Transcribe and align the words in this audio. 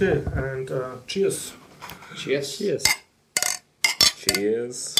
Okay, 0.00 0.22
and 0.36 0.70
uh, 0.70 0.94
cheers. 1.08 1.54
Cheers. 2.14 2.56
Cheers. 2.56 2.84
Cheers. 4.14 4.94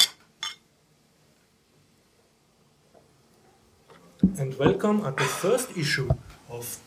And 4.37 4.59
welcome 4.59 5.05
at 5.05 5.15
the 5.15 5.23
first 5.23 5.77
issue 5.77 6.09
of 6.49 6.79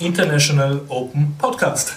International 0.00 0.84
Open 0.90 1.36
Podcast. 1.38 1.94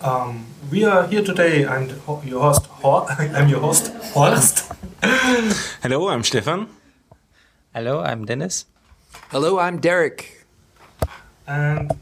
Um, 0.00 0.46
we 0.70 0.84
are 0.84 1.06
here 1.06 1.22
today. 1.22 1.66
I'm 1.66 1.90
your 2.24 2.40
host. 2.40 2.64
Hor- 2.80 3.10
I'm 3.18 3.48
your 3.50 3.60
host, 3.60 3.92
Horst. 4.16 4.72
Hello, 5.82 6.08
I'm 6.08 6.24
Stefan. 6.24 6.68
Hello, 7.74 8.00
I'm 8.00 8.24
Dennis. 8.24 8.64
Hello, 9.28 9.58
I'm 9.58 9.80
Derek. 9.80 10.46
And 11.46 11.92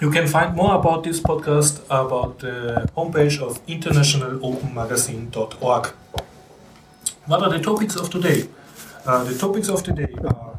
you 0.00 0.10
can 0.10 0.26
find 0.26 0.56
more 0.56 0.74
about 0.76 1.04
this 1.04 1.20
podcast 1.20 1.84
about 1.90 2.38
the 2.38 2.88
homepage 2.96 3.38
of 3.40 3.64
internationalopenmagazine.org. 3.66 5.86
What 7.26 7.42
are 7.42 7.50
the 7.50 7.60
topics 7.60 7.96
of 7.96 8.08
today? 8.10 8.48
Uh, 9.04 9.24
the 9.24 9.36
topics 9.36 9.68
of 9.68 9.82
today 9.82 10.14
are 10.24 10.58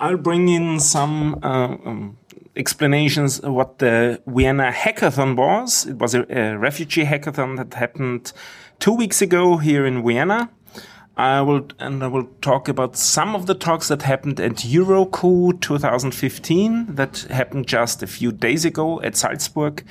I'll 0.00 0.16
bring 0.16 0.48
in 0.48 0.80
some 0.80 1.38
uh, 1.42 1.76
um, 1.84 2.16
explanations 2.54 3.40
what 3.42 3.78
the 3.78 4.22
Vienna 4.26 4.70
hackathon 4.72 5.36
was. 5.36 5.86
It 5.86 5.98
was 5.98 6.14
a, 6.14 6.24
a 6.30 6.56
refugee 6.56 7.04
hackathon 7.04 7.56
that 7.56 7.74
happened 7.74 8.32
two 8.78 8.92
weeks 8.92 9.20
ago 9.22 9.56
here 9.56 9.84
in 9.86 10.04
Vienna. 10.06 10.50
I 11.18 11.40
will 11.40 11.66
and 11.80 12.04
I 12.04 12.06
will 12.06 12.28
talk 12.40 12.68
about 12.68 12.96
some 12.96 13.34
of 13.34 13.46
the 13.46 13.54
talks 13.54 13.88
that 13.88 14.02
happened 14.02 14.38
at 14.38 14.58
EuRuKo 14.58 15.60
2015 15.60 16.94
that 16.94 17.18
happened 17.22 17.66
just 17.66 18.04
a 18.04 18.06
few 18.06 18.30
days 18.30 18.64
ago 18.64 19.02
at 19.02 19.16
Salzburg. 19.16 19.84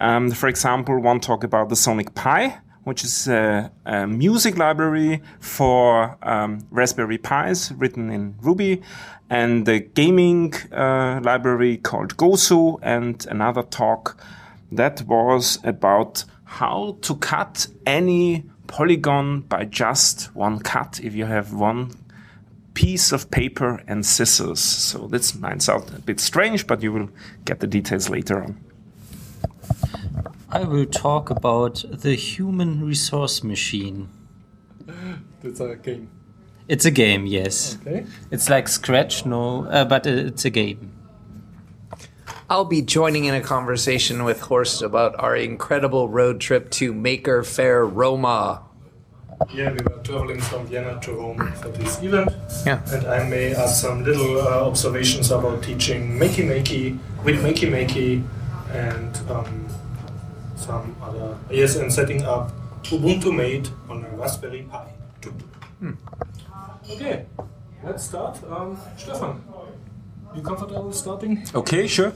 Um, 0.00 0.32
for 0.32 0.48
example, 0.48 0.98
one 1.00 1.20
talk 1.20 1.44
about 1.44 1.68
the 1.68 1.76
Sonic 1.76 2.16
Pi, 2.16 2.58
which 2.82 3.04
is 3.04 3.28
a, 3.28 3.70
a 3.86 4.08
music 4.08 4.58
library 4.58 5.22
for 5.38 6.18
um, 6.22 6.66
Raspberry 6.72 7.18
Pis 7.18 7.70
written 7.70 8.10
in 8.10 8.34
Ruby, 8.42 8.82
and 9.30 9.66
the 9.66 9.78
gaming 9.78 10.54
uh, 10.72 11.20
library 11.22 11.76
called 11.76 12.16
Gosu, 12.16 12.80
and 12.82 13.24
another 13.30 13.62
talk 13.62 14.20
that 14.72 15.02
was 15.02 15.60
about 15.62 16.24
how 16.42 16.98
to 17.02 17.14
cut 17.14 17.68
any 17.86 18.44
polygon 18.66 19.40
by 19.42 19.64
just 19.64 20.34
one 20.34 20.58
cut 20.58 21.00
if 21.02 21.14
you 21.14 21.26
have 21.26 21.52
one 21.52 21.90
piece 22.74 23.12
of 23.12 23.30
paper 23.30 23.82
and 23.86 24.04
scissors. 24.04 24.60
So 24.60 25.06
this 25.06 25.34
might 25.34 25.62
sound 25.62 25.92
a 25.96 26.00
bit 26.00 26.20
strange, 26.20 26.66
but 26.66 26.82
you 26.82 26.92
will 26.92 27.10
get 27.44 27.60
the 27.60 27.66
details 27.66 28.10
later 28.10 28.42
on. 28.42 28.58
I 30.50 30.64
will 30.64 30.86
talk 30.86 31.30
about 31.30 31.84
the 31.90 32.14
human 32.14 32.84
resource 32.84 33.42
machine. 33.42 34.08
that's 35.42 35.60
a 35.60 35.76
game. 35.76 36.10
It's 36.68 36.84
a 36.84 36.90
game, 36.90 37.26
yes. 37.26 37.76
Okay. 37.82 38.06
It's 38.30 38.48
like 38.48 38.68
Scratch, 38.68 39.26
no, 39.26 39.66
uh, 39.66 39.84
but 39.84 40.06
it's 40.06 40.44
a 40.44 40.50
game. 40.50 40.93
I'll 42.50 42.66
be 42.66 42.82
joining 42.82 43.24
in 43.24 43.34
a 43.34 43.40
conversation 43.40 44.22
with 44.22 44.40
Horst 44.42 44.82
about 44.82 45.18
our 45.18 45.34
incredible 45.34 46.10
road 46.10 46.40
trip 46.40 46.70
to 46.72 46.92
Maker 46.92 47.42
Faire 47.42 47.86
Roma. 47.86 48.62
Yeah, 49.52 49.72
we 49.72 49.78
were 49.82 50.00
traveling 50.02 50.40
from 50.40 50.66
Vienna 50.66 51.00
to 51.00 51.12
Rome 51.12 51.52
for 51.54 51.68
this 51.68 52.02
event. 52.02 52.30
Yeah. 52.66 52.82
And 52.92 53.06
I 53.06 53.26
may 53.28 53.54
add 53.54 53.70
some 53.70 54.04
little 54.04 54.42
uh, 54.42 54.66
observations 54.66 55.30
about 55.30 55.62
teaching 55.62 56.18
Makey 56.18 56.44
Makey 56.44 56.98
with 57.24 57.42
Makey 57.42 57.70
Makey 57.70 58.22
and 58.72 59.30
um, 59.30 59.66
some 60.54 60.94
other. 61.02 61.38
Yes, 61.50 61.76
and 61.76 61.90
setting 61.92 62.24
up 62.24 62.52
Ubuntu 62.82 63.34
Mate 63.34 63.70
on 63.88 64.04
a 64.04 64.08
Raspberry 64.16 64.62
Pi. 64.70 64.86
Okay, 66.90 67.24
let's 67.82 68.04
start. 68.04 68.38
Um, 68.50 68.78
Stefan, 68.96 69.42
you 70.34 70.42
comfortable 70.42 70.92
starting? 70.92 71.44
Okay, 71.54 71.86
sure. 71.86 72.12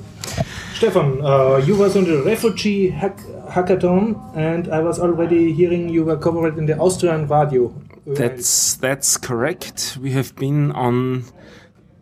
Stefan, 0.75 1.25
uh, 1.25 1.56
you 1.56 1.77
was 1.77 1.97
on 1.97 2.05
the 2.05 2.23
refugee 2.23 2.91
hack- 2.91 3.25
hackathon, 3.49 4.37
and 4.37 4.69
I 4.69 4.81
was 4.81 4.99
already 4.99 5.53
hearing 5.53 5.89
you 5.89 6.05
were 6.05 6.17
covered 6.17 6.59
in 6.59 6.67
the 6.67 6.77
Austrian 6.78 7.27
radio. 7.27 7.75
That's 8.07 8.75
that's 8.75 9.17
correct. 9.17 9.99
We 10.01 10.12
have 10.12 10.34
been 10.37 10.73
on 10.73 11.25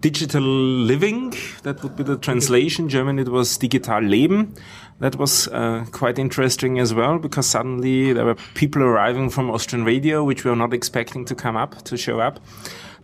digital 0.01 0.43
living. 0.43 1.35
That 1.63 1.83
would 1.83 1.97
be 1.97 2.05
the 2.05 2.17
translation. 2.17 2.89
German 2.89 3.19
it 3.19 3.29
was 3.29 3.59
digital 3.59 4.01
leben. 4.01 4.55
That 5.01 5.17
was 5.17 5.49
uh, 5.49 5.85
quite 5.91 6.19
interesting 6.19 6.79
as 6.79 6.95
well 6.95 7.19
because 7.19 7.47
suddenly 7.47 8.13
there 8.13 8.25
were 8.25 8.37
people 8.55 8.83
arriving 8.83 9.31
from 9.31 9.51
Austrian 9.51 9.85
radio, 9.85 10.25
which 10.25 10.45
we 10.45 10.51
were 10.51 10.57
not 10.57 10.73
expecting 10.73 11.25
to 11.27 11.35
come 11.35 11.57
up 11.57 11.83
to 11.85 11.97
show 11.97 12.21
up. 12.21 12.41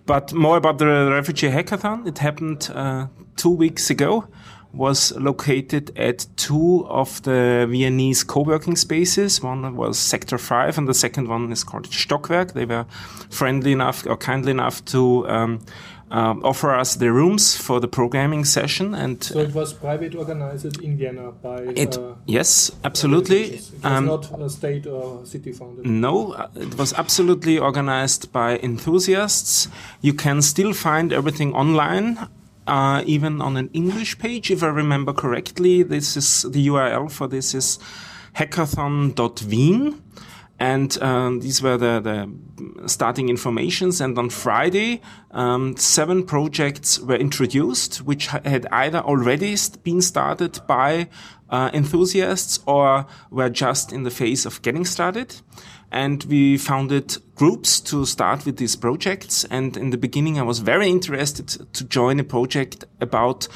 But 0.07 0.33
more 0.33 0.57
about 0.57 0.79
the 0.79 1.11
refugee 1.11 1.49
hackathon. 1.49 2.07
It 2.07 2.19
happened 2.19 2.71
uh, 2.75 3.07
two 3.37 3.51
weeks 3.51 3.91
ago. 3.91 4.27
Was 4.73 5.13
located 5.17 5.93
at 5.99 6.27
two 6.37 6.87
of 6.89 7.23
the 7.25 7.67
Viennese 7.69 8.25
co-working 8.25 8.75
spaces. 8.75 9.43
One 9.43 9.77
was 9.77 9.99
Sektor 9.99 10.39
5 10.39 10.79
and 10.79 10.89
the 10.89 10.95
second 10.95 11.29
one 11.29 11.53
is 11.53 11.63
called 11.63 11.91
Stockwerk. 11.91 12.55
They 12.55 12.65
were 12.65 12.87
friendly 13.29 13.73
enough 13.73 14.07
or 14.07 14.17
kindly 14.17 14.51
enough 14.51 14.83
to 14.87 15.29
um, 15.29 15.61
um, 16.13 16.45
offer 16.45 16.71
us 16.81 16.97
the 16.97 17.11
rooms 17.11 17.57
for 17.57 17.81
the 17.81 17.89
programming 17.89 18.45
session. 18.45 18.95
And 18.95 19.23
So 19.25 19.41
it 19.41 19.55
was 19.55 19.73
private 19.73 20.15
organized 20.15 20.83
in 20.83 20.97
Vienna 20.99 21.33
by. 21.43 21.63
it, 21.75 21.97
uh, 21.97 22.15
yes, 22.27 22.71
absolutely. 22.85 23.43
It 23.43 23.53
was 23.53 23.85
Um, 23.85 24.07
not 24.07 24.41
a 24.41 24.49
state 24.51 24.87
or 24.87 25.25
city 25.25 25.53
founded. 25.53 25.87
No, 25.87 26.33
uh, 26.33 26.49
it 26.55 26.77
was 26.77 26.93
absolutely 26.93 27.59
organized 27.59 28.31
by 28.33 28.59
enthusiasts. 28.63 29.69
You 30.03 30.13
can 30.15 30.43
still 30.43 30.73
find 30.75 31.13
everything 31.13 31.55
online, 31.55 32.19
uh, 32.67 33.03
even 33.07 33.41
on 33.41 33.57
an 33.57 33.71
English 33.73 34.19
page, 34.19 34.51
if 34.51 34.63
I 34.63 34.69
remember 34.69 35.15
correctly. 35.15 35.83
This 35.83 36.17
is 36.17 36.43
the 36.53 36.67
URL 36.69 37.09
for 37.11 37.27
this 37.27 37.55
is 37.55 37.79
hackathon.wien. 38.37 39.95
And 40.63 40.97
um, 41.03 41.41
these 41.41 41.61
were 41.61 41.77
the, 41.77 41.99
the 41.99 42.89
starting 42.89 43.29
informations. 43.29 44.01
And 44.01 44.17
on 44.17 44.31
Friday, 44.31 45.01
um, 45.33 45.77
seven 45.77 46.25
projects 46.25 47.01
were 47.01 47.17
introduced, 47.17 47.97
which 48.03 48.29
had 48.29 48.69
either 48.71 49.01
already 49.01 49.57
been 49.83 50.01
started 50.01 50.61
by 50.69 51.09
uh, 51.51 51.71
enthusiasts 51.75 52.61
or 52.65 53.07
were 53.33 53.51
just 53.51 53.93
in 53.93 54.05
the 54.05 54.11
phase 54.13 54.47
of 54.47 54.63
getting 54.63 54.85
started. 54.85 55.35
And 55.91 56.23
we 56.29 56.59
founded 56.59 57.17
groups 57.35 57.81
to 57.81 58.07
start 58.07 58.47
with 58.47 58.59
these 58.59 58.77
projects. 58.77 59.43
And 59.51 59.77
in 59.77 59.91
the 59.91 59.99
beginning, 59.99 60.39
I 60.39 60.43
was 60.43 60.61
very 60.61 60.89
interested 60.89 61.49
to 61.49 61.85
join 61.85 62.21
a 62.21 62.25
project 62.25 62.85
about 63.01 63.49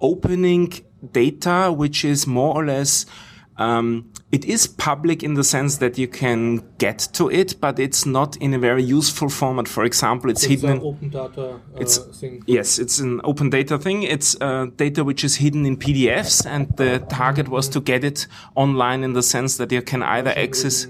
opening 0.00 0.72
data, 1.12 1.70
which 1.76 2.06
is 2.06 2.26
more 2.26 2.54
or 2.54 2.64
less 2.64 3.04
um, 3.58 4.10
it 4.34 4.44
is 4.44 4.66
public 4.66 5.22
in 5.22 5.34
the 5.34 5.44
sense 5.44 5.72
that 5.78 5.96
you 5.98 6.08
can 6.08 6.40
get 6.78 6.98
to 7.12 7.24
it, 7.30 7.50
but 7.60 7.78
it's 7.78 8.04
not 8.06 8.36
in 8.38 8.52
a 8.54 8.58
very 8.58 8.82
useful 8.98 9.28
format. 9.28 9.68
For 9.68 9.84
example, 9.84 10.30
it's, 10.30 10.42
It's 10.44 10.50
hidden. 10.62 10.78
an 10.78 10.82
open 10.90 11.08
data 11.10 11.44
uh, 11.50 11.80
It's- 11.82 11.98
thing. 12.20 12.42
Yes, 12.46 12.78
it's 12.78 12.98
an 13.00 13.20
open 13.22 13.50
data 13.50 13.78
thing. 13.78 14.02
It's 14.14 14.30
uh, 14.40 14.66
data 14.76 15.04
which 15.04 15.22
is 15.24 15.36
hidden 15.36 15.64
in 15.66 15.76
PDFs, 15.76 16.44
and 16.46 16.62
the 16.76 16.90
target 17.20 17.48
was 17.48 17.68
to 17.68 17.80
get 17.80 18.02
it 18.04 18.26
online 18.54 19.04
in 19.04 19.12
the 19.14 19.22
sense 19.22 19.56
that 19.58 19.70
you 19.72 19.82
can 19.82 20.02
either 20.02 20.32
access 20.46 20.86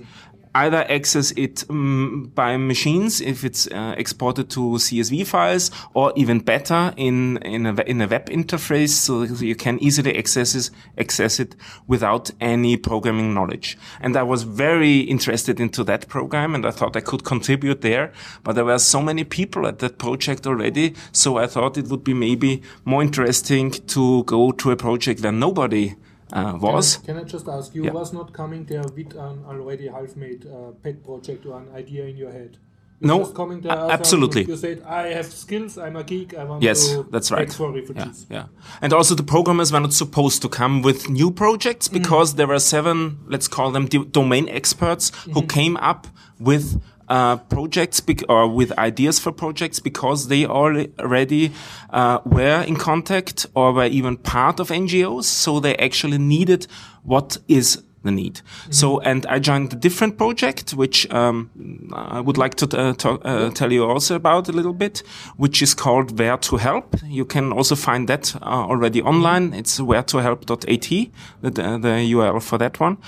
either 0.55 0.85
access 0.91 1.33
it 1.33 1.65
um, 1.69 2.31
by 2.35 2.57
machines 2.57 3.21
if 3.21 3.45
it's 3.45 3.67
uh, 3.69 3.95
exported 3.99 4.51
to 4.51 4.61
CSV 4.61 5.27
files, 5.27 5.71
or 5.95 6.13
even 6.17 6.41
better 6.41 6.93
in 6.97 7.39
in 7.39 7.67
a 7.67 7.75
in 7.83 8.01
a 8.01 8.07
web 8.07 8.27
interface, 8.31 8.91
so 8.91 9.23
you 9.23 9.57
can 9.57 9.79
easily 9.81 10.17
access 10.17 10.55
it, 10.55 10.71
access 10.99 11.41
it 11.41 11.57
without 11.87 12.31
any 12.41 12.77
programming 12.77 13.35
knowledge. 13.35 13.77
And 14.01 14.17
I 14.17 14.23
was 14.23 14.45
very 14.45 15.01
interested 15.01 15.61
into 15.61 15.85
that 15.85 16.09
program, 16.09 16.55
and 16.55 16.65
I 16.65 16.71
thought 16.71 16.97
I 16.97 17.01
could 17.01 17.25
contribute 17.25 17.81
there. 17.81 18.13
But 18.43 18.55
there 18.55 18.65
were 18.65 18.79
so 18.79 19.03
many 19.03 19.25
people 19.25 19.67
at 19.67 19.81
that 19.81 19.99
project 19.99 20.47
already, 20.47 20.95
so 21.13 21.39
I 21.39 21.47
thought 21.47 21.77
it 21.77 21.89
would 21.89 22.05
be 22.05 22.15
maybe 22.15 22.63
more 22.85 23.03
interesting 23.03 23.71
to 23.71 24.25
go 24.25 24.53
to 24.53 24.71
a 24.71 24.77
project 24.77 25.21
where 25.23 25.33
nobody 25.33 25.95
uh, 26.35 26.57
was. 26.61 26.97
Can 26.99 27.17
I 27.19 27.25
just 27.25 27.47
ask, 27.49 27.75
you 27.75 27.85
Yeah. 27.85 27.93
was 27.93 28.13
not 28.13 28.33
coming 28.33 28.65
there 28.65 28.83
with 28.83 29.15
an 29.17 29.45
already 29.47 29.87
half-made 29.89 30.47
uh, 30.47 30.73
pet 30.83 31.03
project 31.05 31.47
or 31.47 31.59
an 31.59 31.69
idea 31.75 32.05
in 32.07 32.17
your 32.17 32.33
head? 32.33 32.59
You 33.01 33.09
No, 33.09 33.19
just 33.19 33.35
coming 33.35 33.61
there 33.61 33.73
absolutely. 33.73 34.45
you 34.45 34.57
said, 34.57 34.83
I 34.87 35.09
have 35.19 35.27
skills, 35.27 35.77
I'm 35.79 35.97
a 35.97 36.05
geek, 36.05 36.35
I 36.35 36.45
want 36.45 36.63
Yes, 36.63 36.89
to 36.91 37.07
that's 37.11 37.31
right. 37.31 37.53
for 37.53 37.71
refugees. 37.73 38.27
yeah. 38.31 38.47
And 38.81 38.93
also 38.93 39.15
the 39.15 39.25
programmers 39.25 39.73
were 39.73 39.81
not 39.81 39.93
supposed 39.93 40.43
to 40.43 40.49
come 40.49 40.81
with 40.83 41.09
new 41.11 41.31
projects 41.31 41.89
because 41.89 42.35
there 42.37 42.47
were 42.47 42.61
seven, 42.61 43.19
let's 43.27 43.49
call 43.49 43.73
them 43.73 43.87
do- 43.87 44.05
domain 44.05 44.49
experts 44.49 45.11
who 45.35 45.43
came 45.43 45.77
up 45.79 46.07
with 46.39 46.81
uh, 47.09 47.37
projects 47.37 48.01
bec- 48.01 48.29
or 48.29 48.49
with 48.49 48.77
ideas 48.79 49.19
for 49.19 49.33
projects 49.33 49.81
because 49.81 50.29
they 50.29 50.47
already 50.47 51.53
uh, 51.91 52.19
were 52.25 52.63
in 52.63 52.77
contact 52.77 53.47
or 53.55 53.73
were 53.73 53.87
even 53.87 54.17
part 54.17 54.61
of 54.61 54.69
NGOs. 54.69 55.25
So 55.25 55.61
they 55.61 55.77
actually 55.77 56.19
needed 56.19 56.67
what 57.03 57.39
is 57.49 57.83
the 58.05 58.13
need. 58.13 58.41
So, 58.71 59.01
and 59.01 59.27
I 59.27 59.39
joined 59.39 59.73
a 59.73 59.77
different 59.77 60.17
project, 60.17 60.73
which 60.75 61.11
um, 61.11 61.51
I 61.93 62.21
would 62.21 62.39
like 62.39 62.55
to 62.57 62.79
uh, 62.79 62.93
talk, 62.93 63.23
uh, 63.25 63.51
tell 63.51 63.73
you 63.73 63.85
also 63.85 64.15
about 64.15 64.49
a 64.49 64.53
little 64.53 64.75
bit, 64.75 65.03
which 65.37 65.63
is 65.63 65.75
called 65.75 66.19
Where 66.19 66.37
to 66.37 66.57
Help. 66.57 66.97
You 67.05 67.25
can 67.25 67.53
also 67.53 67.75
find 67.75 68.09
that 68.09 68.37
uh, 68.37 68.45
already 68.45 69.03
online. 69.03 69.55
It's 69.55 69.81
wheretohelp.at, 69.81 70.89
the, 71.41 71.51
the 71.51 72.13
URL 72.13 72.43
for 72.43 72.59
that 72.59 72.79
one. 72.79 72.99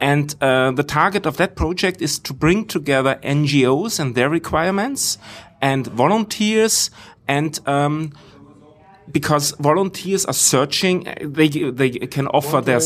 And 0.00 0.34
uh, 0.40 0.70
the 0.72 0.84
target 0.84 1.26
of 1.26 1.36
that 1.38 1.56
project 1.56 2.00
is 2.00 2.18
to 2.20 2.32
bring 2.32 2.66
together 2.66 3.18
NGOs 3.22 3.98
and 3.98 4.14
their 4.14 4.28
requirements 4.28 5.18
and 5.60 5.86
volunteers 5.88 6.90
and 7.26 7.58
um, 7.66 8.12
because 9.10 9.52
volunteers 9.58 10.24
are 10.24 10.34
searching, 10.34 11.06
they 11.20 11.48
they 11.48 11.90
can 11.90 12.26
offer 12.28 12.60
their 12.60 12.80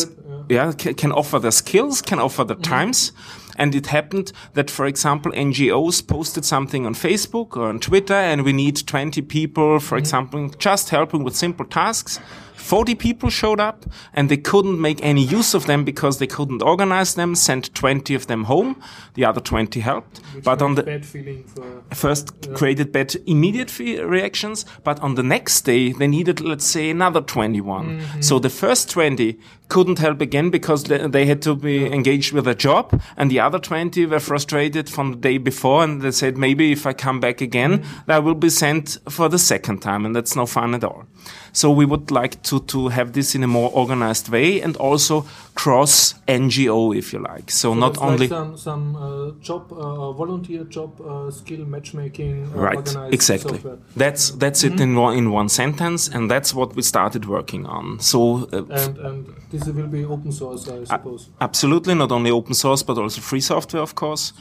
yeah 0.49 0.73
can 0.73 1.13
offer 1.13 1.39
their 1.39 1.51
skills, 1.51 2.03
can 2.03 2.19
offer 2.19 2.45
their 2.45 2.57
times. 2.57 3.13
And 3.59 3.75
it 3.75 3.89
happened 3.89 4.33
that, 4.55 4.71
for 4.71 4.87
example, 4.87 5.31
NGOs 5.33 6.07
posted 6.07 6.45
something 6.45 6.87
on 6.87 6.95
Facebook 6.95 7.55
or 7.55 7.69
on 7.69 7.81
Twitter, 7.81 8.15
and 8.15 8.45
we 8.45 8.53
need 8.53 8.87
20 8.87 9.21
people, 9.23 9.79
for 9.79 9.99
example, 9.99 10.49
just 10.59 10.89
helping 10.89 11.23
with 11.23 11.37
simple 11.37 11.67
tasks. 11.67 12.19
40 12.55 12.95
people 12.95 13.31
showed 13.31 13.61
up 13.61 13.87
and 14.15 14.29
they 14.29 14.37
couldn't 14.37 14.81
make 14.81 15.03
any 15.03 15.25
use 15.25 15.55
of 15.55 15.67
them 15.67 15.85
because 15.85 16.19
they 16.19 16.27
couldn't 16.27 16.63
organize 16.63 17.15
them, 17.15 17.35
sent 17.35 17.75
20 17.75 18.15
of 18.15 18.27
them 18.27 18.45
home. 18.45 18.81
The 19.15 19.25
other 19.25 19.41
20 19.41 19.81
helped. 19.81 20.19
Which 20.35 20.45
but 20.45 20.63
on 20.63 20.75
the 20.75 20.83
bad 20.83 21.05
feeling 21.05 21.45
for 21.45 21.83
first 21.95 22.53
created 22.55 22.93
bad 22.93 23.15
immediate 23.27 23.79
reactions, 23.79 24.65
but 24.85 25.01
on 25.01 25.15
the 25.15 25.23
next 25.23 25.63
day 25.63 25.93
they 25.93 26.07
needed, 26.07 26.41
let's 26.41 26.67
say, 26.67 26.91
another 26.91 27.21
21. 27.21 28.01
Mm-hmm. 28.01 28.21
So 28.21 28.39
the 28.39 28.51
first 28.51 28.91
20 28.91 29.39
couldn't 29.69 29.99
help 29.99 30.21
again 30.21 30.51
because 30.51 30.85
they 30.85 31.25
had 31.25 31.41
to 31.41 31.57
be 31.57 31.87
engaged 31.87 32.33
with 32.33 32.47
a 32.47 32.55
job, 32.55 33.01
and 33.17 33.31
the 33.31 33.41
other 33.41 33.59
20 33.59 34.05
were 34.05 34.21
frustrated 34.21 34.91
from 34.91 35.13
the 35.13 35.17
day 35.17 35.39
before, 35.39 35.83
and 35.83 36.03
they 36.03 36.11
said, 36.11 36.37
maybe 36.37 36.73
if 36.73 36.87
I 36.87 36.93
come 36.93 37.21
back 37.21 37.41
again, 37.41 37.79
mm-hmm. 37.79 38.11
I 38.11 38.19
will 38.19 38.35
be 38.35 38.51
sent 38.51 38.99
for 39.09 39.31
the 39.31 39.39
second 39.39 39.79
time, 39.81 40.05
and 40.05 40.15
that's 40.15 40.37
no 40.37 40.45
fun 40.45 40.75
at 40.75 40.85
all. 40.85 41.07
So 41.53 41.71
we 41.71 41.87
would 41.87 42.11
like 42.11 42.42
to, 42.45 42.61
to 42.61 42.89
have 42.89 43.13
this 43.13 43.35
in 43.35 43.43
a 43.43 43.47
more 43.47 43.71
organized 43.73 44.29
way 44.29 44.61
and 44.61 44.77
also 44.77 45.27
cross 45.55 46.15
NGO, 46.29 46.97
if 46.97 47.13
you 47.13 47.19
like. 47.19 47.51
So, 47.51 47.75
not 47.75 47.99
only. 47.99 48.29
like 48.29 48.31
some 48.31 48.57
some 48.57 48.97
uh, 48.97 49.31
job 49.41 49.73
uh, 49.73 50.13
volunteer 50.13 50.65
job 50.65 51.01
uh, 51.01 51.31
skill 51.31 51.65
matchmaking 51.67 52.47
uh, 52.55 52.59
Right, 52.59 52.97
exactly. 53.13 53.55
software. 53.55 53.79
That's 53.97 54.31
that's 54.31 54.65
it 54.65 54.81
in 54.81 54.97
one 54.97 55.17
in 55.17 55.31
one 55.31 55.49
sentence, 55.49 56.09
and 56.09 56.31
that's 56.31 56.55
what 56.55 56.75
we 56.77 56.83
started 56.83 57.27
working 57.27 57.67
on. 57.67 58.01
So 58.01 58.49
uh, 58.53 58.65
and 58.71 58.99
and 58.99 59.27
this 59.51 59.67
will 59.67 59.87
be 59.89 60.05
open 60.05 60.33
source 60.33 60.69
I 60.69 60.85
suppose 60.85 61.29
absolutely 61.41 61.95
not 61.95 62.13
only 62.13 62.31
open 62.31 62.55
source 62.55 62.83
but 62.83 62.99
also 62.99 63.21
free 63.21 63.41
software, 63.41 63.83
of 63.83 63.95
course. 63.95 64.33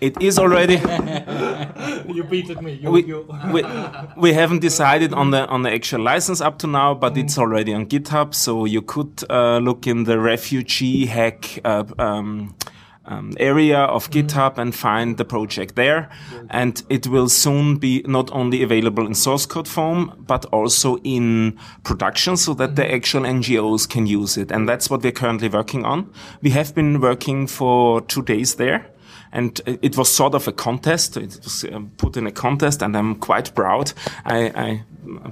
It 0.00 0.20
is 0.22 0.38
already. 0.38 0.74
you 2.14 2.24
beated 2.24 2.62
me 2.62 2.72
you, 2.72 2.90
we, 2.90 3.04
you 3.04 3.26
we, 3.52 3.62
we 4.16 4.32
haven't 4.32 4.60
decided 4.60 5.12
on 5.12 5.30
the 5.30 5.46
on 5.48 5.62
the 5.62 5.70
actual 5.72 6.00
license 6.00 6.40
up 6.40 6.58
to 6.58 6.66
now, 6.66 6.94
but 6.94 7.16
it's 7.16 7.34
Mm. 7.36 7.42
already 7.42 7.74
on 7.74 7.86
GitHub, 7.86 8.34
so 8.34 8.64
you 8.64 8.82
could 8.82 9.22
uh, 9.30 9.58
look 9.58 9.86
in 9.86 10.04
the 10.04 10.18
refugee 10.18 11.06
hack. 11.06 11.58
Uh, 11.64 11.84
um, 11.98 12.54
um, 13.06 13.32
area 13.40 13.78
of 13.78 14.08
Mm. 14.08 14.12
GitHub 14.28 14.58
and 14.58 14.74
find 14.74 15.16
the 15.16 15.24
project 15.24 15.74
there. 15.74 16.08
And 16.48 16.80
it 16.88 17.06
will 17.08 17.28
soon 17.28 17.76
be 17.78 18.04
not 18.06 18.30
only 18.32 18.62
available 18.62 19.04
in 19.06 19.14
source 19.14 19.46
code 19.46 19.66
form, 19.66 20.12
but 20.28 20.44
also 20.52 20.96
in 21.02 21.56
production 21.82 22.36
so 22.36 22.54
that 22.54 22.70
Mm. 22.70 22.76
the 22.76 22.94
actual 22.94 23.26
NGOs 23.26 23.86
can 23.88 24.06
use 24.06 24.36
it. 24.36 24.52
And 24.52 24.68
that's 24.68 24.88
what 24.90 25.02
we're 25.02 25.12
currently 25.12 25.48
working 25.48 25.84
on. 25.84 26.06
We 26.42 26.50
have 26.50 26.72
been 26.74 27.00
working 27.00 27.48
for 27.48 28.00
two 28.02 28.22
days 28.22 28.54
there 28.56 28.86
and 29.32 29.60
it 29.66 29.96
was 29.96 30.12
sort 30.12 30.34
of 30.34 30.48
a 30.48 30.52
contest. 30.52 31.16
It 31.16 31.38
was 31.42 31.64
um, 31.72 31.92
put 31.96 32.16
in 32.16 32.26
a 32.26 32.32
contest, 32.32 32.82
and 32.82 32.96
I'm 32.96 33.14
quite 33.16 33.54
proud. 33.54 33.92
I, 34.24 34.46
I 34.48 34.84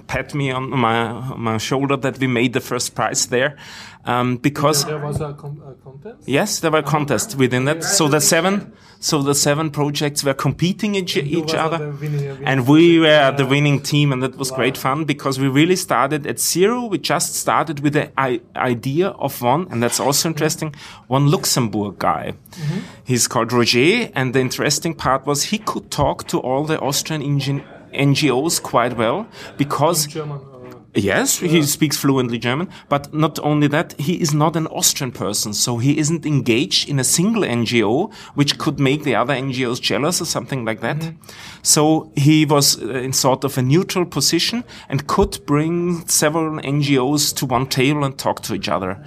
pat 0.07 0.35
me 0.35 0.51
on 0.51 0.71
my 0.71 1.07
on 1.07 1.41
my 1.41 1.59
shoulder 1.59 1.97
that 1.97 2.19
we 2.19 2.27
made 2.27 2.53
the 2.53 2.61
first 2.61 2.95
prize 2.95 3.27
there, 3.27 3.57
um, 4.05 4.37
because 4.39 4.85
there 4.85 4.99
was 4.99 5.21
a, 5.21 5.35
com- 5.35 5.63
a 5.67 5.75
contest 5.83 6.29
yes, 6.29 6.61
there 6.61 6.71
were 6.71 6.83
contests 6.83 7.35
within 7.35 7.65
that. 7.67 7.85
So 7.85 8.09
the 8.09 8.21
seven, 8.21 8.73
so 9.01 9.23
the 9.23 9.35
seven 9.35 9.71
projects 9.71 10.25
were 10.25 10.35
competing 10.35 10.95
each, 10.95 11.17
each 11.17 11.55
other. 11.55 11.79
winning- 11.93 12.21
winning 12.23 12.47
And 12.47 12.67
we 12.67 12.99
were 13.01 13.33
the 13.37 13.45
winning 13.47 13.81
team, 13.83 14.13
and 14.13 14.23
that 14.23 14.37
was 14.37 14.51
great 14.51 14.77
fun 14.77 15.05
because 15.05 15.39
we 15.39 15.49
really 15.49 15.77
started 15.77 16.27
at 16.27 16.39
zero. 16.41 16.87
We 16.87 16.99
just 16.99 17.35
started 17.35 17.81
with 17.81 17.93
the 17.93 18.11
idea 18.57 19.09
of 19.09 19.43
one, 19.43 19.67
and 19.71 19.83
that's 19.83 20.01
also 20.01 20.29
interesting, 20.29 20.75
one 21.09 21.31
Luxembourg 21.31 21.99
guy. 21.99 22.35
He's 23.05 23.29
called 23.29 23.53
Roger, 23.53 24.11
and 24.15 24.35
the 24.35 24.41
interesting 24.41 24.95
part 24.95 25.27
was 25.27 25.45
he 25.45 25.59
could 25.59 25.91
talk 25.91 26.27
to 26.29 26.39
all 26.39 26.65
the 26.65 26.79
Austrian 26.81 27.23
NGOs 27.93 28.63
quite 28.63 28.97
well 28.97 29.27
because 29.57 30.07
German 30.07 30.41
Yes, 30.99 31.39
he 31.39 31.63
speaks 31.63 31.97
fluently 31.97 32.39
German, 32.39 32.69
but 32.89 33.15
not 33.15 33.39
only 33.41 33.69
that, 33.69 33.93
he 34.01 34.21
is 34.21 34.35
not 34.35 34.57
an 34.57 34.67
Austrian 34.67 35.13
person, 35.13 35.55
so 35.55 35.79
he 35.79 35.97
isn't 35.97 36.27
engaged 36.27 36.89
in 36.89 36.99
a 36.99 37.05
single 37.05 37.43
NGO, 37.43 38.13
which 38.35 38.59
could 38.59 38.81
make 38.81 39.05
the 39.05 39.15
other 39.15 39.33
NGOs 39.33 39.81
jealous 39.81 40.21
or 40.21 40.25
something 40.25 40.65
like 40.65 40.81
that. 40.81 41.13
So 41.63 42.11
he 42.17 42.45
was 42.45 42.83
uh, 42.83 42.89
in 42.89 43.13
sort 43.13 43.45
of 43.45 43.57
a 43.57 43.63
neutral 43.63 44.07
position 44.07 44.65
and 44.89 45.07
could 45.07 45.39
bring 45.47 46.07
several 46.09 46.61
NGOs 46.61 47.35
to 47.37 47.47
one 47.47 47.67
table 47.67 48.03
and 48.03 48.19
talk 48.19 48.43
to 48.43 48.55
each 48.55 48.69
other. 48.69 49.01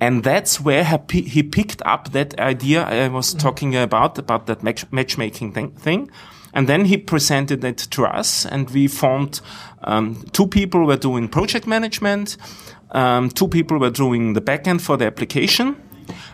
And 0.00 0.24
that's 0.24 0.60
where 0.60 0.84
he, 1.10 1.42
picked 1.42 1.82
up 1.84 2.12
that 2.12 2.38
idea 2.40 2.84
I 2.84 3.08
was 3.08 3.34
talking 3.34 3.76
about, 3.76 4.18
about 4.18 4.46
that 4.46 4.62
match- 4.62 4.90
matchmaking 4.90 5.52
thing. 5.52 6.10
And 6.56 6.70
then 6.70 6.86
he 6.86 6.96
presented 6.96 7.62
it 7.64 7.76
to 7.90 8.06
us, 8.06 8.46
and 8.46 8.70
we 8.70 8.88
formed 8.88 9.42
um, 9.84 10.24
two 10.32 10.46
people 10.46 10.86
were 10.86 10.96
doing 10.96 11.28
project 11.28 11.66
management, 11.66 12.38
um, 12.92 13.28
two 13.28 13.46
people 13.46 13.78
were 13.78 13.90
doing 13.90 14.32
the 14.32 14.40
backend 14.40 14.80
for 14.80 14.96
the 14.96 15.04
application. 15.04 15.76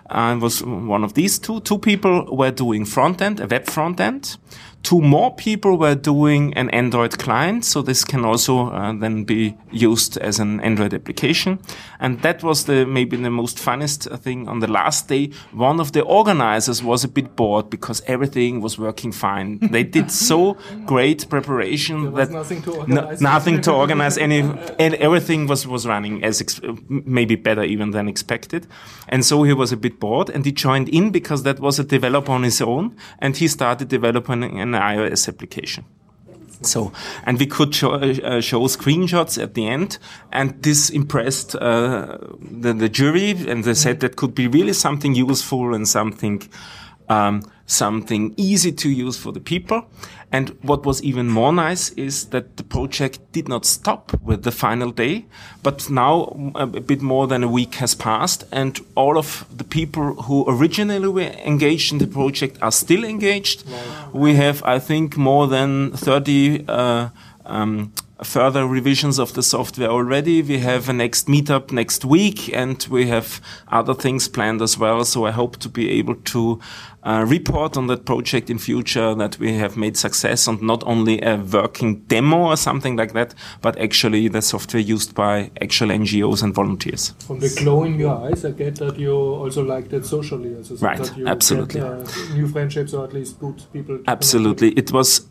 I 0.08 0.34
was 0.34 0.62
one 0.62 1.02
of 1.02 1.14
these 1.14 1.40
two. 1.40 1.58
Two 1.60 1.78
people 1.78 2.36
were 2.36 2.52
doing 2.52 2.84
front 2.84 3.20
end, 3.20 3.40
a 3.40 3.48
web 3.48 3.66
front 3.66 3.98
end. 3.98 4.36
Two 4.82 5.00
more 5.00 5.34
people 5.34 5.78
were 5.78 5.94
doing 5.94 6.52
an 6.54 6.68
Android 6.70 7.18
client, 7.18 7.64
so 7.64 7.82
this 7.82 8.04
can 8.04 8.24
also 8.24 8.70
uh, 8.70 8.92
then 8.92 9.24
be 9.24 9.56
used 9.70 10.18
as 10.18 10.40
an 10.40 10.60
Android 10.60 10.92
application. 10.92 11.58
And 12.00 12.20
that 12.22 12.42
was 12.42 12.64
the 12.64 12.84
maybe 12.84 13.16
the 13.16 13.30
most 13.30 13.58
funnest 13.58 14.08
thing 14.20 14.48
on 14.48 14.58
the 14.60 14.66
last 14.66 15.08
day. 15.08 15.30
One 15.52 15.80
of 15.80 15.92
the 15.92 16.02
organizers 16.02 16.82
was 16.82 17.04
a 17.04 17.08
bit 17.08 17.36
bored 17.36 17.70
because 17.70 18.02
everything 18.06 18.60
was 18.60 18.78
working 18.78 19.12
fine. 19.12 19.58
They 19.72 19.84
did 19.84 20.10
so 20.10 20.56
great 20.84 21.28
preparation 21.28 22.12
was 22.12 22.28
that 22.28 22.30
nothing 22.34 22.62
to 22.62 22.70
no- 22.70 22.76
organize. 22.76 23.20
nothing 23.20 23.60
to 23.62 23.72
organize 23.72 24.18
any, 24.18 24.40
and 24.40 24.94
everything 24.94 25.46
was 25.48 25.66
was 25.66 25.86
running 25.86 26.24
as 26.24 26.42
maybe 26.88 27.36
better 27.36 27.62
even 27.62 27.92
than 27.92 28.08
expected. 28.08 28.66
And 29.08 29.24
so 29.24 29.44
he 29.44 29.52
was 29.54 29.72
a 29.72 29.76
bit 29.76 30.00
bored, 30.00 30.28
and 30.30 30.44
he 30.44 30.52
joined 30.52 30.88
in 30.88 31.10
because 31.12 31.42
that 31.44 31.60
was 31.60 31.78
a 31.78 31.84
developer 31.84 32.32
on 32.32 32.42
his 32.42 32.60
own, 32.60 32.96
and 33.20 33.36
he 33.36 33.48
started 33.48 33.88
developing 33.88 34.42
an 34.60 34.71
iOS 34.78 35.28
application. 35.28 35.84
So, 36.62 36.92
and 37.24 37.38
we 37.38 37.46
could 37.46 37.74
show, 37.74 37.92
uh, 37.94 38.40
show 38.40 38.60
screenshots 38.68 39.42
at 39.42 39.54
the 39.54 39.66
end, 39.66 39.98
and 40.30 40.62
this 40.62 40.90
impressed 40.90 41.56
uh, 41.56 42.18
the, 42.40 42.72
the 42.72 42.88
jury, 42.88 43.30
and 43.48 43.64
they 43.64 43.74
said 43.74 44.00
that 44.00 44.16
could 44.16 44.34
be 44.34 44.46
really 44.46 44.72
something 44.72 45.14
useful 45.14 45.74
and 45.74 45.88
something, 45.88 46.42
um, 47.08 47.42
something 47.66 48.34
easy 48.36 48.72
to 48.72 48.88
use 48.88 49.16
for 49.16 49.32
the 49.32 49.40
people. 49.40 49.86
And 50.32 50.56
what 50.62 50.86
was 50.86 51.02
even 51.02 51.28
more 51.28 51.52
nice 51.52 51.90
is 51.90 52.26
that 52.26 52.56
the 52.56 52.62
project 52.62 53.20
did 53.32 53.48
not 53.48 53.66
stop 53.66 54.18
with 54.22 54.44
the 54.44 54.50
final 54.50 54.90
day, 54.90 55.26
but 55.62 55.90
now 55.90 56.52
a 56.54 56.66
bit 56.66 57.02
more 57.02 57.26
than 57.26 57.42
a 57.42 57.48
week 57.48 57.74
has 57.74 57.94
passed, 57.94 58.44
and 58.50 58.80
all 58.94 59.18
of 59.18 59.44
the 59.54 59.64
people 59.64 60.14
who 60.22 60.46
originally 60.48 61.08
were 61.08 61.34
engaged 61.44 61.92
in 61.92 61.98
the 61.98 62.06
project 62.06 62.56
are 62.62 62.72
still 62.72 63.04
engaged. 63.04 63.64
We 64.14 64.34
have, 64.36 64.62
I 64.64 64.78
think, 64.78 65.18
more 65.18 65.46
than 65.46 65.92
30 65.92 66.64
uh, 66.66 67.08
um, 67.44 67.92
further 68.24 68.66
revisions 68.66 69.18
of 69.18 69.34
the 69.34 69.42
software 69.42 69.88
already. 69.88 70.42
We 70.42 70.58
have 70.58 70.88
a 70.88 70.92
next 70.92 71.26
meetup 71.26 71.72
next 71.72 72.04
week, 72.04 72.54
and 72.54 72.86
we 72.90 73.06
have 73.08 73.40
other 73.68 73.94
things 73.94 74.28
planned 74.28 74.62
as 74.62 74.78
well. 74.78 75.04
So 75.04 75.26
I 75.26 75.30
hope 75.30 75.56
to 75.58 75.68
be 75.68 75.90
able 75.90 76.14
to 76.14 76.60
uh, 77.04 77.24
report 77.26 77.76
on 77.76 77.88
that 77.88 78.04
project 78.04 78.48
in 78.48 78.58
future 78.58 79.14
that 79.14 79.38
we 79.38 79.54
have 79.54 79.76
made 79.76 79.96
success 79.96 80.46
and 80.46 80.62
not 80.62 80.84
only 80.86 81.20
a 81.22 81.36
working 81.36 82.00
demo 82.02 82.50
or 82.50 82.56
something 82.56 82.96
like 82.96 83.12
that, 83.12 83.34
but 83.60 83.76
actually 83.78 84.28
the 84.28 84.40
software 84.40 84.80
used 84.80 85.14
by 85.14 85.50
actual 85.60 85.88
NGOs 85.88 86.42
and 86.42 86.54
volunteers. 86.54 87.14
From 87.26 87.40
the 87.40 87.52
glow 87.58 87.84
in 87.84 87.98
your 87.98 88.16
eyes, 88.24 88.44
I 88.44 88.52
get 88.52 88.76
that 88.76 88.98
you 88.98 89.12
also 89.12 89.64
like 89.64 89.88
that 89.88 90.06
socially. 90.06 90.54
Also, 90.54 90.76
Right, 90.76 90.98
that 90.98 91.16
you 91.16 91.26
absolutely. 91.26 91.80
Get, 91.80 91.90
uh, 91.90 92.34
new 92.34 92.46
friendships 92.46 92.94
or 92.94 93.04
at 93.04 93.12
least 93.12 93.40
good 93.40 93.62
people. 93.72 93.98
Absolutely. 94.06 94.70
It 94.70 94.92
was, 94.92 95.26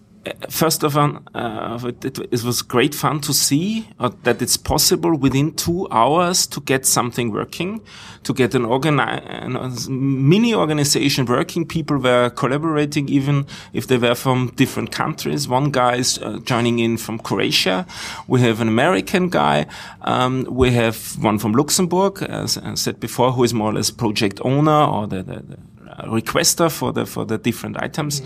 first 0.49 0.83
of 0.83 0.97
all, 0.97 1.19
uh, 1.33 1.79
it, 2.03 2.19
it, 2.19 2.43
was 2.43 2.61
great 2.61 2.93
fun 2.93 3.19
to 3.21 3.33
see 3.33 3.87
uh, 3.99 4.11
that 4.23 4.41
it's 4.41 4.57
possible 4.57 5.15
within 5.15 5.53
two 5.53 5.87
hours 5.89 6.45
to 6.47 6.61
get 6.61 6.85
something 6.85 7.31
working, 7.31 7.81
to 8.23 8.33
get 8.33 8.53
an, 8.53 8.63
organi- 8.63 9.23
an 9.27 10.29
mini 10.29 10.53
organization 10.53 11.25
working. 11.25 11.65
People 11.65 11.97
were 11.97 12.29
collaborating 12.29 13.09
even 13.09 13.47
if 13.73 13.87
they 13.87 13.97
were 13.97 14.15
from 14.15 14.51
different 14.55 14.91
countries. 14.91 15.47
One 15.47 15.71
guy 15.71 15.95
is 15.95 16.19
uh, 16.19 16.39
joining 16.43 16.79
in 16.79 16.97
from 16.97 17.17
Croatia. 17.17 17.87
We 18.27 18.41
have 18.41 18.61
an 18.61 18.67
American 18.67 19.29
guy. 19.29 19.65
Um, 20.01 20.45
we 20.49 20.71
have 20.71 21.17
one 21.19 21.39
from 21.39 21.53
Luxembourg, 21.53 22.21
as 22.21 22.57
I 22.57 22.75
said 22.75 22.99
before, 22.99 23.31
who 23.31 23.43
is 23.43 23.53
more 23.53 23.71
or 23.71 23.73
less 23.73 23.89
project 23.89 24.39
owner 24.43 24.83
or 24.83 25.07
the, 25.07 25.23
the, 25.23 25.39
the 25.39 25.70
requester 26.03 26.69
for 26.69 26.93
the 26.93 27.05
for 27.05 27.25
the 27.25 27.37
different 27.37 27.81
items. 27.81 28.21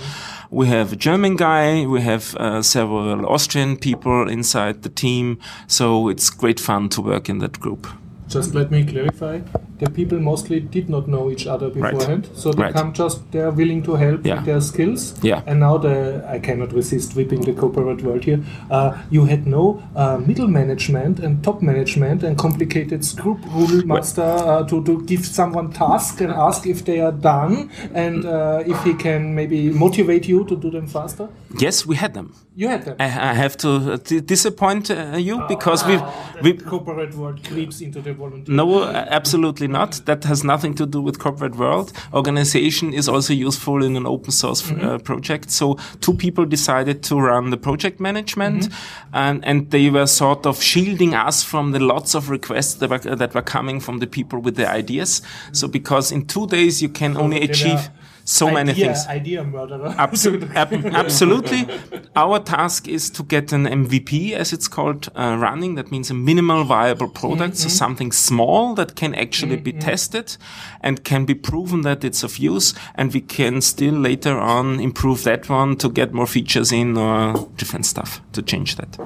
We 0.50 0.68
have 0.68 0.94
a 0.94 0.96
German 0.96 1.36
guy. 1.36 1.86
We 1.86 2.02
have 2.02 2.36
uh, 2.36 2.62
several 2.62 3.26
Austrian 3.26 3.78
people 3.78 4.30
inside 4.30 4.84
the 4.84 4.90
team. 4.90 5.38
So 5.68 6.10
it's 6.10 6.30
great 6.30 6.60
fun 6.60 6.90
to 6.90 7.02
work 7.02 7.30
in 7.30 7.40
that 7.40 7.60
group. 7.60 7.88
Just 8.28 8.56
let 8.56 8.72
me 8.72 8.84
clarify. 8.84 9.42
The 9.80 9.90
people 9.90 10.20
mostly 10.20 10.60
did 10.62 10.90
not 10.90 11.08
know 11.08 11.30
each 11.30 11.46
other 11.48 11.68
Right. 11.70 11.92
beforehand, 11.94 12.30
so 12.34 12.52
they 12.52 12.64
Right. 12.64 12.74
come 12.74 12.94
just 12.94 13.30
they're 13.32 13.52
willing 13.52 13.82
to 13.84 13.96
help 13.96 14.26
Yeah. 14.26 14.36
with 14.36 14.46
their 14.46 14.62
skills. 14.62 15.14
Yeah. 15.22 15.42
And 15.46 15.60
now 15.60 15.78
the 15.78 16.24
I 16.36 16.40
cannot 16.40 16.72
resist 16.74 17.16
whipping 17.16 17.42
the 17.42 17.54
corporate 17.54 18.02
world 18.04 18.24
here. 18.24 18.40
Uh, 18.72 18.94
you 19.12 19.26
had 19.26 19.46
no 19.46 19.82
uh, 19.96 20.18
middle 20.28 20.48
management 20.48 21.20
and 21.20 21.44
top 21.44 21.62
management 21.62 22.24
and 22.24 22.38
complicated 22.38 23.04
scoop 23.04 23.38
rule 23.54 23.82
master 23.86 24.22
uh, 24.24 24.64
to 24.70 24.82
to 24.84 25.02
give 25.12 25.26
someone 25.26 25.70
task 25.72 26.22
and 26.22 26.32
ask 26.32 26.66
if 26.68 26.86
they 26.86 27.00
are 27.02 27.12
done 27.12 27.70
and 27.94 28.26
uh, 28.26 28.64
if 28.74 28.82
he 28.84 28.94
can 28.94 29.36
maybe 29.36 29.70
motivate 29.72 30.26
you 30.34 30.44
to 30.46 30.56
do 30.56 30.70
them 30.72 30.88
faster. 30.88 31.28
Yes, 31.60 31.86
we 31.86 31.96
had 31.96 32.14
them. 32.14 32.32
You 32.58 32.70
had 32.70 32.86
them. 32.86 32.96
I, 33.00 33.06
I 33.32 33.34
have 33.44 33.56
to 33.58 33.70
uh, 33.70 33.98
d- 34.10 34.22
disappoint 34.22 34.90
uh, 34.90 35.18
you 35.18 35.42
because 35.50 35.86
we 35.88 35.96
we 36.44 36.52
The 36.54 36.64
corporate 36.64 37.14
world 37.16 37.40
creeps 37.48 37.82
into 37.82 38.00
the 38.02 38.14
volunteer. 38.14 38.56
No, 38.56 38.66
uh, 38.84 39.18
absolutely 39.66 40.02
not. 40.02 40.06
That 40.06 40.24
has 40.26 40.44
nothing 40.44 40.76
to 40.76 40.86
do 40.86 41.02
with 41.02 41.20
corporate 41.20 41.56
world. 41.56 41.92
Organization 42.14 42.94
is 42.94 43.10
also 43.10 43.34
useful 43.34 43.84
in 43.84 43.96
an 43.96 44.06
open 44.06 44.32
source 44.32 44.62
mm-hmm. 44.62 44.86
uh, 44.86 44.98
project. 45.00 45.52
So 45.52 45.78
two 46.02 46.14
people 46.14 46.46
decided 46.46 47.04
to 47.04 47.20
run 47.20 47.50
the 47.50 47.58
project 47.58 48.00
management, 48.00 48.64
mm-hmm. 48.64 49.16
and 49.16 49.46
and 49.46 49.72
they 49.72 49.90
were 49.90 50.08
sort 50.08 50.46
of 50.46 50.62
shielding 50.62 51.14
us 51.14 51.44
from 51.44 51.72
the 51.72 51.80
lots 51.80 52.16
of 52.16 52.30
requests 52.30 52.76
that 52.76 52.90
were, 52.90 53.16
that 53.16 53.34
were 53.34 53.44
coming 53.44 53.82
from 53.82 54.00
the 54.00 54.08
people 54.08 54.40
with 54.40 54.56
the 54.56 54.70
ideas. 54.70 55.22
Mm-hmm. 55.22 55.54
So 55.54 55.68
because 55.68 56.12
in 56.12 56.26
two 56.26 56.48
days 56.48 56.82
you 56.82 56.90
can 56.90 57.18
only 57.18 57.42
achieve. 57.42 57.76
were 57.76 57.92
so 58.26 58.50
many 58.52 58.72
idea, 58.72 58.86
things. 58.86 59.08
Idea 59.08 59.44
murderer. 59.44 59.90
Absol- 59.98 60.54
ab- 60.56 60.86
absolutely. 60.88 61.68
Our 62.16 62.40
task 62.40 62.88
is 62.88 63.10
to 63.12 63.24
get 63.24 63.54
an 63.54 63.66
MVP, 63.66 64.34
as 64.34 64.52
it's 64.52 64.68
called, 64.68 65.10
uh, 65.16 65.38
running. 65.40 65.76
That 65.76 65.92
means 65.92 66.10
a 66.10 66.14
minimal 66.14 66.64
viable 66.64 67.08
product, 67.08 67.58
so 67.58 67.70
something 67.70 68.12
small 68.12 68.74
that 68.76 68.96
can 68.96 69.14
actually 69.14 69.58
be 69.58 69.72
tested 69.72 70.38
and 70.82 71.04
can 71.04 71.26
be 71.26 71.36
proven 71.36 71.82
that 71.82 72.04
it's 72.04 72.24
of 72.24 72.38
use. 72.40 72.74
And 72.96 73.14
we 73.14 73.22
can 73.22 73.62
still 73.62 73.94
later 73.94 74.38
on 74.40 74.80
improve 74.80 75.24
that 75.24 75.48
one 75.48 75.78
to 75.78 75.90
get 75.90 76.12
more 76.12 76.28
features 76.28 76.72
in 76.72 76.98
or 76.98 77.48
different 77.58 77.86
stuff 77.86 78.22
to 78.34 78.42
change 78.42 78.76
that. 78.76 78.98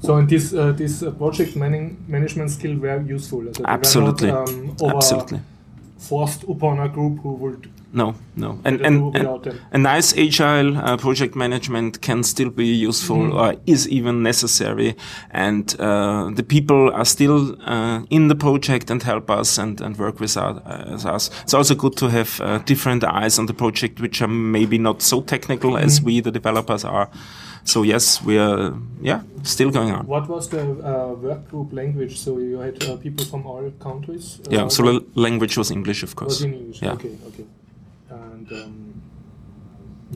So, 0.00 0.16
and 0.16 0.28
this 0.28 0.52
uh, 0.52 0.72
this 0.72 1.02
uh, 1.02 1.10
project 1.12 1.56
management 1.56 2.50
skill 2.50 2.76
were 2.76 3.00
useful. 3.00 3.40
Were 3.40 3.52
Absolutely. 3.64 4.30
Not, 4.32 4.50
um, 4.50 4.76
Absolutely. 4.82 5.40
Forced 5.98 6.42
upon 6.42 6.80
a 6.80 6.88
group 6.88 7.20
who 7.20 7.32
would. 7.34 7.70
No, 7.96 8.14
no. 8.34 8.58
And, 8.64 8.80
and, 8.80 9.14
and 9.16 9.60
a 9.72 9.78
nice 9.78 10.12
agile 10.18 10.76
uh, 10.76 10.96
project 10.96 11.36
management 11.36 12.00
can 12.02 12.24
still 12.24 12.50
be 12.50 12.66
useful 12.66 13.14
Mm-hmm. 13.16 13.38
or 13.38 13.54
is 13.66 13.88
even 13.88 14.22
necessary. 14.22 14.96
And 15.30 15.74
uh, 15.78 16.30
the 16.34 16.42
people 16.42 16.90
are 16.92 17.04
still 17.04 17.56
uh, 17.64 18.02
in 18.10 18.26
the 18.28 18.34
project 18.34 18.90
and 18.90 19.00
help 19.02 19.30
us 19.30 19.58
and, 19.58 19.80
and 19.80 19.96
work 19.96 20.18
with 20.18 20.36
uh, 20.36 20.58
us. 21.14 21.30
It's 21.44 21.54
also 21.54 21.74
good 21.76 21.96
to 21.98 22.08
have 22.08 22.40
uh, 22.40 22.58
different 22.66 23.04
eyes 23.04 23.38
on 23.38 23.46
the 23.46 23.54
project, 23.54 24.00
which 24.00 24.20
are 24.20 24.28
maybe 24.28 24.76
not 24.78 25.00
so 25.02 25.20
technical 25.22 25.76
as 25.78 26.00
Mm-hmm. 26.00 26.06
we, 26.06 26.20
the 26.20 26.32
developers, 26.32 26.84
are. 26.84 27.08
So 27.66 27.82
yes, 27.84 28.20
we 28.24 28.38
are, 28.38 28.74
yeah, 29.00 29.22
still 29.44 29.70
going 29.70 29.92
on. 29.92 30.06
What 30.06 30.28
was 30.28 30.48
the 30.48 30.60
uh, 30.62 31.14
work 31.14 31.48
group 31.48 31.72
language? 31.72 32.18
So 32.18 32.38
you 32.38 32.58
had 32.58 32.82
uh, 32.82 32.96
people 32.96 33.24
from 33.24 33.46
all 33.46 33.70
countries. 33.78 34.40
Uh, 34.40 34.50
Yeah, 34.56 34.68
so 34.68 34.82
the 34.82 35.04
language 35.14 35.56
was 35.56 35.70
English, 35.70 36.02
of 36.02 36.14
course. 36.16 36.40
was 36.40 36.42
in 36.42 36.54
English. 36.54 36.82
Yeah. 36.82 36.92
Okay, 36.94 37.16
okay. 37.28 37.44
And 38.50 38.62
um, 38.62 39.02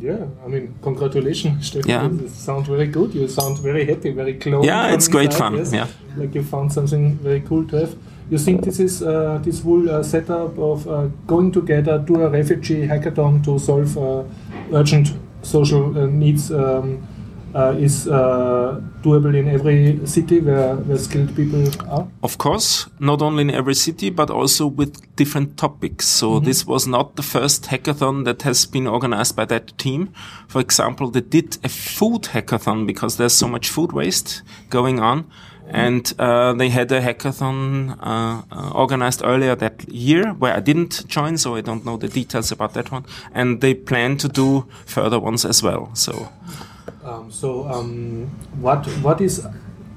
yeah, 0.00 0.26
I 0.44 0.48
mean, 0.48 0.74
congratulations, 0.82 1.66
Stefan. 1.66 1.90
Yeah. 1.90 2.08
You 2.08 2.28
sound 2.28 2.66
very 2.66 2.86
good. 2.86 3.14
You 3.14 3.28
sound 3.28 3.58
very 3.58 3.84
happy, 3.84 4.10
very 4.12 4.34
close. 4.34 4.64
Yeah, 4.64 4.94
it's 4.94 5.08
great 5.08 5.34
fun, 5.34 5.64
yeah. 5.72 5.86
like 6.16 6.34
you 6.34 6.42
found 6.42 6.72
something 6.72 7.16
very 7.16 7.40
cool 7.40 7.66
to 7.68 7.76
have. 7.76 7.96
You 8.30 8.38
think 8.38 8.64
this 8.64 8.78
is 8.78 9.02
uh, 9.02 9.40
this 9.42 9.62
whole 9.62 9.88
uh, 9.90 10.02
setup 10.02 10.58
of 10.58 10.86
uh, 10.86 11.06
going 11.26 11.50
together, 11.50 12.04
to 12.06 12.26
a 12.26 12.28
refugee 12.28 12.86
hackathon 12.86 13.42
to 13.44 13.58
solve 13.58 13.96
uh, 13.96 14.24
urgent 14.72 15.12
social 15.42 15.98
uh, 15.98 16.06
needs 16.06 16.52
um, 16.52 17.06
uh, 17.54 17.74
is 17.78 18.06
uh, 18.08 18.80
doable 19.02 19.34
in 19.34 19.48
every 19.48 20.06
city 20.06 20.40
where, 20.40 20.76
where 20.76 20.98
skilled 20.98 21.34
people 21.34 21.66
are? 21.88 22.06
Of 22.22 22.38
course, 22.38 22.88
not 22.98 23.22
only 23.22 23.42
in 23.42 23.50
every 23.50 23.74
city, 23.74 24.10
but 24.10 24.30
also 24.30 24.66
with 24.66 25.16
different 25.16 25.56
topics. 25.56 26.06
So 26.06 26.40
this 26.40 26.66
was 26.66 26.86
not 26.86 27.16
the 27.16 27.22
first 27.22 27.64
hackathon 27.64 28.24
that 28.24 28.42
has 28.42 28.66
been 28.66 28.86
organized 28.86 29.36
by 29.36 29.44
that 29.46 29.76
team. 29.78 30.12
For 30.48 30.60
example, 30.60 31.10
they 31.10 31.20
did 31.20 31.58
a 31.64 31.68
food 31.68 32.22
hackathon 32.22 32.86
because 32.86 33.16
there's 33.16 33.34
so 33.34 33.48
much 33.48 33.68
food 33.68 33.92
waste 33.92 34.42
going 34.70 35.00
on. 35.00 35.30
And 35.70 36.14
uh, 36.18 36.54
they 36.54 36.70
had 36.70 36.90
a 36.92 37.00
hackathon 37.02 37.98
uh, 38.00 38.42
uh, 38.50 38.70
organized 38.70 39.20
earlier 39.22 39.54
that 39.56 39.86
year 39.86 40.32
where 40.32 40.54
I 40.54 40.60
didn't 40.60 41.06
join, 41.08 41.36
so 41.36 41.56
I 41.56 41.60
don't 41.60 41.84
know 41.84 41.98
the 41.98 42.08
details 42.08 42.50
about 42.50 42.72
that 42.72 42.90
one. 42.90 43.04
And 43.34 43.60
they 43.60 43.74
plan 43.74 44.16
to 44.18 44.28
do 44.28 44.66
further 44.86 45.20
ones 45.20 45.44
as 45.44 45.62
well. 45.62 45.90
So 45.94 46.32
Um, 47.08 47.30
so, 47.30 47.66
um, 47.68 48.26
what 48.60 48.86
what 49.02 49.20
is 49.20 49.46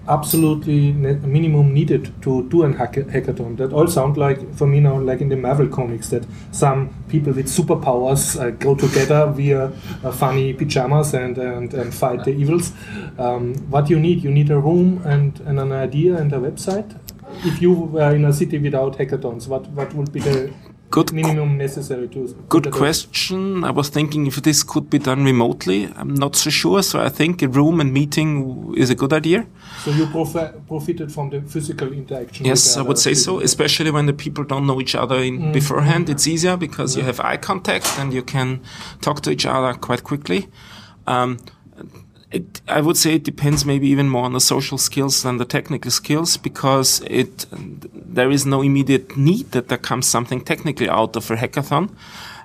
absolutely 0.08 0.94
ne- 0.94 1.20
minimum 1.28 1.74
needed 1.74 2.12
to 2.22 2.48
do 2.50 2.64
an 2.64 2.74
hack- 2.74 3.08
hackathon? 3.16 3.58
That 3.58 3.74
all 3.74 3.88
sound 3.88 4.16
like 4.16 4.56
for 4.56 4.66
me 4.66 4.80
now 4.80 4.98
like 4.98 5.20
in 5.20 5.28
the 5.28 5.36
Marvel 5.36 5.68
comics 5.68 6.10
that 6.10 6.26
some 6.52 6.90
people 7.10 7.34
with 7.34 7.48
superpowers 7.48 8.40
uh, 8.40 8.52
go 8.52 8.76
together 8.76 9.28
via 9.28 9.66
uh, 9.66 10.12
funny 10.12 10.54
pajamas 10.54 11.14
and, 11.14 11.38
and 11.38 11.74
and 11.74 11.94
fight 11.94 12.24
the 12.24 12.32
evils. 12.32 12.72
Um, 13.20 13.56
what 13.70 13.90
you 13.90 14.00
need? 14.00 14.24
You 14.24 14.32
need 14.32 14.50
a 14.50 14.60
room 14.60 15.02
and, 15.04 15.38
and 15.42 15.60
an 15.60 15.74
idea 15.74 16.16
and 16.16 16.32
a 16.32 16.40
website. 16.40 16.98
If 17.44 17.62
you 17.62 17.74
were 17.74 18.16
in 18.16 18.24
a 18.24 18.32
city 18.32 18.58
without 18.58 18.98
hackathons, 18.98 19.48
what 19.48 19.68
what 19.72 19.94
would 19.96 20.14
be 20.14 20.22
the 20.22 20.54
good 20.92 21.14
minimum 21.14 21.58
necessary 21.58 22.08
to 22.10 22.28
Good 22.50 22.72
question. 22.72 23.64
I 23.64 23.72
was 23.72 23.90
thinking 23.90 24.28
if 24.28 24.42
this 24.42 24.62
could 24.64 24.90
be 24.90 25.00
done 25.00 25.24
remotely. 25.24 25.90
I'm 25.96 26.14
not 26.14 26.36
so 26.36 26.50
sure. 26.50 26.84
So 26.84 27.02
I 27.02 27.10
think 27.10 27.42
a 27.42 27.48
room 27.48 27.80
and 27.80 27.94
meeting 27.94 28.74
is 28.78 28.90
a 28.90 28.96
good 28.96 29.14
idea. 29.14 29.48
So 29.84 29.92
you 29.92 30.06
profi- 30.08 30.54
profited 30.68 31.12
from 31.12 31.30
the 31.30 31.42
physical 31.42 31.92
interaction. 31.94 32.46
Yes, 32.46 32.78
I 32.78 32.82
would 32.82 33.00
say 33.00 33.14
so. 33.14 33.40
Especially 33.40 33.92
when 33.92 34.06
the 34.06 34.14
people 34.14 34.44
don't 34.44 34.68
know 34.68 34.82
each 34.82 34.96
other 34.96 35.18
in 35.18 35.52
beforehand, 35.52 36.10
it's 36.10 36.28
easier 36.28 36.58
because 36.58 36.98
you 36.98 37.04
have 37.04 37.20
eye 37.22 37.38
contact 37.38 37.88
and 37.98 38.14
you 38.14 38.24
can 38.24 38.60
talk 39.02 39.22
to 39.22 39.32
each 39.32 39.46
other 39.46 39.74
quite 39.80 40.04
quickly. 40.04 40.48
Um, 41.08 41.38
it, 42.32 42.62
I 42.68 42.82
would 42.82 42.98
say 42.98 43.16
it 43.16 43.24
depends 43.24 43.66
maybe 43.66 43.88
even 43.88 44.10
more 44.10 44.24
on 44.24 44.34
the 44.34 44.40
social 44.40 44.78
skills 44.78 45.24
than 45.24 45.38
the 45.38 45.46
technical 45.46 45.92
skills 45.92 46.38
because 46.38 47.02
it 47.08 47.46
there 47.52 48.32
is 48.32 48.46
no 48.46 48.62
immediate 48.62 49.18
need 49.18 49.52
that 49.52 49.68
there 49.68 49.78
comes 49.78 50.08
something 50.08 50.42
technically 50.42 50.90
out 50.90 51.16
of 51.16 51.30
a 51.30 51.36
hackathon. 51.36 51.94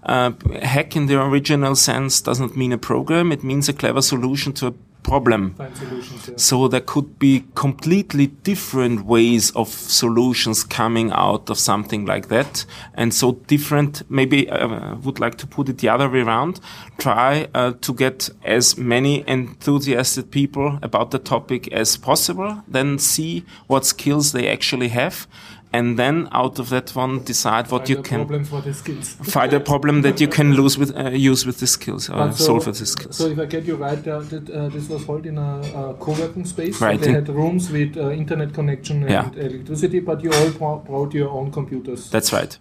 Uh, 0.02 0.32
hack 0.62 0.94
in 0.96 1.06
the 1.06 1.20
original 1.20 1.74
sense 1.74 2.20
doesn't 2.20 2.56
mean 2.56 2.72
a 2.72 2.78
program; 2.78 3.32
it 3.32 3.42
means 3.42 3.68
a 3.68 3.72
clever 3.72 4.02
solution 4.02 4.52
to 4.52 4.68
a 4.68 4.74
problem. 5.06 5.54
Solutions. 5.75 6.28
Yeah. 6.28 6.34
So 6.36 6.68
there 6.68 6.80
could 6.80 7.18
be 7.18 7.44
completely 7.54 8.26
different 8.26 9.06
ways 9.06 9.52
of 9.52 9.68
solutions 9.68 10.64
coming 10.64 11.12
out 11.12 11.48
of 11.48 11.58
something 11.58 12.04
like 12.06 12.28
that. 12.28 12.66
And 12.94 13.14
so 13.14 13.32
different, 13.46 14.02
maybe 14.10 14.50
I 14.50 14.56
uh, 14.56 14.96
would 14.96 15.20
like 15.20 15.36
to 15.38 15.46
put 15.46 15.68
it 15.68 15.78
the 15.78 15.88
other 15.88 16.08
way 16.08 16.20
around. 16.20 16.60
Try 16.98 17.46
uh, 17.54 17.72
to 17.80 17.94
get 17.94 18.30
as 18.44 18.76
many 18.76 19.25
enthusiastic 19.28 20.30
people 20.30 20.78
about 20.82 21.10
the 21.10 21.18
topic 21.18 21.72
as 21.72 21.96
possible. 21.96 22.62
Then 22.66 22.98
see 22.98 23.44
what 23.68 23.86
skills 23.86 24.32
they 24.32 24.48
actually 24.48 24.88
have. 24.88 25.26
And 25.73 25.99
then 25.99 26.28
out 26.32 26.58
of 26.58 26.70
that 26.70 26.94
one, 26.94 27.23
decide 27.25 27.70
what 27.70 27.80
Find 27.82 27.88
you 27.90 27.96
can 28.02 28.20
problem 28.20 28.44
for 28.44 28.61
the 28.62 28.73
skills. 28.73 29.08
find 29.23 29.52
a 29.52 29.61
problem 29.61 30.02
that 30.02 30.20
you 30.20 30.28
can 30.28 30.54
lose 30.54 30.78
with, 30.78 30.96
uh, 30.96 31.11
use 31.11 31.44
with 31.44 31.58
the 31.58 31.66
skills, 31.66 32.08
or 32.08 32.32
so- 32.32 32.44
solve 32.44 32.66
with 32.66 32.78
the 32.78 32.87
skills. 32.87 33.16
So 33.16 33.26
if 33.26 33.38
I 33.38 33.44
get 33.46 33.64
you 33.64 33.76
right, 33.76 33.99
uh, 34.08 34.20
that, 34.20 34.49
uh, 34.50 34.68
this 34.68 34.88
was 34.88 35.04
held 35.04 35.26
in 35.26 35.38
a, 35.38 35.94
co-working 36.00 36.44
space. 36.46 36.80
Right. 36.80 37.00
They 37.00 37.12
had 37.12 37.28
rooms 37.28 37.70
with 37.70 37.96
uh, 37.96 38.11
internet 38.11 38.54
connection 38.54 39.02
and 39.02 39.11
Yeah. 39.11 39.30
electricity, 39.44 40.00
but 40.00 40.23
you 40.23 40.32
all 40.32 40.78
brought 40.78 41.12
your 41.12 41.30
own 41.30 41.50
computers. 41.50 42.11
That's 42.11 42.32
right. 42.32 42.56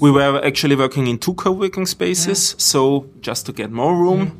We 0.00 0.10
were 0.10 0.40
actually 0.44 0.76
working 0.76 1.06
in 1.06 1.18
two 1.18 1.34
co-working 1.34 1.86
spaces, 1.86 2.54
so 2.58 3.06
just 3.20 3.46
to 3.46 3.52
get 3.52 3.70
more 3.70 3.94
room, 3.96 4.30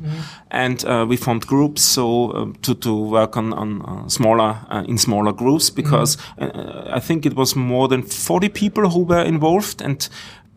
and 0.51 0.85
uh, 0.85 1.05
we 1.09 1.17
formed 1.17 1.47
groups 1.47 1.81
so 1.81 2.31
um, 2.35 2.55
to 2.61 2.75
to 2.75 2.93
work 3.11 3.37
on 3.37 3.53
on 3.53 3.81
uh, 3.81 4.07
smaller 4.09 4.55
uh, 4.69 4.83
in 4.87 4.97
smaller 4.97 5.33
groups 5.33 5.69
because 5.71 6.17
uh, 6.39 6.95
I 6.95 6.99
think 6.99 7.25
it 7.25 7.35
was 7.35 7.55
more 7.55 7.87
than 7.87 8.03
forty 8.03 8.49
people 8.49 8.89
who 8.89 9.03
were 9.05 9.23
involved, 9.25 9.81
and 9.81 10.09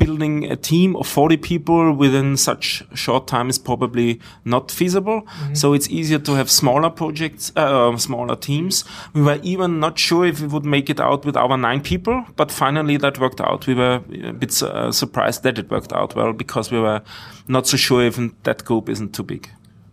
building 0.05 0.51
a 0.51 0.57
team 0.57 0.97
of 0.97 1.07
40 1.07 1.37
people 1.37 1.93
within 1.93 2.37
such 2.37 2.83
short 2.95 3.27
time 3.29 3.49
is 3.49 3.59
probably 3.59 4.21
not 4.45 4.71
feasible. 4.71 5.23
So 5.53 5.75
it's 5.75 5.89
easier 5.91 6.19
to 6.19 6.33
have 6.35 6.51
smaller 6.51 6.91
projects, 6.91 7.53
uh, 7.57 7.97
smaller 7.99 8.37
teams. 8.37 8.85
We 9.15 9.23
were 9.23 9.39
even 9.43 9.79
not 9.81 9.99
sure 9.99 10.27
if 10.27 10.41
we 10.41 10.49
would 10.49 10.65
make 10.65 10.91
it 10.91 11.01
out 11.01 11.25
with 11.25 11.37
our 11.37 11.57
nine 11.57 11.81
people, 11.83 12.25
but 12.37 12.51
finally 12.51 12.97
that 12.99 13.19
worked 13.21 13.41
out. 13.41 13.67
We 13.67 13.75
were 13.75 14.03
a 14.25 14.33
bit 14.33 14.63
uh, 14.63 14.91
surprised 14.93 15.43
that 15.45 15.59
it 15.59 15.71
worked 15.71 15.93
out 15.93 16.17
well 16.17 16.33
because 16.33 16.73
we 16.73 16.81
were 16.81 17.03
not 17.47 17.67
so 17.67 17.77
sure 17.77 18.03
if 18.03 18.19
that 18.45 18.65
group 18.65 18.89
isn't 18.89 19.15
too 19.15 19.23
big. 19.23 19.49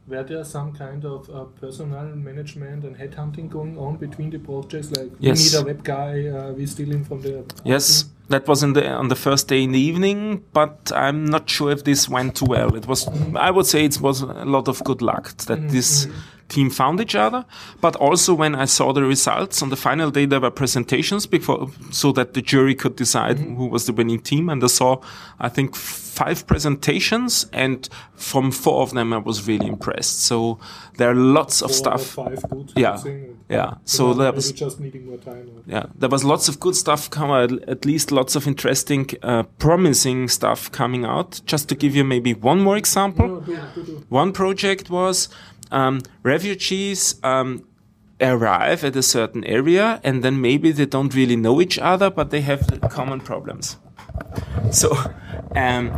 Were 0.08 0.24
there 0.24 0.46
some 0.46 0.72
kind 0.72 1.04
of 1.04 1.30
uh, 1.30 1.44
personnel 1.60 2.06
management 2.16 2.86
and 2.86 2.96
headhunting 2.96 3.50
going 3.50 3.78
on 3.78 3.98
between 3.98 4.30
the 4.30 4.40
projects? 4.40 4.90
Like 4.92 5.12
Yes. 5.20 5.38
we 5.38 5.44
need 5.60 5.64
a 5.64 5.66
web 5.66 5.84
guy, 5.84 6.28
uh, 6.28 6.54
we 6.54 6.66
steal 6.66 6.92
him 6.92 7.04
from 7.04 7.22
the 7.22 7.44
Yes, 7.66 8.06
that 8.30 8.48
was 8.48 8.64
in 8.64 8.74
the 8.74 8.88
on 8.88 9.08
the 9.08 9.16
first 9.16 9.48
day 9.48 9.64
in 9.64 9.72
the 9.72 9.80
evening, 9.80 10.44
but 10.54 10.92
I'm 10.94 11.26
not 11.26 11.50
sure 11.50 11.72
if 11.72 11.84
this 11.84 12.10
went 12.10 12.36
too 12.36 12.46
well. 12.46 12.76
It 12.76 12.88
was, 12.88 13.08
I 13.36 13.52
would 13.52 13.66
say, 13.66 13.86
it 13.86 14.02
was 14.02 14.22
a 14.22 14.46
lot 14.46 14.68
of 14.68 14.84
good 14.84 15.02
luck 15.02 15.36
that 15.46 15.70
this 15.70 16.08
team 16.50 16.70
found 16.70 17.00
each 17.02 17.16
other. 17.16 17.46
But 17.82 17.96
also 17.98 18.34
when 18.34 18.56
I 18.56 18.66
saw 18.66 18.94
the 18.94 19.04
results 19.04 19.62
on 19.62 19.70
the 19.70 19.76
final 19.76 20.12
day, 20.12 20.26
there 20.26 20.40
were 20.40 20.52
presentations 20.52 21.26
before, 21.26 21.70
so 21.92 22.12
that 22.14 22.34
the 22.34 22.42
jury 22.42 22.76
could 22.76 22.96
decide 22.96 23.40
who 23.40 23.68
was 23.68 23.86
the 23.86 23.94
winning 23.94 24.22
team. 24.22 24.50
And 24.50 24.64
I 24.64 24.68
saw, 24.68 25.02
I 25.40 25.50
think, 25.50 25.76
five 25.76 26.48
presentations, 26.48 27.48
and 27.54 27.88
from 28.16 28.52
four 28.52 28.82
of 28.82 28.92
them, 28.94 29.14
I 29.14 29.18
was 29.18 29.48
really 29.48 29.68
impressed. 29.68 30.24
So 30.24 30.60
there 30.98 31.12
are 31.12 31.16
lots 31.16 31.62
of 31.62 31.74
four 31.76 31.94
or 31.94 32.00
stuff. 32.00 32.18
Yeah, 32.76 32.98
thing. 32.98 33.37
Yeah. 33.50 33.76
So 33.86 34.14
So 34.14 34.14
that 34.16 34.36
was 34.36 34.52
just 34.52 34.80
needing 34.80 35.06
more 35.08 35.18
time. 35.18 35.64
yeah, 35.66 35.86
there 35.96 36.10
was 36.10 36.24
lots 36.24 36.50
of 36.50 36.60
good 36.60 36.76
stuff 36.76 37.10
come 37.10 37.32
out, 37.32 37.52
at 37.70 37.86
least 37.86 38.12
lots 38.12 38.36
of 38.36 38.48
interesting, 38.48 39.10
uh, 39.24 39.44
promising 39.58 40.28
stuff 40.30 40.72
coming 40.72 41.06
out. 41.06 41.42
Just 41.46 41.70
to 41.70 41.76
give 41.76 41.96
you 41.96 42.04
maybe 42.04 42.34
one 42.34 42.60
more 42.62 42.78
example. 42.78 43.28
No, 43.28 43.40
do, 43.42 43.58
do, 43.76 43.84
do. 43.84 44.06
One 44.10 44.32
project 44.34 44.90
was 44.90 45.30
um, 45.72 46.02
refugees 46.24 47.16
um, 47.24 47.66
arrive 48.20 48.84
at 48.84 48.96
a 48.96 49.04
certain 49.04 49.44
area 49.46 50.02
and 50.04 50.24
then 50.24 50.42
maybe 50.42 50.72
they 50.72 50.86
don't 50.86 51.14
really 51.14 51.36
know 51.36 51.62
each 51.62 51.78
other, 51.78 52.10
but 52.10 52.30
they 52.32 52.42
have 52.42 52.62
common 52.90 53.20
problems. 53.22 53.78
So 54.72 54.96
um, 55.56 55.92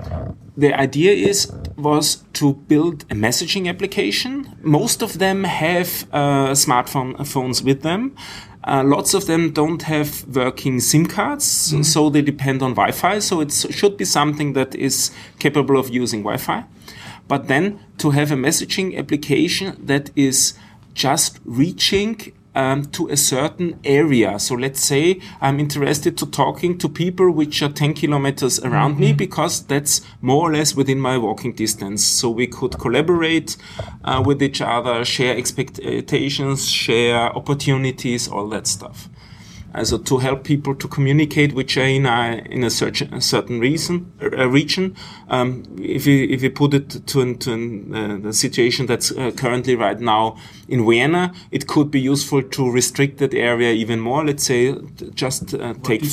the 0.59 0.73
idea 0.73 1.11
is 1.29 1.51
was 1.77 2.23
to 2.33 2.53
build 2.67 3.03
a 3.09 3.15
messaging 3.15 3.67
application. 3.69 4.31
Most 4.61 5.01
of 5.01 5.11
them 5.19 5.43
have 5.45 5.89
uh, 6.11 6.53
smartphone 6.65 7.25
phones 7.25 7.63
with 7.63 7.81
them. 7.81 8.11
Uh, 8.67 8.83
lots 8.83 9.13
of 9.13 9.25
them 9.25 9.51
don't 9.51 9.83
have 9.83 10.09
working 10.35 10.79
SIM 10.81 11.05
cards, 11.05 11.45
so- 11.45 11.81
so 11.83 12.09
they 12.09 12.21
depend 12.21 12.61
on 12.61 12.71
Wi-Fi. 12.75 13.19
So 13.19 13.39
it 13.41 13.51
should 13.79 13.95
be 13.97 14.05
something 14.05 14.53
that 14.53 14.75
is 14.75 15.11
capable 15.39 15.77
of 15.79 15.89
using 15.89 16.21
Wi-Fi. 16.23 16.63
But 17.27 17.47
then 17.47 17.79
to 17.99 18.09
have 18.11 18.31
a 18.31 18.35
messaging 18.35 18.97
application 18.97 19.75
that 19.87 20.09
is 20.15 20.53
just 20.93 21.39
reaching 21.45 22.33
um, 22.55 22.85
to 22.85 23.07
a 23.09 23.17
certain 23.17 23.79
area. 23.83 24.39
So 24.39 24.55
let's 24.55 24.79
say 24.79 25.21
I'm 25.41 25.59
interested 25.59 26.17
to 26.17 26.25
talking 26.25 26.77
to 26.79 26.89
people 26.89 27.31
which 27.31 27.61
are 27.61 27.69
10 27.69 27.93
kilometers 27.93 28.59
around 28.59 28.99
me 28.99 29.13
because 29.13 29.65
that's 29.65 30.01
more 30.21 30.49
or 30.49 30.53
less 30.53 30.75
within 30.75 30.99
my 30.99 31.17
walking 31.17 31.53
distance. 31.53 32.03
So 32.03 32.29
we 32.29 32.47
could 32.47 32.77
collaborate 32.79 33.57
uh, 34.03 34.23
with 34.25 34.41
each 34.41 34.61
other, 34.61 35.05
share 35.05 35.37
expectations, 35.37 36.69
share 36.69 37.35
opportunities, 37.35 38.27
all 38.27 38.47
that 38.49 38.67
stuff. 38.67 39.09
Also 39.75 39.97
to 39.97 40.17
help 40.17 40.43
people 40.43 40.75
to 40.75 40.87
communicate 40.87 41.53
which 41.53 41.77
are 41.77 41.81
in 41.83 42.05
a, 42.05 42.41
in 42.49 42.63
a, 42.63 42.69
search, 42.69 43.01
a 43.01 43.21
certain 43.21 43.59
reason, 43.59 44.11
uh, 44.21 44.47
region. 44.49 44.95
Um, 45.29 45.63
if 45.79 46.07
you 46.07 46.27
if 46.29 46.41
you 46.41 46.49
put 46.49 46.73
it 46.73 47.05
to, 47.07 47.21
an, 47.21 47.37
to 47.39 47.53
an, 47.53 47.95
uh, 47.95 48.17
the 48.17 48.33
situation 48.33 48.85
that's 48.85 49.11
uh, 49.11 49.31
currently 49.35 49.75
right 49.75 49.99
now 49.99 50.37
in 50.67 50.85
Vienna, 50.87 51.33
it 51.51 51.67
could 51.67 51.91
be 51.91 51.99
useful 51.99 52.41
to 52.41 52.71
restrict 52.71 53.17
that 53.19 53.33
area 53.33 53.71
even 53.71 53.99
more. 53.99 54.25
Let's 54.25 54.43
say 54.43 54.75
just 55.13 55.53
uh, 55.53 55.73
take 55.83 56.03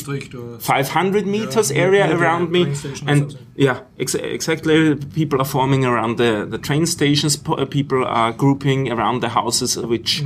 500 0.61 1.27
meters 1.27 1.71
Yeah, 1.71 1.83
area 1.83 2.17
around 2.17 2.51
me 2.51 2.65
train 2.65 2.75
station 2.75 3.09
or 3.09 3.13
and 3.13 3.39
yeah 3.57 3.81
ex- 3.99 4.15
exactly 4.15 4.95
people 5.15 5.41
are 5.41 5.45
forming 5.47 5.85
around 5.85 6.19
the, 6.19 6.47
the 6.49 6.59
train 6.59 6.87
stations 6.87 7.39
uh, 7.47 7.65
people 7.65 8.05
are 8.05 8.33
grouping 8.33 8.93
around 8.93 9.21
the 9.23 9.29
houses 9.31 9.77
which. 9.79 10.23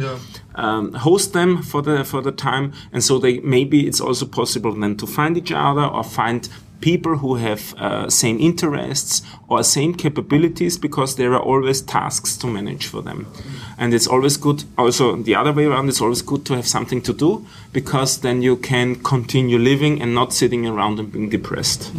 Um, 0.55 0.93
host 0.93 1.33
them 1.33 1.63
for 1.63 1.83
the 1.83 2.05
for 2.05 2.21
the 2.21 2.33
time. 2.33 2.73
And 2.93 3.03
so 3.03 3.19
they 3.19 3.41
maybe 3.41 3.87
it's 3.87 4.01
also 4.01 4.27
possible 4.27 4.75
then 4.75 4.97
to 4.97 5.07
find 5.07 5.37
each 5.37 5.53
other 5.53 5.85
or 5.85 6.05
find 6.05 6.49
people 6.81 7.19
who 7.19 7.35
have 7.35 7.75
uh, 7.75 8.09
same 8.09 8.39
interests 8.39 9.23
or 9.49 9.63
same 9.63 9.95
capabilities 9.95 10.79
because 10.79 11.17
there 11.17 11.35
are 11.35 11.43
always 11.43 11.83
tasks 11.83 12.37
to 12.39 12.47
manage 12.47 12.87
for 12.87 13.03
them. 13.03 13.27
And 13.79 13.93
it's 13.93 14.07
always 14.07 14.37
good 14.37 14.65
also 14.79 15.17
the 15.17 15.35
other 15.35 15.53
way 15.53 15.67
around 15.67 15.89
it's 15.89 16.01
always 16.01 16.23
good 16.23 16.45
to 16.47 16.55
have 16.55 16.67
something 16.67 17.03
to 17.03 17.13
do 17.13 17.47
because 17.73 18.21
then 18.21 18.43
you 18.43 18.57
can 18.57 18.97
continue 18.97 19.59
living 19.59 20.01
and 20.01 20.15
not 20.15 20.33
sitting 20.33 20.67
around 20.67 20.99
and 20.99 21.13
being 21.13 21.29
depressed. 21.29 21.93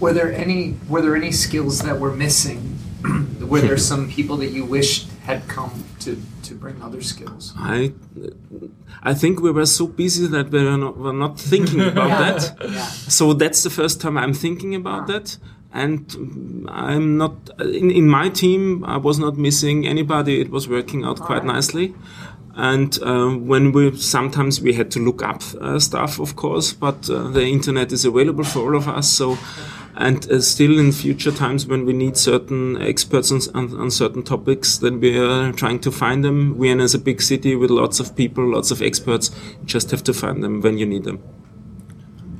Were 0.00 0.12
there 0.12 0.32
any 0.32 0.76
Were 0.88 1.02
there 1.02 1.16
any 1.16 1.32
skills 1.32 1.80
that 1.80 1.98
were 1.98 2.12
missing? 2.12 2.78
were 3.40 3.60
there 3.60 3.78
some 3.92 4.08
people 4.08 4.36
that 4.38 4.50
you 4.50 4.64
wished 4.64 5.08
had 5.24 5.46
come 5.48 5.84
to 6.00 6.20
to 6.48 6.54
bring 6.54 6.82
other 6.82 7.00
skills? 7.00 7.54
I, 7.56 7.92
I 9.02 9.14
think 9.14 9.40
we 9.40 9.50
were 9.50 9.66
so 9.66 9.86
busy 9.86 10.26
that 10.26 10.50
we 10.50 10.64
were 10.64 10.76
not, 10.76 10.96
were 10.96 11.12
not 11.12 11.38
thinking 11.38 11.80
about 11.92 12.10
that. 12.18 12.70
Yeah. 12.70 12.86
So 12.86 13.32
that's 13.34 13.62
the 13.62 13.70
first 13.70 14.00
time 14.00 14.18
I'm 14.18 14.34
thinking 14.34 14.74
about 14.74 15.06
that. 15.06 15.38
And 15.72 16.66
I'm 16.68 17.18
not 17.18 17.50
in, 17.60 17.90
in 17.90 18.08
my 18.08 18.30
team. 18.30 18.84
I 18.84 18.96
was 18.96 19.18
not 19.18 19.36
missing 19.36 19.86
anybody. 19.86 20.40
It 20.40 20.50
was 20.50 20.66
working 20.66 21.04
out 21.04 21.20
quite 21.20 21.44
nicely. 21.44 21.94
And 22.58 22.98
uh, 23.02 23.28
when 23.28 23.70
we 23.70 23.96
sometimes 23.96 24.60
we 24.60 24.72
had 24.72 24.90
to 24.92 24.98
look 24.98 25.22
up 25.22 25.42
uh, 25.60 25.78
stuff, 25.78 26.18
of 26.18 26.34
course, 26.34 26.72
but 26.72 27.08
uh, 27.08 27.28
the 27.28 27.44
internet 27.44 27.92
is 27.92 28.04
available 28.04 28.42
for 28.42 28.60
all 28.60 28.76
of 28.76 28.88
us. 28.88 29.08
So, 29.08 29.38
and 29.98 30.30
uh, 30.30 30.40
still 30.40 30.78
in 30.78 30.92
future 30.92 31.32
times 31.32 31.66
when 31.66 31.84
we 31.84 31.92
need 31.92 32.16
certain 32.16 32.80
experts 32.80 33.32
on, 33.32 33.40
on, 33.54 33.78
on 33.80 33.90
certain 33.90 34.22
topics, 34.22 34.78
then 34.78 35.00
we 35.00 35.18
are 35.18 35.52
trying 35.52 35.80
to 35.80 35.90
find 35.90 36.24
them. 36.24 36.54
Vienna 36.58 36.84
is 36.84 36.94
a 36.94 37.00
big 37.00 37.20
city 37.20 37.56
with 37.56 37.70
lots 37.70 37.98
of 37.98 38.14
people, 38.14 38.48
lots 38.48 38.70
of 38.70 38.80
experts. 38.80 39.32
You 39.60 39.66
just 39.66 39.90
have 39.90 40.04
to 40.04 40.14
find 40.14 40.42
them 40.42 40.60
when 40.60 40.78
you 40.78 40.86
need 40.86 41.02
them. 41.02 41.20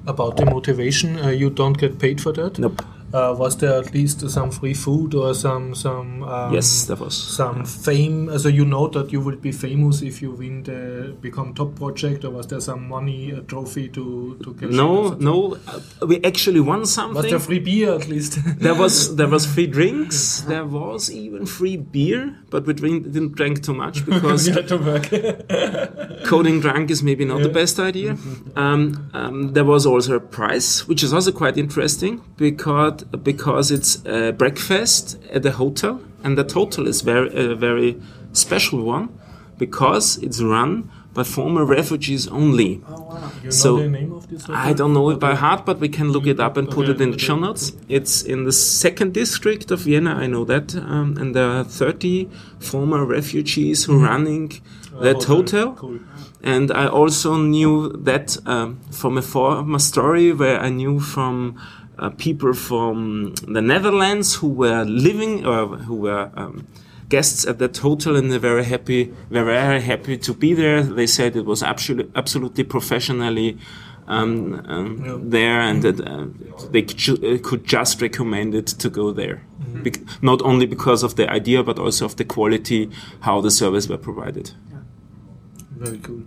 About 0.06 0.36
the 0.36 0.46
motivation, 0.46 1.18
uh, 1.18 1.30
you 1.30 1.50
don't 1.50 1.76
get 1.76 1.98
paid 1.98 2.20
for 2.20 2.32
that. 2.32 2.60
Nope. 2.60 2.80
Uh, 3.12 3.34
was 3.38 3.56
there 3.56 3.72
at 3.78 3.94
least 3.94 4.28
some 4.28 4.50
free 4.50 4.74
food 4.74 5.14
or 5.14 5.32
some 5.34 5.74
some 5.74 6.22
um, 6.24 6.52
Yes, 6.52 6.84
there 6.84 6.96
was. 6.96 7.16
some 7.16 7.64
fame? 7.64 8.38
So 8.38 8.48
you 8.48 8.64
know 8.64 8.88
that 8.88 9.12
you 9.12 9.20
will 9.20 9.36
be 9.36 9.50
famous 9.50 10.02
if 10.02 10.20
you 10.20 10.32
win 10.32 10.62
the 10.62 11.16
become 11.20 11.54
top 11.54 11.74
project, 11.76 12.24
or 12.24 12.30
was 12.30 12.46
there 12.48 12.60
some 12.60 12.86
money, 12.88 13.30
a 13.30 13.40
trophy 13.40 13.88
to 13.88 14.38
to 14.42 14.54
get? 14.54 14.70
No, 14.70 15.14
no, 15.14 15.56
uh, 15.66 16.06
we 16.06 16.22
actually 16.22 16.60
won 16.60 16.84
something. 16.84 17.22
Was 17.22 17.30
there 17.30 17.38
free 17.38 17.60
beer 17.60 17.94
at 17.94 18.08
least? 18.08 18.38
there 18.58 18.74
was 18.74 19.16
there 19.16 19.28
was 19.28 19.46
free 19.46 19.66
drinks. 19.66 20.44
There 20.48 20.64
was 20.64 21.10
even 21.10 21.46
free 21.46 21.76
beer, 21.76 22.34
but 22.50 22.66
we 22.66 22.72
drink, 22.72 23.04
didn't 23.12 23.34
drink 23.34 23.62
too 23.62 23.74
much 23.74 24.04
because 24.12 24.46
we 24.48 24.54
had 24.54 24.68
to 24.68 24.78
work. 24.78 25.08
coding 26.24 26.60
drunk 26.60 26.90
is 26.90 27.02
maybe 27.02 27.24
not 27.24 27.42
the 27.42 27.48
best 27.48 27.78
idea. 27.78 28.16
Um, 28.56 29.10
um, 29.14 29.52
there 29.52 29.64
was 29.64 29.86
also 29.86 30.16
a 30.16 30.20
prize, 30.20 30.86
which 30.88 31.02
is 31.02 31.12
also 31.12 31.32
quite 31.32 31.56
interesting 31.56 32.22
because 32.36 32.97
because 33.22 33.70
it's 33.70 34.04
a 34.06 34.32
breakfast 34.32 35.18
at 35.32 35.42
the 35.42 35.52
hotel, 35.52 36.00
and 36.24 36.36
that 36.38 36.52
hotel 36.52 36.86
is 36.86 37.00
very 37.02 37.30
uh, 37.34 37.54
very 37.54 38.00
special 38.32 38.82
one 38.82 39.08
because 39.58 40.18
it's 40.18 40.40
run 40.40 40.90
by 41.14 41.24
former 41.24 41.64
refugees 41.64 42.28
only. 42.28 42.80
Oh, 42.88 43.02
wow. 43.02 43.32
You 43.42 43.50
So, 43.50 43.76
know 43.76 43.82
the 43.82 43.88
name 43.88 44.12
of 44.12 44.28
this? 44.28 44.48
I 44.48 44.72
don't 44.72 44.92
know 44.92 45.10
it 45.10 45.18
by 45.18 45.34
heart, 45.34 45.66
but 45.66 45.80
we 45.80 45.88
can 45.88 46.12
look 46.12 46.26
it 46.26 46.38
up 46.38 46.56
and 46.56 46.70
put 46.70 46.88
it 46.88 47.00
in 47.00 47.10
the 47.10 47.18
show 47.18 47.36
notes. 47.36 47.72
It's 47.88 48.22
in 48.22 48.44
the 48.44 48.52
second 48.52 49.14
district 49.14 49.70
of 49.70 49.80
Vienna, 49.80 50.14
I 50.14 50.26
know 50.28 50.44
that, 50.44 50.76
um, 50.76 51.16
and 51.18 51.34
there 51.34 51.48
are 51.48 51.64
30 51.64 52.28
former 52.60 53.04
refugees 53.04 53.84
who 53.84 53.94
are 53.98 54.04
running 54.06 54.52
that 55.00 55.24
hotel. 55.24 55.72
Cool. 55.72 55.98
And 56.42 56.70
I 56.70 56.86
also 56.86 57.36
knew 57.36 57.88
that 58.04 58.36
um, 58.46 58.78
from 58.92 59.18
a 59.18 59.22
former 59.22 59.80
story 59.80 60.32
where 60.32 60.60
I 60.60 60.68
knew 60.68 61.00
from 61.00 61.60
uh, 61.98 62.10
people 62.10 62.52
from 62.52 63.34
the 63.46 63.60
Netherlands 63.62 64.34
who 64.36 64.48
were 64.48 64.84
living 64.84 65.44
or 65.46 65.66
who 65.86 65.96
were 65.96 66.30
um, 66.34 66.66
guests 67.08 67.46
at 67.46 67.58
that 67.58 67.76
hotel 67.78 68.16
and 68.16 68.30
they're 68.30 68.38
very 68.38 68.64
happy, 68.64 69.12
were 69.30 69.44
very 69.44 69.80
happy 69.80 70.16
to 70.18 70.32
be 70.34 70.54
there. 70.54 70.82
They 70.82 71.06
said 71.06 71.36
it 71.36 71.44
was 71.46 71.62
absolutely, 71.62 72.12
absolutely 72.14 72.64
professionally 72.64 73.58
um, 74.06 74.62
um, 74.66 75.02
Yeah. 75.04 75.16
there 75.20 75.60
and 75.60 75.82
that 75.82 76.00
uh, 76.00 76.26
they 76.70 76.82
could, 76.82 76.96
ju- 76.96 77.18
uh, 77.22 77.38
could 77.48 77.64
just 77.64 78.00
recommend 78.00 78.54
it 78.54 78.66
to 78.68 78.88
go 78.90 79.12
there. 79.12 79.42
Bec- 79.84 80.00
not 80.22 80.40
only 80.42 80.66
because 80.66 81.02
of 81.02 81.16
the 81.16 81.30
idea, 81.30 81.62
but 81.62 81.78
also 81.78 82.04
of 82.06 82.16
the 82.16 82.24
quality, 82.24 82.90
how 83.20 83.40
the 83.42 83.50
service 83.50 83.86
were 83.88 83.98
provided. 83.98 84.50
Very 85.76 85.98
cool. 85.98 86.22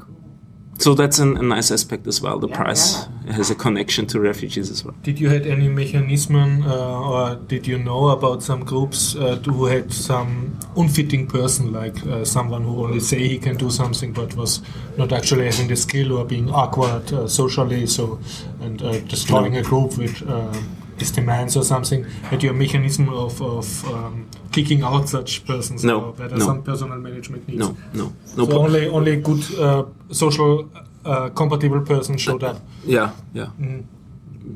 So 0.82 0.96
that's 0.96 1.20
an, 1.20 1.38
a 1.38 1.44
nice 1.44 1.72
aspect 1.72 2.08
as 2.08 2.22
well. 2.22 2.39
The 2.39 2.48
Yeah, 2.48 2.63
price 2.63 3.08
has 3.30 3.52
a 3.52 3.56
connection 3.56 4.08
to 4.08 4.20
refugees 4.20 4.72
as 4.72 4.84
well. 4.84 4.96
Did 5.04 5.20
you 5.20 5.30
had 5.30 5.46
any 5.46 5.67
mechanism 5.67 6.63
uh, 6.63 7.10
or 7.10 7.36
did 7.36 7.67
you 7.67 7.78
know 7.78 8.10
about 8.10 8.41
some 8.41 8.63
groups 8.65 9.15
uh, 9.15 9.36
who 9.46 9.65
had 9.65 9.94
some 9.94 10.58
unfitting 10.76 11.28
person, 11.28 11.72
like 11.72 11.98
uh, 12.08 12.26
someone 12.26 12.63
who 12.63 12.84
only 12.86 13.00
say 13.00 13.20
he 13.28 13.38
can 13.38 13.58
do 13.58 13.70
something 13.70 14.12
but 14.12 14.36
was 14.36 14.62
not 14.98 15.12
actually 15.13 15.46
having 15.46 15.67
the 15.67 15.76
skill 15.76 16.13
or 16.17 16.26
being 16.26 16.50
awkward 16.50 17.13
uh, 17.13 17.28
socially, 17.28 17.86
so 17.88 18.20
and 18.62 18.82
uh, 18.82 19.00
destroying 19.02 19.58
a 19.58 19.62
group 19.62 19.98
with 19.98 20.24
uh, 20.28 20.54
his 20.98 21.12
demands 21.12 21.56
or 21.56 21.63
something? 21.63 22.04
Had 22.30 22.41
you 22.44 22.50
a 22.50 22.54
mechanism 22.54 23.10
of, 23.10 23.41
of 23.41 23.86
um, 23.86 24.28
kicking 24.52 24.84
out 24.84 25.10
such 25.10 25.46
persons? 25.46 25.84
No, 25.84 26.00
or 26.02 26.12
whether 26.14 26.38
no. 26.38 26.46
some 26.46 26.62
personal 26.64 26.98
management 26.98 27.48
needs? 27.48 27.60
No, 27.60 27.76
no, 27.94 28.14
no. 28.38 28.46
So 28.46 28.60
only 28.60 28.88
only 28.88 29.16
good 29.22 29.44
uh, 29.60 29.86
social 30.12 30.70
uh, 31.06 31.30
compatible 31.30 31.82
person 31.82 32.18
showed 32.18 32.44
up. 32.44 32.58
yeah, 32.86 33.12
yeah. 33.34 33.50
Mhm. 33.60 33.84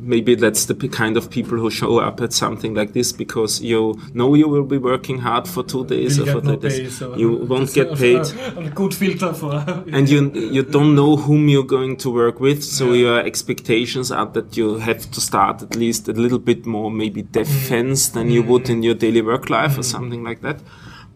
Maybe 0.01 0.35
that's 0.35 0.65
the 0.65 0.75
kind 0.75 1.17
of 1.17 1.29
people 1.29 1.57
who 1.57 1.69
show 1.69 1.99
up 1.99 2.21
at 2.21 2.33
something 2.33 2.73
like 2.73 2.93
this 2.93 3.11
because 3.11 3.61
you 3.61 3.99
know 4.13 4.33
you 4.35 4.47
will 4.47 4.63
be 4.63 4.77
working 4.77 5.19
hard 5.19 5.47
for 5.47 5.63
two 5.63 5.85
days 5.85 6.17
You 6.17 6.23
or 6.23 6.25
for 6.27 6.41
get 6.41 6.43
no 6.45 6.55
days. 6.55 6.97
so 6.97 7.15
you 7.15 7.35
won't 7.35 7.73
get 7.73 7.95
paid. 7.97 8.21
A, 8.21 8.59
a 8.59 8.69
good 8.69 8.93
filter 8.93 9.33
for. 9.33 9.53
and 9.91 10.09
you 10.09 10.31
you 10.31 10.63
don't 10.63 10.95
know 10.95 11.15
whom 11.15 11.47
you're 11.47 11.71
going 11.77 11.97
to 11.97 12.09
work 12.09 12.39
with, 12.39 12.63
so 12.63 12.93
your 12.93 13.19
expectations 13.19 14.11
are 14.11 14.25
that 14.27 14.57
you 14.57 14.77
have 14.77 15.09
to 15.11 15.21
start 15.21 15.61
at 15.61 15.75
least 15.75 16.07
a 16.07 16.13
little 16.13 16.39
bit 16.39 16.65
more 16.65 16.91
maybe 16.91 17.23
mm. 17.23 17.31
defense 17.31 18.09
than 18.09 18.29
you 18.31 18.43
mm. 18.43 18.47
would 18.47 18.69
in 18.69 18.83
your 18.83 18.95
daily 18.95 19.21
work 19.21 19.49
life 19.49 19.77
or 19.77 19.81
mm. 19.81 19.91
something 19.95 20.23
like 20.23 20.41
that. 20.41 20.59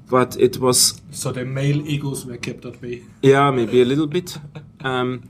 But 0.09 0.35
it 0.39 0.57
was 0.57 1.01
so 1.11 1.31
the 1.31 1.45
male 1.45 1.87
egos 1.87 2.25
were 2.25 2.37
kept 2.37 2.65
at 2.65 2.81
bay. 2.81 3.03
yeah 3.21 3.51
maybe 3.51 3.81
a 3.81 3.85
little 3.85 4.07
bit. 4.07 4.37
Um, 4.81 5.29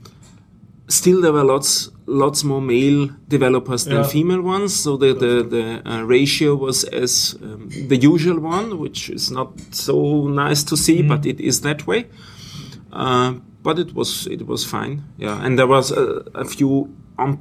still, 0.90 1.20
there 1.20 1.32
were 1.32 1.44
lots 1.44 1.90
lots 2.10 2.42
more 2.44 2.60
male 2.60 3.08
developers 3.28 3.84
than 3.84 3.94
Yeah. 3.96 4.10
female 4.10 4.42
ones, 4.42 4.74
so 4.82 4.96
the 4.96 5.14
the, 5.14 5.42
the 5.48 5.64
uh, 5.90 6.02
ratio 6.02 6.54
was 6.56 6.84
as 6.84 7.36
um, 7.42 7.68
the 7.88 7.96
usual 7.96 8.38
one, 8.40 8.78
which 8.78 9.08
is 9.10 9.30
not 9.30 9.48
so 9.70 10.26
nice 10.28 10.64
to 10.64 10.76
see, 10.76 11.02
but 11.02 11.24
it 11.26 11.40
is 11.40 11.60
that 11.60 11.86
way. 11.86 12.04
Uh, 12.92 13.34
but 13.62 13.78
it 13.78 13.94
was 13.94 14.26
it 14.26 14.46
was 14.46 14.64
fine, 14.64 15.02
yeah. 15.18 15.44
And 15.44 15.58
there 15.58 15.66
was 15.68 15.92
a, 15.92 16.22
a 16.34 16.44
few 16.44 16.88
um, 17.18 17.38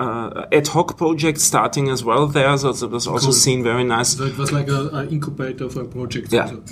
uh, 0.00 0.46
ad 0.52 0.68
hoc 0.68 0.96
projects 0.96 1.42
starting 1.42 1.88
as 1.90 2.02
well 2.02 2.26
there, 2.26 2.56
so 2.58 2.70
it 2.70 2.90
was 2.90 3.06
also 3.06 3.26
Cool. 3.26 3.32
seen 3.32 3.62
very 3.62 3.84
nice. 3.84 4.16
So 4.16 4.24
it 4.24 4.36
was 4.38 4.50
like 4.52 4.68
a, 4.68 4.88
a 4.92 5.06
incubator 5.08 5.68
for 5.70 5.82
a 5.82 5.88
project. 5.88 6.32
Yeah. 6.32 6.42
also. 6.42 6.62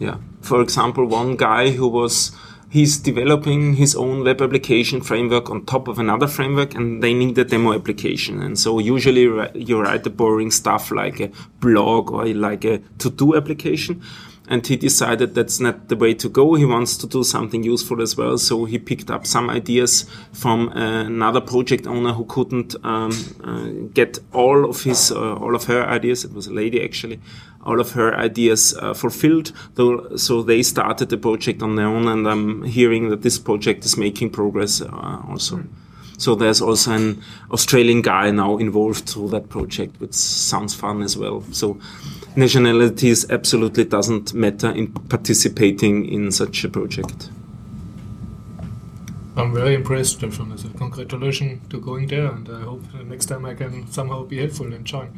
Yeah. 0.00 0.16
For 0.40 0.60
example, 0.62 1.04
one 1.06 1.36
guy 1.36 1.70
who 1.70 1.88
was 1.88 2.32
he's 2.70 2.98
developing 2.98 3.74
his 3.74 3.94
own 3.94 4.24
web 4.24 4.42
application 4.42 5.00
framework 5.00 5.50
on 5.50 5.64
top 5.64 5.88
of 5.88 5.98
another 5.98 6.26
framework, 6.26 6.74
and 6.74 7.02
they 7.02 7.14
need 7.14 7.38
a 7.38 7.44
demo 7.44 7.72
application. 7.72 8.42
And 8.42 8.58
so 8.58 8.78
usually 8.78 9.22
you 9.54 9.80
write 9.80 10.04
the 10.04 10.10
boring 10.10 10.50
stuff 10.50 10.90
like 10.90 11.20
a 11.20 11.30
blog 11.60 12.10
or 12.10 12.26
like 12.26 12.64
a 12.64 12.78
to-do 12.98 13.36
application. 13.36 14.02
And 14.50 14.66
he 14.66 14.76
decided 14.76 15.34
that's 15.34 15.60
not 15.60 15.88
the 15.88 15.96
way 15.96 16.14
to 16.14 16.28
go. 16.30 16.54
He 16.54 16.64
wants 16.64 16.96
to 16.98 17.06
do 17.06 17.22
something 17.22 17.62
useful 17.62 18.00
as 18.00 18.16
well. 18.16 18.38
So 18.38 18.64
he 18.64 18.78
picked 18.78 19.10
up 19.10 19.26
some 19.26 19.50
ideas 19.50 20.06
from 20.32 20.70
uh, 20.70 21.04
another 21.04 21.42
project 21.42 21.86
owner 21.86 22.14
who 22.14 22.24
couldn't 22.24 22.74
um, 22.82 23.12
uh, 23.44 23.88
get 23.92 24.18
all 24.32 24.64
of 24.64 24.84
his, 24.84 25.12
uh, 25.12 25.34
all 25.34 25.54
of 25.54 25.64
her 25.64 25.84
ideas. 25.84 26.24
It 26.24 26.32
was 26.32 26.46
a 26.46 26.52
lady 26.54 26.82
actually, 26.82 27.20
all 27.64 27.80
of 27.80 27.92
her 27.92 28.14
ideas 28.14 28.74
uh, 28.74 28.94
fulfilled. 28.94 29.52
Though, 29.74 30.16
so 30.16 30.42
they 30.42 30.62
started 30.62 31.08
the 31.08 31.18
project 31.18 31.62
on 31.62 31.76
their 31.76 31.86
own, 31.86 32.08
and 32.08 32.26
I'm 32.26 32.62
hearing 32.62 33.10
that 33.10 33.22
this 33.22 33.38
project 33.38 33.84
is 33.84 33.96
making 33.96 34.30
progress 34.30 34.80
uh, 34.80 35.22
also. 35.28 35.64
So 36.18 36.34
there's 36.34 36.60
also 36.60 36.92
an 36.92 37.22
Australian 37.52 38.02
guy 38.02 38.32
now 38.32 38.58
involved 38.58 39.08
through 39.08 39.28
that 39.28 39.48
project, 39.48 40.00
which 40.00 40.14
sounds 40.14 40.74
fun 40.74 41.02
as 41.02 41.16
well. 41.16 41.44
So 41.52 41.78
nationalities 42.34 43.30
absolutely 43.30 43.84
doesn't 43.84 44.34
matter 44.34 44.70
in 44.70 44.88
participating 44.88 46.06
in 46.06 46.32
such 46.32 46.64
a 46.64 46.68
project. 46.68 47.30
I'm 49.36 49.54
very 49.54 49.74
impressed. 49.74 50.18
So 50.18 50.68
congratulations 50.76 51.60
to 51.70 51.80
going 51.80 52.08
there, 52.08 52.26
and 52.26 52.48
I 52.48 52.62
hope 52.62 52.82
next 53.06 53.26
time 53.26 53.44
I 53.44 53.54
can 53.54 53.88
somehow 53.92 54.24
be 54.24 54.38
helpful 54.38 54.72
and 54.74 54.84
join. 54.84 55.10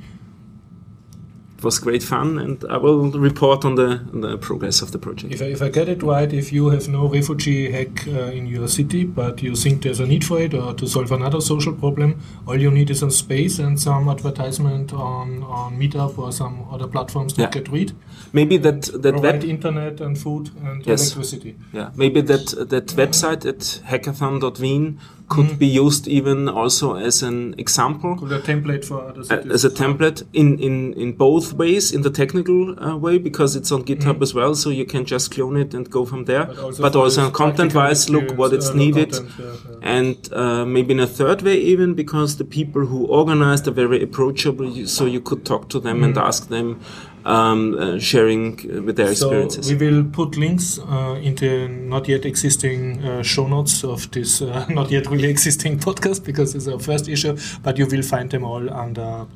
It 1.60 1.64
was 1.64 1.78
great 1.78 2.02
fun, 2.02 2.38
and 2.38 2.64
I 2.70 2.78
will 2.78 3.10
report 3.10 3.66
on 3.66 3.74
the, 3.74 4.00
on 4.14 4.22
the 4.22 4.38
progress 4.38 4.80
of 4.80 4.92
the 4.92 4.98
project. 4.98 5.34
If 5.34 5.42
I, 5.42 5.44
if 5.44 5.60
I 5.60 5.68
get 5.68 5.90
it 5.90 6.02
right, 6.02 6.32
if 6.32 6.54
you 6.54 6.70
have 6.70 6.88
no 6.88 7.06
refugee 7.06 7.70
hack 7.70 8.08
uh, 8.08 8.32
in 8.38 8.46
your 8.46 8.66
city, 8.66 9.04
but 9.04 9.42
you 9.42 9.54
think 9.54 9.82
there's 9.82 10.00
a 10.00 10.06
need 10.06 10.24
for 10.24 10.40
it 10.40 10.54
or 10.54 10.72
to 10.72 10.86
solve 10.86 11.12
another 11.12 11.38
social 11.42 11.74
problem, 11.74 12.18
all 12.48 12.58
you 12.58 12.70
need 12.70 12.88
is 12.88 13.02
a 13.02 13.10
space 13.10 13.58
and 13.58 13.78
some 13.78 14.08
advertisement 14.08 14.94
on, 14.94 15.42
on 15.42 15.78
Meetup 15.78 16.16
or 16.18 16.32
some 16.32 16.66
other 16.72 16.86
platforms 16.86 17.34
that 17.34 17.42
Yeah. 17.54 17.60
get 17.60 17.68
read. 17.70 17.92
Maybe 18.32 18.56
that 18.56 18.82
that 19.02 19.12
Provide 19.12 19.42
web, 19.42 19.44
internet 19.44 20.00
and 20.00 20.16
food 20.18 20.48
and 20.64 20.86
Yes. 20.86 21.02
electricity. 21.14 21.56
yeah, 21.74 21.90
maybe 21.94 22.22
that 22.22 22.46
that 22.70 22.86
website 22.96 23.44
at 23.44 23.82
hackathon.wien 23.90 24.98
could 25.34 25.58
be 25.58 25.66
used 25.84 26.04
even 26.18 26.48
also 26.48 26.86
as 27.08 27.22
an 27.22 27.54
example. 27.64 28.16
Could 28.16 28.32
a 28.32 28.40
template 28.52 28.84
for 28.84 28.98
other 29.08 29.22
a- 29.34 29.52
as 29.56 29.64
a 29.64 29.70
template 29.70 30.18
in, 30.32 30.58
in, 30.58 30.92
in 30.94 31.12
both 31.12 31.52
ways, 31.54 31.92
in 31.92 32.02
the 32.02 32.10
technical 32.10 32.58
uh, 32.84 32.96
way, 32.96 33.16
because 33.28 33.56
it's 33.58 33.72
on 33.72 33.84
GitHub 33.84 34.20
as 34.22 34.34
well, 34.34 34.54
so 34.54 34.70
you 34.70 34.84
can 34.84 35.04
just 35.04 35.30
clone 35.34 35.56
it 35.56 35.72
and 35.72 35.88
go 35.98 36.04
from 36.04 36.24
there. 36.24 36.46
But 36.86 36.94
also, 36.96 37.22
for 37.22 37.28
this 37.30 37.36
content 37.42 37.74
wise, 37.74 38.10
look 38.10 38.36
what 38.36 38.52
it's 38.52 38.70
uh, 38.70 38.74
needed. 38.74 39.12
content, 39.12 39.38
yeah, 39.38 39.46
yeah. 39.46 39.98
And 39.98 40.32
uh, 40.32 40.64
maybe 40.66 40.92
in 40.92 41.00
a 41.00 41.06
third 41.06 41.42
way, 41.42 41.56
even 41.72 41.94
because 41.94 42.36
the 42.36 42.44
people 42.44 42.82
who 42.86 43.06
organized 43.06 43.66
are 43.68 43.76
very 43.84 44.02
approachable, 44.02 44.68
so 44.86 45.06
you 45.06 45.20
could 45.20 45.44
talk 45.44 45.68
to 45.70 45.80
them 45.80 46.02
and 46.04 46.18
ask 46.18 46.48
them, 46.48 46.80
um, 47.24 47.76
uh, 47.78 47.98
sharing 47.98 48.58
uh, 48.70 48.82
with 48.82 48.96
their 48.96 49.14
So 49.14 49.30
experiences. 49.30 49.70
we 49.70 49.76
will 49.90 50.04
put 50.04 50.36
links 50.36 50.78
uh, 50.78 51.18
into 51.22 51.68
not 51.68 52.08
yet 52.08 52.24
existing 52.24 53.02
uh, 53.04 53.22
show 53.22 53.46
notes 53.46 53.84
of 53.84 54.10
this 54.10 54.40
uh, 54.42 54.66
not 54.68 54.90
yet 54.90 55.06
really 55.10 55.28
existing 55.28 55.78
podcast 55.86 56.24
because 56.24 56.54
it's 56.54 56.68
our 56.68 56.78
first 56.78 57.08
issue, 57.08 57.36
but 57.62 57.78
you 57.78 57.86
will 57.86 58.02
find 58.02 58.30
them 58.30 58.44
all 58.44 58.70
under 58.72 59.26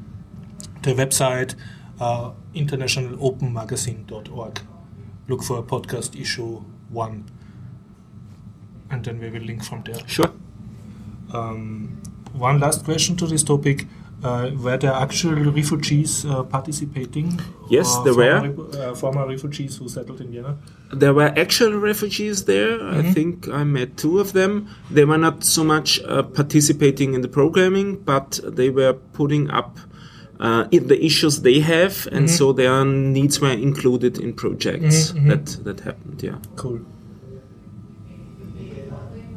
the 0.82 0.94
website 0.94 1.54
uh, 2.00 2.30
internationalopenmagazine.org. 2.54 4.60
Look 5.28 5.42
for 5.42 5.62
podcast 5.62 6.20
issue 6.20 6.62
one, 6.90 7.24
and 8.90 9.04
then 9.04 9.18
we 9.20 9.30
will 9.30 9.42
link 9.42 9.64
from 9.64 9.82
there. 9.84 10.00
Sure. 10.06 10.30
Um, 11.32 12.00
one 12.32 12.60
last 12.60 12.84
question 12.84 13.16
to 13.16 13.26
this 13.26 13.42
topic. 13.42 13.86
Uh, 14.24 14.50
were 14.64 14.78
there 14.78 14.92
actual 14.92 15.34
refugees 15.52 16.24
uh, 16.24 16.42
participating? 16.44 17.38
Yes, 17.68 17.94
Or 17.96 18.04
there 18.04 18.14
were. 18.14 18.40
former 18.40 18.52
re- 18.64 18.78
uh, 18.80 18.94
former 18.94 19.26
refugees 19.28 19.76
who 19.76 19.88
settled 19.88 20.20
in 20.22 20.30
Vienna. 20.32 20.56
There 20.92 21.12
were 21.12 21.30
actual 21.36 21.72
refugees 21.78 22.44
there. 22.44 22.72
I 22.80 22.94
Mm-hmm. 23.02 23.12
think 23.12 23.48
I 23.48 23.64
met 23.64 23.96
two 23.98 24.20
of 24.20 24.32
them. 24.32 24.66
They 24.90 25.04
were 25.04 25.18
not 25.18 25.44
so 25.44 25.62
much 25.64 26.00
uh, 26.08 26.22
participating 26.22 27.12
in 27.14 27.20
the 27.20 27.28
programming, 27.28 27.96
but 28.04 28.40
they 28.56 28.70
were 28.70 28.94
putting 29.12 29.50
up 29.50 29.76
uh, 30.40 30.64
in 30.70 30.88
the 30.88 30.98
issues 31.04 31.42
they 31.42 31.60
have, 31.60 32.08
and 32.10 32.26
Mm-hmm. 32.26 32.36
so 32.38 32.52
their 32.54 32.84
needs 32.84 33.40
were 33.40 33.52
included 33.52 34.18
in 34.18 34.32
projects. 34.32 35.12
Mhm, 35.12 35.20
mhm. 35.20 35.28
That 35.28 35.46
that 35.64 35.80
happened. 35.80 36.22
Yeah. 36.22 36.38
Cool. 36.56 36.80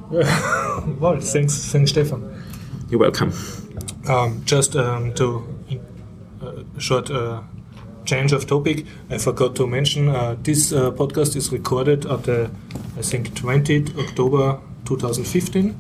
well, 1.02 1.20
thanks, 1.20 1.72
thanks, 1.72 1.92
Stefan. 1.92 2.22
You're 2.90 3.02
welcome. 3.02 3.32
Um, 4.10 4.42
just 4.46 4.76
um, 4.78 5.14
to 5.16 5.46
uh, 6.42 6.80
short 6.80 7.12
uh, 7.12 7.42
change 8.06 8.32
of 8.32 8.48
topic. 8.48 8.86
I 9.10 9.18
forgot 9.18 9.56
to 9.58 9.68
mention 9.68 10.08
uh, 10.08 10.38
this 10.42 10.72
uh, 10.72 10.92
podcast 10.92 11.36
is 11.36 11.52
recorded 11.52 12.06
at 12.06 12.24
the, 12.24 12.50
I 12.98 13.02
think, 13.02 13.32
20th 13.32 13.98
October 14.00 14.62
2015. 14.86 15.78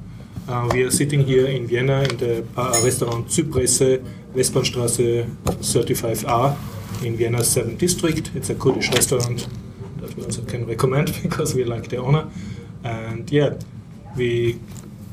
Uh, 0.47 0.69
we 0.73 0.83
are 0.83 0.91
sitting 0.91 1.25
here 1.25 1.47
in 1.47 1.67
Vienna 1.67 2.03
in 2.03 2.17
the 2.17 2.45
uh, 2.57 2.81
restaurant 2.83 3.27
Zypresse, 3.27 4.03
Westbahnstraße 4.33 5.25
35a 5.61 6.57
in 7.05 7.15
Vienna's 7.15 7.55
7th 7.55 7.77
district. 7.77 8.31
It's 8.35 8.49
a 8.49 8.55
Kurdish 8.55 8.91
restaurant 8.91 9.47
that 10.01 10.15
we 10.17 10.25
also 10.25 10.41
can 10.43 10.65
recommend 10.65 11.13
because 11.23 11.55
we 11.55 11.63
like 11.63 11.87
the 11.87 11.97
owner. 11.97 12.27
And 12.83 13.31
yeah, 13.31 13.53
we 14.17 14.59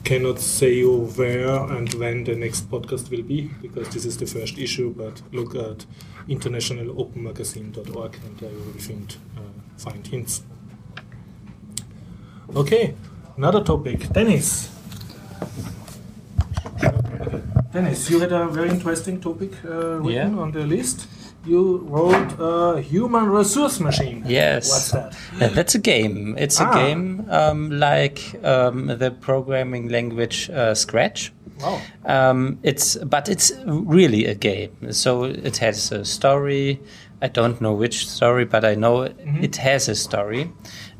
cannot 0.05 0.39
say 0.39 0.75
you 0.75 1.07
where 1.17 1.49
and 1.77 1.93
when 1.95 2.25
the 2.25 2.35
next 2.37 2.71
podcast 2.71 3.11
will 3.11 3.23
be 3.23 3.51
because 3.63 3.89
this 3.89 4.05
is 4.05 4.17
the 4.19 4.27
first 4.27 4.59
issue, 4.59 4.93
but 4.97 5.23
look 5.33 5.55
at 5.55 5.87
internationalopenmagazine.org 6.29 8.17
and 8.25 8.39
there 8.39 8.51
you 8.51 8.59
will 8.59 8.81
find, 8.81 9.17
uh, 9.37 9.41
find 9.79 10.07
hints. 10.07 10.43
Okay, 12.55 12.95
another 13.37 13.63
topic. 13.65 14.09
Dennis. 14.13 14.71
Dennis, 17.73 18.09
you 18.11 18.21
had 18.21 18.33
a 18.33 18.47
very 18.49 18.69
interesting 18.71 19.21
topic 19.21 19.53
uh, 19.65 19.99
written 20.01 20.35
Yeah. 20.35 20.43
on 20.43 20.53
the 20.53 20.65
list. 20.67 21.09
You 21.47 21.79
wrote 21.91 22.35
a 22.39 22.81
human 22.81 23.27
resource 23.29 23.79
machine. 23.81 24.25
Yes. 24.27 24.71
What's 24.71 24.91
that? 24.93 25.55
That's 25.55 25.75
a 25.75 25.79
game. 25.79 26.37
It's 26.39 26.59
Ah. 26.61 26.71
a 26.71 26.75
game 26.75 27.27
um, 27.29 27.71
like 27.71 28.21
um, 28.43 28.87
the 28.87 29.11
programming 29.11 29.89
language 29.91 30.49
uh, 30.51 30.75
Scratch. 30.75 31.33
Wow. 31.61 31.81
Um, 32.07 32.59
it's 32.63 32.97
but 32.97 33.29
it's 33.29 33.53
really 33.67 34.25
a 34.27 34.35
game. 34.35 34.71
So 34.93 35.25
it 35.25 35.59
has 35.59 35.93
a 35.93 36.05
story. 36.05 36.81
I 37.23 37.29
don't 37.29 37.61
know 37.61 37.73
which 37.73 38.09
story, 38.09 38.45
but 38.45 38.65
I 38.65 38.75
know 38.75 39.03
it 39.43 39.57
has 39.57 39.89
a 39.89 39.95
story. 39.95 40.51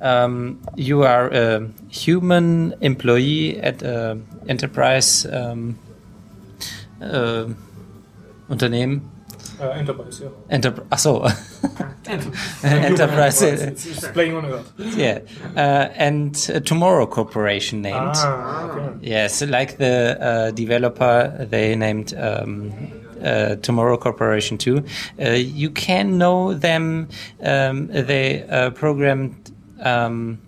Um, 0.01 0.61
you 0.77 1.03
are 1.03 1.29
a 1.33 1.69
human 1.91 2.75
employee 2.81 3.59
at 3.61 3.83
an 3.83 4.25
enterprise 4.49 5.27
um, 5.27 5.77
uh, 7.03 7.47
Unternehmen. 8.49 9.11
Uh, 9.65 9.71
enterprise, 9.71 10.21
yeah. 10.21 10.29
Enter 10.51 10.73
Achso. 10.91 11.25
Enterprise. 12.65 13.43
It's, 13.55 13.87
it's 13.87 14.09
playing 14.09 14.37
on 14.37 14.45
Earth. 14.45 14.73
yeah. 14.79 15.21
Uh, 15.57 15.89
and 15.97 16.35
uh, 16.55 16.61
Tomorrow 16.61 17.07
Corporation 17.07 17.81
named. 17.83 18.17
Ah, 18.17 18.65
okay. 18.69 18.99
Yes, 19.11 19.43
like 19.43 19.79
the 19.79 20.19
uh, 20.21 20.51
developer, 20.51 21.47
they 21.51 21.75
named 21.77 22.13
um, 22.15 22.73
uh, 23.25 23.57
Tomorrow 23.57 23.97
Corporation 23.97 24.59
too. 24.59 24.85
Uh, 25.19 25.31
you 25.31 25.71
can 25.71 26.19
know 26.19 26.53
them. 26.55 27.09
Um, 27.43 27.87
they 27.87 28.43
uh, 28.49 28.71
programmed 28.71 29.51
um, 29.81 30.39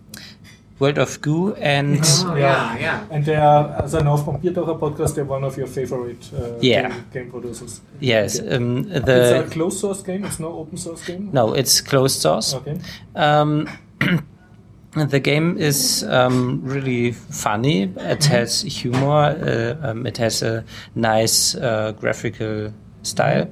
World 0.79 0.99
of 0.99 1.21
Goo 1.23 1.55
and 1.55 2.01
Oh, 2.25 2.35
yeah, 2.37 2.79
yeah. 2.79 3.07
And 3.11 3.25
they 3.25 3.37
are, 3.37 3.83
as 3.83 3.95
I 3.95 4.03
know 4.03 4.17
from 4.19 4.41
Biertaucher 4.41 4.79
podcast, 4.79 5.15
they're 5.15 5.25
one 5.25 5.43
of 5.45 5.57
your 5.57 5.67
favorite 5.67 6.31
uh, 6.35 6.59
Yeah. 6.61 6.89
game, 6.89 7.05
game 7.13 7.31
producers. 7.31 7.81
yes, 8.01 8.39
Okay. 8.41 8.57
um, 8.57 8.79
it's 8.91 8.97
a 9.09 9.43
the 9.45 9.49
closed 9.51 9.79
source 9.81 10.03
game. 10.03 10.25
It's 10.25 10.39
no 10.39 10.53
open 10.53 10.77
source 10.77 11.05
game. 11.07 11.31
no, 11.33 11.55
it's 11.55 11.81
closed 11.81 12.21
source. 12.21 12.55
Okay. 12.55 12.79
Um, 13.15 13.69
the 14.95 15.21
game 15.21 15.57
is 15.59 16.05
um, 16.05 16.61
really 16.63 17.13
funny. 17.13 17.93
It 17.97 18.25
has 18.27 18.63
humor. 18.63 19.37
Uh, 19.83 19.89
um, 19.91 20.07
it 20.07 20.19
has 20.19 20.43
a 20.43 20.65
nice 20.95 21.55
uh, 21.55 21.93
graphical 21.93 22.73
style, 23.03 23.49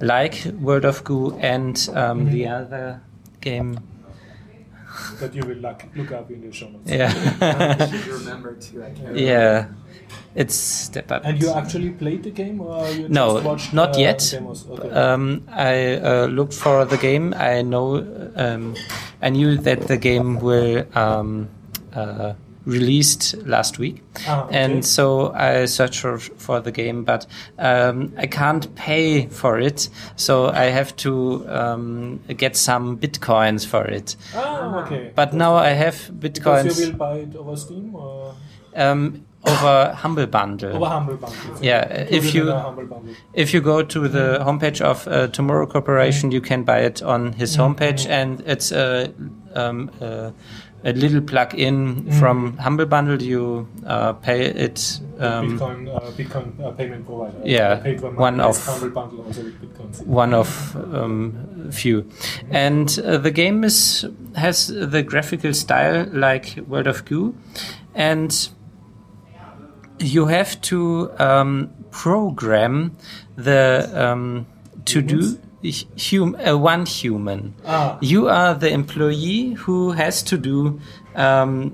like 0.00 0.44
World 0.60 0.84
of 0.84 1.04
Goo 1.04 1.32
and 1.40 1.88
um, 1.94 2.30
the 2.30 2.48
other 2.48 3.00
game. 3.40 3.78
That 5.20 5.34
you 5.34 5.42
will 5.42 5.56
look, 5.56 5.84
look 5.94 6.12
up 6.12 6.30
in 6.30 6.40
the 6.40 6.52
show 6.52 6.68
notes. 6.68 6.90
Yeah, 6.90 7.12
I 7.40 7.86
should 7.86 8.06
remember 8.06 8.54
too. 8.54 8.82
I 8.82 8.90
can't 8.90 9.16
yeah. 9.16 9.68
It's 10.34 10.54
step 10.54 11.10
up. 11.10 11.24
And 11.24 11.40
you 11.40 11.50
actually 11.50 11.90
played 11.90 12.22
the 12.22 12.30
game, 12.30 12.60
or 12.60 12.86
you 12.90 13.08
No, 13.08 13.40
watched 13.40 13.72
not 13.72 13.96
uh, 13.96 14.00
yet. 14.00 14.34
Okay. 14.34 14.90
Um, 14.90 15.42
I 15.48 15.96
uh, 15.96 16.26
looked 16.26 16.52
for 16.52 16.84
the 16.84 16.98
game. 16.98 17.32
I 17.34 17.62
know. 17.62 18.04
Um, 18.36 18.74
I 19.22 19.30
knew 19.30 19.56
that 19.56 19.88
the 19.88 19.96
game 19.96 20.38
will 20.38 20.84
um, 20.94 21.48
uh, 21.94 22.34
released 22.66 23.34
last 23.46 23.78
week, 23.78 24.02
Ah, 24.26 24.44
okay. 24.44 24.56
and 24.64 24.84
so 24.84 25.32
I 25.32 25.66
searched 25.66 26.00
for, 26.00 26.18
for 26.18 26.60
the 26.60 26.72
game, 26.72 27.04
but 27.04 27.26
um, 27.58 28.12
I 28.18 28.26
can't 28.26 28.74
pay 28.74 29.26
for 29.28 29.58
it. 29.60 29.88
So 30.16 30.48
I 30.48 30.64
have 30.64 30.94
to 30.96 31.44
um, 31.48 32.20
get 32.36 32.56
some 32.56 32.98
bitcoins 32.98 33.64
for 33.66 33.84
it. 33.84 34.16
ah, 34.34 34.84
okay. 34.84 35.12
But 35.14 35.32
now 35.32 35.54
I 35.54 35.70
have 35.70 36.10
because 36.20 36.66
bitcoins 36.66 36.80
you 36.80 36.86
will 36.90 36.98
buy 36.98 37.14
it 37.18 37.36
over 37.36 37.56
Steam 37.56 37.94
or 37.94 38.34
um, 38.74 39.24
over 39.44 39.94
Humble 39.94 40.26
Bundle. 40.26 40.74
over 40.76 40.86
Humble 40.86 41.16
Bundle. 41.16 41.38
Yeah, 41.62 41.82
Included 41.88 42.14
if 42.14 42.34
you- 42.34 42.50
a 42.50 42.58
Humble 42.58 42.86
Bundle. 42.86 43.14
If 43.32 43.54
you 43.54 43.60
go 43.60 43.82
to 43.82 44.08
the 44.08 44.38
homepage 44.42 44.80
of 44.80 45.06
uh, 45.06 45.28
Tomorrow 45.28 45.66
Corporation, 45.66 46.32
you 46.32 46.40
can 46.40 46.64
buy 46.64 46.80
it 46.80 47.00
on 47.02 47.32
his 47.34 47.56
homepage, 47.56 48.08
and 48.08 48.40
it's 48.46 48.72
a, 48.72 49.12
um, 49.56 49.90
a, 50.00 50.32
a 50.84 50.92
little 50.92 51.20
plug-in 51.20 52.10
from 52.12 52.56
Humble 52.58 52.86
Bundle. 52.86 53.20
You 53.22 53.66
uh, 53.86 54.12
pay 54.12 54.46
it. 54.46 55.00
Um, 55.18 55.58
Bitcoin, 55.58 55.88
uh, 55.96 56.00
Bitcoin 56.12 56.60
uh, 56.62 56.70
payment 56.72 57.06
provider. 57.06 57.38
Yeah, 57.44 57.82
one, 58.00 58.16
one 58.16 58.40
of- 58.40 58.64
Humble 58.66 58.90
Bundle 58.90 59.24
also 59.26 59.42
with 59.44 59.60
Bitcoin. 59.62 60.06
one 60.06 60.34
of 60.34 60.76
um, 60.94 61.70
few, 61.72 62.08
and 62.50 62.98
uh, 63.04 63.16
the 63.18 63.30
game 63.30 63.64
is 63.64 64.06
has 64.36 64.66
the 64.68 65.02
graphical 65.02 65.52
style 65.54 66.06
like 66.12 66.58
World 66.68 66.86
of 66.86 67.04
Goo, 67.06 67.34
and 67.94 68.48
you 69.98 70.26
have 70.26 70.60
to 70.60 71.10
um, 71.18 71.70
program 71.90 72.96
the 73.36 73.90
um, 73.94 74.46
to 74.84 75.00
do 75.02 75.38
hum, 76.10 76.36
uh, 76.36 76.56
one 76.56 76.86
human. 76.86 77.54
Ah, 77.66 77.98
You 78.00 78.28
are 78.28 78.54
the 78.54 78.70
employee 78.70 79.54
who 79.66 79.92
has 79.92 80.22
to 80.24 80.36
do 80.38 80.80
um, 81.14 81.72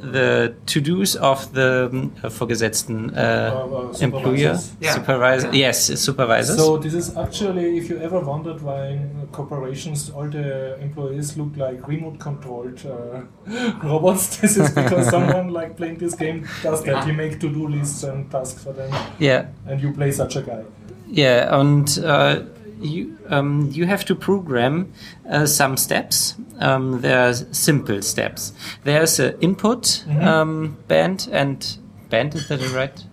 the 0.00 0.54
to-dos 0.66 1.16
of 1.16 1.52
the 1.54 1.88
um, 1.92 2.12
Vorgesetzten 2.22 3.10
uh, 3.10 3.20
Uh, 3.20 3.90
uh, 3.90 3.92
employer. 4.00 4.56
Yeah. 4.80 4.94
supervisor. 4.94 5.50
Yes, 5.52 5.90
supervisors. 6.00 6.56
So 6.56 6.78
this 6.78 6.94
is 6.94 7.16
actually, 7.16 7.78
if 7.78 7.90
you 7.90 7.98
ever 7.98 8.20
wondered 8.20 8.62
why 8.62 8.90
in 8.90 9.26
corporations 9.32 10.10
all 10.10 10.28
the 10.30 10.78
employees 10.80 11.36
look 11.36 11.56
like 11.56 11.88
remote-controlled 11.88 12.78
uh, 12.86 13.22
robots, 13.82 14.36
this 14.40 14.56
is 14.56 14.70
because 14.70 15.08
someone 15.16 15.48
like 15.48 15.76
playing 15.76 15.98
this 15.98 16.14
game 16.14 16.46
does 16.62 16.82
that. 16.84 17.06
You 17.08 17.12
make 17.14 17.40
to-do 17.40 17.66
lists 17.68 18.04
and 18.04 18.30
tasks 18.30 18.62
for 18.62 18.72
them, 18.72 18.90
yeah, 19.18 19.46
and 19.66 19.80
you 19.82 19.92
play 19.92 20.12
such 20.12 20.36
a 20.36 20.42
guy. 20.42 20.62
yeah, 21.10 21.58
and 21.60 21.98
uh, 22.04 22.42
you 22.80 23.18
um, 23.28 23.68
you 23.72 23.86
have 23.86 24.04
to 24.06 24.14
program 24.14 24.92
uh, 25.30 25.46
some 25.46 25.76
steps. 25.76 26.34
Um, 26.60 27.00
there 27.00 27.18
are 27.28 27.34
simple 27.34 28.02
steps. 28.02 28.52
There's 28.84 29.18
an 29.20 29.34
input 29.40 30.04
um, 30.20 30.76
band 30.88 31.28
and 31.32 31.78
band. 32.10 32.34
Is 32.34 32.48
that 32.48 32.60
right? 32.74 33.04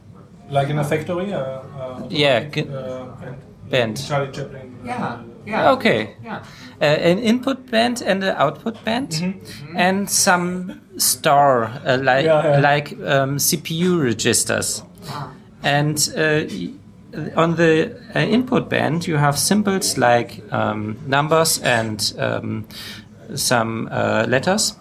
Like 0.50 0.70
in 0.70 0.78
a 0.80 0.84
factory. 0.84 1.34
Uh, 1.34 1.40
uh, 1.40 2.08
Yeah, 2.10 2.38
automatic, 2.48 2.68
g- 2.68 2.74
uh, 2.74 3.06
band. 3.70 3.98
Charlie 4.08 4.32
Chaplin. 4.32 4.76
Yeah, 4.86 5.04
uh, 5.06 5.20
yeah. 5.46 5.72
Okay. 5.72 6.16
Yeah. 6.24 6.44
uh, 6.82 6.86
an 6.86 7.20
input 7.20 7.70
band 7.72 8.02
and 8.02 8.24
an 8.24 8.36
output 8.38 8.84
band, 8.86 9.36
and 9.76 10.10
some 10.10 10.82
store 10.98 11.66
uh, 11.86 11.98
like 11.98 12.26
Yeah, 12.26 12.44
yeah. 12.52 12.60
like 12.60 12.92
um, 12.94 13.38
CPU 13.38 14.04
registers. 14.04 14.84
And 15.64 15.98
uh, 16.16 16.46
y- 16.50 16.74
on 17.36 17.56
the 17.56 17.96
uh, 18.16 18.20
input 18.20 18.70
band, 18.70 19.08
you 19.08 19.18
have 19.18 19.38
symbols 19.38 19.98
like 19.98 20.42
um, 20.52 20.98
numbers 21.08 21.60
and 21.60 22.14
um, 22.20 22.68
some 23.36 23.88
uh, 23.92 24.26
letters, 24.28 24.76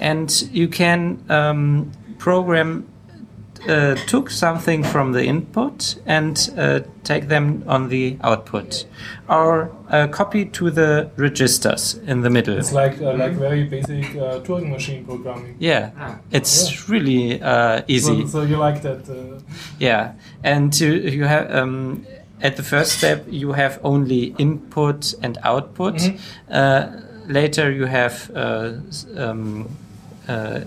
and 0.00 0.42
you 0.52 0.68
can 0.68 1.24
um, 1.28 1.90
program 2.18 2.86
uh, 3.66 3.94
took 4.06 4.30
something 4.30 4.84
from 4.84 5.12
the 5.12 5.24
input 5.24 5.96
and 6.06 6.50
uh, 6.56 6.80
take 7.04 7.28
them 7.28 7.64
on 7.66 7.88
the 7.88 8.16
output, 8.22 8.86
or 9.28 9.70
uh, 9.90 10.06
copy 10.08 10.44
to 10.44 10.70
the 10.70 11.10
registers 11.16 11.94
in 12.06 12.22
the 12.22 12.30
middle. 12.30 12.56
It's 12.58 12.72
like 12.72 13.00
uh, 13.00 13.14
like 13.14 13.32
very 13.32 13.64
basic 13.64 14.04
uh, 14.16 14.40
Turing 14.40 14.70
machine 14.70 15.04
programming. 15.04 15.56
Yeah, 15.58 15.90
it's 16.30 16.88
really 16.88 17.40
uh, 17.42 17.82
easy. 17.88 18.22
So, 18.22 18.28
so 18.28 18.42
you 18.42 18.56
like 18.56 18.82
that? 18.82 19.08
Uh, 19.08 19.40
Yeah, 19.78 20.12
and 20.44 20.78
you, 20.80 20.92
you 20.92 21.24
have 21.24 21.54
um, 21.54 22.06
at 22.42 22.56
the 22.56 22.62
first 22.62 22.98
step 22.98 23.24
you 23.28 23.52
have 23.52 23.80
only 23.82 24.34
input 24.38 25.14
and 25.22 25.38
output. 25.42 25.94
Mm-hmm. 25.94 26.52
Uh, 26.52 26.86
later 27.26 27.70
you 27.70 27.86
have 27.86 28.30
uh, 28.34 28.72
um, 29.16 29.68
uh, 30.28 30.60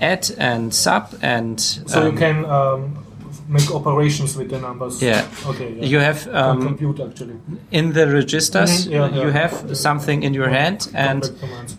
add 0.00 0.30
and 0.38 0.74
sub 0.74 1.14
and 1.22 1.60
so 1.60 2.02
you 2.02 2.08
um, 2.10 2.16
can 2.18 2.44
um, 2.44 3.06
make 3.48 3.70
operations 3.74 4.36
with 4.36 4.50
the 4.50 4.58
numbers. 4.58 5.02
Yeah. 5.02 5.26
Okay. 5.46 5.72
Yeah. 5.74 5.84
You 5.84 5.98
have 6.00 6.28
um, 6.34 6.62
compute 6.62 7.00
actually. 7.00 7.36
in 7.70 7.92
the 7.92 8.06
registers, 8.06 8.86
Mhm, 8.86 8.90
yeah, 8.90 9.08
you 9.14 9.26
yeah. 9.28 9.30
have 9.32 9.76
something 9.76 10.22
in 10.22 10.34
your 10.34 10.48
hand 10.48 10.88
and 10.94 11.30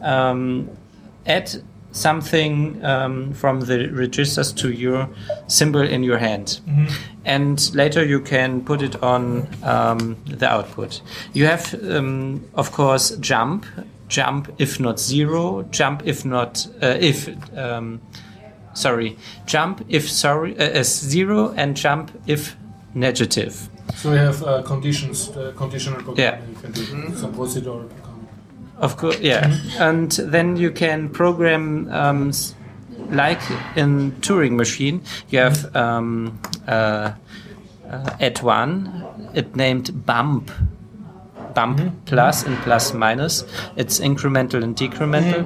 um, 0.02 0.70
add 1.26 1.50
something 1.92 2.84
um, 2.86 3.34
from 3.34 3.62
the 3.62 3.88
registers 3.90 4.54
to 4.54 4.70
your 4.72 5.10
symbol 5.48 5.82
in 5.82 6.04
your 6.04 6.18
hand. 6.18 6.60
Mhm. 6.68 6.92
And 7.26 7.76
later 7.76 8.06
you 8.06 8.22
can 8.22 8.62
put 8.62 8.82
it 8.82 9.04
on 9.04 9.48
um, 9.64 10.16
the 10.26 10.48
output. 10.48 11.02
You 11.34 11.48
have, 11.48 11.76
um, 11.84 12.42
of 12.54 12.72
course, 12.72 13.18
jump, 13.20 13.66
jump 14.08 14.50
if 14.58 14.80
not 14.80 15.00
zero, 15.00 15.64
jump 15.72 16.02
if 16.06 16.26
not, 16.26 16.68
uh, 16.82 16.98
if, 17.00 17.30
um, 17.58 18.02
sorry, 18.74 19.18
jump 19.46 19.86
if 19.90 20.10
sorry, 20.10 20.58
uh, 20.58 20.64
as 20.64 20.88
zero, 21.00 21.54
and 21.58 21.76
jump 21.76 22.12
if 22.28 22.56
negative. 22.94 23.70
So 23.96 24.12
you 24.12 24.20
have 24.20 24.44
uh, 24.44 24.62
conditions, 24.64 25.32
the 25.32 25.52
conditional 25.54 26.02
programming. 26.02 26.42
Yeah. 26.44 26.50
You 26.50 26.56
can 26.62 26.72
do 26.72 27.16
some 27.16 27.34
procedural 27.34 27.90
programming. 27.90 28.28
Of 28.78 28.98
course, 28.98 29.20
yeah. 29.20 29.58
And 29.80 30.12
then 30.12 30.56
you 30.56 30.72
can 30.72 31.10
program 31.10 31.90
um, 31.92 32.32
like 33.10 33.42
in 33.76 34.12
Turing 34.22 34.56
machine. 34.56 35.02
You 35.30 35.40
have 35.40 35.76
um, 35.76 36.40
uh, 36.68 37.14
uh, 37.90 38.16
at 38.20 38.44
one, 38.44 39.32
it 39.34 39.56
named 39.56 40.06
bump. 40.06 40.52
Bump 41.58 41.82
plus 42.06 42.44
and 42.46 42.56
plus 42.58 42.94
minus. 42.94 43.44
It's 43.76 44.00
incremental 44.00 44.64
and 44.64 44.76
decremental, 44.76 45.44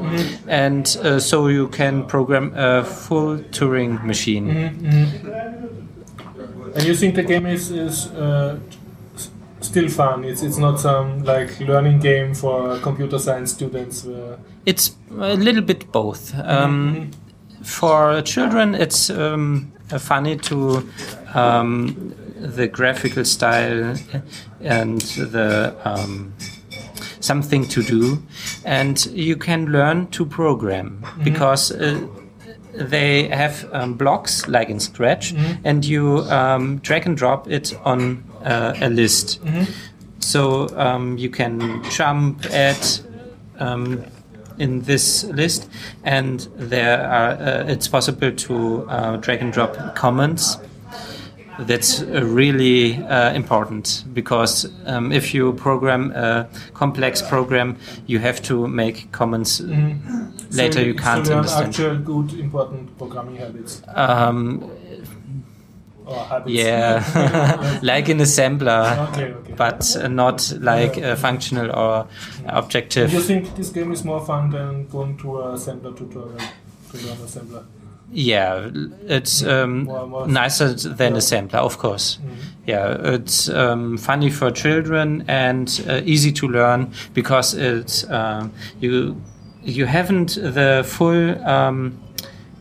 and 0.48 0.86
uh, 1.04 1.20
so 1.20 1.48
you 1.48 1.70
can 1.70 2.04
program 2.06 2.52
a 2.56 2.84
full 2.84 3.38
Turing 3.52 4.04
machine. 4.04 4.50
And 6.76 6.84
you 6.84 6.96
think 6.96 7.16
the 7.16 7.24
game 7.24 7.46
is 7.46 7.72
is 7.72 8.08
uh, 8.08 8.60
still 9.62 9.90
fun? 9.90 10.24
It's 10.26 10.42
it's 10.44 10.58
not 10.58 10.80
some 10.80 11.24
like 11.24 11.60
learning 11.60 12.00
game 12.00 12.34
for 12.36 12.78
computer 12.80 13.20
science 13.20 13.52
students. 13.54 14.04
Where, 14.06 14.38
It's 14.66 14.96
a 15.12 15.36
little 15.36 15.64
bit 15.64 15.92
both. 15.92 16.34
Um, 16.44 17.12
For 17.64 18.22
children, 18.24 18.76
it's 18.76 19.10
um, 19.10 19.72
uh, 19.92 20.00
funny 20.00 20.36
to 20.38 20.82
um, 21.36 22.14
the 22.42 22.68
graphical 22.68 23.24
style 23.26 23.96
and 24.62 25.02
the 25.02 25.76
um, 25.86 26.34
something 27.20 27.68
to 27.68 27.84
do, 27.84 28.22
and 28.66 29.06
you 29.08 29.36
can 29.38 29.68
learn 29.68 30.08
to 30.08 30.26
program 30.26 31.06
because. 31.24 31.72
Uh, 31.72 32.08
they 32.74 33.28
have 33.28 33.68
um, 33.74 33.96
blocks 33.96 34.48
like 34.48 34.70
in 34.70 34.80
Scratch, 34.80 35.34
and 35.66 35.84
you 35.84 36.20
um, 36.30 36.78
drag 36.78 37.06
and 37.06 37.18
drop 37.18 37.50
it 37.50 37.78
on 37.84 38.24
uh, 38.46 38.74
a 38.80 38.90
list. 38.90 39.42
So 40.20 40.70
um, 40.78 41.18
you 41.18 41.30
can 41.30 41.84
jump 41.92 42.46
at 42.46 43.02
um, 43.60 44.06
in 44.58 44.84
this 44.84 45.26
list, 45.26 45.70
and 46.06 46.48
there 46.56 47.02
are. 47.06 47.32
Uh, 47.32 47.66
it's 47.68 47.90
possible 47.90 48.32
to 48.32 48.86
uh, 48.88 49.18
drag 49.18 49.42
and 49.42 49.52
drop 49.52 49.94
comments. 49.96 50.56
That's 51.60 52.02
uh, 52.02 52.24
really 52.24 52.98
uh, 53.04 53.34
important 53.34 54.06
because 54.14 54.72
um, 54.86 55.12
if 55.12 55.34
you 55.34 55.54
program 55.54 56.12
a 56.12 56.48
complex 56.74 57.22
program, 57.22 57.78
you 58.08 58.20
have 58.20 58.42
to 58.44 58.68
make 58.68 59.12
comments. 59.12 59.62
Later, 60.52 60.80
so 60.80 60.80
you 60.82 60.96
can't 60.96 61.26
so 61.26 61.38
understand. 61.38 61.68
actual 61.68 61.98
good 61.98 62.34
important 62.34 62.98
programming 62.98 63.38
habits 63.38 63.82
Um, 63.96 64.70
yeah, 66.46 67.80
like 67.84 68.10
in 68.10 68.18
assembler, 68.18 69.10
Okay, 69.10 69.32
okay. 69.32 69.54
but 69.56 69.96
uh, 69.96 70.08
not 70.08 70.52
like 70.60 70.98
uh, 70.98 71.16
functional 71.16 71.72
or 71.72 72.08
objective. 72.48 73.12
Do 73.12 73.18
you 73.18 73.24
think 73.24 73.56
this 73.56 73.70
game 73.70 73.92
is 73.92 74.04
more 74.04 74.26
fun 74.26 74.50
than 74.50 74.88
going 74.88 75.18
to 75.18 75.40
a 75.40 75.54
assembler 75.54 75.96
tutorial 75.98 76.38
to 76.38 76.98
learn 76.98 77.18
assembler? 77.18 77.64
Yeah, 78.14 78.70
it's 79.08 79.42
um, 79.44 79.88
nicer 80.28 80.74
than 80.74 81.14
Yeah. 81.14 81.20
assembler, 81.20 81.60
of 81.60 81.78
course. 81.78 82.18
Mhm. 82.22 82.38
Yeah, 82.68 83.14
it's 83.16 83.50
um, 83.50 83.98
funny 83.98 84.30
for 84.30 84.52
children 84.52 85.24
and 85.28 85.68
uh, 85.90 86.02
easy 86.06 86.32
to 86.34 86.48
learn 86.48 86.88
because 87.14 87.54
it's 87.54 88.04
um, 88.10 88.52
you 88.82 89.16
you 89.64 89.86
haven't 89.86 90.36
the 90.36 90.84
full 90.86 91.48
um, 91.48 91.94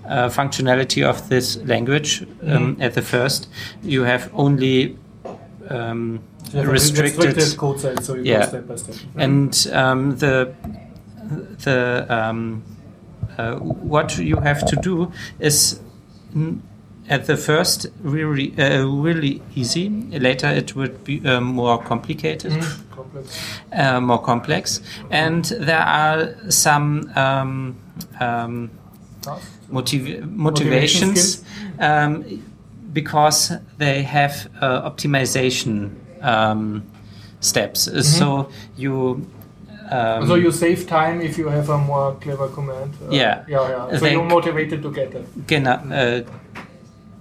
uh, 0.08 0.28
functionality 0.28 1.02
of 1.04 1.28
this 1.28 1.58
language 1.66 2.26
um, 2.46 2.76
at 2.80 2.94
the 2.94 3.02
first. 3.02 3.48
You 3.82 4.04
have 4.04 4.30
only 4.34 4.96
um, 5.70 6.20
You 6.52 6.62
restricted 6.62 7.24
restricted 7.26 7.58
code 7.58 8.04
so 8.04 8.14
you 8.14 8.22
Yeah. 8.24 8.40
go 8.40 8.48
step 8.48 8.68
by 8.68 8.76
step. 8.76 8.96
and 9.16 9.66
um, 9.72 10.16
the 10.18 10.48
the 11.64 12.06
um, 12.08 12.62
uh, 12.68 12.69
what 13.58 14.18
you 14.18 14.36
have 14.36 14.64
to 14.66 14.76
do 14.76 15.12
is 15.38 15.80
mm, 16.34 16.60
at 17.08 17.26
the 17.26 17.36
first 17.36 17.86
really 18.02 18.52
uh, 18.58 18.84
really 18.86 19.42
easy. 19.54 19.88
Later 20.18 20.48
it 20.48 20.74
would 20.76 21.04
be 21.04 21.20
uh, 21.26 21.40
more 21.40 21.82
complicated, 21.82 22.52
Complex. 22.90 23.40
uh, 23.72 24.00
more 24.00 24.20
complex, 24.22 24.80
and 25.10 25.44
there 25.44 25.82
are 25.82 26.34
some. 26.50 27.10
Um, 27.16 27.76
um, 28.20 28.70
motiv- 29.68 30.24
Motivation 30.26 31.08
motivations 31.08 31.44
um, 31.78 32.24
because 32.92 33.52
they 33.78 34.02
have 34.02 34.48
uh, 34.60 34.88
optimization 34.90 35.90
um, 36.22 36.82
steps. 37.40 37.88
Uh, 37.88 38.02
So 38.02 38.48
you. 38.76 39.26
Um, 39.90 40.26
so 40.28 40.34
you 40.36 40.52
save 40.52 40.86
time 40.86 41.20
if 41.20 41.36
you 41.38 41.48
have 41.48 41.68
a 41.68 41.78
more 41.78 42.14
clever 42.20 42.48
command. 42.48 42.92
Uh, 43.02 43.10
Yeah. 43.14 43.44
Yeah, 43.48 43.68
yeah. 43.68 43.98
So 43.98 44.04
They- 44.04 44.12
you're 44.12 44.24
motivated 44.28 44.82
to 44.82 44.90
get 44.90 45.14
it. 45.14 45.24
gena- 45.48 45.82
uh, 45.92 46.20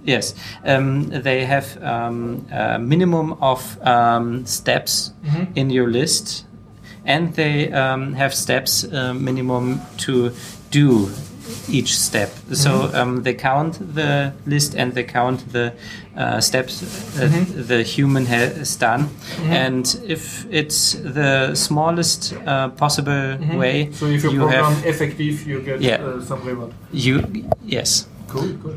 yes, 0.06 0.36
um, 0.66 1.10
they 1.24 1.46
have 1.46 1.66
um, 1.84 2.46
a 2.52 2.78
minimum 2.80 3.34
of 3.42 3.78
um, 3.88 4.46
steps 4.46 5.12
Mhm. 5.26 5.48
in 5.56 5.70
your 5.72 5.90
list, 5.90 6.46
and 7.06 7.34
they 7.36 7.72
um, 7.72 8.14
have 8.14 8.34
steps 8.34 8.84
uh, 8.84 9.14
minimum 9.14 9.80
to 10.06 10.32
do 10.72 11.10
each 11.70 11.98
step. 11.98 12.30
So 12.54 12.90
um, 12.94 13.24
they 13.24 13.34
count 13.34 13.80
the 13.96 14.32
list 14.46 14.76
and 14.76 14.94
they 14.94 15.04
count 15.04 15.52
the 15.52 15.74
uh, 16.18 16.40
steps 16.42 16.80
that 17.16 17.32
the 17.68 17.84
human 17.84 18.26
has 18.26 18.76
done, 18.76 19.10
and 19.50 19.86
if 20.08 20.46
it's 20.52 20.94
the 20.94 21.56
smallest 21.56 22.34
uh, 22.46 22.70
possible 22.70 23.38
way, 23.58 23.90
So 23.94 24.06
if 24.08 24.24
you, 24.24 24.32
you 24.32 24.40
program 24.40 24.64
have 24.74 24.86
effective, 24.86 25.48
you 25.48 25.62
get 25.62 25.82
Yeah. 25.82 26.02
uh, 26.04 26.22
some 26.22 26.42
reward. 26.48 26.74
you 26.92 27.22
yes 27.66 28.08
Cool, 28.28 28.50
cool. 28.64 28.76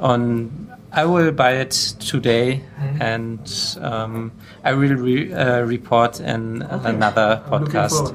on 0.00 0.50
I 0.92 1.04
will 1.06 1.32
buy 1.32 1.52
it 1.60 1.70
today, 1.98 2.60
Mm-hmm. 2.80 3.02
and 3.02 3.40
um, 3.80 4.30
I 4.64 4.72
will 4.74 4.94
re- 4.94 5.32
uh, 5.32 5.62
report 5.66 6.20
in 6.20 6.62
another 6.62 7.42
podcast. 7.50 8.14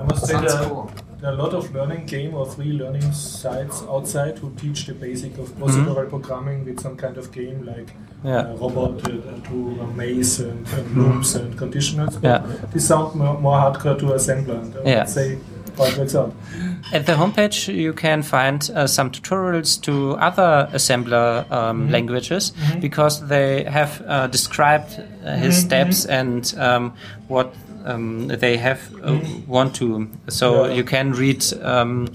I 0.00 0.02
must 0.04 0.26
say 0.26 0.32
Sounds 0.32 0.54
there, 0.54 0.64
cool. 0.68 0.90
There 1.20 1.30
are 1.30 1.34
a 1.34 1.36
lot 1.36 1.52
of 1.54 1.74
learning 1.74 2.06
game 2.06 2.34
or 2.34 2.46
free 2.46 2.72
learning 2.72 3.10
sites 3.12 3.82
outside 3.82 4.38
who 4.38 4.50
teach 4.54 4.86
the 4.86 4.94
basic 4.94 5.36
of 5.38 5.48
procedural 5.56 6.08
programming 6.08 6.64
with 6.64 6.80
some 6.80 6.96
kind 6.96 7.16
of 7.16 7.32
game 7.32 7.64
like. 7.66 7.90
Yeah. 8.24 8.38
uh, 8.38 8.56
robot 8.56 8.98
uh, 9.08 9.10
to 9.48 9.78
a 9.80 9.86
maze 9.94 10.40
and, 10.40 10.66
and 10.66 10.96
loops 10.96 11.36
and 11.36 11.56
conditionals. 11.56 12.20
But 12.20 12.42
Yeah. 12.42 12.66
This 12.72 12.88
sound 12.88 13.14
more, 13.14 13.38
more 13.40 13.56
hardcore 13.60 13.96
to 13.96 14.06
assembler. 14.06 14.60
And, 14.60 14.76
uh, 14.76 14.80
Yeah. 14.84 14.98
Let's 14.98 15.14
say. 15.14 15.38
At 16.92 17.06
the 17.06 17.12
homepage, 17.12 17.72
you 17.72 17.92
can 17.92 18.22
find 18.22 18.68
uh, 18.74 18.88
some 18.88 19.12
tutorials 19.12 19.80
to 19.82 20.16
other 20.16 20.68
assembler 20.72 21.48
um, 21.52 21.88
languages 21.90 22.52
because 22.80 23.24
they 23.28 23.62
have 23.62 24.02
uh, 24.06 24.26
described 24.26 25.00
uh, 25.24 25.36
his 25.36 25.56
steps 25.60 26.04
and 26.04 26.52
um, 26.58 26.94
what 27.28 27.54
um, 27.88 28.28
they 28.28 28.56
have 28.56 28.80
uh, 29.02 29.18
want 29.46 29.74
to. 29.76 30.08
So 30.28 30.46
Yeah. 30.66 30.74
you 30.76 30.84
can 30.84 31.12
read. 31.12 31.44
Um, 31.62 32.06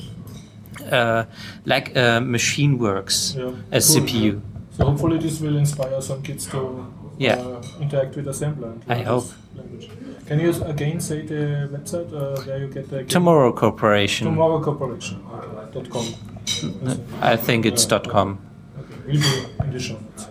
uh, 0.91 1.23
like 1.65 1.95
uh, 1.95 2.19
machine 2.21 2.77
works 2.77 3.35
Yeah. 3.37 3.51
as 3.71 3.87
Cool. 3.87 4.01
CPU. 4.05 4.41
So 4.77 4.85
hopefully 4.85 5.17
this 5.19 5.39
will 5.41 5.57
inspire 5.57 6.01
some 6.01 6.21
kids 6.21 6.45
to 6.47 6.85
Yeah. 7.17 7.35
uh, 7.39 7.61
interact 7.81 8.15
with 8.15 8.25
assembler. 8.27 8.71
and 8.73 8.83
I 8.89 9.03
hope. 9.03 9.25
Language. 9.55 9.89
Can 10.27 10.39
you 10.39 10.51
again 10.65 10.99
say 10.99 11.21
the 11.25 11.69
website 11.71 12.11
uh, 12.13 12.41
where 12.45 12.59
you 12.59 12.67
get 12.67 12.89
the? 12.89 13.03
Tomorrow 13.03 13.51
Corporation. 13.53 14.27
Tomorrow 14.27 14.59
Corporation. 14.61 15.17
Okay. 15.31 15.73
Dot 15.73 15.89
com. 15.89 16.05
I 17.21 17.35
think 17.37 17.65
it's 17.65 17.85
dot 17.85 18.07
.com. 18.09 18.37
Okay. 18.79 18.95
We'll 19.07 19.21
be 19.21 19.65
in 19.65 19.71
the 19.71 19.79
show 19.79 19.93
notes. 19.93 20.27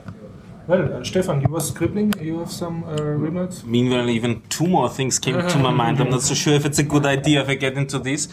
Well, 0.68 0.94
uh, 0.94 1.04
Stefan, 1.04 1.40
you 1.42 1.48
were 1.48 1.60
scribbling. 1.60 2.14
You 2.20 2.38
have 2.40 2.50
some 2.52 2.84
uh, 2.84 2.94
remarks. 3.02 3.64
Meanwhile, 3.64 4.08
even 4.10 4.42
two 4.48 4.66
more 4.66 4.88
things 4.88 5.18
came 5.18 5.36
to 5.48 5.58
my 5.58 5.70
mind. 5.72 6.00
I'm 6.00 6.10
not 6.10 6.22
so 6.22 6.34
sure 6.34 6.54
if 6.54 6.64
it's 6.64 6.78
a 6.78 6.84
good 6.84 7.04
idea 7.04 7.42
if 7.42 7.48
I 7.48 7.54
get 7.56 7.74
into 7.76 7.98
this. 7.98 8.28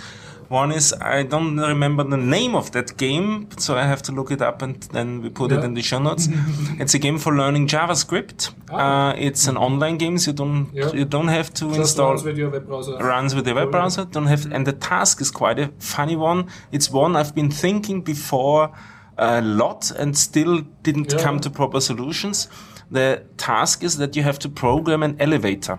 One 0.48 0.72
is 0.72 0.94
I 0.94 1.22
don't 1.24 1.58
remember 1.60 2.04
the 2.04 2.18
name 2.18 2.56
of 2.56 2.72
that 2.72 2.98
game, 2.98 3.50
so 3.60 3.78
I 3.78 3.84
have 3.84 4.02
to 4.04 4.12
look 4.12 4.32
it 4.32 4.42
up 4.42 4.64
and 4.64 4.82
then 4.94 5.22
we 5.22 5.30
put 5.30 5.52
it 5.52 5.64
in 5.64 5.76
the 5.76 5.84
show 5.84 6.00
notes. 6.00 6.28
it's 6.80 6.96
a 6.96 7.00
game 7.00 7.20
for 7.20 7.36
learning 7.36 7.68
JavaScript. 7.68 8.50
Uh, 8.72 9.14
it's 9.16 9.48
an 9.48 9.58
online 9.58 9.98
game, 10.00 10.18
so 10.18 10.32
you 10.32 10.38
don't 10.38 10.66
Ah. 10.70 10.72
Yeah. 10.74 10.92
you 10.94 11.06
don't 11.06 11.28
have 11.28 11.54
to 11.56 11.66
Just 11.68 11.80
install 11.80 12.10
runs 12.12 12.24
with 12.24 12.38
your 12.38 12.50
web 12.50 12.66
browser. 12.66 12.98
runs 12.98 13.36
with 13.36 13.46
the 13.46 13.54
web 13.54 13.70
browser. 13.70 14.06
Don't 14.06 14.26
have, 14.26 14.52
and 14.52 14.66
the 14.66 14.74
task 14.74 15.22
is 15.22 15.30
quite 15.32 15.60
a 15.60 15.68
funny 15.80 16.16
one. 16.16 16.48
It's 16.72 16.90
one 16.92 17.16
I've 17.16 17.36
been 17.36 17.52
thinking 17.52 18.02
before 18.02 18.72
a 19.20 19.42
lot 19.42 19.92
and 20.00 20.18
still 20.18 20.62
didn't 20.84 21.12
Yeah. 21.14 21.24
come 21.26 21.40
to 21.42 21.50
proper 21.50 21.80
solutions. 21.82 22.48
The 22.92 23.22
task 23.38 23.84
is 23.84 23.98
that 23.98 24.16
you 24.16 24.24
have 24.24 24.40
to 24.40 24.50
program 24.50 25.04
an 25.04 25.16
elevator. 25.20 25.78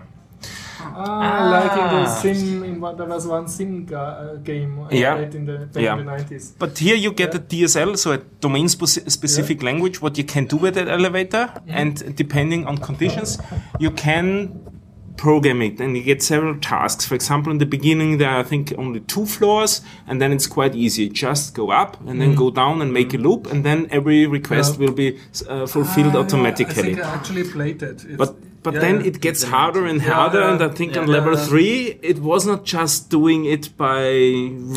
Ah, 0.93 1.49
like 1.51 1.71
in 1.81 1.87
the 1.95 2.05
Sim, 2.07 2.63
in 2.63 2.81
what, 2.81 2.97
there 2.97 3.07
was 3.07 3.25
one 3.27 3.47
Sim 3.47 3.85
ga, 3.85 3.95
uh, 3.97 4.35
game 4.43 4.87
Yeah. 4.91 5.15
played 5.15 5.35
in 5.35 5.45
the, 5.45 5.57
back 5.73 5.83
Yeah. 5.83 5.93
in 5.99 6.05
the 6.05 6.11
90s. 6.11 6.53
But 6.59 6.77
here 6.79 6.95
you 6.95 7.11
get 7.13 7.35
a 7.35 7.39
DSL, 7.39 7.95
so 7.97 8.11
a 8.13 8.17
domain 8.41 8.67
speci- 8.67 9.09
specific 9.09 9.63
language, 9.63 10.01
what 10.01 10.17
you 10.17 10.23
can 10.23 10.45
do 10.45 10.57
with 10.57 10.73
that 10.75 10.87
elevator, 10.89 11.49
and 11.67 12.15
depending 12.15 12.65
on 12.67 12.77
conditions, 12.77 13.37
you 13.79 13.91
can 13.91 14.51
program 15.17 15.61
it 15.61 15.79
and 15.79 15.95
you 15.97 16.03
get 16.03 16.21
several 16.23 16.55
tasks. 16.59 17.05
For 17.05 17.15
example, 17.15 17.51
in 17.51 17.57
the 17.57 17.65
beginning, 17.65 18.17
there 18.17 18.29
are, 18.29 18.39
I 18.39 18.43
think, 18.43 18.73
only 18.77 18.99
two 19.01 19.25
floors, 19.25 19.81
and 20.07 20.21
then 20.21 20.31
it's 20.31 20.47
quite 20.47 20.75
easy. 20.75 21.09
Just 21.09 21.53
go 21.53 21.71
up 21.71 21.99
and 22.07 22.19
then 22.21 22.35
go 22.35 22.49
down 22.51 22.81
and 22.81 22.91
make 22.93 23.13
a 23.13 23.17
loop, 23.17 23.51
and 23.51 23.63
then 23.63 23.87
every 23.91 24.25
request 24.25 24.79
Yeah. 24.79 24.85
will 24.87 24.93
be 24.93 25.17
uh, 25.49 25.65
fulfilled 25.67 26.15
Ah, 26.15 26.19
automatically. 26.19 26.91
Yeah, 26.91 26.91
I 26.91 26.95
think 26.95 27.05
I 27.05 27.13
actually 27.15 27.43
played 27.43 27.83
it. 27.83 28.03
It's, 28.05 28.17
But 28.17 28.35
but 28.63 28.73
yeah, 28.75 28.79
then 28.81 29.05
it 29.05 29.21
gets 29.21 29.41
harder 29.43 29.85
and 29.85 30.01
harder, 30.01 30.39
yeah. 30.41 30.51
and 30.53 30.61
I 30.63 30.69
think 30.69 30.95
on 30.97 31.07
Yeah, 31.07 31.13
level 31.17 31.33
yeah. 31.35 31.45
three, 31.45 31.97
it 32.01 32.19
was 32.19 32.45
not 32.45 32.63
just 32.63 33.09
doing 33.09 33.45
it 33.45 33.75
by 33.77 34.03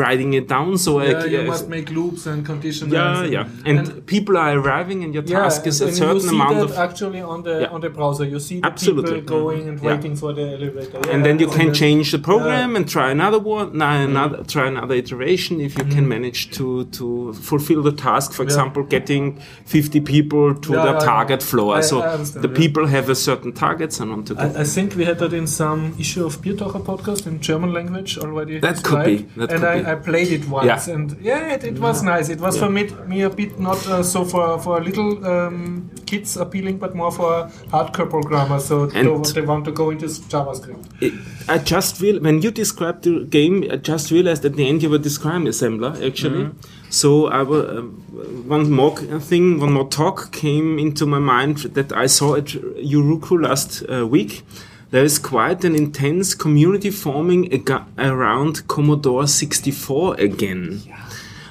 writing 0.01 0.35
it 0.35 0.49
down. 0.49 0.79
So 0.79 1.01
I, 1.01 1.05
Yeah, 1.05 1.25
you 1.25 1.41
uh, 1.41 1.45
must 1.45 1.69
make 1.69 1.91
loops 1.91 2.27
and 2.27 2.45
conditions. 2.47 2.93
yeah, 2.93 3.23
and, 3.23 3.33
yeah. 3.33 3.49
And, 3.67 4.07
people 4.07 4.37
are 4.37 4.53
arriving, 4.59 5.05
and 5.05 5.13
your 5.13 5.23
task 5.23 5.67
is 5.67 5.81
a 5.81 5.85
and 5.87 5.93
you 5.93 5.99
certain 5.99 6.21
see 6.21 6.35
amount 6.37 6.57
that 6.57 6.71
of. 6.71 6.79
actually 6.79 7.21
on 7.21 7.43
the 7.43 7.57
on 7.71 7.81
the 7.81 7.91
browser. 7.91 8.25
You 8.25 8.41
see 8.41 8.61
the 8.61 8.67
Absolutely. 8.67 9.21
people 9.21 9.39
going 9.41 9.69
and 9.69 9.79
Yeah. 9.81 9.91
waiting 9.95 10.15
for 10.17 10.33
the 10.33 10.43
elevator. 10.59 11.01
And 11.13 11.25
then 11.27 11.39
you 11.39 11.49
can 11.49 11.67
then- 11.67 11.75
change 11.75 12.07
the 12.13 12.19
program 12.31 12.77
and 12.77 12.89
try 12.89 13.11
another 13.11 13.39
one, 13.39 13.77
nah, 13.79 13.95
another, 14.11 14.39
try 14.55 14.67
another 14.75 14.95
iteration 14.95 15.61
if 15.61 15.73
you 15.79 15.85
Mm-hmm. 15.85 15.95
can 15.97 16.09
manage 16.09 16.41
to, 16.59 16.85
to 16.99 17.07
fulfill 17.35 17.83
the 17.83 17.93
task. 17.93 18.33
For 18.33 18.43
example, 18.43 18.83
getting 18.85 19.25
50 19.67 20.01
people 20.01 20.55
to 20.55 20.73
yeah, 20.73 20.99
target 21.01 21.43
floor. 21.43 21.77
I- 21.77 21.81
so 21.83 22.03
I 22.03 22.17
the 22.47 22.49
people 22.49 22.87
have 22.87 23.07
a 23.11 23.15
certain 23.15 23.53
targets 23.75 24.01
and 24.01 24.11
want 24.11 24.27
to 24.29 24.35
go. 24.35 24.41
I, 24.43 24.61
I 24.61 24.65
think 24.65 24.95
we 24.97 25.05
had 25.05 25.19
that 25.19 25.33
in 25.33 25.47
some 25.47 25.95
issue 25.99 26.25
of 26.25 26.41
Biertaucher 26.43 26.83
podcast 26.85 27.27
in 27.27 27.41
German 27.41 27.73
language 27.73 28.19
already. 28.19 28.59
That 28.61 28.83
could 28.83 29.05
be, 29.05 29.17
that 29.37 29.51
and 29.51 29.61
could 29.61 29.65
I, 29.65 29.83
be. 29.83 29.87
I 29.87 29.95
played 29.95 30.33
it 30.33 30.49
once, 30.49 30.89
Yeah. 30.89 30.95
and 30.95 31.17
yeah, 31.21 31.55
it, 31.55 31.65
it 31.65 31.79
was 31.79 32.03
nice. 32.03 32.29
It 32.29 32.41
was 32.41 32.59
for 32.59 32.71
me, 32.71 32.85
me 33.07 33.23
a 33.23 33.31
bit 33.31 33.59
not 33.59 33.87
uh, 33.89 34.03
so 34.03 34.25
for 34.25 34.59
for 34.61 34.81
little 34.83 35.25
um, 35.27 35.91
kids 36.07 36.37
appealing, 36.37 36.79
but 36.79 36.95
more 36.95 37.11
for 37.13 37.31
hardcore 37.73 38.09
programmers. 38.11 38.65
So 38.67 38.87
they, 38.87 39.01
And- 39.01 39.25
they 39.25 39.43
want 39.43 39.65
to 39.67 39.73
go 39.73 39.91
into 39.91 40.07
JavaScript. 40.07 40.85
It, 41.01 41.13
I 41.49 41.59
just 41.59 42.01
real 42.01 42.21
when 42.21 42.43
you 42.43 42.51
described 42.51 43.05
the 43.05 43.25
game, 43.25 43.65
I 43.71 43.77
just 43.77 44.11
realized 44.11 44.45
at 44.45 44.55
the 44.55 44.69
end 44.69 44.83
you 44.83 44.91
were 44.91 44.99
describing 45.11 45.47
assembler 45.49 45.93
actually. 46.07 46.51
So 46.95 47.27
I 47.27 47.43
wa- 47.43 47.57
uh, 47.57 47.83
one 48.57 48.71
more 48.71 48.95
thing, 49.31 49.59
one 49.59 49.73
more 49.73 49.89
talk 49.89 50.31
came 50.33 50.79
into 50.79 51.07
my 51.07 51.19
mind 51.19 51.57
that 51.75 51.93
I 51.93 52.07
saw 52.07 52.37
at 52.37 52.47
EuRuKo 52.93 53.43
last 53.43 53.83
uh, 53.91 54.07
week. 54.07 54.43
There 54.93 55.05
is 55.05 55.19
quite 55.19 55.65
an 55.65 55.75
intense 55.75 56.37
community 56.37 56.91
forming 56.91 57.53
aga- 57.53 57.87
around 57.99 58.69
Commodore 58.69 59.27
64 59.27 60.21
again. 60.21 60.83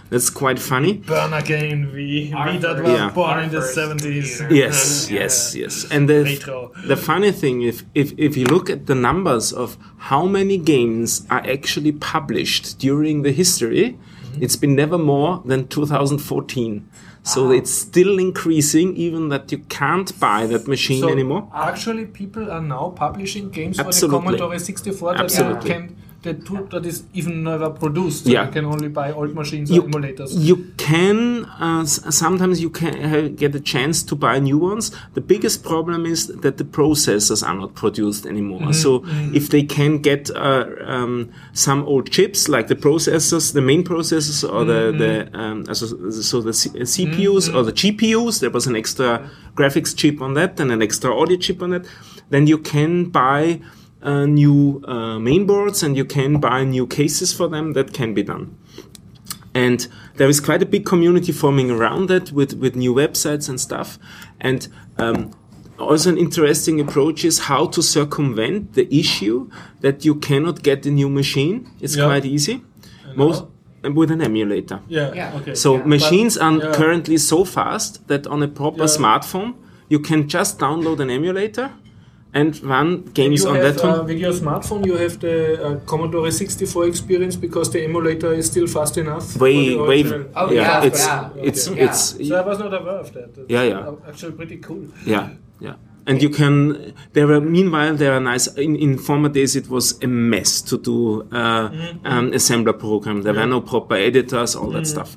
That's 0.10 0.30
quite 0.30 0.60
funny. 0.60 0.94
Burn 0.94 1.34
again, 1.34 1.91
we, 1.94 2.32
we 2.46 2.58
that 2.60 2.82
was 2.82 2.91
Yeah. 2.94 3.10
born 3.10 3.39
in 3.44 3.50
the 3.52 3.62
seventies. 3.64 4.38
computer. 4.38 4.56
Yes, 4.64 5.10
yes, 5.12 5.56
yes. 5.56 5.86
And 5.91 6.08
the, 6.08 6.24
Retro. 6.24 6.72
the 6.88 6.96
funny 6.96 7.32
thing, 7.34 7.64
if, 7.64 7.84
if, 7.94 8.14
if 8.18 8.38
you 8.38 8.46
look 8.46 8.70
at 8.70 8.86
the 8.86 8.96
numbers 8.96 9.52
of 9.52 9.76
how 10.10 10.26
many 10.26 10.58
games 10.58 11.26
are 11.30 11.44
actually 11.56 11.91
published 11.91 12.80
during 12.80 13.24
the 13.24 13.32
history, 13.34 13.98
Mm-hmm. 14.34 14.44
it's 14.44 14.56
been 14.56 14.76
never 14.76 14.98
more 14.98 15.42
than 15.46 15.68
2014. 15.68 16.90
So 17.26 17.52
it's 17.52 17.72
still 17.72 18.20
increasing, 18.20 18.98
even 18.98 19.30
that 19.30 19.50
you 19.50 19.60
can't 19.70 20.20
buy 20.20 20.46
that 20.48 20.68
machine 20.68 21.00
So 21.00 21.08
anymore. 21.08 21.50
actually, 21.54 22.06
people 22.06 22.52
are 22.52 22.62
now 22.62 22.90
publishing 22.90 23.50
games 23.50 23.80
Absolutely. 23.80 24.26
for 24.26 24.32
the 24.32 24.38
Commodore 24.38 24.60
64 24.60 25.14
that 25.14 25.22
Absolutely. 25.22 25.70
you 25.70 25.76
can 25.76 25.96
that, 26.24 26.46
to- 26.48 26.68
that 26.72 26.86
is 26.86 27.04
even 27.14 27.44
never 27.44 27.70
produced. 27.70 28.24
So 28.26 28.30
Yeah. 28.32 28.46
you 28.48 28.52
can 28.52 28.66
only 28.66 28.88
buy 28.88 29.12
old 29.12 29.34
machines 29.36 29.70
You- 29.70 29.82
or 29.84 29.90
emulators. 29.90 30.32
You 30.50 30.56
can 30.78 31.46
uh, 31.60 31.86
sometimes 31.86 32.60
you 32.62 32.70
can 32.70 32.96
uh, 33.04 33.28
get 33.36 33.54
a 33.56 33.60
chance 33.60 34.04
to 34.04 34.16
buy 34.16 34.40
new 34.40 34.58
ones. 34.58 34.92
The 35.14 35.22
biggest 35.22 35.64
problem 35.64 36.06
is 36.06 36.28
that 36.28 36.56
the 36.58 36.64
processors 36.64 37.42
are 37.48 37.56
not 37.56 37.76
produced 37.76 38.26
anymore. 38.26 38.62
Mm-hmm. 38.62 38.72
So 38.84 39.04
if 39.40 39.50
they 39.50 39.64
can 39.64 40.00
get 40.00 40.30
uh, 40.32 40.66
um, 40.96 41.30
some 41.54 41.84
old 41.84 42.10
chips 42.12 42.48
like 42.48 42.68
the 42.68 42.76
processors, 42.76 43.54
the 43.54 43.62
main 43.62 43.84
processors, 43.84 44.44
or 44.54 44.66
the 44.66 44.82
the 44.98 45.14
Mm-hmm. 45.14 45.36
um, 45.40 45.66
also, 45.70 45.86
so 46.10 46.42
the 46.42 46.54
C- 46.54 46.70
uh, 46.70 46.86
CPUs 46.94 47.54
or 47.54 47.62
the 47.64 47.74
GPUs, 47.82 48.40
there 48.40 48.50
was 48.58 48.66
an 48.68 48.76
extra 48.76 49.30
graphics 49.56 49.96
chip 49.96 50.22
on 50.22 50.34
that 50.36 50.60
and 50.60 50.72
an 50.72 50.82
extra 50.82 51.10
audio 51.22 51.38
chip 51.38 51.62
on 51.62 51.70
that. 51.72 51.86
Then 52.30 52.48
you 52.48 52.58
can 52.58 52.92
buy. 53.22 53.60
Uh, 54.04 54.26
new 54.26 54.82
uh, 54.86 55.18
mainboards 55.18 55.82
and 55.82 55.95
you 55.95 56.04
can 56.04 56.38
buy 56.41 56.60
new 56.66 56.86
cases 56.86 57.32
for 57.32 57.47
them 57.47 57.72
that 57.74 57.93
can 57.93 58.14
be 58.14 58.22
done 58.22 58.45
and 59.54 59.88
there 60.18 60.28
is 60.30 60.39
quite 60.41 60.62
a 60.62 60.66
big 60.66 60.86
community 60.86 61.32
forming 61.32 61.72
around 61.72 62.10
that 62.10 62.32
with, 62.32 62.54
with 62.54 62.76
new 62.76 62.93
websites 62.93 63.47
and 63.47 63.62
stuff 63.62 63.97
and 64.41 64.68
um, 64.97 65.32
also 65.80 66.10
an 66.10 66.18
interesting 66.18 66.82
approach 66.82 67.24
is 67.24 67.39
how 67.49 67.66
to 67.68 67.82
circumvent 67.82 68.74
the 68.74 68.88
issue 68.93 69.49
that 69.82 70.04
you 70.04 70.16
cannot 70.16 70.64
get 70.64 70.86
a 70.86 70.91
new 70.91 71.10
machine 71.10 71.56
it's 71.80 71.95
Yeah. 71.95 72.06
quite 72.06 72.26
easy 72.26 72.62
most 73.16 73.45
with 73.99 74.12
an 74.12 74.22
emulator 74.22 74.80
yeah. 74.89 75.14
Yeah. 75.14 75.38
Okay. 75.38 75.56
so 75.56 75.70
Yeah. 75.78 75.86
machines 75.86 76.38
are 76.38 76.58
yeah. 76.58 76.74
currently 76.74 77.18
so 77.18 77.45
fast 77.45 78.06
that 78.08 78.28
on 78.28 78.43
a 78.43 78.47
proper 78.47 78.86
Yeah. 78.86 78.97
smartphone 78.97 79.54
you 79.89 79.99
can 79.99 80.28
just 80.28 80.60
download 80.60 80.99
an 80.99 81.10
emulator 81.10 81.72
and 82.34 82.62
run 82.64 83.04
games 83.14 83.44
you 83.44 83.50
on 83.50 83.56
have, 83.56 83.76
that 83.76 83.84
one 83.84 84.00
uh, 84.00 84.04
with 84.04 84.18
your 84.18 84.34
smartphone, 84.34 84.86
you 84.86 84.98
have 84.98 85.20
the 85.20 85.64
uh, 85.64 85.80
Commodore 85.86 86.32
64 86.32 86.88
experience 86.88 87.36
because 87.36 87.72
the 87.72 87.84
emulator 87.84 88.34
is 88.34 88.48
still 88.48 88.68
fast 88.68 88.98
enough. 88.98 89.38
way 89.38 89.76
way. 89.76 90.04
Oh, 90.36 90.52
yeah, 90.52 90.62
yeah, 90.62 90.84
it's 90.84 91.06
yeah. 91.06 91.30
it's 91.36 91.68
Okay. 91.68 91.84
it's 91.86 92.28
So 92.28 92.36
I 92.36 92.42
was 92.42 92.60
not 92.60 92.74
aware 92.74 93.00
of 93.00 93.14
that. 93.14 93.36
That's 93.36 93.50
Yeah, 93.50 93.64
yeah. 93.64 93.92
Actually, 94.08 94.32
pretty 94.34 94.58
cool. 94.58 94.88
Yeah, 95.06 95.30
yeah. 95.60 95.76
And 96.06 96.22
you 96.22 96.30
can. 96.30 96.94
There 97.14 97.32
are 97.32 97.40
meanwhile 97.40 97.96
there 97.96 98.14
are 98.14 98.20
nice. 98.20 98.48
In, 98.58 98.76
in 98.76 98.98
former 98.98 99.30
days, 99.30 99.56
it 99.56 99.70
was 99.70 100.02
a 100.04 100.08
mess 100.08 100.62
to 100.64 100.78
do 100.78 101.22
uh, 101.32 101.70
an 102.04 102.32
assembler 102.32 102.78
program. 102.78 103.22
There 103.22 103.34
were 103.34 103.46
no 103.46 103.62
proper 103.62 103.96
editors, 103.96 104.56
all 104.56 104.72
that 104.72 104.86
stuff. 104.86 105.16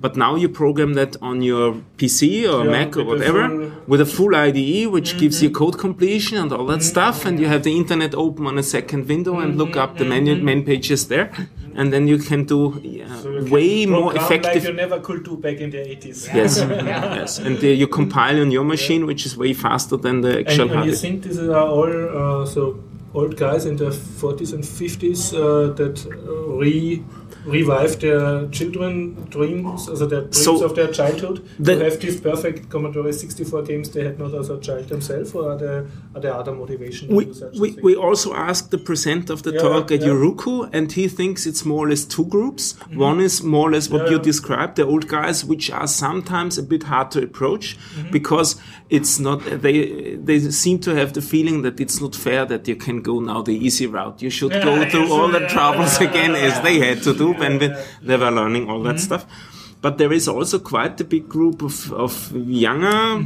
But 0.00 0.16
now 0.16 0.36
you 0.36 0.48
program 0.48 0.94
that 0.94 1.16
on 1.20 1.42
your 1.42 1.74
PC 1.98 2.46
or 2.46 2.64
Yeah, 2.64 2.70
Mac 2.70 2.96
or 2.96 3.04
whatever 3.04 3.48
full- 3.48 3.72
with 3.88 4.00
a 4.00 4.06
full 4.06 4.34
IDE, 4.34 4.86
which 4.86 5.18
gives 5.18 5.42
you 5.42 5.50
code 5.50 5.76
completion 5.78 6.38
and 6.38 6.52
all 6.52 6.66
that 6.66 6.82
stuff. 6.82 7.24
And 7.26 7.40
you 7.40 7.48
have 7.48 7.62
the 7.64 7.76
internet 7.76 8.14
open 8.14 8.46
on 8.46 8.58
a 8.58 8.62
second 8.62 9.08
window 9.08 9.38
and 9.40 9.56
look 9.58 9.76
up 9.76 9.98
the 9.98 10.04
menu 10.04 10.36
main 10.36 10.64
pages 10.64 11.08
there, 11.08 11.30
and 11.74 11.92
then 11.92 12.06
you 12.06 12.18
can 12.18 12.44
do 12.44 12.78
yeah, 12.82 13.12
So 13.22 13.30
you 13.30 13.40
can 13.42 13.50
way 13.50 13.86
more 13.86 14.12
program 14.12 14.24
effective. 14.24 14.62
Like 14.62 14.70
you 14.70 14.76
never 14.84 15.00
could 15.00 15.24
do 15.24 15.36
back 15.36 15.58
in 15.58 15.70
the 15.70 15.78
80s. 15.78 16.32
Yes, 16.32 16.58
yes, 17.18 17.38
and 17.38 17.56
uh, 17.58 17.66
you 17.66 17.88
compile 17.88 18.40
on 18.40 18.50
your 18.52 18.64
machine, 18.64 19.04
which 19.04 19.26
is 19.26 19.36
way 19.36 19.52
faster 19.52 19.96
than 19.96 20.20
the 20.20 20.40
actual 20.40 20.70
And, 20.70 20.80
and 20.80 20.86
you 20.90 20.94
think 20.94 21.24
these 21.24 21.38
are 21.40 21.66
all 21.76 22.42
uh, 22.42 22.46
so 22.46 22.78
old 23.14 23.36
guys 23.36 23.64
in 23.66 23.76
their 23.76 23.90
40s 23.90 24.52
and 24.52 24.62
50s 24.62 25.32
uh, 25.34 25.72
that 25.74 25.96
uh, 26.06 26.56
re 26.62 27.02
revive 27.48 27.98
their 28.00 28.46
children 28.48 29.14
dreams, 29.30 29.88
also 29.88 30.06
their 30.06 30.20
dreams 30.22 30.44
So, 30.44 30.64
of 30.64 30.74
their 30.74 30.88
childhood, 30.88 31.36
the- 31.58 31.76
to 31.76 31.84
have 31.84 31.98
these 32.00 32.20
perfect 32.20 32.68
Commodore 32.70 33.12
64 33.12 33.62
games 33.62 33.90
they 33.90 34.04
had 34.04 34.18
not 34.18 34.34
as 34.34 34.50
a 34.50 34.58
child 34.58 34.88
themselves, 34.88 35.34
or 35.34 35.52
are 35.52 35.58
there, 35.58 35.86
are 36.14 36.20
there 36.20 36.34
other 36.34 36.52
motivations 36.52 37.10
we, 37.10 37.24
to 37.24 37.32
do 37.32 37.38
such 37.38 37.58
we, 37.58 37.76
we 37.82 37.94
also 37.96 38.34
asked 38.34 38.70
the 38.70 38.78
presenter 38.78 39.32
of 39.32 39.42
the 39.42 39.52
Yeah, 39.52 39.60
talk 39.60 39.90
at 39.92 40.00
yeah. 40.00 40.08
EuRuKo, 40.08 40.68
and 40.72 40.90
he 40.92 41.08
thinks 41.08 41.46
it's 41.46 41.64
more 41.64 41.86
or 41.86 41.90
less 41.90 42.04
two 42.04 42.24
groups. 42.26 42.74
One 42.94 43.20
is 43.20 43.42
more 43.42 43.68
or 43.68 43.72
less 43.72 43.88
what 43.88 43.98
Mm-hmm. 44.02 44.12
Yeah, 44.12 44.18
you 44.18 44.22
described, 44.32 44.76
the 44.76 44.86
old 44.86 45.06
guys, 45.08 45.44
which 45.44 45.70
are 45.70 45.86
sometimes 45.88 46.56
a 46.58 46.62
bit 46.62 46.82
hard 46.84 47.10
to 47.12 47.22
approach 47.22 47.76
Mm-hmm. 47.78 48.10
because 48.12 48.56
it's 48.90 49.18
not. 49.18 49.38
They 49.64 50.16
they 50.28 50.38
seem 50.64 50.78
to 50.80 50.94
have 50.94 51.12
the 51.12 51.20
feeling 51.20 51.62
that 51.62 51.78
it's 51.80 52.00
not 52.00 52.14
fair 52.14 52.46
that 52.46 52.66
you 52.68 52.76
can 52.76 53.02
go 53.02 53.20
now 53.20 53.42
the 53.42 53.56
easy 53.66 53.86
route. 53.86 54.22
You 54.22 54.30
should 54.30 54.52
go 54.68 54.74
through 54.90 55.12
all 55.12 55.28
the 55.28 55.40
troubles 55.54 55.94
again 56.00 56.32
as 56.34 56.54
they 56.62 56.78
had 56.78 57.02
to 57.02 57.12
do 57.12 57.34
when 57.38 57.58
we- 57.58 57.74
they 58.02 58.16
were 58.16 58.30
learning 58.30 58.68
all 58.70 58.82
that 58.82 58.96
Mm-hmm. 58.96 59.04
stuff. 59.08 59.26
but 59.80 59.96
there 59.98 60.12
is 60.12 60.26
also 60.28 60.58
quite 60.58 61.00
a 61.00 61.04
big 61.04 61.28
group 61.28 61.62
of, 61.62 61.92
of 61.92 62.32
younger 62.34 63.22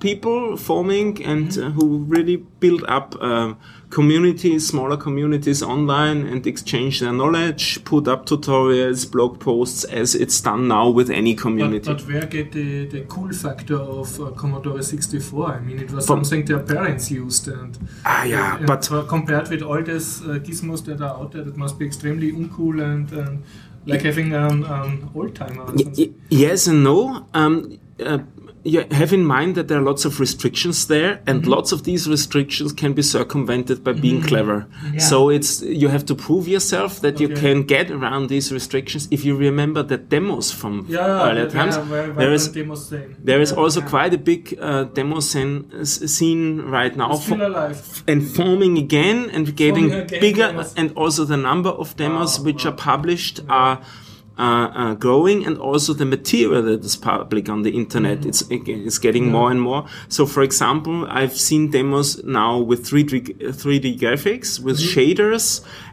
people 0.00 0.56
forming 0.56 1.22
and 1.24 1.56
uh, 1.58 1.70
who 1.70 2.04
really 2.14 2.36
build 2.60 2.84
up 2.88 3.14
uh, 3.20 3.54
communities, 3.90 4.66
smaller 4.68 4.96
communities 4.96 5.62
online 5.62 6.26
and 6.26 6.46
exchange 6.46 7.00
their 7.00 7.12
knowledge, 7.12 7.82
put 7.84 8.06
up 8.06 8.26
tutorials, 8.26 9.10
blog 9.10 9.40
posts 9.40 9.84
as 9.84 10.14
it's 10.14 10.40
done 10.40 10.68
now 10.68 10.88
with 10.90 11.10
any 11.10 11.34
community. 11.34 11.92
but 11.92 12.02
where 12.06 12.26
get 12.26 12.52
the, 12.52 12.86
the 12.86 13.00
cool 13.02 13.32
factor 13.32 13.76
of 13.76 14.20
uh, 14.20 14.30
Commodore 14.32 14.82
64? 14.82 15.52
I 15.54 15.60
mean, 15.60 15.78
it 15.78 15.90
was 15.90 16.06
From- 16.06 16.24
something 16.24 16.44
their 16.44 16.60
parents 16.60 17.10
used, 17.10 17.48
and, 17.48 17.78
ah, 18.04 18.24
yeah, 18.24 18.56
and 18.58 18.66
but 18.66 18.90
uh, 18.92 19.02
compared 19.04 19.48
with 19.48 19.62
all 19.62 19.82
these 19.82 20.20
uh, 20.22 20.38
gizmos 20.42 20.84
that 20.84 21.00
are 21.00 21.16
out 21.20 21.32
there, 21.32 21.42
that 21.44 21.56
must 21.56 21.78
be 21.78 21.86
extremely 21.86 22.32
uncool 22.32 22.82
and, 22.82 23.10
and 23.12 23.42
like 23.86 24.02
having 24.02 24.34
an, 24.34 24.64
an 24.64 25.08
old 25.14 25.34
timer. 25.34 25.64
Y- 25.74 26.10
yes 26.28 26.66
and 26.66 26.84
no. 26.84 27.26
Um, 27.32 27.78
uh, 28.04 28.18
you 28.64 28.84
have 28.90 29.12
in 29.12 29.24
mind 29.24 29.54
that 29.54 29.68
there 29.68 29.78
are 29.78 29.82
lots 29.82 30.04
of 30.04 30.18
restrictions 30.20 30.86
there, 30.88 31.20
and 31.26 31.42
Mm-hmm. 31.42 31.50
lots 31.50 31.72
of 31.72 31.82
these 31.84 32.08
restrictions 32.08 32.72
can 32.72 32.92
be 32.92 33.02
circumvented 33.02 33.82
by 33.84 33.92
being 33.92 34.20
clever. 34.22 34.66
So 34.98 35.30
it's 35.30 35.62
you 35.62 35.88
have 35.88 36.04
to 36.06 36.14
prove 36.14 36.48
yourself 36.48 37.00
that 37.00 37.20
you 37.20 37.28
can 37.28 37.62
get 37.62 37.90
around 37.90 38.28
these 38.28 38.52
restrictions. 38.52 39.08
If 39.10 39.24
you 39.24 39.36
remember 39.36 39.82
the 39.82 39.96
demos 39.98 40.50
from 40.52 40.86
Yeah, 40.88 41.28
earlier 41.28 41.44
yeah, 41.44 41.50
times, 41.50 41.76
yeah, 41.76 41.90
where, 41.90 42.12
there 42.12 42.32
is 42.32 42.48
the 42.52 42.60
demos 42.62 42.88
saying. 42.88 43.16
there 43.22 43.40
is 43.40 43.52
also 43.52 43.80
yeah. 43.80 43.88
quite 43.88 44.14
a 44.14 44.18
big 44.18 44.58
uh, 44.60 44.84
demo 44.84 45.20
scene, 45.20 45.84
scene 45.84 46.60
right 46.62 46.94
now. 46.96 47.12
It's 47.12 47.24
still 47.24 47.38
for- 47.38 47.44
alive. 47.44 48.02
and 48.08 48.22
forming 48.26 48.78
again 48.78 49.30
and 49.30 49.54
getting 49.56 49.92
again, 49.92 50.20
bigger 50.20 50.48
demos. 50.48 50.74
and 50.76 50.92
also 50.96 51.24
the 51.24 51.36
number 51.36 51.70
of 51.70 51.94
demos 51.96 52.38
Wow, 52.38 52.44
which 52.46 52.64
wow. 52.64 52.70
are 52.72 52.76
published 52.76 53.40
are 53.48 53.80
uh, 54.38 54.70
uh, 54.82 54.94
growing 54.94 55.44
and 55.46 55.58
also 55.58 55.92
the 55.92 56.04
material 56.04 56.62
that 56.62 56.84
is 56.84 56.96
public 56.96 57.48
on 57.48 57.62
the 57.62 57.70
internet 57.82 58.18
Mm-hmm. 58.20 58.28
it's 58.28 58.42
it's 58.50 58.98
getting 58.98 59.30
more 59.30 59.50
and 59.50 59.60
more 59.60 59.82
so 60.08 60.26
for 60.26 60.42
example 60.42 61.06
i've 61.10 61.36
seen 61.48 61.70
demos 61.70 62.22
now 62.24 62.52
with 62.70 62.80
3d 62.88 63.36
3d 63.62 63.98
graphics 64.02 64.60
with 64.60 64.78
Mm-hmm. 64.78 64.92
shaders 65.00 65.44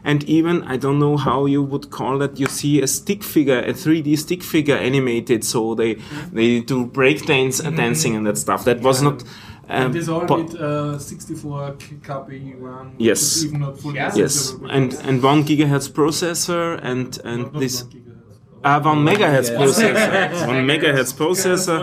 and 0.04 0.22
even 0.24 0.62
i 0.64 0.76
don't 0.76 0.98
know 0.98 1.16
how 1.16 1.46
you 1.46 1.62
would 1.62 1.90
call 1.90 2.22
it 2.22 2.38
you 2.38 2.46
see 2.46 2.80
a 2.82 2.86
stick 2.86 3.22
figure 3.24 3.58
a 3.58 3.72
3d 3.72 4.16
stick 4.24 4.42
figure 4.42 4.76
animated 4.76 5.42
so 5.44 5.74
they 5.74 5.94
Mm-hmm. 5.96 6.36
they 6.36 6.60
do 6.60 6.86
breakdance 6.86 7.56
dancing 7.76 8.14
and 8.16 8.24
that 8.26 8.38
stuff 8.38 8.64
that 8.64 8.80
was 8.80 9.02
not 9.02 9.22
um, 9.68 9.86
And 9.86 9.94
this 9.94 10.08
all 10.08 10.24
po- 10.26 10.42
with 10.44 10.54
uh, 10.54 10.96
64 10.98 11.74
k- 11.80 11.96
KB 11.96 12.54
RAM. 12.60 12.94
Yes. 12.98 13.20
is 13.36 13.46
Even 13.46 13.60
not 13.60 13.80
fully 13.80 13.96
Yeah. 13.96 14.12
Yes, 14.22 14.54
and 14.76 14.94
and 15.08 15.16
one 15.30 15.42
gigahertz 15.48 15.88
processor 15.90 16.78
and 16.90 17.18
and 17.24 17.42
not- 17.42 17.52
not 17.54 17.60
this 17.60 17.82
one 17.82 17.90
gigahertz. 17.92 18.05
Uh, 18.64 18.80
one 18.80 19.04
megahertz 19.04 19.50
processor, 19.56 20.46
one 20.46 20.66
megahertz 20.66 21.12
processor. 21.14 21.78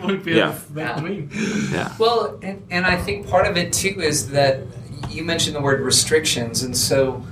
be, 0.00 0.06
would 0.06 0.24
be 0.24 0.32
Yeah. 0.32 0.54
a 0.70 0.72
wet 0.74 0.98
dream. 0.98 1.30
Yeah, 1.72 1.94
Well, 1.98 2.38
and, 2.42 2.62
and 2.70 2.84
I 2.86 2.96
think 2.96 3.28
part 3.28 3.46
of 3.46 3.56
it 3.56 3.72
too 3.72 4.00
is 4.00 4.30
that 4.30 4.60
you 5.08 5.24
mentioned 5.24 5.56
the 5.56 5.60
word 5.62 5.80
restrictions, 5.80 6.62
and 6.62 6.76
so 6.76 7.22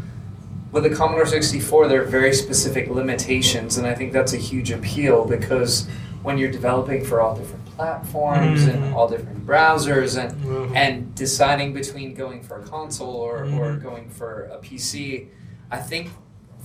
with 0.72 0.84
the 0.84 0.91
Commodore 0.95 1.26
64, 1.26 1.89
there 1.89 2.03
are 2.03 2.05
very 2.07 2.32
specific 2.32 2.89
limitations, 2.89 3.76
and 3.78 3.87
I 3.87 3.95
think 3.95 4.12
that's 4.12 4.32
a 4.32 4.37
huge 4.39 4.70
appeal 4.70 5.24
because 5.26 5.87
when 6.22 6.39
you're 6.39 6.51
developing 6.51 7.05
for 7.05 7.20
all 7.20 7.37
different 7.37 7.64
platforms 7.76 8.64
and 8.64 8.82
Mhm. 8.82 8.95
all 8.95 9.07
different 9.09 9.47
browsers 9.47 10.18
and 10.20 10.32
Mhm. 10.43 10.74
and 10.74 11.14
deciding 11.14 11.72
between 11.74 12.14
going 12.14 12.43
for 12.43 12.59
a 12.61 12.62
console 12.62 13.14
or, 13.14 13.45
or 13.45 13.72
Mhm. 13.76 13.82
going 13.82 14.09
for 14.11 14.45
a 14.53 14.57
PC, 14.59 15.28
I 15.70 15.76
think 15.78 16.09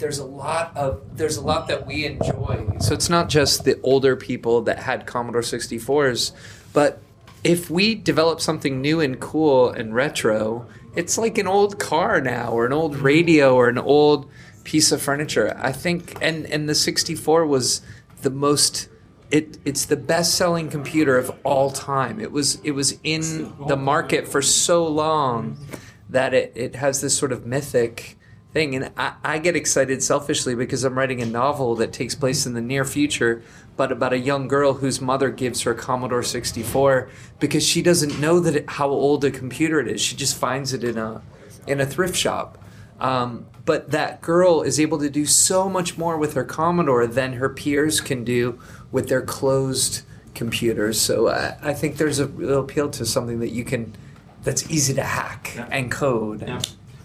there's 0.01 0.17
a 0.17 0.25
lot 0.25 0.75
of 0.75 0.99
there's 1.15 1.37
a 1.37 1.41
lot 1.41 1.67
that 1.67 1.85
we 1.85 2.05
enjoy. 2.05 2.67
So 2.79 2.93
it's 2.93 3.09
not 3.09 3.29
just 3.29 3.63
the 3.63 3.79
older 3.83 4.15
people 4.15 4.61
that 4.63 4.79
had 4.79 5.05
Commodore 5.05 5.43
64s, 5.43 6.33
but 6.73 6.99
if 7.43 7.69
we 7.69 7.95
develop 7.95 8.41
something 8.41 8.81
new 8.81 8.99
and 8.99 9.19
cool 9.19 9.69
and 9.69 9.95
retro, 9.95 10.67
it's 10.95 11.17
like 11.17 11.37
an 11.37 11.47
old 11.47 11.79
car 11.79 12.19
now 12.19 12.51
or 12.51 12.65
an 12.65 12.73
old 12.73 12.95
mm-hmm. 12.95 13.05
radio 13.05 13.55
or 13.55 13.69
an 13.69 13.77
old 13.77 14.29
piece 14.63 14.91
of 14.91 15.01
furniture. 15.01 15.55
I 15.57 15.71
think 15.71 16.17
and 16.19 16.45
and 16.47 16.67
the 16.67 16.75
64 16.75 17.45
was 17.45 17.81
the 18.23 18.31
most 18.31 18.89
it 19.29 19.59
it's 19.65 19.85
the 19.85 19.97
best 19.97 20.33
selling 20.33 20.69
computer 20.69 21.17
of 21.17 21.31
all 21.43 21.69
time. 21.69 22.19
It 22.19 22.31
was 22.31 22.59
it 22.63 22.71
was 22.71 22.97
in 23.03 23.53
the 23.67 23.77
market 23.77 24.27
for 24.27 24.41
so 24.41 24.85
long 24.87 25.51
mm-hmm. 25.51 25.75
that 26.09 26.33
it, 26.33 26.53
it 26.55 26.75
has 26.75 27.01
this 27.01 27.15
sort 27.15 27.31
of 27.31 27.45
mythic 27.45 28.17
thing. 28.53 28.75
And 28.75 28.91
I, 28.97 29.13
I 29.23 29.37
get 29.39 29.55
excited 29.55 30.03
selfishly 30.03 30.55
because 30.55 30.83
I'm 30.83 30.97
writing 30.97 31.21
a 31.21 31.25
novel 31.25 31.75
that 31.75 31.93
takes 31.93 32.15
place 32.15 32.45
in 32.45 32.53
the 32.53 32.61
near 32.61 32.83
future, 32.85 33.43
but 33.77 33.91
about 33.91 34.13
a 34.13 34.17
young 34.19 34.47
girl 34.47 34.73
whose 34.73 34.99
mother 35.01 35.29
gives 35.29 35.61
her 35.61 35.71
a 35.71 35.75
Commodore 35.75 36.23
64 36.23 37.09
because 37.39 37.65
she 37.65 37.81
doesn't 37.81 38.19
know 38.19 38.39
that 38.39 38.55
it, 38.55 38.69
how 38.69 38.89
old 38.89 39.23
a 39.23 39.31
computer 39.31 39.79
it 39.79 39.87
is. 39.87 40.01
She 40.01 40.15
just 40.15 40.35
finds 40.37 40.73
it 40.73 40.83
in 40.83 40.97
a 40.97 41.21
in 41.67 41.79
a 41.79 41.85
thrift 41.85 42.15
shop. 42.15 42.57
Um, 42.99 43.45
but 43.65 43.91
that 43.91 44.21
girl 44.21 44.61
is 44.63 44.79
able 44.79 44.97
to 44.99 45.09
do 45.09 45.25
so 45.25 45.69
much 45.69 45.97
more 45.97 46.17
with 46.17 46.33
her 46.33 46.43
Commodore 46.43 47.05
than 47.07 47.33
her 47.33 47.49
peers 47.49 48.01
can 48.01 48.23
do 48.23 48.59
with 48.91 49.07
their 49.09 49.21
closed 49.21 50.01
computers. 50.33 50.99
So 50.99 51.27
I, 51.29 51.57
I 51.61 51.73
think 51.73 51.97
there's 51.97 52.19
a 52.19 52.25
real 52.27 52.59
appeal 52.61 52.89
to 52.91 53.05
something 53.05 53.39
that 53.39 53.49
you 53.49 53.63
can, 53.63 53.95
that's 54.43 54.69
easy 54.71 54.93
to 54.95 55.03
hack 55.03 55.53
Yeah. 55.55 55.67
and 55.71 55.91
code. 55.91 56.41
yeah. 56.47 56.59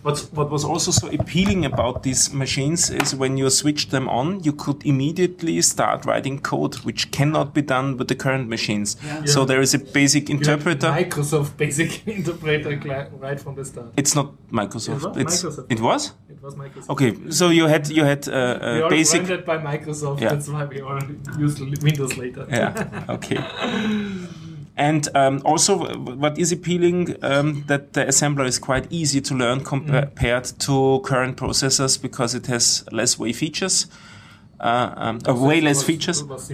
What's, 0.06 0.22
what 0.32 0.48
was 0.50 0.64
also 0.64 0.90
so 0.92 1.08
appealing 1.08 1.64
about 1.64 2.02
these 2.04 2.32
machines 2.32 2.90
is 2.90 3.12
when 3.22 3.36
you 3.36 3.50
switch 3.50 3.88
them 3.88 4.08
on, 4.08 4.40
you 4.44 4.52
could 4.52 4.86
immediately 4.86 5.60
start 5.62 6.04
writing 6.06 6.38
code, 6.38 6.76
which 6.86 7.10
cannot 7.10 7.52
be 7.54 7.62
done 7.62 7.96
with 7.98 8.06
the 8.08 8.14
current 8.14 8.46
machines. 8.48 8.96
So 9.24 9.40
Yeah. 9.40 9.46
there 9.50 9.60
is 9.60 9.74
a 9.74 9.78
basic 9.78 10.28
You 10.28 10.36
have 10.36 10.42
interpreter. 10.42 10.88
Microsoft 10.92 11.56
Basic 11.56 12.06
Interpreter 12.18 12.70
right 13.26 13.40
from 13.40 13.54
the 13.56 13.64
start. 13.64 13.88
It's 13.96 14.14
not 14.14 14.26
Microsoft. 14.52 15.16
It 15.16 15.26
was 15.26 15.42
Microsoft. 15.42 15.72
It 15.74 15.80
was 15.80 16.12
It 16.30 16.42
was 16.42 16.54
Microsoft. 16.54 16.90
okay. 16.90 17.10
So 17.30 17.48
you 17.58 17.66
had 17.66 17.88
you 17.98 18.04
had 18.04 18.28
uh, 18.28 18.32
We 18.32 18.36
uh, 18.36 18.82
all 18.84 18.90
basic. 18.90 19.24
branded 19.26 19.44
by 19.44 19.58
Microsoft. 19.58 20.20
Yeah. 20.20 20.30
That's 20.34 20.48
why 20.48 20.64
we 20.66 20.78
all 20.82 21.00
use 21.44 21.54
Windows 21.88 22.16
later. 22.16 22.46
yeah 22.48 23.14
okay 23.16 23.38
and 24.76 25.08
um, 25.14 25.40
also 25.44 25.96
what 25.96 26.38
is 26.38 26.52
appealing 26.52 27.16
um, 27.22 27.64
that 27.66 27.94
the 27.94 28.04
assembler 28.04 28.46
is 28.46 28.58
quite 28.58 28.86
easy 28.90 29.20
to 29.22 29.34
learn 29.34 29.64
compared 29.64 30.44
to 30.44 31.00
current 31.04 31.36
processors 31.36 32.00
because 32.00 32.34
it 32.34 32.46
has 32.46 32.84
less 32.92 33.18
way 33.18 33.32
features 33.32 33.86
uh, 34.60 34.92
um, 34.96 35.18
uh, 35.28 35.34
way 35.34 35.60
less 35.60 35.82
features. 35.82 36.20
It 36.20 36.28
was 36.28 36.50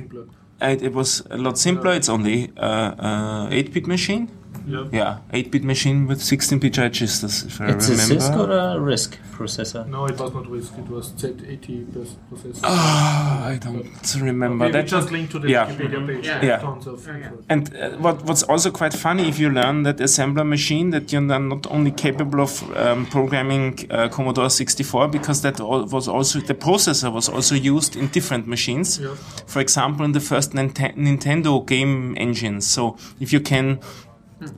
it 0.60 0.92
was 0.92 1.22
a 1.30 1.36
lot 1.36 1.58
simpler. 1.58 1.92
It's 1.92 2.08
only 2.08 2.52
uh, 2.56 2.94
uh, 2.98 3.50
8-bit 3.50 3.86
machine 3.86 4.30
Yeah. 4.66 4.84
yeah 4.92 5.18
8-bit 5.32 5.64
machine 5.64 6.06
with 6.06 6.20
16-bit 6.20 6.76
registers 6.78 7.44
if 7.44 7.60
I 7.60 7.68
It's 7.70 7.88
a 7.88 7.92
remember 7.92 8.14
CISC 8.14 8.38
or 8.38 8.50
a 8.50 8.80
RISC 8.80 9.16
processor? 9.32 9.86
No, 9.88 10.06
it 10.06 10.18
was 10.18 10.32
not 10.34 10.44
RISC. 10.44 10.78
It 10.78 10.88
was 10.88 11.10
Z80 11.12 11.92
pers- 11.94 12.16
processor. 12.32 12.60
Ah, 12.64 13.46
I 13.46 13.56
don't 13.56 14.14
remember 14.20 14.64
we, 14.64 14.70
we 14.70 14.72
that 14.72 14.86
just 14.86 15.10
linked 15.10 15.32
to 15.32 15.38
the 15.38 15.48
Yeah. 15.50 15.66
Wikipedia 15.66 16.06
page. 16.06 16.26
Yeah. 16.26 16.38
There's 16.38 16.44
Yeah. 16.44 16.58
Tons 16.58 16.86
of 16.86 17.08
info. 17.08 17.38
And 17.48 17.74
uh, 17.76 17.90
what, 17.98 18.22
what's 18.24 18.42
also 18.44 18.70
quite 18.70 18.94
funny, 18.94 19.28
if 19.28 19.38
you 19.38 19.50
learn 19.50 19.82
that 19.84 19.96
assembler 19.98 20.46
machine, 20.46 20.90
that 20.90 21.12
you're 21.12 21.26
then 21.26 21.48
not 21.48 21.66
only 21.70 21.90
capable 21.90 22.40
of 22.40 22.76
um, 22.76 23.06
programming 23.06 23.86
uh, 23.90 24.08
Commodore 24.08 24.50
64, 24.50 25.08
because 25.08 25.42
that 25.42 25.58
was 25.60 26.08
also 26.08 26.40
the 26.40 26.54
processor 26.54 27.12
was 27.12 27.28
also 27.28 27.54
used 27.54 27.96
in 27.96 28.08
different 28.08 28.46
machines. 28.46 28.98
Yeah. 28.98 29.14
For 29.46 29.60
example, 29.60 30.04
in 30.04 30.12
the 30.12 30.20
first 30.20 30.52
Ninte- 30.52 30.96
Nintendo 30.96 31.64
game 31.66 32.14
engines. 32.16 32.66
So 32.66 32.96
if 33.20 33.32
you 33.32 33.40
can 33.40 33.80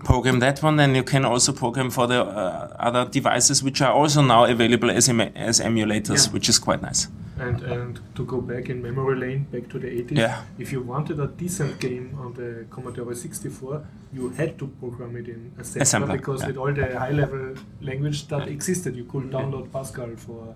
program 0.05 0.41
that 0.41 0.63
one, 0.63 0.77
then 0.77 0.95
you 0.95 1.03
can 1.03 1.25
also 1.25 1.53
program 1.53 1.91
for 1.91 2.07
the 2.07 2.23
uh, 2.23 2.77
other 2.79 3.05
devices, 3.11 3.63
which 3.63 3.81
are 3.83 3.93
also 3.93 4.23
now 4.23 4.45
available 4.45 4.91
as, 4.91 5.09
em- 5.09 5.21
as 5.21 5.61
emulators, 5.61 6.27
Yeah. 6.27 6.33
which 6.33 6.49
is 6.49 6.59
quite 6.59 6.83
nice. 6.83 7.09
And 7.39 7.63
and 7.63 7.99
to 8.15 8.25
go 8.25 8.41
back 8.41 8.69
in 8.71 8.81
memory 8.83 9.17
lane, 9.17 9.45
back 9.53 9.69
to 9.71 9.79
the 9.79 9.89
80s, 9.89 10.17
Yeah. 10.19 10.43
if 10.59 10.71
you 10.73 10.81
wanted 10.83 11.19
a 11.21 11.27
decent 11.27 11.81
game 11.81 12.17
on 12.21 12.33
the 12.35 12.65
Commodore 12.71 13.15
64, 13.15 13.83
you 14.13 14.29
had 14.31 14.57
to 14.59 14.67
program 14.81 15.17
it 15.17 15.29
in 15.29 15.51
assembler, 15.59 15.83
Assembler, 15.83 16.13
because 16.13 16.41
yeah. 16.43 16.47
with 16.49 16.57
all 16.57 16.73
the 16.73 16.99
high-level 16.99 17.55
language 17.83 18.29
that 18.29 18.49
existed, 18.49 18.95
you 18.97 19.05
could 19.05 19.31
download 19.31 19.73
Pascal 19.73 20.11
for 20.17 20.55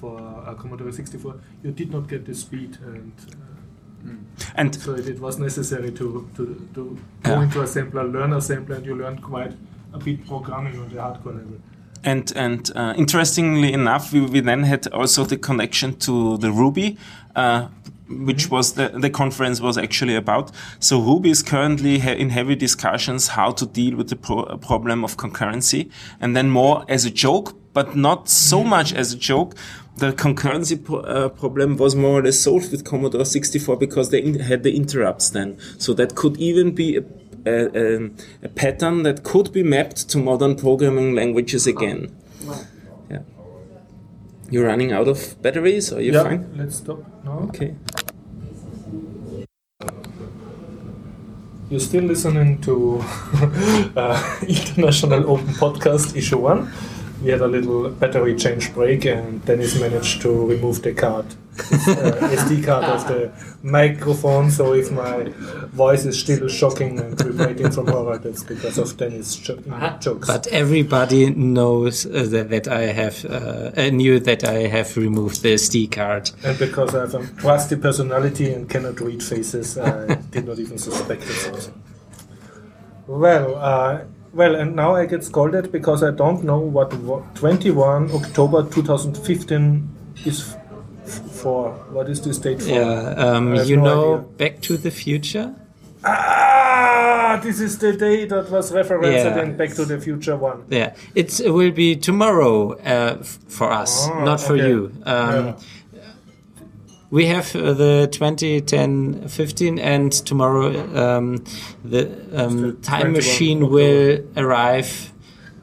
for 0.00 0.18
a 0.46 0.54
Commodore 0.54 0.92
64. 0.92 1.34
You 1.62 1.72
did 1.72 1.90
not 1.90 2.08
get 2.08 2.24
the 2.24 2.34
speed, 2.34 2.78
and 2.84 3.12
uh, 4.06 4.10
And 4.54 4.74
so 4.74 4.94
it, 4.94 5.08
it 5.08 5.20
was 5.20 5.38
necessary 5.38 5.90
to 5.92 6.28
to, 6.36 6.68
to 6.74 6.98
go 7.22 7.32
Yeah. 7.32 7.42
into 7.42 7.58
assembler, 7.60 8.12
learn 8.12 8.30
assembler, 8.32 8.76
and 8.76 8.86
you 8.86 8.94
learned 8.96 9.22
quite 9.22 9.52
a 9.92 9.98
bit 9.98 10.26
programming 10.26 10.78
on 10.80 10.88
the 10.88 10.96
hardcore 10.96 11.34
level. 11.34 11.58
And 12.04 12.32
and 12.36 12.70
uh, 12.76 12.94
interestingly 12.96 13.72
enough, 13.72 14.12
we, 14.12 14.20
we 14.20 14.40
then 14.40 14.62
had 14.64 14.86
also 14.92 15.24
the 15.24 15.36
connection 15.36 15.96
to 15.98 16.36
the 16.38 16.50
Ruby, 16.52 16.96
uh, 17.36 17.66
which 18.08 18.50
was 18.50 18.72
the 18.74 18.88
the 19.00 19.10
conference 19.10 19.60
was 19.62 19.76
actually 19.76 20.14
about. 20.16 20.50
So 20.78 21.00
Ruby 21.00 21.30
is 21.30 21.42
currently 21.42 21.98
he- 21.98 22.20
in 22.20 22.30
heavy 22.30 22.54
discussions 22.56 23.28
how 23.28 23.52
to 23.52 23.66
deal 23.66 23.96
with 23.96 24.08
the 24.08 24.16
pro- 24.16 24.56
problem 24.58 25.04
of 25.04 25.16
concurrency, 25.16 25.90
and 26.20 26.34
then 26.36 26.50
more 26.50 26.84
as 26.88 27.04
a 27.04 27.10
joke, 27.10 27.54
but 27.74 27.94
not 27.96 28.28
so 28.28 28.62
much 28.64 28.94
as 28.94 29.12
a 29.12 29.16
joke. 29.18 29.54
The 29.98 30.12
concurrency 30.12 30.82
pro- 30.82 31.00
uh, 31.00 31.28
problem 31.28 31.76
was 31.76 31.94
more 31.94 32.20
or 32.20 32.22
less 32.22 32.38
solved 32.38 32.70
with 32.70 32.84
Commodore 32.84 33.24
64 33.24 33.76
because 33.76 34.10
they 34.10 34.22
in- 34.22 34.40
had 34.40 34.62
the 34.62 34.76
interrupts 34.76 35.30
then. 35.30 35.58
So 35.78 35.92
that 35.94 36.14
could 36.14 36.36
even 36.36 36.74
be 36.74 36.96
a, 36.96 37.02
a, 37.46 37.96
a, 38.06 38.10
a 38.44 38.48
pattern 38.48 39.02
that 39.02 39.24
could 39.24 39.52
be 39.52 39.62
mapped 39.62 40.08
to 40.10 40.18
modern 40.18 40.56
programming 40.56 41.14
languages 41.14 41.66
again. 41.66 42.14
Yeah. 43.10 43.20
You're 44.50 44.66
running 44.66 44.92
out 44.92 45.08
of 45.08 45.40
batteries, 45.42 45.92
or 45.92 46.00
you 46.00 46.12
yeah, 46.12 46.22
fine? 46.22 46.54
let's 46.56 46.76
stop 46.76 47.00
now. 47.24 47.40
Okay. 47.48 47.74
You're 51.70 51.80
still 51.80 52.04
listening 52.04 52.60
to 52.62 53.00
uh, 53.96 54.36
International 54.48 55.30
Open 55.30 55.48
Podcast 55.48 56.16
Issue 56.16 56.38
1. 56.38 56.72
We 57.22 57.30
had 57.30 57.40
a 57.40 57.48
little 57.48 57.90
battery 57.90 58.36
change 58.36 58.72
break, 58.74 59.04
and 59.04 59.44
Dennis 59.44 59.78
managed 59.80 60.22
to 60.22 60.30
remove 60.46 60.82
the 60.82 60.92
card, 60.94 61.26
his, 61.56 61.88
uh, 61.88 62.28
SD 62.38 62.64
card 62.64 62.84
of 62.84 63.08
the 63.08 63.32
microphone. 63.62 64.52
So 64.52 64.72
if 64.72 64.92
my 64.92 65.24
voice 65.72 66.04
is 66.04 66.16
still 66.20 66.46
shocking 66.46 67.00
and 67.00 67.18
vibrating 67.20 67.72
from 67.72 67.88
horror, 67.88 68.18
that's 68.18 68.44
because 68.44 68.78
of 68.78 68.96
Dennis' 68.96 69.34
jo- 69.34 69.58
jokes. 70.00 70.28
But 70.28 70.46
everybody 70.48 71.30
knows 71.30 72.06
uh, 72.06 72.24
that, 72.30 72.50
that 72.50 72.68
I 72.68 72.82
have 72.92 73.24
uh, 73.24 73.72
uh, 73.76 73.90
knew 73.90 74.20
that 74.20 74.44
I 74.44 74.68
have 74.68 74.96
removed 74.96 75.42
the 75.42 75.54
SD 75.54 75.90
card. 75.90 76.30
and 76.44 76.56
because 76.56 76.94
I 76.94 77.00
have 77.00 77.14
a 77.14 77.26
trusty 77.40 77.74
personality 77.76 78.52
and 78.52 78.70
cannot 78.70 79.00
read 79.00 79.24
faces, 79.24 79.76
I 79.76 80.14
did 80.30 80.46
not 80.46 80.60
even 80.60 80.78
suspect 80.78 81.24
it. 81.24 81.70
Well, 83.08 83.56
uh, 83.56 84.00
well, 84.32 84.54
and 84.54 84.76
now 84.76 84.94
I 84.94 85.06
get 85.06 85.24
scolded 85.24 85.72
because 85.72 86.02
I 86.02 86.10
don't 86.10 86.44
know 86.44 86.58
what, 86.58 86.92
what 86.94 87.34
21 87.34 88.10
October 88.12 88.62
2015 88.68 89.88
is 90.24 90.54
f- 91.06 91.30
for. 91.32 91.72
What 91.90 92.08
is 92.08 92.20
this 92.20 92.38
date 92.38 92.60
for? 92.62 92.68
Yeah, 92.68 93.14
um, 93.16 93.54
you 93.54 93.76
no 93.76 93.84
know 93.84 94.14
idea. 94.14 94.26
Back 94.50 94.60
to 94.62 94.76
the 94.76 94.90
Future. 94.90 95.54
Ah, 96.04 97.40
this 97.42 97.60
is 97.60 97.78
the 97.78 97.92
day 97.92 98.24
that 98.26 98.50
was 98.50 98.72
referenced 98.72 99.10
Yeah. 99.24 99.42
in 99.42 99.56
Back 99.56 99.70
to 99.74 99.84
the 99.84 99.98
Future 100.00 100.36
one. 100.36 100.64
Yeah, 100.70 100.94
it's, 101.14 101.40
it 101.40 101.50
will 101.50 101.70
be 101.72 101.96
tomorrow 101.96 102.72
uh, 102.72 103.18
f- 103.20 103.38
for 103.48 103.70
us, 103.70 104.08
Ah, 104.08 104.24
not 104.24 104.40
for 104.40 104.54
okay. 104.54 104.68
you. 104.68 104.92
Um, 105.04 105.46
Yeah. 105.46 105.56
We 107.10 107.26
have 107.26 107.56
uh, 107.56 107.72
the 107.72 108.08
2010 108.10 109.28
15, 109.28 109.78
and 109.78 110.12
tomorrow 110.12 110.68
um, 110.94 111.44
the 111.84 112.02
um, 112.34 112.60
the 112.62 112.72
time 112.82 113.12
machine 113.12 113.62
October. 113.62 113.74
will 113.74 114.24
arrive. 114.36 115.12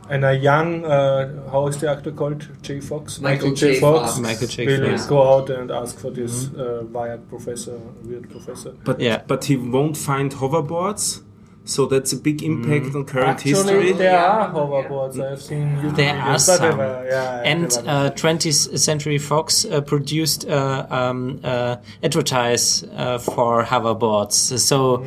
And 0.07 0.23
a 0.23 0.33
young, 0.35 0.85
uh, 0.85 1.49
how 1.51 1.65
is 1.67 1.77
the 1.77 1.89
actor 1.89 2.11
called? 2.11 2.47
J. 2.61 2.79
Fox? 2.79 3.19
Michael 3.19 3.53
J. 3.53 3.79
Fox. 3.79 4.19
Michael 4.19 4.47
J. 4.47 4.65
will 4.67 4.89
Fox. 4.91 5.05
go 5.07 5.21
out 5.35 5.49
and 5.49 5.71
ask 5.71 5.97
for 5.99 6.11
this 6.11 6.53
uh, 6.53 6.83
wired 6.91 7.27
professor, 7.27 7.77
weird 8.03 8.29
professor. 8.29 8.73
But 8.83 8.99
Yeah. 8.99 9.21
but 9.27 9.45
he 9.45 9.55
won't 9.57 9.97
find 9.97 10.31
hoverboards, 10.31 11.21
so 11.65 11.85
that's 11.87 12.13
a 12.13 12.17
big 12.17 12.43
impact 12.43 12.95
on 12.95 13.05
current 13.05 13.27
Actually, 13.39 13.51
history. 13.53 13.91
there 13.93 14.13
Yeah. 14.13 14.25
are 14.25 14.53
hoverboards. 14.53 15.19
I've 15.19 15.41
seen 15.41 15.75
YouTube 15.77 15.95
There 15.95 16.15
are 16.15 16.35
videos, 16.35 16.47
but 16.47 16.57
some. 16.57 16.77
were- 16.77 17.07
yeah, 17.09 17.41
And 17.43 17.65
uh, 17.87 18.09
20th 18.11 18.77
Century 18.79 19.17
Fox 19.17 19.65
uh, 19.65 19.81
produced 19.81 20.47
uh, 20.47 20.85
um, 20.89 21.39
uh, 21.43 21.77
advertise 22.03 22.83
uh, 22.95 23.17
for 23.17 23.63
hoverboards, 23.63 24.59
so 24.59 25.03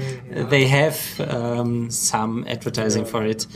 they 0.50 0.66
have 0.66 0.98
um, 1.20 1.90
some 1.90 2.44
advertising 2.48 3.04
for 3.04 3.24
it. 3.24 3.46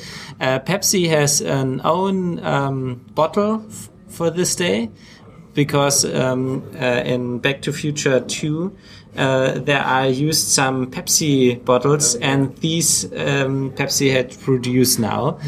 Uh, 0.41 0.59
Pepsi 0.61 1.09
has 1.09 1.41
an 1.43 1.81
own 1.85 2.39
um, 2.45 3.01
bottle 3.15 3.65
f- 3.69 3.91
for 4.09 4.31
this 4.31 4.55
day 4.57 4.91
because 5.55 6.05
um, 6.05 6.63
uh, 6.81 7.03
in 7.05 7.39
Back 7.39 7.61
to 7.63 7.73
Future 7.73 8.21
2 8.21 8.73
uh, 9.17 9.59
there 9.59 9.81
are 9.83 10.07
used 10.09 10.49
some 10.49 10.91
Pepsi 10.91 11.63
bottles 11.65 12.15
and 12.17 12.57
these 12.59 13.05
um, 13.13 13.71
Pepsi 13.73 14.11
had 14.13 14.39
produced 14.41 14.99
now. 14.99 15.39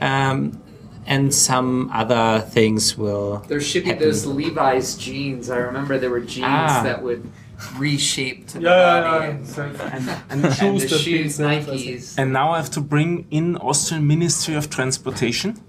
Um, 0.00 0.58
and 1.04 1.34
some 1.34 1.90
other 1.92 2.40
things 2.50 2.96
will. 2.96 3.38
There 3.48 3.60
should 3.60 3.82
be 3.84 3.90
happen. 3.90 4.04
those 4.06 4.24
Levi's 4.24 4.96
jeans. 4.96 5.50
I 5.50 5.56
remember 5.58 5.98
there 5.98 6.10
were 6.10 6.20
jeans 6.20 6.46
Ah. 6.48 6.82
that 6.84 7.02
would 7.02 7.28
reshape 7.76 8.46
to 8.48 8.58
the 8.58 8.64
yeah, 8.64 8.76
yeah, 8.76 9.00
body. 9.10 9.24
yeah, 9.24 9.30
And, 9.30 9.46
so- 9.48 9.62
and, 9.62 10.08
and 10.08 10.22
and 10.30 10.44
the 10.44 10.48
the 10.48 10.54
shoes, 10.54 10.82
that 10.90 10.98
shoes, 11.00 11.04
being 11.04 11.30
said, 11.30 11.66
Nikes. 11.66 12.14
And 12.18 12.32
now 12.32 12.52
I 12.52 12.56
have 12.58 12.70
to 12.72 12.80
bring 12.80 13.26
in 13.30 13.56
Austrian 13.56 14.06
Ministry 14.06 14.54
of 14.54 14.70
Transportation. 14.70 15.60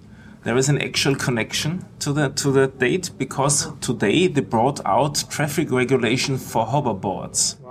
There 0.43 0.57
is 0.57 0.67
an 0.69 0.81
actual 0.81 1.15
connection 1.15 1.85
to 1.99 2.11
the 2.11 2.29
to 2.29 2.51
the 2.51 2.67
date 2.67 3.11
because 3.17 3.71
today 3.79 4.27
they 4.27 4.41
brought 4.41 4.81
out 4.85 5.23
traffic 5.29 5.71
regulation 5.71 6.37
for 6.37 6.65
hoverboards. 6.65 7.55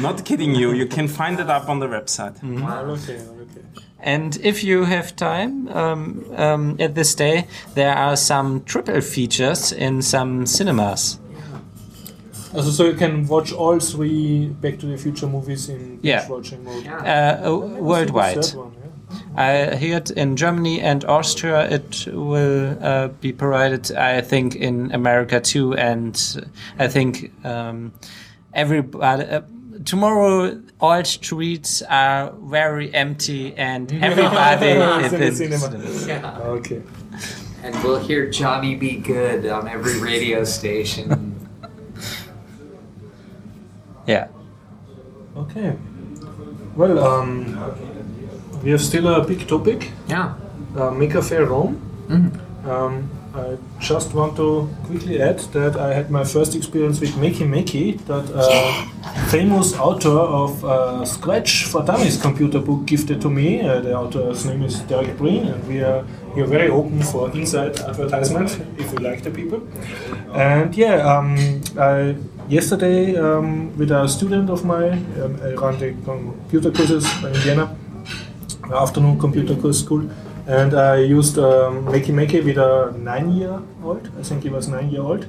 Not 0.00 0.24
kidding 0.24 0.54
you, 0.54 0.72
you 0.72 0.86
can 0.86 1.08
find 1.08 1.38
it 1.40 1.50
up 1.50 1.68
on 1.68 1.78
the 1.80 1.86
website. 1.86 2.36
Ah, 2.62 2.80
okay, 2.82 3.16
okay. 3.16 3.62
And 4.00 4.36
if 4.42 4.62
you 4.64 4.84
have 4.84 5.14
time 5.16 5.68
um, 5.68 6.24
um, 6.36 6.76
at 6.80 6.94
this 6.94 7.14
day, 7.14 7.46
there 7.74 7.94
are 7.94 8.16
some 8.16 8.62
triple 8.64 9.00
features 9.00 9.72
in 9.72 10.02
some 10.02 10.46
cinemas. 10.46 11.18
Also, 12.54 12.70
so 12.70 12.84
you 12.86 12.94
can 12.94 13.26
watch 13.28 13.52
all 13.52 13.78
three 13.78 14.46
Back 14.48 14.78
to 14.78 14.86
the 14.86 14.96
Future 14.96 15.26
movies 15.26 15.68
in 15.68 15.98
Yeah. 16.02 16.26
watching 16.28 16.64
mode. 16.64 16.84
Yeah. 16.84 17.42
Uh, 17.44 17.50
uh, 17.50 17.56
worldwide. 17.82 18.38
The 18.38 18.42
third 18.42 18.58
one, 18.58 18.72
yeah. 18.72 18.85
I 19.36 19.76
heard 19.76 20.10
in 20.10 20.36
Germany 20.36 20.80
and 20.80 21.04
Austria 21.04 21.68
it 21.70 22.06
will 22.12 22.76
uh, 22.80 23.08
be 23.08 23.32
provided, 23.32 23.92
I 23.92 24.20
think, 24.20 24.56
in 24.56 24.92
America 24.92 25.40
too. 25.40 25.74
And 25.74 26.16
I 26.78 26.88
think 26.88 27.32
um, 27.44 27.92
everybody. 28.54 29.24
Uh, 29.24 29.42
tomorrow, 29.84 30.60
all 30.80 31.04
streets 31.04 31.82
are 31.82 32.32
very 32.40 32.92
empty 32.94 33.54
and 33.56 33.92
everybody 34.02 34.66
is 34.66 35.12
in 35.12 35.20
the 35.20 35.26
in 35.26 35.34
cinema. 35.34 35.58
cinemas. 35.58 36.06
Yeah. 36.06 36.38
Okay. 36.38 36.82
And 37.62 37.74
we'll 37.82 37.98
hear 38.00 38.30
Johnny 38.30 38.74
B. 38.74 38.96
Goode 38.96 39.46
on 39.46 39.68
every 39.68 39.98
radio 40.00 40.44
station. 40.44 41.32
Yeah. 44.06 44.28
Okay. 45.36 45.76
Well, 46.76 46.98
um, 47.04 47.58
we 48.66 48.72
have 48.72 48.80
still 48.80 49.06
a 49.06 49.24
big 49.24 49.46
topic. 49.46 49.92
yeah. 50.08 50.34
uh, 50.76 50.90
Maker 50.90 51.22
Faire 51.22 51.46
Rome. 51.46 51.80
Mm-hmm. 52.08 52.68
Um, 52.68 53.08
I 53.32 53.58
just 53.78 54.12
want 54.12 54.34
to 54.36 54.68
quickly 54.86 55.22
add 55.22 55.38
that 55.52 55.76
I 55.76 55.94
had 55.94 56.10
my 56.10 56.24
first 56.24 56.56
experience 56.56 57.00
with 57.00 57.14
Makey 57.14 57.46
Makey, 57.46 58.04
that 58.06 58.26
uh, 58.34 59.26
famous 59.28 59.78
author 59.78 60.18
of 60.42 60.64
uh, 60.64 61.04
Scratch 61.04 61.64
for 61.66 61.84
Dummies 61.84 62.20
computer 62.20 62.58
book 62.58 62.86
gifted 62.86 63.20
to 63.20 63.30
me. 63.30 63.60
Uh, 63.60 63.80
the 63.80 63.94
author's 63.96 64.44
name 64.44 64.62
is 64.62 64.80
Derek 64.80 65.16
Breen, 65.16 65.46
and 65.46 65.68
we 65.68 65.84
are 65.84 66.04
here 66.34 66.46
very 66.46 66.68
open 66.68 67.02
for 67.02 67.30
inside 67.36 67.78
advertisement 67.78 68.50
if 68.78 68.92
you 68.92 68.98
like 68.98 69.22
the 69.22 69.30
people. 69.30 69.62
And 70.34 70.74
yeah, 70.74 71.06
um, 71.06 71.62
I, 71.78 72.16
yesterday 72.48 73.16
um, 73.16 73.76
with 73.78 73.92
a 73.92 74.08
student 74.08 74.50
of 74.50 74.64
mine, 74.64 75.06
um, 75.22 75.38
I 75.40 75.54
run 75.54 75.78
the 75.78 75.94
computer 76.04 76.72
courses 76.72 77.04
in 77.22 77.34
Vienna 77.34 77.76
afternoon 78.74 79.18
computer 79.18 79.54
course 79.56 79.80
school, 79.80 80.08
and 80.46 80.74
I 80.74 80.96
used 80.98 81.38
um, 81.38 81.86
Makey 81.86 82.12
Makey 82.14 82.44
with 82.44 82.58
a 82.58 82.94
nine-year-old. 82.98 84.10
I 84.18 84.22
think 84.22 84.42
he 84.42 84.48
was 84.48 84.68
nine 84.68 84.90
year 84.90 85.02
old, 85.02 85.26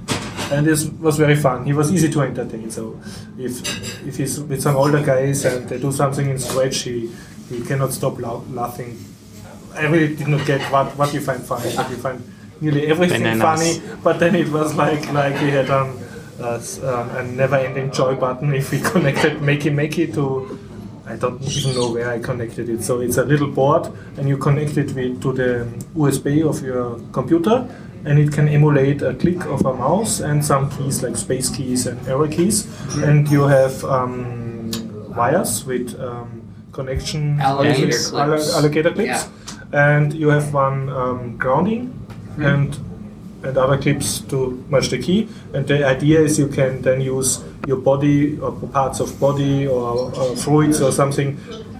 and 0.51 0.65
this 0.65 0.85
was 0.85 1.17
very 1.17 1.35
fun. 1.35 1.65
He 1.65 1.73
was 1.73 1.91
easy 1.93 2.09
to 2.11 2.21
entertain. 2.21 2.69
So 2.71 2.99
if 3.37 3.61
if 4.07 4.17
he's 4.17 4.39
with 4.39 4.61
some 4.61 4.75
older 4.75 5.03
guys 5.03 5.45
and 5.45 5.67
they 5.69 5.79
do 5.79 5.91
something 5.91 6.29
in 6.29 6.39
Scratch, 6.39 6.81
he 6.83 7.11
he 7.49 7.61
cannot 7.61 7.93
stop 7.93 8.19
laughing. 8.19 8.97
I 9.75 9.85
really 9.85 10.15
did 10.15 10.27
not 10.27 10.45
get 10.45 10.61
what 10.71 10.95
what 10.97 11.13
you 11.13 11.21
find 11.21 11.41
funny, 11.43 11.71
but 11.75 11.89
you 11.89 11.97
find 11.97 12.21
nearly 12.61 12.87
everything 12.87 13.21
Bananas. 13.23 13.77
funny. 13.77 13.97
But 14.03 14.19
then 14.19 14.35
it 14.35 14.49
was 14.49 14.75
like 14.75 15.11
like 15.13 15.39
we 15.41 15.49
had 15.51 15.69
um, 15.69 15.97
uh, 16.39 16.59
um, 16.83 17.09
a 17.17 17.23
never-ending 17.23 17.91
joy 17.91 18.15
button 18.15 18.53
if 18.53 18.71
we 18.71 18.79
connected 18.91 19.39
Makey 19.39 19.71
Makey 19.73 20.13
to 20.13 20.56
I 21.07 21.15
don't 21.15 21.41
even 21.41 21.73
know 21.75 21.91
where 21.91 22.09
I 22.09 22.19
connected 22.19 22.69
it. 22.69 22.83
So 22.83 22.99
it's 22.99 23.17
a 23.17 23.23
little 23.23 23.47
board, 23.47 23.91
and 24.17 24.27
you 24.27 24.37
connect 24.37 24.77
it 24.77 24.93
with, 24.93 25.21
to 25.21 25.31
the 25.33 25.67
USB 25.95 26.47
of 26.47 26.61
your 26.61 26.99
computer, 27.13 27.67
and 28.05 28.19
it 28.19 28.31
can 28.31 28.47
emulate 28.47 29.01
a 29.01 29.13
click 29.13 29.43
of 29.45 29.65
a 29.65 29.73
mouse 29.73 30.19
and 30.19 30.43
some 30.43 30.69
keys 30.69 31.03
like 31.03 31.15
space 31.15 31.49
keys 31.49 31.87
and 31.87 31.97
arrow 32.07 32.27
keys. 32.27 32.67
And 32.97 33.27
you 33.29 33.43
have 33.43 33.83
um, 33.85 34.71
wires 35.15 35.65
with 35.65 35.97
um, 35.99 36.41
connection 36.71 37.39
Alligator 37.39 37.81
clips, 37.87 38.09
clips. 38.11 38.55
alligator 38.55 38.91
clips, 38.91 39.27
and 39.71 40.13
you 40.13 40.27
have 40.29 40.53
one 40.53 40.89
um, 40.89 41.37
grounding, 41.37 41.93
and 42.37 42.77
and 43.47 43.57
other 43.57 43.77
clips 43.77 44.19
to 44.21 44.63
match 44.69 44.89
the 44.89 44.97
key. 44.97 45.27
And 45.53 45.67
the 45.67 45.85
idea 45.85 46.21
is 46.21 46.37
you 46.37 46.47
can 46.47 46.81
then 46.81 47.01
use 47.01 47.43
your 47.67 47.77
body 47.77 48.37
or 48.39 48.51
parts 48.51 48.99
of 48.99 49.19
body 49.19 49.67
or, 49.67 50.13
or 50.15 50.35
fluids 50.35 50.81
or 50.81 50.91
something 50.91 51.37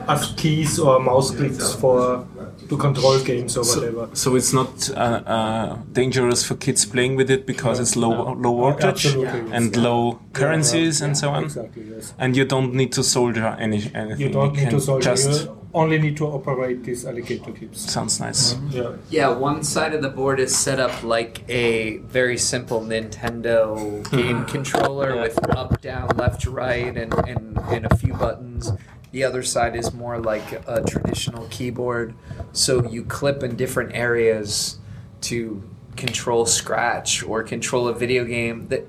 as 0.07 0.33
keys 0.37 0.79
or 0.79 0.99
mouse 0.99 1.31
clicks 1.31 1.73
for 1.75 2.25
to 2.69 2.77
control 2.77 3.19
games 3.23 3.55
or 3.57 3.63
whatever. 3.63 4.09
So 4.13 4.35
it's 4.35 4.53
not 4.53 4.89
uh, 4.89 4.93
uh, 4.93 5.75
dangerous 5.93 6.43
for 6.43 6.55
kids 6.55 6.85
playing 6.85 7.15
with 7.15 7.29
it 7.31 7.45
because 7.45 7.79
it's 7.79 7.95
low 7.95 8.33
low 8.33 8.55
voltage 8.55 9.05
Absolutely, 9.05 9.51
and 9.51 9.75
yes. 9.75 9.75
low 9.75 10.19
currencies 10.33 11.01
and 11.01 11.17
so 11.17 11.29
on. 11.29 11.45
Exactly, 11.45 11.83
yes. 11.89 12.13
And 12.19 12.35
you 12.35 12.45
don't 12.45 12.73
need 12.73 12.91
to 12.93 13.03
solder 13.03 13.55
any 13.59 13.89
anything. 13.93 14.19
You 14.19 14.29
don't 14.29 14.55
need 14.55 14.69
to 14.71 14.81
solve 14.81 15.01
just 15.01 15.43
You 15.43 15.57
only 15.77 15.97
need 15.99 16.17
to 16.17 16.25
operate 16.27 16.83
these 16.83 17.05
alligator 17.05 17.51
clips. 17.51 17.91
sounds 17.91 18.19
nice. 18.19 18.53
Mm-hmm. 18.53 18.77
Yeah. 18.77 18.95
Yeah, 19.09 19.29
one 19.29 19.63
side 19.63 19.93
of 19.93 20.01
the 20.01 20.09
board 20.09 20.39
is 20.39 20.55
set 20.55 20.79
up 20.79 21.03
like 21.03 21.47
a 21.49 21.97
very 21.97 22.37
simple 22.37 22.81
Nintendo 22.81 24.09
game 24.17 24.45
controller 24.45 25.15
with 25.21 25.37
up, 25.55 25.81
down, 25.81 26.09
left, 26.17 26.45
right, 26.45 26.95
and, 26.97 27.13
and, 27.27 27.57
and 27.57 27.85
a 27.85 27.95
few 27.97 28.13
buttons. 28.13 28.71
The 29.11 29.23
other 29.23 29.43
side 29.43 29.75
is 29.75 29.93
more 29.93 30.19
like 30.19 30.51
a 30.67 30.83
traditional 30.83 31.47
keyboard. 31.49 32.13
So 32.51 32.87
you 32.87 33.03
clip 33.05 33.43
in 33.43 33.55
different 33.55 33.95
areas 33.95 34.79
to 35.21 35.63
control 35.95 36.45
Scratch 36.45 37.23
or 37.23 37.43
control 37.43 37.87
a 37.87 37.93
video 37.93 38.25
game. 38.25 38.67
That 38.67 38.85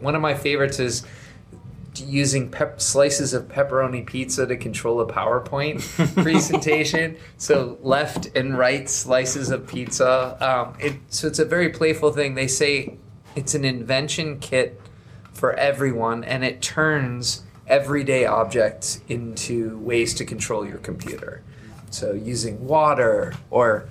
one 0.00 0.14
of 0.14 0.22
my 0.22 0.34
favorites 0.34 0.78
is 0.78 1.04
using 2.00 2.50
pep- 2.50 2.80
slices 2.80 3.34
of 3.34 3.48
pepperoni 3.48 4.04
pizza 4.06 4.46
to 4.46 4.56
control 4.56 5.00
a 5.00 5.06
PowerPoint 5.06 5.82
presentation. 6.22 7.16
So 7.36 7.78
left 7.82 8.26
and 8.36 8.56
right 8.56 8.88
slices 8.88 9.50
of 9.50 9.66
pizza. 9.66 10.36
Um, 10.40 10.74
it, 10.78 10.94
so 11.08 11.26
it's 11.26 11.38
a 11.38 11.44
very 11.44 11.70
playful 11.70 12.12
thing. 12.12 12.34
They 12.34 12.48
say 12.48 12.98
it's 13.36 13.54
an 13.54 13.64
invention 13.64 14.38
kit 14.38 14.80
for 15.32 15.52
everyone, 15.54 16.24
and 16.24 16.44
it 16.44 16.60
turns 16.60 17.44
everyday 17.66 18.26
objects 18.26 19.00
into 19.08 19.78
ways 19.78 20.14
to 20.14 20.24
control 20.24 20.66
your 20.66 20.78
computer. 20.78 21.42
So 21.90 22.12
using 22.12 22.66
water 22.66 23.34
or 23.50 23.88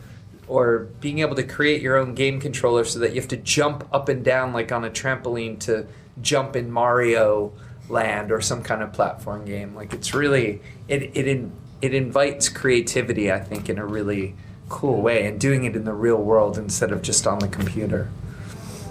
or 0.48 0.88
being 1.02 1.20
able 1.20 1.36
to 1.36 1.44
create 1.44 1.82
your 1.82 1.98
own 1.98 2.16
game 2.16 2.40
controller 2.40 2.86
so 2.86 3.00
that 3.00 3.14
you 3.14 3.20
have 3.20 3.28
to 3.28 3.38
jump 3.38 3.88
up 3.92 4.08
and 4.08 4.24
down 4.24 4.54
like 4.54 4.72
on 4.72 4.86
a 4.86 4.90
trampoline 4.90 5.60
to 5.60 5.86
jump 6.22 6.56
in 6.56 6.72
Mario 6.72 7.52
Land 7.90 8.32
or 8.32 8.42
some 8.42 8.64
kind 8.64 8.84
of 8.84 8.92
platform 8.92 9.46
game. 9.46 9.74
Like 9.76 9.94
it's 9.94 10.14
really 10.14 10.62
it 10.88 11.04
it 11.14 11.28
in, 11.28 11.52
it 11.82 11.94
invites 11.94 12.50
creativity, 12.50 13.32
I 13.32 13.40
think, 13.40 13.70
in 13.70 13.78
a 13.78 13.86
really 13.86 14.36
cool 14.68 15.02
way, 15.02 15.26
and 15.26 15.40
doing 15.40 15.64
it 15.64 15.76
in 15.76 15.86
the 15.86 15.94
real 15.94 16.22
world 16.22 16.58
instead 16.58 16.92
of 16.92 17.02
just 17.02 17.26
on 17.26 17.40
the 17.40 17.48
computer. 17.48 18.10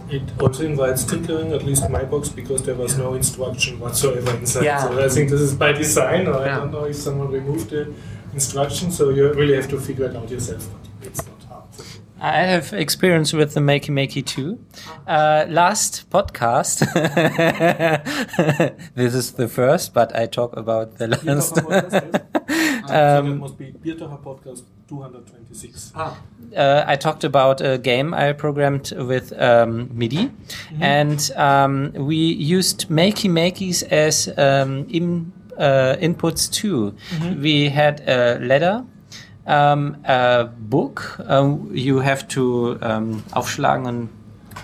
It 0.08 0.22
also 0.40 0.64
invites 0.64 1.04
tinkering, 1.04 1.52
at 1.52 1.64
least 1.64 1.90
my 1.90 2.04
box, 2.04 2.28
because 2.28 2.62
there 2.62 2.76
was 2.76 2.96
no 2.96 3.14
instruction 3.14 3.80
whatsoever 3.80 4.30
inside. 4.36 4.64
Yeah. 4.64 4.80
So 4.82 5.04
I 5.04 5.08
think 5.08 5.30
this 5.30 5.40
is 5.40 5.54
by 5.54 5.72
design, 5.72 6.28
or 6.28 6.36
I 6.36 6.48
don't 6.56 6.70
know 6.70 6.84
if 6.84 6.96
someone 6.96 7.30
removed 7.30 7.70
the 7.70 7.92
instruction, 8.32 8.92
so 8.92 9.10
you 9.10 9.32
really 9.32 9.56
have 9.56 9.68
to 9.68 9.80
figure 9.80 10.06
it 10.06 10.16
out 10.16 10.30
yourself. 10.30 10.68
But 11.00 11.08
it's 11.08 11.26
not. 11.26 11.35
I 12.20 12.42
have 12.42 12.72
experience 12.72 13.32
with 13.32 13.54
the 13.54 13.60
Makey 13.60 13.90
Makey 13.90 14.24
too. 14.24 14.58
Uh, 15.06 15.44
last 15.48 16.08
podcast, 16.10 16.80
this 18.94 19.14
is 19.14 19.32
the 19.32 19.48
first, 19.48 19.92
but 19.92 20.16
I 20.16 20.26
talk 20.26 20.56
about 20.56 20.96
the 20.98 21.08
last. 21.08 21.24
Biertaucher 21.24 21.62
podcast, 21.66 22.88
so 22.88 22.92
that 22.92 23.24
must 23.38 23.58
be 23.58 23.72
Biertaucher 23.72 24.22
podcast 24.22 24.62
226. 24.88 25.92
uh, 26.56 26.84
I 26.86 26.96
talked 26.96 27.24
about 27.24 27.60
a 27.60 27.76
game 27.76 28.14
I 28.14 28.32
programmed 28.32 28.92
with 28.96 29.32
um, 29.38 29.90
MIDI, 29.92 30.30
and 30.80 31.30
um, 31.36 31.92
we 31.94 32.16
used 32.16 32.88
Makey 32.88 33.28
Makeys 33.30 33.82
as 33.82 34.28
um, 34.38 34.86
in, 34.88 35.32
uh, 35.58 35.96
inputs 36.00 36.50
too. 36.50 36.94
We 37.42 37.68
had 37.68 38.00
a 38.08 38.38
ladder. 38.40 38.84
Um, 39.46 39.96
a 40.04 40.44
book 40.58 41.20
um, 41.28 41.70
you 41.72 42.00
have 42.00 42.26
to 42.28 42.78
um, 42.82 43.22
aufschlagen 43.32 43.86
and 43.86 44.08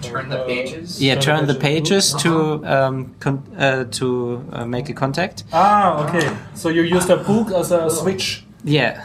Turn 0.01 0.29
the 0.29 0.39
pages. 0.47 1.01
yeah, 1.01 1.15
Turn 1.15 1.23
turn 1.39 1.47
the 1.47 1.53
the 1.53 1.61
pages. 1.61 2.13
pages 2.13 2.23
to 2.23 2.65
um, 2.67 3.15
con- 3.21 3.45
uh, 3.57 3.85
to 3.85 4.43
uh, 4.53 4.65
make 4.67 4.89
a 4.89 4.93
contact. 4.95 5.45
Ah, 5.53 6.05
okay. 6.09 6.29
So 6.55 6.69
you 6.71 6.83
used 6.83 7.11
a 7.11 7.17
book 7.17 7.53
as 7.53 7.71
a 7.71 7.89
switch. 7.89 8.45
Yeah, 8.65 9.03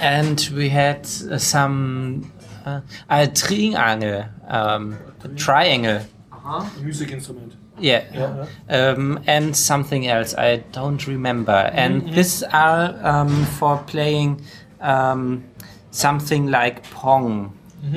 and 0.00 0.48
we 0.54 0.68
had 0.68 1.08
uh, 1.30 1.38
some 1.38 2.30
uh, 2.64 2.80
a 3.08 3.26
triangle, 3.26 4.26
um, 4.48 4.96
a 5.24 5.28
triangle. 5.28 6.00
Uh-huh. 6.32 6.64
Music 6.82 7.10
instrument. 7.10 7.54
Yeah. 7.80 8.04
Yeah. 8.14 8.46
Um, 8.68 9.20
and 9.26 9.56
something 9.56 10.06
else 10.06 10.34
I 10.38 10.62
don't 10.72 11.06
remember. 11.06 11.70
And 11.74 12.02
these 12.14 12.42
are 12.52 12.94
um, 13.02 13.44
for 13.58 13.78
playing 13.86 14.40
um, 14.80 15.44
something 15.90 16.50
like 16.50 16.82
Pong. 16.90 17.52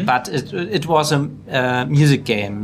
But 0.06 0.30
it, 0.30 0.54
it 0.54 0.86
was 0.88 1.12
a 1.12 1.28
uh, 1.52 1.86
music 1.90 2.24
game, 2.24 2.64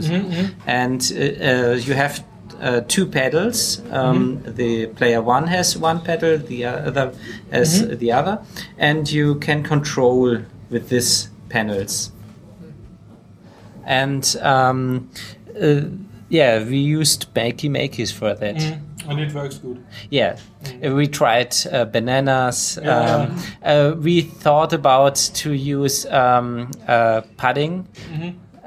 and 0.65 1.01
uh, 1.13 1.19
uh, 1.19 1.73
you 1.75 1.93
have 1.93 2.23
uh, 2.61 2.79
two 2.87 3.05
pedals. 3.05 3.81
Um, 3.91 4.41
The 4.55 4.87
player 4.87 5.21
one 5.21 5.47
has 5.47 5.77
one 5.77 5.99
pedal, 5.99 6.37
the 6.37 6.65
other 6.87 7.11
has 7.51 7.85
the 7.97 8.11
other, 8.13 8.39
and 8.77 9.11
you 9.11 9.35
can 9.35 9.63
control 9.63 10.37
with 10.71 10.87
these 10.89 11.29
panels. 11.49 12.11
And 13.85 14.35
um, 14.41 15.09
uh, 15.61 15.81
yeah, 16.29 16.63
we 16.63 16.77
used 16.77 17.33
Makey 17.33 17.69
Makeys 17.69 18.11
for 18.13 18.33
that. 18.35 18.77
And 19.07 19.19
it 19.19 19.33
works 19.33 19.57
good. 19.57 19.83
Yeah, 20.11 20.37
Uh, 20.85 20.93
we 20.93 21.07
tried 21.07 21.55
uh, 21.71 21.85
bananas. 21.85 22.77
Yeah. 22.81 22.99
Um, 22.99 23.37
uh, 23.63 23.95
we 23.97 24.21
thought 24.21 24.73
about 24.73 25.15
to 25.15 25.51
use 25.53 26.05
um, 26.05 26.69
uh, 26.87 27.21
padding. 27.37 27.87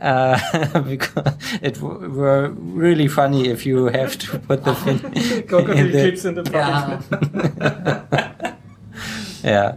Uh, 0.00 0.80
because 0.88 1.34
it 1.62 1.74
w- 1.74 2.10
were 2.10 2.50
really 2.50 3.06
funny 3.06 3.48
if 3.48 3.64
you 3.64 3.86
have 3.86 4.18
to 4.18 4.38
put 4.40 4.64
the 4.64 4.74
thing 4.74 4.98
Crocodile 5.46 5.76
in 5.78 5.92
the, 5.92 5.98
clips 6.02 6.24
in 6.24 6.34
the 6.34 6.42
Yeah. 6.52 7.00
pocket. 7.08 8.54
yeah. 9.44 9.74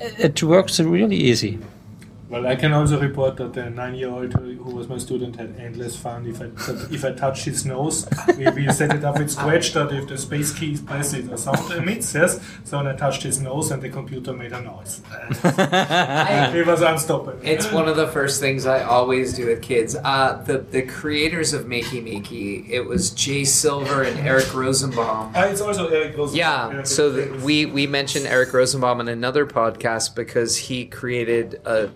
It 0.00 0.42
works 0.42 0.80
really 0.80 1.16
easy. 1.16 1.58
Well, 2.28 2.46
I 2.46 2.56
can 2.56 2.74
also 2.74 3.00
report 3.00 3.36
that 3.36 3.54
the 3.54 3.70
nine-year-old 3.70 4.34
who 4.34 4.52
who 4.62 4.74
was 4.76 4.86
my 4.86 4.98
student 4.98 5.36
had 5.36 5.56
endless 5.58 5.96
fun. 5.96 6.26
If 6.26 6.42
I 6.42 6.50
if 6.92 7.02
I 7.02 7.12
touch 7.12 7.44
his 7.44 7.64
nose, 7.64 8.06
we, 8.36 8.48
we 8.50 8.70
set 8.70 8.94
it 8.94 9.02
up 9.02 9.18
with 9.18 9.30
scratch 9.30 9.72
that 9.72 9.90
if 9.92 10.08
the 10.08 10.18
space 10.18 10.52
key 10.52 10.72
is 10.74 10.82
pressed, 10.82 11.14
it 11.14 11.32
a 11.32 11.38
sound 11.38 11.72
emits. 11.72 12.14
Yes. 12.14 12.38
So 12.64 12.76
when 12.76 12.86
I 12.86 12.94
touched 12.96 13.22
his 13.22 13.40
nose, 13.40 13.70
and 13.70 13.80
the 13.80 13.88
computer 13.88 14.34
made 14.34 14.52
a 14.52 14.60
noise. 14.60 15.00
it 15.44 16.66
was 16.66 16.82
unstoppable. 16.82 17.40
It's 17.42 17.72
one 17.72 17.88
of 17.88 17.96
the 17.96 18.08
first 18.08 18.40
things 18.40 18.66
I 18.66 18.82
always 18.82 19.32
do 19.32 19.46
with 19.46 19.62
kids. 19.62 19.96
Uh, 19.96 20.42
the 20.46 20.58
the 20.58 20.82
creators 20.82 21.54
of 21.54 21.64
Makey 21.64 22.02
Makey, 22.02 22.68
it 22.68 22.82
was 22.82 23.10
Jay 23.10 23.44
Silver 23.44 24.02
and 24.02 24.18
Eric 24.20 24.52
Rosenbaum. 24.54 25.32
Ah, 25.34 25.44
it's 25.44 25.62
also 25.62 25.88
Eric 25.88 26.14
Rosenbaum. 26.16 26.74
Yeah, 26.76 26.82
so 26.82 27.10
the, 27.10 27.42
we 27.42 27.64
we 27.64 27.86
mentioned 27.86 28.26
Eric 28.26 28.52
Rosenbaum 28.52 29.00
in 29.00 29.08
another 29.08 29.46
podcast 29.46 30.14
because 30.14 30.58
he 30.58 30.84
created 30.84 31.60
a 31.64 31.88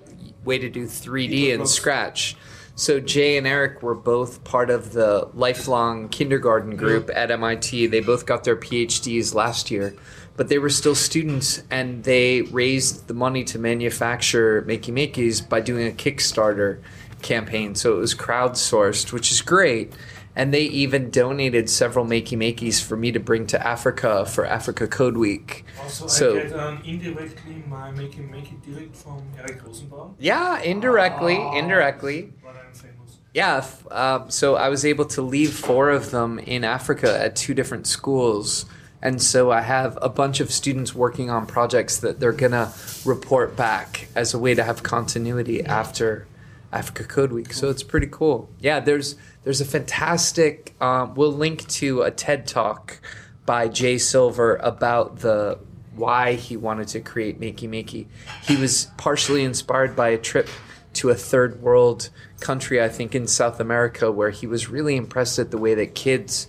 way 0.44 0.58
to 0.58 0.68
do 0.68 0.86
3D 0.86 1.48
in 1.48 1.66
Scratch. 1.66 2.36
So 2.74 3.00
Jay 3.00 3.36
and 3.36 3.46
Eric 3.46 3.82
were 3.82 3.94
both 3.94 4.44
part 4.44 4.70
of 4.70 4.92
the 4.92 5.28
lifelong 5.34 6.08
kindergarten 6.08 6.76
group 6.76 7.10
at 7.14 7.30
MIT. 7.30 7.88
They 7.88 8.00
both 8.00 8.24
got 8.24 8.44
their 8.44 8.56
PhDs 8.56 9.34
last 9.34 9.70
year, 9.70 9.94
but 10.36 10.48
they 10.48 10.58
were 10.58 10.70
still 10.70 10.94
students 10.94 11.62
and 11.70 12.02
they 12.04 12.42
raised 12.42 13.08
the 13.08 13.14
money 13.14 13.44
to 13.44 13.58
manufacture 13.58 14.62
Makey 14.62 14.92
Makeys 14.92 15.46
by 15.46 15.60
doing 15.60 15.86
a 15.86 15.90
Kickstarter 15.90 16.80
campaign. 17.20 17.74
So 17.74 17.94
it 17.94 17.98
was 17.98 18.14
crowdsourced, 18.14 19.12
which 19.12 19.30
is 19.30 19.42
great. 19.42 19.92
And 20.34 20.52
they 20.52 20.62
even 20.62 21.10
donated 21.10 21.68
several 21.68 22.06
Makey 22.06 22.38
Makeys 22.38 22.82
for 22.82 22.96
me 22.96 23.12
to 23.12 23.20
bring 23.20 23.46
to 23.48 23.66
Africa 23.66 24.24
for 24.24 24.46
Africa 24.46 24.86
Code 24.88 25.16
Week. 25.18 25.64
Also, 25.82 26.06
So- 26.06 26.38
I 26.38 26.42
get 26.44 26.58
um, 26.58 26.82
indirectly 26.84 27.62
my 27.68 27.90
Makey 27.92 28.30
Makey 28.30 28.62
direct 28.64 28.96
from 28.96 29.22
Eric 29.38 29.62
Rosenbaum. 29.66 30.14
Yeah, 30.18 30.58
indirectly, 30.60 31.36
indirectly. 31.54 32.32
But 32.42 32.56
I'm 32.56 32.72
famous. 32.72 33.18
Yeah, 33.34 33.64
um, 33.90 34.30
so 34.30 34.56
I 34.56 34.68
was 34.70 34.84
able 34.86 35.04
to 35.06 35.22
leave 35.22 35.52
four 35.52 35.90
of 35.90 36.10
them 36.10 36.38
in 36.38 36.64
Africa 36.64 37.18
at 37.22 37.36
two 37.36 37.52
different 37.52 37.86
schools. 37.86 38.64
And 39.02 39.20
so 39.20 39.50
I 39.50 39.62
have 39.62 39.98
a 40.00 40.08
bunch 40.08 40.38
of 40.40 40.50
students 40.52 40.94
working 40.94 41.28
on 41.28 41.44
projects 41.46 41.98
that 41.98 42.20
they're 42.20 42.32
going 42.32 42.52
to 42.52 42.72
report 43.04 43.56
back 43.56 44.06
as 44.14 44.32
a 44.32 44.38
way 44.38 44.54
to 44.54 44.62
have 44.62 44.82
continuity 44.84 45.62
after 45.64 46.26
Africa 46.72 47.04
Code 47.04 47.32
Week. 47.32 47.52
So 47.52 47.68
it's 47.68 47.82
pretty 47.82 48.06
cool. 48.06 48.48
Yeah, 48.60 48.78
there's 48.80 49.16
there's 49.44 49.60
a 49.60 49.64
fantastic. 49.64 50.74
Um, 50.80 51.14
we'll 51.14 51.32
link 51.32 51.66
to 51.68 52.02
a 52.02 52.10
TED 52.10 52.46
talk 52.46 53.00
by 53.44 53.68
Jay 53.68 53.98
Silver 53.98 54.56
about 54.56 55.20
the 55.20 55.58
why 55.94 56.34
he 56.34 56.56
wanted 56.56 56.88
to 56.88 57.00
create 57.00 57.40
Makey 57.40 57.68
Makey. 57.68 58.06
He 58.44 58.56
was 58.56 58.90
partially 58.96 59.44
inspired 59.44 59.94
by 59.94 60.08
a 60.08 60.18
trip 60.18 60.48
to 60.94 61.10
a 61.10 61.14
third 61.14 61.60
world 61.60 62.10
country, 62.40 62.82
I 62.82 62.88
think 62.88 63.14
in 63.14 63.26
South 63.26 63.60
America, 63.60 64.10
where 64.10 64.30
he 64.30 64.46
was 64.46 64.68
really 64.68 64.96
impressed 64.96 65.38
at 65.38 65.50
the 65.50 65.58
way 65.58 65.74
that 65.74 65.94
kids 65.94 66.46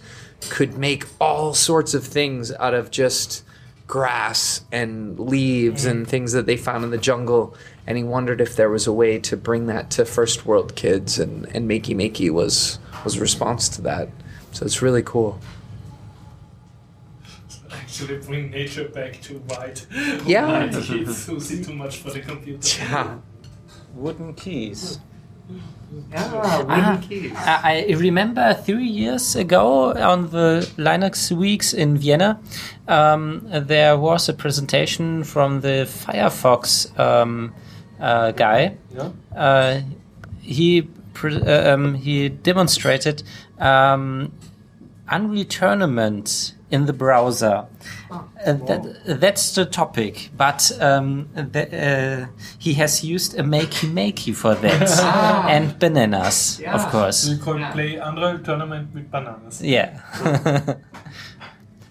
could 0.50 0.78
make 0.78 1.06
all 1.20 1.54
sorts 1.54 1.94
of 1.94 2.06
things 2.06 2.52
out 2.54 2.74
of 2.74 2.92
just 2.92 3.44
grass 3.88 4.62
and 4.72 5.20
leaves 5.20 5.86
and 5.86 6.08
things 6.08 6.32
that 6.32 6.46
they 6.46 6.58
found 6.58 6.84
in 6.84 6.92
the 6.92 6.98
jungle. 6.98 7.56
And 7.86 7.98
he 7.98 8.04
wondered 8.04 8.40
if 8.40 8.56
there 8.56 8.70
was 8.70 8.88
a 8.88 8.94
way 8.94 9.20
to 9.20 9.36
bring 9.36 9.68
that 9.68 9.90
to 9.92 10.06
first 10.06 10.46
world 10.46 10.76
kids, 10.76 11.20
and, 11.20 11.46
and 11.56 11.70
Makey 11.70 11.96
Makey 11.96 12.32
was 12.32 12.80
was 13.04 13.18
a 13.18 13.20
response 13.20 13.68
to 13.70 13.82
that. 13.82 14.10
So 14.54 14.66
it's 14.66 14.82
really 14.82 15.04
cool. 15.04 15.40
Actually, 17.72 18.18
bring 18.18 18.50
nature 18.52 18.88
back 18.88 19.22
to 19.24 19.34
white. 19.50 19.86
Yeah. 20.26 20.48
white 20.48 20.84
kids 20.84 21.28
who 21.28 21.40
see 21.40 21.64
too 21.64 21.74
much 21.74 21.98
for 21.98 22.12
the 22.12 22.20
computer. 22.22 22.60
Yeah. 22.80 23.18
Wooden 23.96 24.34
keys. 24.34 25.00
Yeah, 26.12 26.32
Ah, 26.68 27.62
I 27.64 27.86
I 27.90 27.94
remember 27.94 28.56
three 28.66 28.88
years 28.88 29.36
ago 29.36 29.94
on 29.94 30.30
the 30.32 30.68
Linux 30.78 31.32
weeks 31.32 31.74
in 31.74 31.98
Vienna, 31.98 32.40
um, 32.88 33.46
there 33.52 33.96
was 33.98 34.28
a 34.30 34.34
presentation 34.34 35.24
from 35.24 35.62
the 35.62 35.86
Firefox 35.86 36.88
um, 36.98 37.54
uh, 38.04 38.32
guy. 38.32 38.78
Yeah. 38.96 39.10
Uh, 39.36 39.82
he 40.42 40.82
pre- 41.14 41.42
uh, 41.42 41.74
um, 41.74 41.94
he 41.96 42.30
demonstrated 42.30 43.24
um, 43.60 44.32
Unreal 45.10 45.46
Tournament 45.46 46.54
in 46.70 46.86
the 46.86 46.94
browser. 46.94 47.66
Uh, 48.12 48.54
that, 48.68 48.82
that's 49.22 49.56
the 49.56 49.66
topic, 49.66 50.32
but 50.36 50.72
um, 50.82 51.30
the, 51.36 51.64
uh, 51.72 52.28
he 52.60 52.74
has 52.74 53.04
used 53.04 53.40
a 53.40 53.44
makey 53.44 53.88
makey 53.90 54.34
for 54.36 54.56
that 54.56 54.90
and 55.50 55.78
bananas, 55.80 56.58
of 56.58 56.62
Yeah. 56.64 56.90
course. 56.92 57.28
You 57.28 57.38
can 57.38 57.72
play 57.72 57.96
Unreal 57.96 58.40
Tournament 58.40 58.94
with 58.94 59.10
bananas. 59.12 59.62
Yeah. 59.62 60.00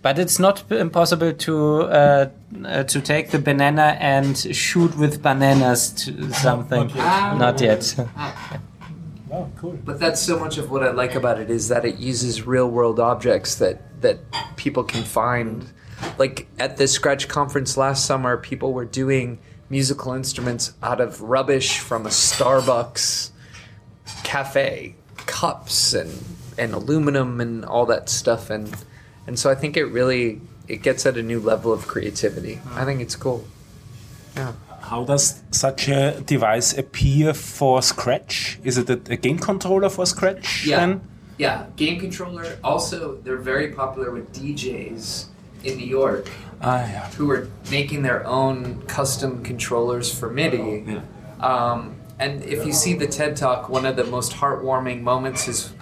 but 0.02 0.18
it's 0.18 0.38
not 0.38 0.70
impossible 0.70 1.32
to 1.32 1.82
uh, 1.82 2.28
uh, 2.64 2.82
to 2.82 3.00
take 3.00 3.30
the 3.30 3.38
banana 3.38 3.96
and 4.00 4.36
shoot 4.36 4.96
with 4.96 5.22
bananas 5.22 5.90
to 5.92 6.32
something. 6.32 6.88
Not 6.94 7.60
yet. 7.60 7.94
Not 7.96 8.34
yet. 8.50 8.60
Wow, 9.28 9.50
cool. 9.56 9.78
But 9.84 9.98
that's 9.98 10.20
so 10.20 10.38
much 10.38 10.58
of 10.58 10.70
what 10.70 10.82
I 10.82 10.90
like 10.90 11.14
about 11.14 11.40
it 11.40 11.48
is 11.50 11.68
that 11.68 11.84
it 11.84 11.96
uses 11.96 12.46
real 12.46 12.68
world 12.68 13.00
objects 13.00 13.54
that 13.56 13.80
that 14.02 14.18
people 14.56 14.84
can 14.84 15.04
find. 15.04 15.72
Like 16.18 16.48
at 16.58 16.78
the 16.78 16.88
Scratch 16.88 17.28
conference 17.28 17.76
last 17.76 18.04
summer, 18.04 18.36
people 18.36 18.72
were 18.72 18.84
doing 18.84 19.38
musical 19.70 20.12
instruments 20.12 20.74
out 20.82 21.00
of 21.00 21.22
rubbish 21.22 21.78
from 21.78 22.06
a 22.06 22.10
Starbucks 22.10 23.30
cafe, 24.24 24.96
cups 25.16 25.94
and 25.94 26.12
and 26.58 26.74
aluminum 26.74 27.40
and 27.40 27.64
all 27.64 27.86
that 27.86 28.08
stuff 28.08 28.50
and 28.50 28.74
and 29.26 29.38
so 29.38 29.50
I 29.50 29.54
think 29.54 29.76
it 29.76 29.84
really 29.86 30.40
it 30.68 30.82
gets 30.82 31.06
at 31.06 31.16
a 31.16 31.22
new 31.22 31.40
level 31.40 31.72
of 31.72 31.86
creativity. 31.86 32.60
I 32.74 32.84
think 32.84 33.00
it's 33.00 33.16
cool. 33.16 33.44
Yeah. 34.36 34.52
How 34.80 35.04
does 35.04 35.42
such 35.50 35.88
a 35.88 36.20
device 36.20 36.76
appear 36.76 37.34
for 37.34 37.82
Scratch? 37.82 38.58
Is 38.64 38.78
it 38.78 38.90
a, 38.90 39.16
game 39.16 39.38
controller 39.38 39.88
for 39.88 40.06
Scratch 40.06 40.66
Yeah. 40.66 40.80
then? 40.80 41.00
Yeah, 41.38 41.66
game 41.76 41.98
controller. 42.00 42.58
Also, 42.62 43.16
they're 43.22 43.36
very 43.38 43.68
popular 43.72 44.10
with 44.10 44.32
DJs 44.32 45.26
in 45.64 45.76
New 45.78 45.86
York 45.86 46.28
Ah, 46.60 46.78
yeah. 46.80 47.08
who 47.12 47.30
are 47.30 47.48
making 47.70 48.02
their 48.02 48.24
own 48.26 48.82
custom 48.86 49.42
controllers 49.42 50.12
for 50.12 50.30
MIDI. 50.30 50.84
Yeah. 50.86 51.00
Um, 51.40 51.94
and 52.18 52.42
if 52.44 52.64
you 52.66 52.72
see 52.72 52.94
the 52.94 53.06
TED 53.06 53.36
Talk, 53.36 53.68
one 53.68 53.86
of 53.86 53.96
the 53.96 54.04
most 54.04 54.32
heartwarming 54.32 55.00
moments 55.02 55.48
is 55.48 55.72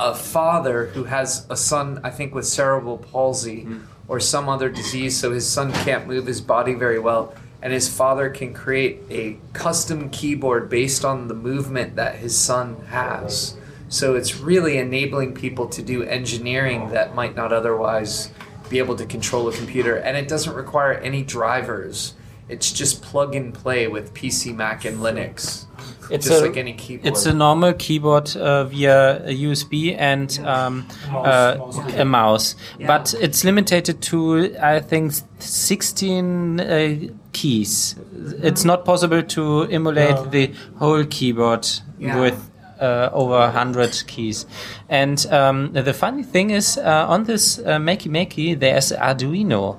a 0.00 0.14
father 0.14 0.86
who 0.86 1.04
has 1.04 1.46
a 1.50 1.56
son, 1.56 2.00
I 2.02 2.10
think, 2.10 2.34
with 2.34 2.46
cerebral 2.46 2.98
palsy 2.98 3.62
hmm. 3.64 3.80
or 4.08 4.18
some 4.18 4.48
other 4.48 4.70
disease, 4.70 5.16
so 5.16 5.30
his 5.32 5.48
son 5.48 5.72
can't 5.72 6.06
move 6.06 6.26
his 6.26 6.40
body 6.40 6.74
very 6.74 6.98
well. 6.98 7.34
And 7.62 7.72
his 7.72 7.94
father 7.94 8.30
can 8.30 8.54
create 8.54 9.02
a 9.10 9.36
custom 9.52 10.08
keyboard 10.08 10.70
based 10.70 11.04
on 11.04 11.28
the 11.28 11.34
movement 11.34 11.96
that 11.96 12.16
his 12.16 12.36
son 12.36 12.76
has. 12.86 13.58
So 13.90 14.14
it's 14.14 14.36
really 14.36 14.78
enabling 14.78 15.34
people 15.34 15.68
to 15.68 15.82
do 15.82 16.02
engineering 16.02 16.88
that 16.90 17.14
might 17.14 17.36
not 17.36 17.52
otherwise 17.52 18.30
be 18.70 18.78
able 18.78 18.96
to 18.96 19.04
control 19.04 19.48
a 19.48 19.52
computer. 19.52 19.96
And 19.96 20.16
it 20.16 20.28
doesn't 20.28 20.54
require 20.54 20.94
any 20.94 21.22
drivers. 21.22 22.14
It's 22.48 22.72
just 22.72 23.02
plug 23.02 23.34
and 23.34 23.52
play 23.52 23.88
with 23.88 24.14
PC, 24.14 24.54
Mac, 24.54 24.86
and 24.86 24.98
Linux. 24.98 25.66
It's 26.10 26.26
just 26.28 26.42
a- 26.42 26.46
like 26.46 26.56
any 26.56 26.72
keyboard. 26.74 27.06
It's 27.06 27.26
a 27.26 27.32
normal 27.32 27.72
keyboard 27.74 28.36
uh, 28.36 28.64
via 28.64 29.22
a 29.26 29.32
USB 29.44 29.94
and 29.98 30.38
um, 30.44 30.86
Mouse, 31.10 31.26
uh, 31.26 31.56
mouse. 31.58 31.94
a 31.98 32.04
mouse, 32.04 32.56
Yeah. 32.78 32.86
but 32.86 33.14
it's 33.20 33.44
limited 33.44 34.00
to 34.02 34.54
I 34.60 34.80
think 34.80 35.12
16 35.38 36.60
uh, 36.60 36.96
keys. 37.32 37.96
It's 38.42 38.64
not 38.64 38.84
possible 38.84 39.22
to 39.22 39.62
emulate 39.70 40.14
No. 40.16 40.24
the 40.24 40.52
whole 40.78 41.04
keyboard 41.04 41.66
Yeah. 41.98 42.20
with 42.20 42.50
uh, 42.80 43.10
over 43.12 43.38
100 43.38 44.04
keys. 44.06 44.46
And 44.88 45.26
um, 45.30 45.72
the 45.74 45.92
funny 45.92 46.22
thing 46.22 46.50
is, 46.50 46.78
uh, 46.78 47.04
on 47.08 47.24
this 47.24 47.58
uh, 47.58 47.78
Makey 47.78 48.08
Makey, 48.10 48.58
there's 48.58 48.90
Arduino 48.92 49.76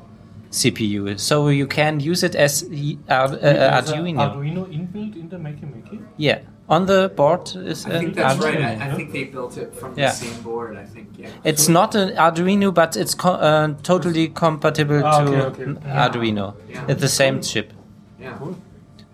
CPU, 0.51 1.17
so 1.19 1.47
you 1.47 1.65
can 1.67 1.99
use 1.99 2.23
it 2.23 2.35
as 2.35 2.65
y- 2.69 2.97
Ar- 3.09 3.39
uh, 3.41 3.81
Arduino. 3.81 4.19
Arduino 4.19 4.65
inbuilt 4.67 5.15
in 5.15 5.29
the 5.29 5.37
Makey 5.37 5.65
Makey. 5.73 5.99
Yeah, 6.17 6.39
on 6.67 6.85
the 6.87 7.09
board 7.15 7.55
is 7.55 7.85
I 7.85 7.99
think 7.99 8.15
that's 8.15 8.37
Arduino. 8.37 8.61
right. 8.63 8.81
I, 8.81 8.91
I 8.91 8.95
think 8.95 9.11
they 9.13 9.23
built 9.25 9.57
it 9.57 9.73
from 9.73 9.93
Yeah. 9.97 10.09
the 10.09 10.15
same 10.15 10.41
board. 10.43 10.75
I 10.77 10.83
think, 10.85 11.07
yeah. 11.17 11.29
It's 11.45 11.69
not 11.69 11.95
an 11.95 12.09
Arduino, 12.17 12.73
but 12.73 12.97
it's 12.97 13.15
co- 13.15 13.39
uh, 13.49 13.73
totally 13.83 14.27
compatible 14.27 15.01
Ah, 15.05 15.23
to 15.23 15.29
okay, 15.31 15.41
okay. 15.47 15.63
mm, 15.63 15.81
Yeah. 15.85 16.09
Arduino. 16.09 16.53
Yeah. 16.69 16.85
It's 16.89 17.01
the 17.01 17.07
same 17.07 17.39
chip. 17.41 17.71
Yeah. 18.19 18.33
Cool. 18.37 18.55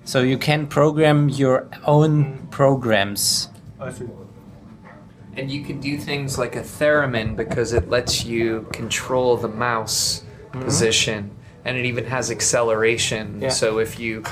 So 0.05 0.21
you 0.21 0.37
can 0.39 0.65
program 0.67 1.29
your 1.29 1.67
own 1.85 2.47
programs. 2.49 3.49
I 3.79 3.91
see. 3.91 4.05
And 5.35 5.51
you 5.51 5.63
can 5.63 5.79
do 5.79 5.97
things 5.97 6.39
like 6.39 6.55
a 6.55 6.61
theremin 6.63 7.35
because 7.35 7.71
it 7.73 7.89
lets 7.89 8.25
you 8.25 8.65
control 8.71 9.37
the 9.37 9.47
mouse 9.47 10.23
Mm-hmm. 10.57 10.65
position 10.65 11.31
and 11.65 11.77
it 11.77 11.85
even 11.85 12.05
has 12.05 12.31
acceleration. 12.31 13.41
Yeah. 13.41 13.49
So 13.49 13.79
if 13.79 13.99
you 13.99 14.23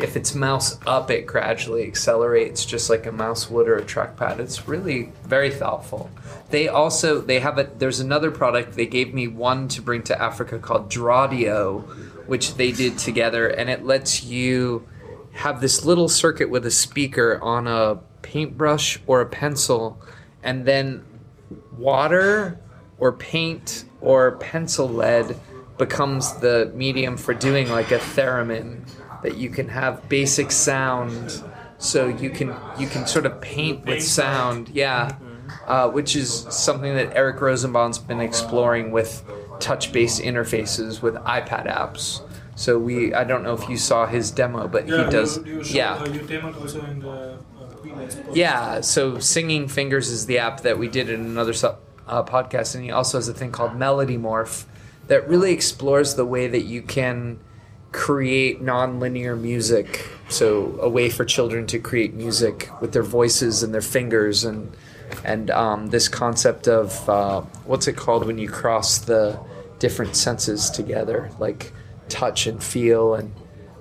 if 0.00 0.16
it's 0.16 0.34
mouse 0.34 0.78
up 0.86 1.10
it 1.10 1.26
gradually 1.26 1.86
accelerates 1.86 2.64
just 2.64 2.90
like 2.90 3.06
a 3.06 3.12
mouse 3.12 3.50
would 3.50 3.68
or 3.68 3.76
a 3.76 3.82
trackpad. 3.82 4.38
It's 4.38 4.66
really 4.68 5.12
very 5.24 5.50
thoughtful. 5.50 6.10
They 6.50 6.68
also 6.68 7.20
they 7.20 7.40
have 7.40 7.58
a 7.58 7.64
there's 7.64 8.00
another 8.00 8.30
product 8.30 8.74
they 8.74 8.86
gave 8.86 9.12
me 9.12 9.28
one 9.28 9.68
to 9.68 9.82
bring 9.82 10.02
to 10.04 10.20
Africa 10.20 10.58
called 10.58 10.90
Drawdio 10.90 11.82
which 12.26 12.54
they 12.54 12.72
did 12.72 12.96
together 12.96 13.48
and 13.48 13.68
it 13.68 13.84
lets 13.84 14.24
you 14.24 14.86
have 15.32 15.60
this 15.60 15.84
little 15.84 16.08
circuit 16.08 16.48
with 16.48 16.64
a 16.64 16.70
speaker 16.70 17.38
on 17.42 17.66
a 17.66 17.96
paintbrush 18.22 19.00
or 19.06 19.20
a 19.20 19.26
pencil 19.26 20.00
and 20.42 20.64
then 20.64 21.04
water 21.76 22.58
or 22.98 23.12
paint 23.12 23.84
or 24.00 24.32
pencil 24.32 24.88
lead 24.88 25.36
becomes 25.78 26.34
the 26.34 26.70
medium 26.74 27.16
for 27.16 27.34
doing 27.34 27.68
like 27.68 27.90
a 27.90 27.98
theremin 27.98 28.86
that 29.22 29.36
you 29.36 29.50
can 29.50 29.68
have 29.68 30.08
basic 30.08 30.50
sound 30.50 31.42
so 31.78 32.06
you 32.06 32.30
can 32.30 32.54
you 32.78 32.86
can 32.86 33.06
sort 33.06 33.26
of 33.26 33.40
paint 33.40 33.84
with 33.84 34.02
sound 34.02 34.68
yeah. 34.70 35.16
Uh, 35.66 35.88
which 35.88 36.16
is 36.16 36.46
something 36.50 36.94
that 36.94 37.14
Eric 37.14 37.40
Rosenbaum's 37.40 37.98
been 37.98 38.20
exploring 38.20 38.90
with 38.90 39.22
touch-based 39.60 40.20
interfaces 40.20 41.00
with 41.00 41.14
iPad 41.16 41.66
apps. 41.66 42.22
So 42.56 42.78
we 42.78 43.14
I 43.14 43.24
don't 43.24 43.42
know 43.42 43.54
if 43.54 43.68
you 43.68 43.76
saw 43.76 44.06
his 44.06 44.30
demo 44.30 44.68
but 44.68 44.84
he 44.84 44.90
does 44.90 45.44
You, 45.44 45.62
yeah. 45.64 45.94
Uh, 45.94 46.08
you 46.08 46.40
also 46.58 46.84
in 46.84 47.00
the 47.00 47.10
uh, 47.10 47.36
yeah, 48.32 48.80
so 48.80 49.18
Singing 49.18 49.68
Fingers 49.68 50.08
is 50.08 50.26
the 50.26 50.38
app 50.38 50.62
that 50.62 50.78
we 50.78 50.88
did 50.88 51.10
in 51.10 51.20
another 51.20 51.52
su- 51.52 51.74
uh, 52.06 52.22
podcast, 52.22 52.74
and 52.74 52.84
he 52.84 52.90
also 52.90 53.18
has 53.18 53.28
a 53.28 53.34
thing 53.34 53.52
called 53.52 53.76
Melody 53.76 54.18
Morph 54.18 54.64
that 55.06 55.28
really 55.28 55.52
explores 55.52 56.14
the 56.14 56.24
way 56.24 56.46
that 56.46 56.62
you 56.62 56.82
can 56.82 57.38
create 57.92 58.60
non-linear 58.60 59.36
music. 59.36 60.08
So 60.28 60.78
a 60.80 60.88
way 60.88 61.10
for 61.10 61.24
children 61.24 61.66
to 61.68 61.78
create 61.78 62.14
music 62.14 62.70
with 62.80 62.92
their 62.92 63.02
voices 63.02 63.62
and 63.62 63.72
their 63.72 63.82
fingers, 63.82 64.44
and 64.44 64.74
and 65.24 65.50
um, 65.50 65.88
this 65.88 66.08
concept 66.08 66.66
of 66.66 67.08
uh, 67.08 67.42
what's 67.66 67.86
it 67.86 67.96
called 67.96 68.26
when 68.26 68.38
you 68.38 68.48
cross 68.48 68.98
the 68.98 69.38
different 69.78 70.16
senses 70.16 70.70
together, 70.70 71.30
like 71.38 71.72
touch 72.08 72.46
and 72.46 72.62
feel 72.62 73.14
and 73.14 73.34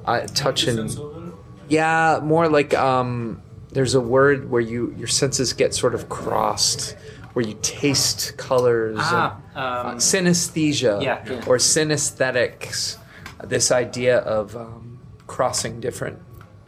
uh, 0.05 0.21
touch 0.27 0.65
and 0.65 1.33
yeah, 1.69 2.19
more 2.21 2.49
like 2.49 2.73
um, 2.73 3.41
there's 3.71 3.95
a 3.95 4.01
word 4.01 4.49
where 4.49 4.61
you 4.61 4.93
your 4.97 5.07
senses 5.07 5.53
get 5.53 5.73
sort 5.73 5.95
of 5.95 6.09
crossed, 6.09 6.95
where 7.33 7.45
you 7.45 7.57
taste 7.61 8.37
colors. 8.37 8.97
Ah, 8.99 9.37
and, 9.55 9.57
uh, 9.57 9.89
um, 9.91 9.97
synesthesia 9.97 11.01
Yeah, 11.01 11.23
yeah. 11.25 11.45
or 11.47 11.57
synesthetics. 11.57 12.97
This 13.43 13.71
idea 13.71 14.19
of 14.19 14.55
um, 14.55 14.99
crossing 15.27 15.79
different 15.81 16.19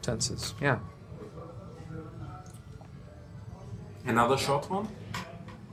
senses. 0.02 0.54
Yeah. 0.62 0.80
Another 4.06 4.38
short 4.38 4.70
one. 4.70 4.88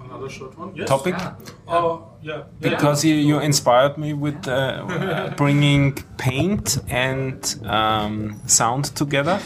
Another 0.05 0.29
short 0.29 0.59
one. 0.59 0.73
Yes. 0.75 0.89
Topic. 0.89 1.15
Yeah. 1.19 1.35
Oh, 1.69 2.09
yeah. 2.23 2.43
Because 2.61 3.05
you, 3.05 3.15
you 3.15 3.41
inspired 3.41 3.99
me 3.99 4.13
with 4.15 4.47
uh, 4.49 5.35
bringing 5.37 5.95
paint 6.19 6.79
and 6.89 7.61
um, 7.65 8.41
sound 8.47 8.85
together. 8.97 9.41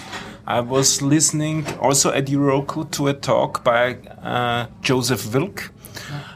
I 0.47 0.61
was 0.61 1.03
listening 1.03 1.67
also 1.81 2.13
at 2.13 2.27
EuRuKo 2.27 2.91
to 2.93 3.09
a 3.09 3.15
talk 3.15 3.65
by 3.65 3.95
uh, 4.23 4.67
Joseph 4.81 5.35
Wilk. 5.35 5.73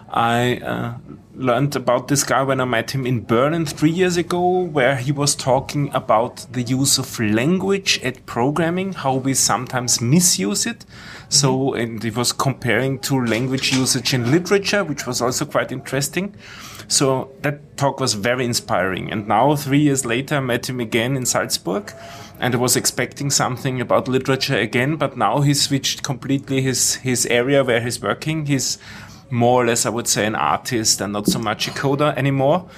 I 0.08 0.56
uh, 0.56 0.94
learned 1.40 1.74
about 1.74 2.08
this 2.08 2.22
guy 2.22 2.42
when 2.42 2.60
I 2.60 2.64
met 2.64 2.92
him 2.92 3.06
in 3.06 3.24
Berlin 3.24 3.66
three 3.66 3.90
years 3.90 4.16
ago, 4.16 4.62
where 4.62 4.96
he 4.96 5.10
was 5.10 5.34
talking 5.34 5.90
about 5.94 6.46
the 6.52 6.62
use 6.62 6.98
of 6.98 7.18
language 7.18 8.00
at 8.02 8.26
programming, 8.26 8.92
how 8.92 9.14
we 9.14 9.34
sometimes 9.34 10.00
misuse 10.00 10.66
it. 10.66 10.84
So, 11.28 11.58
mm-hmm. 11.58 11.80
and 11.80 12.02
he 12.02 12.10
was 12.10 12.32
comparing 12.32 12.98
to 13.00 13.24
language 13.24 13.72
usage 13.72 14.14
in 14.14 14.30
literature, 14.30 14.84
which 14.84 15.06
was 15.06 15.20
also 15.20 15.44
quite 15.44 15.72
interesting. 15.72 16.34
So 16.88 17.30
that 17.42 17.76
talk 17.76 18.00
was 18.00 18.14
very 18.14 18.44
inspiring. 18.44 19.10
And 19.10 19.28
now, 19.28 19.56
three 19.56 19.78
years 19.78 20.04
later, 20.04 20.36
I 20.36 20.40
met 20.40 20.68
him 20.68 20.80
again 20.80 21.16
in 21.16 21.24
Salzburg 21.24 21.92
and 22.40 22.54
I 22.54 22.58
was 22.58 22.74
expecting 22.74 23.30
something 23.30 23.80
about 23.80 24.08
literature 24.08 24.56
again, 24.56 24.96
but 24.96 25.16
now 25.16 25.42
he 25.42 25.52
switched 25.52 26.02
completely 26.02 26.62
his, 26.62 26.96
his 26.96 27.26
area 27.26 27.62
where 27.62 27.80
he's 27.80 28.00
working. 28.00 28.46
He's 28.46 28.78
more 29.30 29.62
or 29.62 29.66
less, 29.66 29.86
I 29.86 29.90
would 29.90 30.08
say, 30.08 30.26
an 30.26 30.34
artist 30.34 31.00
and 31.00 31.12
not 31.12 31.26
so 31.26 31.38
much 31.38 31.68
a 31.68 31.70
coder 31.70 32.16
anymore. 32.16 32.68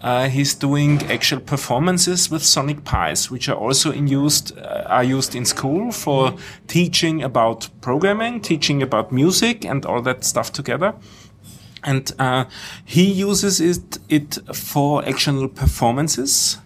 Uh, 0.00 0.28
he's 0.28 0.54
doing 0.54 1.02
actual 1.10 1.40
performances 1.40 2.30
with 2.30 2.44
Sonic 2.44 2.84
Pis, 2.84 3.30
which 3.30 3.48
are 3.48 3.56
also 3.56 3.90
in 3.90 4.06
used 4.06 4.56
uh, 4.56 4.84
are 4.86 5.02
used 5.02 5.34
in 5.34 5.44
school 5.44 5.90
for 5.90 6.36
teaching 6.68 7.22
about 7.22 7.68
programming, 7.80 8.40
teaching 8.40 8.80
about 8.80 9.10
music, 9.10 9.64
and 9.64 9.84
all 9.84 10.00
that 10.02 10.24
stuff 10.24 10.52
together. 10.52 10.94
And 11.82 12.12
uh, 12.18 12.44
he 12.84 13.10
uses 13.10 13.60
it 13.60 13.98
it 14.08 14.38
for 14.54 15.04
actual 15.04 15.48
performances 15.48 16.58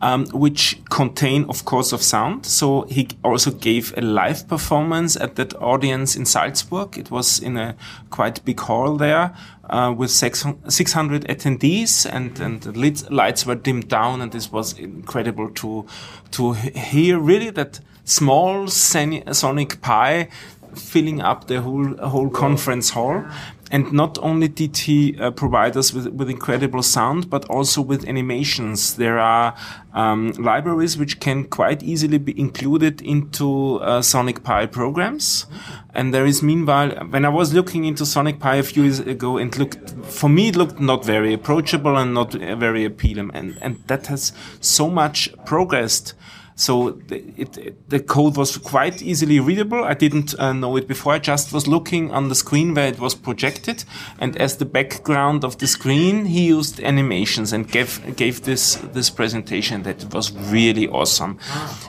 um, 0.00 0.26
which 0.26 0.78
contain, 0.90 1.44
of 1.48 1.64
course, 1.64 1.92
of 1.92 2.02
sound. 2.02 2.44
So 2.44 2.82
he 2.82 3.08
also 3.24 3.50
gave 3.50 3.96
a 3.96 4.00
live 4.00 4.46
performance 4.46 5.16
at 5.16 5.36
that 5.36 5.54
audience 5.54 6.16
in 6.16 6.26
Salzburg. 6.26 6.98
It 6.98 7.10
was 7.10 7.38
in 7.38 7.56
a 7.56 7.76
quite 8.10 8.44
big 8.44 8.60
hall 8.60 8.96
there 8.96 9.34
uh, 9.70 9.94
with 9.96 10.10
600 10.10 11.24
attendees, 11.28 12.06
and 12.10 12.38
and 12.40 12.60
the 12.62 12.72
lit- 12.72 13.10
lights 13.10 13.46
were 13.46 13.54
dimmed 13.54 13.88
down, 13.88 14.20
and 14.20 14.32
this 14.32 14.52
was 14.52 14.78
incredible 14.78 15.50
to 15.50 15.86
to 16.32 16.52
hear 16.52 17.18
really 17.18 17.50
that 17.50 17.80
small 18.04 18.68
Sonic 18.68 19.80
Pi 19.80 20.28
filling 20.74 21.22
up 21.22 21.46
the 21.46 21.62
whole 21.62 21.96
whole 21.96 22.30
conference 22.30 22.90
hall. 22.90 23.24
And 23.70 23.92
not 23.92 24.16
only 24.18 24.48
did 24.48 24.76
he 24.76 25.18
uh, 25.18 25.32
provide 25.32 25.76
us 25.76 25.92
with, 25.92 26.06
with 26.08 26.30
incredible 26.30 26.82
sound, 26.82 27.28
but 27.28 27.44
also 27.46 27.82
with 27.82 28.06
animations. 28.08 28.96
There 28.96 29.18
are 29.18 29.56
um, 29.92 30.32
libraries 30.38 30.96
which 30.96 31.18
can 31.18 31.44
quite 31.44 31.82
easily 31.82 32.18
be 32.18 32.38
included 32.38 33.02
into 33.02 33.76
uh, 33.76 34.02
Sonic 34.02 34.44
Pi 34.44 34.66
programs. 34.66 35.46
And 35.94 36.14
there 36.14 36.26
is 36.26 36.42
meanwhile, 36.42 36.90
when 37.10 37.24
I 37.24 37.28
was 37.28 37.54
looking 37.54 37.84
into 37.84 38.06
Sonic 38.06 38.38
Pi 38.38 38.56
a 38.56 38.62
few 38.62 38.84
years 38.84 39.00
ago, 39.00 39.36
and 39.36 39.56
looked 39.58 39.90
for 40.04 40.28
me, 40.28 40.48
it 40.48 40.56
looked 40.56 40.78
not 40.78 41.04
very 41.04 41.32
approachable 41.32 41.96
and 41.96 42.14
not 42.14 42.34
very 42.34 42.84
appealing. 42.84 43.30
And 43.34 43.58
and 43.60 43.82
that 43.88 44.06
has 44.06 44.32
so 44.60 44.88
much 44.88 45.28
progressed. 45.44 46.14
So 46.58 46.92
the, 47.08 47.22
it, 47.36 47.88
the 47.90 48.00
code 48.00 48.36
was 48.36 48.56
quite 48.56 49.02
easily 49.02 49.40
readable. 49.40 49.84
I 49.84 49.92
didn't 49.92 50.34
uh, 50.38 50.54
know 50.54 50.76
it 50.76 50.88
before. 50.88 51.12
I 51.12 51.18
just 51.18 51.52
was 51.52 51.66
looking 51.68 52.10
on 52.10 52.30
the 52.30 52.34
screen 52.34 52.72
where 52.72 52.88
it 52.88 52.98
was 52.98 53.14
projected, 53.14 53.84
and 54.18 54.34
as 54.38 54.56
the 54.56 54.64
background 54.64 55.44
of 55.44 55.58
the 55.58 55.66
screen, 55.66 56.24
he 56.24 56.46
used 56.46 56.80
animations 56.80 57.52
and 57.52 57.70
gave 57.70 58.16
gave 58.16 58.44
this 58.44 58.76
this 58.94 59.10
presentation 59.10 59.82
that 59.82 60.14
was 60.14 60.32
really 60.32 60.88
awesome. 60.88 61.38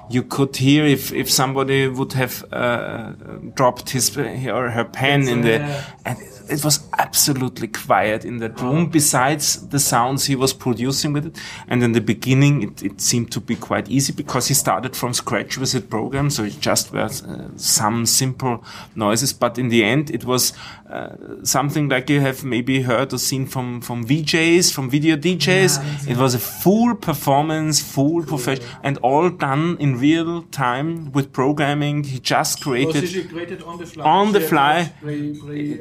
You 0.10 0.24
could 0.24 0.58
hear 0.58 0.86
if 0.86 1.14
if 1.14 1.32
somebody 1.32 1.88
would 1.88 2.14
have 2.14 2.44
uh, 2.52 3.14
dropped 3.56 3.92
his 3.92 4.18
or 4.18 4.72
her 4.72 4.84
pen 4.84 5.30
in 5.30 5.42
the 5.44 5.62
and 6.04 6.18
it 6.50 6.64
was 6.64 6.88
absolutely 6.98 7.68
quiet 7.68 8.26
in 8.26 8.38
that 8.38 8.60
room 8.60 8.90
besides 8.90 9.68
the 9.70 9.80
sounds 9.80 10.26
he 10.26 10.36
was 10.36 10.54
producing 10.54 11.14
with 11.14 11.26
it. 11.26 11.38
And 11.68 11.84
in 11.84 11.92
the 11.92 12.02
beginning 12.02 12.64
it, 12.64 12.84
it 12.84 13.02
seemed 13.02 13.32
to 13.32 13.40
be 13.40 13.56
quite 13.56 13.90
easy 13.90 14.14
because 14.14 14.48
he 14.48 14.54
started 14.54 14.96
from 14.96 15.14
scratch 15.14 15.58
with 15.58 15.72
the 15.72 15.82
program 15.82 16.30
so 16.30 16.44
it 16.44 16.60
just 16.60 16.94
was 16.94 17.24
uh, 17.24 17.50
some 17.56 18.06
simple 18.06 18.64
noises. 18.96 19.34
But 19.34 19.58
in 19.58 19.70
the 19.70 19.84
end 19.84 20.10
it 20.12 20.26
was 20.26 20.54
uh, 20.90 21.16
something 21.44 21.90
like 21.90 22.10
you 22.10 22.22
have 22.22 22.44
maybe 22.44 22.82
heard 22.82 23.14
or 23.14 23.18
seen 23.18 23.46
from 23.46 23.82
from 23.82 24.06
VJs 24.06 24.74
from 24.74 24.90
video 24.90 25.16
DJs 25.16 25.78
Yeah, 25.78 26.14
it 26.14 26.18
was 26.18 26.34
a 26.34 26.40
full 26.40 26.96
performance 26.96 27.82
full 27.82 28.24
profession 28.24 28.64
and 28.84 28.98
all 29.00 29.30
done 29.30 29.78
in 29.80 30.00
real 30.00 30.44
time 30.44 31.12
with 31.12 31.32
programming. 31.34 32.04
He 32.04 32.20
just 32.20 32.62
created 32.62 33.30
created 33.30 33.64
on 33.64 33.78
the 33.78 33.86
fly? 33.86 34.04
On 34.06 34.32
the 34.32 34.42
fly. 34.42 34.94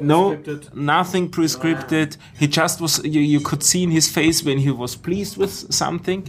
No 0.01 0.35
scripted. 0.63 0.75
nothing 0.75 1.29
prescripted 1.29 2.17
he 2.37 2.47
just 2.47 2.81
was 2.81 3.03
you, 3.03 3.21
you 3.21 3.39
could 3.39 3.63
see 3.63 3.83
in 3.83 3.91
his 3.91 4.07
face 4.09 4.43
when 4.43 4.57
he 4.59 4.71
was 4.71 4.95
pleased 4.95 5.37
with 5.37 5.73
something 5.73 6.27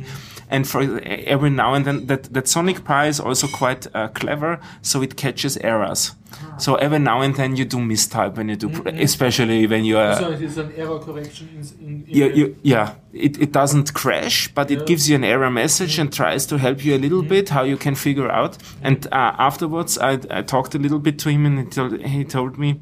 and 0.51 0.67
for 0.67 0.81
every 1.05 1.51
now 1.51 1.75
and 1.75 1.85
then 1.85 2.07
that, 2.07 2.33
that 2.33 2.49
Sonic 2.49 2.83
Pi 2.85 3.07
is 3.07 3.21
also 3.21 3.47
quite 3.49 3.87
uh, 3.95 4.09
clever 4.09 4.59
so 4.83 5.03
it 5.03 5.17
catches 5.17 5.57
errors 5.59 6.13
so 6.59 6.75
every 6.77 6.99
now 6.99 7.21
and 7.23 7.35
then 7.37 7.57
you 7.57 7.65
do 7.65 7.79
mistype 7.79 8.37
when 8.37 8.49
you 8.49 8.57
do 8.57 8.71
especially 8.87 9.67
when 9.67 9.85
you 9.85 9.97
are 9.99 10.17
So 10.17 10.31
it 10.33 10.43
is 10.43 10.59
an 10.59 10.73
error 10.77 10.99
correction 10.99 11.49
in, 11.81 11.87
in, 11.87 12.05
yeah, 12.07 12.27
you, 12.27 12.57
yeah. 12.63 12.95
It, 13.13 13.41
it 13.41 13.53
doesn't 13.53 13.95
crash, 13.95 14.49
but 14.55 14.71
it 14.71 14.79
Yeah. 14.81 14.85
gives 14.85 15.09
you 15.09 15.17
an 15.17 15.25
error 15.25 15.51
message 15.51 15.99
and 15.99 16.13
tries 16.13 16.47
to 16.47 16.59
help 16.59 16.85
you 16.85 16.95
a 16.95 16.99
little 16.99 17.23
bit 17.23 17.49
how 17.49 17.63
you 17.65 17.77
can 17.77 17.95
figure 17.95 18.31
out. 18.31 18.59
And 18.83 19.07
uh, 19.07 19.35
afterwards, 19.39 19.97
I, 19.99 20.19
I 20.31 20.43
talked 20.43 20.75
a 20.75 20.79
little 20.79 20.99
bit 20.99 21.19
to 21.21 21.31
him, 21.31 21.47
and 21.47 21.59
he 21.61 21.65
told, 21.65 22.01
he 22.01 22.25
told 22.25 22.59
me 22.59 22.81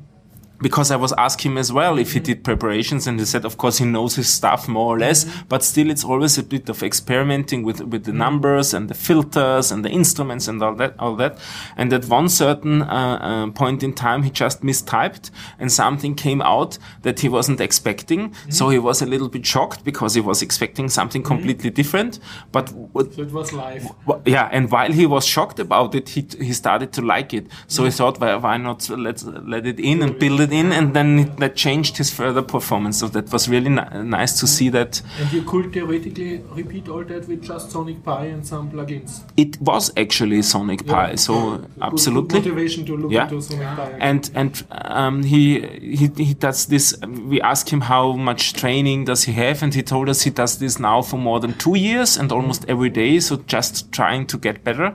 because 0.58 0.90
I 0.90 0.96
was 0.96 1.12
asking 1.18 1.52
him 1.52 1.58
as 1.58 1.72
well 1.72 1.98
if 1.98 2.12
he 2.12 2.20
did 2.20 2.42
preparations, 2.42 3.06
and 3.06 3.18
he 3.18 3.26
said, 3.26 3.44
of 3.44 3.56
course, 3.58 3.78
he 3.78 3.84
knows 3.84 4.16
his 4.16 4.28
stuff 4.28 4.68
more 4.68 4.96
or 4.96 4.98
less, 4.98 5.24
mm-hmm. 5.24 5.46
but 5.48 5.62
still, 5.62 5.90
it's 5.90 6.04
always 6.04 6.38
a 6.38 6.42
bit 6.42 6.68
of 6.68 6.82
experimenting 6.82 7.62
with 7.62 7.80
with 7.80 8.04
the 8.04 8.10
mm-hmm. 8.10 8.18
numbers 8.18 8.74
and 8.74 8.88
the 8.88 8.94
filters 8.94 9.70
and 9.70 9.84
the 9.84 9.90
instruments 9.90 10.48
and 10.48 10.62
all 10.62 10.74
that, 10.74 10.94
all 10.98 11.16
that. 11.16 11.38
And 11.76 11.92
at 11.92 12.06
one 12.06 12.28
certain 12.28 12.82
uh, 12.82 13.18
uh, 13.20 13.50
point 13.52 13.82
in 13.82 13.92
time, 13.92 14.22
he 14.22 14.30
just 14.30 14.62
mistyped, 14.62 15.30
and 15.58 15.70
something 15.70 16.14
came 16.14 16.40
out 16.42 16.78
that 17.02 17.20
he 17.20 17.28
wasn't 17.28 17.60
expecting. 17.60 18.30
Mm-hmm. 18.30 18.50
So 18.50 18.70
he 18.70 18.78
was 18.78 19.02
a 19.02 19.06
little 19.06 19.28
bit 19.28 19.44
shocked 19.44 19.84
because 19.84 20.14
he 20.14 20.20
was 20.20 20.42
expecting 20.42 20.88
something 20.88 21.22
completely 21.22 21.70
different. 21.70 22.18
But 22.52 22.72
what, 22.72 23.12
So 23.14 23.22
it 23.22 23.32
was 23.32 23.52
live. 23.52 23.86
Yeah, 24.24 24.48
and 24.52 24.70
while 24.70 24.92
he 24.92 25.06
was 25.06 25.26
shocked 25.26 25.58
about 25.58 25.94
it, 25.94 26.08
he 26.10 26.26
he 26.38 26.52
started 26.52 26.92
to 26.92 27.02
like 27.02 27.34
it. 27.34 27.46
So 27.66 27.84
he 27.84 27.90
thought, 27.90 28.20
why, 28.20 28.34
why 28.36 28.56
not 28.56 28.88
let's 28.88 29.24
let 29.24 29.66
it 29.66 29.78
in 29.80 30.02
and 30.02 30.18
build 30.18 30.40
it 30.40 30.45
in, 30.52 30.72
and 30.72 30.94
then 30.94 31.18
it, 31.18 31.36
that 31.38 31.56
changed 31.56 31.96
his 31.96 32.10
further 32.10 32.42
performance. 32.42 32.98
So 33.00 33.08
that 33.08 33.32
was 33.32 33.48
really 33.48 33.70
ni- 33.70 34.02
nice 34.04 34.38
to 34.40 34.46
see 34.46 34.68
that 34.70 35.02
And 35.20 35.32
you 35.32 35.42
could 35.42 35.72
theoretically 35.72 36.42
repeat 36.54 36.88
all 36.88 37.04
that 37.04 37.28
with 37.28 37.42
just 37.42 37.70
Sonic 37.70 38.02
Pi 38.04 38.26
and 38.26 38.46
some 38.46 38.70
plugins. 38.70 39.20
it 39.36 39.60
was 39.60 39.92
actually 39.96 40.42
Sonic 40.42 40.82
Yeah. 40.86 40.92
Pi. 40.94 41.14
So 41.16 41.34
Good- 41.34 41.60
good 41.62 41.82
absolutely. 41.82 42.38
motivation 42.40 42.84
to 42.86 42.96
look 42.96 43.12
Yeah. 43.12 43.24
into 43.24 43.40
Sonic 43.42 43.76
Pi. 43.76 43.84
again. 43.88 44.00
and 44.00 44.30
and 44.34 44.64
um, 44.70 45.22
he, 45.22 45.60
he 45.80 46.10
he 46.16 46.34
does 46.34 46.66
this. 46.66 46.94
We 47.28 47.40
asked 47.40 47.70
him 47.70 47.82
how 47.82 48.12
much 48.12 48.52
training 48.52 49.04
does 49.06 49.24
he 49.24 49.32
have, 49.32 49.62
and 49.62 49.74
he 49.74 49.82
told 49.82 50.08
us 50.08 50.22
he 50.22 50.30
does 50.30 50.58
this 50.58 50.78
now 50.78 51.02
for 51.02 51.18
more 51.18 51.40
than 51.40 51.54
two 51.54 51.76
years 51.76 52.16
and 52.18 52.32
almost 52.32 52.64
every 52.68 52.90
day. 52.90 53.20
So 53.20 53.36
just 53.46 53.90
trying 53.92 54.26
to 54.26 54.38
get 54.38 54.64
better. 54.64 54.94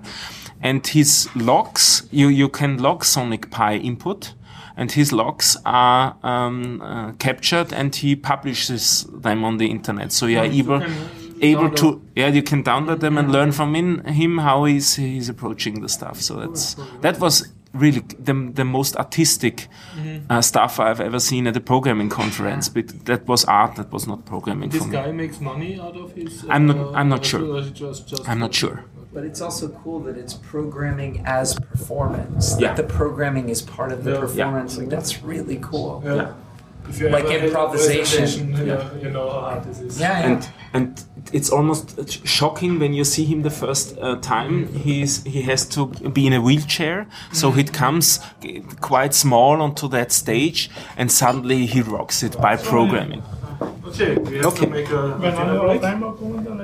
And 0.63 0.85
his 0.85 1.27
logs, 1.35 2.07
you 2.11 2.27
you 2.29 2.47
can 2.49 2.77
log 2.77 3.03
Sonic 3.03 3.49
Pi 3.49 3.77
input, 3.77 4.33
and 4.77 4.91
his 4.91 5.11
logs 5.11 5.57
are 5.65 6.15
um, 6.23 6.81
uh, 6.81 7.11
captured, 7.13 7.73
and 7.73 7.95
he 7.95 8.15
publishes 8.15 9.05
them 9.11 9.43
on 9.43 9.57
the 9.57 9.69
internet. 9.69 10.11
So 10.11 10.25
you 10.27 10.39
are 10.39 10.45
able 10.45 10.81
able 11.43 11.69
to 11.71 12.01
yeah 12.15 12.27
you 12.27 12.43
can 12.43 12.63
download 12.63 12.99
them 12.99 13.17
and 13.17 13.31
learn 13.31 13.51
from 13.51 13.75
in, 13.75 14.03
him 14.05 14.37
how 14.37 14.65
he's 14.65 14.95
he's 14.95 15.27
approaching 15.29 15.81
the 15.81 15.89
stuff 15.89 16.21
so 16.21 16.35
that's 16.35 16.75
that 17.01 17.19
was 17.19 17.49
really 17.73 18.01
the, 18.19 18.51
the 18.53 18.63
most 18.63 18.95
artistic 18.97 19.67
Mm-hmm. 19.97 20.31
uh, 20.31 20.41
stuff 20.41 20.79
I've 20.79 21.01
ever 21.01 21.19
seen 21.19 21.47
at 21.47 21.57
a 21.57 21.59
programming 21.59 22.09
conference 22.09 22.69
but 22.69 23.05
that 23.05 23.27
was 23.27 23.43
art 23.45 23.75
that 23.77 23.91
was 23.91 24.05
not 24.07 24.23
programming 24.25 24.69
this 24.69 24.83
for 24.83 24.87
me 24.89 24.93
guy 24.93 25.11
makes 25.11 25.39
money 25.41 25.79
out 25.79 25.95
of 25.97 26.13
his. 26.13 26.45
I'm 26.47 26.67
not- 26.67 26.77
uh, 26.77 26.91
I'm 26.91 27.09
not 27.09 27.25
sure. 27.25 27.41
or 27.43 27.57
is 27.59 27.67
it 27.67 27.73
just- 27.73 28.07
just- 28.07 28.29
I'm 28.29 28.37
not 28.39 28.53
sure 28.53 28.83
But 29.13 29.23
it's 29.25 29.41
also 29.41 29.67
cool 29.83 29.99
that 30.01 30.17
it's 30.17 30.33
programming 30.33 31.21
as 31.25 31.53
performance. 31.55 32.55
Yeah. 32.57 32.67
That 32.73 32.77
the 32.77 32.83
programming 32.93 33.49
is 33.49 33.61
part 33.61 33.91
of 33.91 34.03
the 34.03 34.11
Yeah. 34.11 34.19
performance. 34.19 34.77
Like 34.77 34.89
that's 34.89 35.21
really 35.23 35.57
cool. 35.61 36.01
Yeah. 36.05 36.15
Yeah. 36.15 37.09
Like 37.09 37.25
ever 37.25 37.31
had 37.31 37.41
a 37.43 37.45
improvisation. 37.47 38.51
Yeah. 38.53 38.63
yeah, 38.63 39.03
you 39.03 39.09
know 39.11 39.29
how 39.29 39.39
hard 39.41 39.63
this 39.63 39.79
is. 39.79 39.99
Yeah, 39.99 40.19
yeah. 40.19 40.25
and 40.31 40.49
and 40.73 41.03
it's 41.31 41.49
almost 41.51 41.87
shocking 42.27 42.79
when 42.79 42.93
you 42.93 43.03
see 43.05 43.23
him 43.25 43.43
the 43.43 43.49
first 43.49 43.97
uh, 43.97 44.15
time. 44.21 44.67
He's 44.73 45.23
he 45.23 45.41
has 45.43 45.65
to 45.69 45.85
be 46.13 46.25
in 46.27 46.33
a 46.33 46.39
wheelchair, 46.41 47.05
so 47.31 47.51
he 47.51 47.63
comes 47.63 48.19
quite 48.81 49.13
small 49.13 49.61
onto 49.61 49.87
that 49.89 50.11
stage, 50.11 50.69
and 50.97 51.11
suddenly 51.11 51.65
he 51.67 51.81
rocks 51.81 52.23
it 52.23 52.35
by 52.41 52.57
programming. 52.57 53.21
Okay, 53.85 54.15
we 54.17 54.37
have 54.37 54.45
Okay. 54.47 54.65
to 54.65 54.71
make 54.71 54.89
a 54.89 55.15
Wenn 55.19 55.35
dinner 55.35 55.59
alle 55.59 55.67
break. 55.67 55.81
Timer 55.81 56.11
kommen, 56.13 56.43
dann 56.45 56.59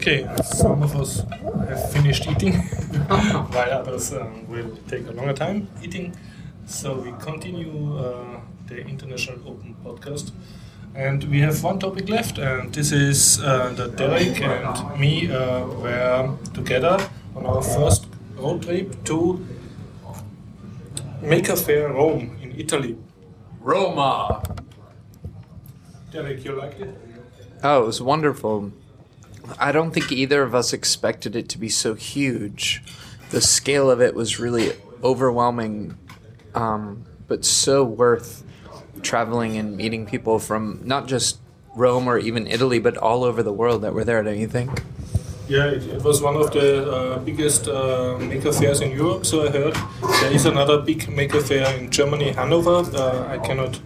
Okay, 0.00 0.26
some 0.42 0.82
of 0.82 0.96
us 0.96 1.22
have 1.68 1.92
finished 1.92 2.26
eating, 2.26 2.54
while 3.52 3.70
others 3.70 4.14
um, 4.14 4.48
will 4.48 4.74
take 4.88 5.06
a 5.06 5.10
longer 5.10 5.34
time 5.34 5.68
eating. 5.82 6.16
So 6.64 6.94
we 6.94 7.12
continue 7.20 7.98
uh, 7.98 8.40
the 8.66 8.78
International 8.80 9.36
Open 9.46 9.76
Podcast. 9.84 10.32
And 10.94 11.24
we 11.24 11.40
have 11.40 11.62
one 11.62 11.78
topic 11.78 12.08
left, 12.08 12.38
and 12.38 12.72
this 12.72 12.92
is 12.92 13.42
uh, 13.42 13.74
that 13.76 13.96
Derek 13.96 14.40
and 14.40 14.98
me 14.98 15.30
uh, 15.30 15.66
were 15.66 16.34
together 16.54 16.96
on 17.36 17.44
our 17.44 17.60
first 17.60 18.06
road 18.38 18.62
trip 18.62 19.04
to 19.04 19.44
Maker 21.20 21.56
Faire 21.56 21.92
Rome 21.92 22.38
in 22.40 22.58
Italy. 22.58 22.96
Roma. 23.60 24.42
Derek, 26.10 26.42
you 26.42 26.52
liked 26.52 26.80
it? 26.80 26.96
Oh, 27.62 27.82
it 27.82 27.86
was 27.86 28.00
wonderful. 28.00 28.72
I 29.58 29.72
don't 29.72 29.92
think 29.92 30.12
either 30.12 30.42
of 30.42 30.54
us 30.54 30.72
expected 30.72 31.36
it 31.36 31.48
to 31.50 31.58
be 31.58 31.68
so 31.68 31.94
huge. 31.94 32.82
The 33.30 33.40
scale 33.40 33.90
of 33.90 34.00
it 34.00 34.14
was 34.14 34.38
really 34.38 34.72
overwhelming, 35.02 35.96
um, 36.54 37.04
but 37.28 37.44
so 37.44 37.84
worth 37.84 38.44
traveling 39.02 39.56
and 39.56 39.76
meeting 39.76 40.06
people 40.06 40.38
from 40.38 40.80
not 40.84 41.06
just 41.06 41.38
Rome 41.74 42.08
or 42.08 42.18
even 42.18 42.46
Italy, 42.46 42.78
but 42.78 42.96
all 42.96 43.24
over 43.24 43.42
the 43.42 43.52
world 43.52 43.82
that 43.82 43.94
were 43.94 44.04
there, 44.04 44.22
don't 44.22 44.38
you 44.38 44.48
think? 44.48 44.82
Yeah, 45.48 45.66
it, 45.66 45.82
it 45.82 46.02
was 46.04 46.22
one 46.22 46.36
of 46.36 46.52
the 46.52 46.90
uh, 46.90 47.18
biggest 47.18 47.66
uh, 47.66 48.16
maker 48.18 48.52
fairs 48.52 48.80
in 48.80 48.92
Europe, 48.92 49.26
so 49.26 49.46
I 49.46 49.50
heard. 49.50 49.74
There 50.20 50.32
is 50.32 50.46
another 50.46 50.78
big 50.78 51.08
maker 51.08 51.40
fair 51.40 51.76
in 51.76 51.90
Germany, 51.90 52.30
Hanover. 52.32 52.84
Uh, 52.96 53.26
I 53.28 53.38
cannot 53.38 53.80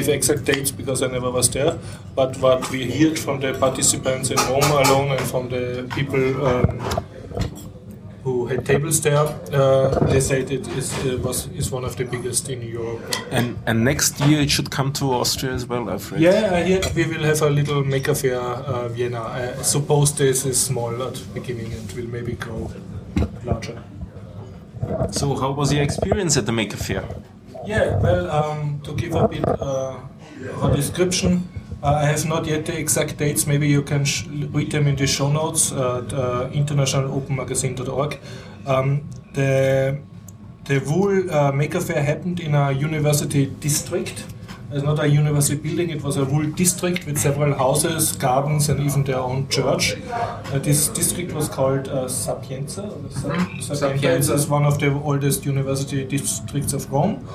give 0.00 0.14
exact 0.14 0.44
dates 0.44 0.70
because 0.70 1.02
I 1.02 1.08
never 1.08 1.30
was 1.30 1.48
there, 1.50 1.78
but 2.14 2.36
what 2.38 2.70
we 2.70 2.90
heard 2.90 3.18
from 3.18 3.40
the 3.40 3.52
participants 3.54 4.30
in 4.30 4.38
Rome 4.48 4.70
alone 4.84 5.10
and 5.12 5.26
from 5.32 5.48
the 5.48 5.86
people 5.94 6.46
um, 6.46 6.80
who 8.24 8.46
had 8.46 8.66
tables 8.66 9.00
there, 9.00 9.26
uh, 9.52 9.88
they 10.10 10.20
said 10.20 10.50
it 10.50 10.66
is, 10.68 10.92
uh, 11.04 11.18
was, 11.22 11.48
is 11.48 11.70
one 11.70 11.84
of 11.84 11.96
the 11.96 12.04
biggest 12.04 12.48
in 12.48 12.62
Europe. 12.62 13.00
And 13.30 13.56
and 13.66 13.84
next 13.84 14.20
year 14.20 14.40
it 14.40 14.50
should 14.50 14.70
come 14.70 14.92
to 14.92 15.04
Austria 15.20 15.52
as 15.52 15.66
well, 15.66 15.88
Alfred. 15.90 16.20
Yeah, 16.20 16.50
I 16.58 16.62
heard 16.68 16.94
we 16.94 17.04
will 17.06 17.24
have 17.24 17.42
a 17.42 17.50
little 17.50 17.82
maker 17.84 18.14
fair 18.14 18.40
uh, 18.40 18.88
Vienna. 18.88 19.22
I 19.22 19.62
suppose 19.62 20.14
this 20.14 20.44
is 20.44 20.60
small 20.60 21.02
at 21.02 21.14
the 21.14 21.40
beginning 21.40 21.72
and 21.72 21.92
will 21.92 22.10
maybe 22.16 22.32
grow 22.32 22.70
larger. 23.44 23.82
So 25.10 25.36
how 25.36 25.52
was 25.52 25.72
your 25.72 25.82
experience 25.82 26.36
at 26.38 26.46
the 26.46 26.52
Maker 26.52 26.76
Faire? 26.76 27.04
Yeah, 27.66 27.98
well, 27.98 28.30
um, 28.30 28.80
to 28.84 28.92
give 28.94 29.14
a 29.14 29.28
bit 29.28 29.46
uh, 29.46 29.98
of 30.62 30.72
a 30.72 30.76
description, 30.76 31.48
uh, 31.82 31.94
I 31.94 32.04
have 32.06 32.26
not 32.26 32.46
yet 32.46 32.66
the 32.66 32.78
exact 32.78 33.18
dates. 33.18 33.46
Maybe 33.46 33.68
you 33.68 33.82
can 33.82 34.04
sh- 34.04 34.26
read 34.26 34.70
them 34.70 34.86
in 34.86 34.96
the 34.96 35.06
show 35.06 35.30
notes 35.30 35.72
at 35.72 36.12
uh, 36.12 36.48
internationalopenmagazine.org. 36.52 38.18
Um, 38.66 39.08
the 39.34 39.98
the 40.64 40.78
Wool 40.86 41.30
uh, 41.30 41.52
Maker 41.52 41.80
Fair 41.80 42.02
happened 42.02 42.40
in 42.40 42.54
a 42.54 42.70
university 42.72 43.46
district. 43.46 44.24
It's 44.72 44.84
not 44.84 45.00
a 45.00 45.08
university 45.08 45.56
building, 45.60 45.90
it 45.90 46.00
was 46.04 46.16
a 46.16 46.24
wool 46.24 46.46
district 46.52 47.04
with 47.04 47.18
several 47.18 47.52
houses, 47.54 48.12
gardens, 48.12 48.68
and 48.68 48.78
even 48.78 49.02
their 49.02 49.18
own 49.18 49.48
church. 49.48 49.96
Uh, 50.12 50.60
this 50.60 50.86
district 50.86 51.32
was 51.32 51.48
called 51.48 51.88
uh, 51.88 52.06
Sapienza. 52.06 52.88
Sapienza. 53.10 53.74
Sapienza. 53.74 54.34
It's 54.34 54.46
one 54.46 54.64
of 54.64 54.78
the 54.78 54.92
oldest 54.92 55.44
university 55.44 56.04
districts 56.04 56.72
of 56.72 56.88
Rome. 56.92 57.26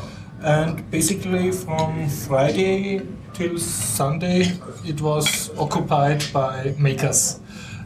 And 0.43 0.89
basically, 0.91 1.51
from 1.51 2.09
Friday 2.09 3.01
till 3.33 3.57
Sunday, 3.57 4.51
it 4.85 5.01
was 5.01 5.51
occupied 5.57 6.23
by 6.33 6.75
makers. 6.77 7.39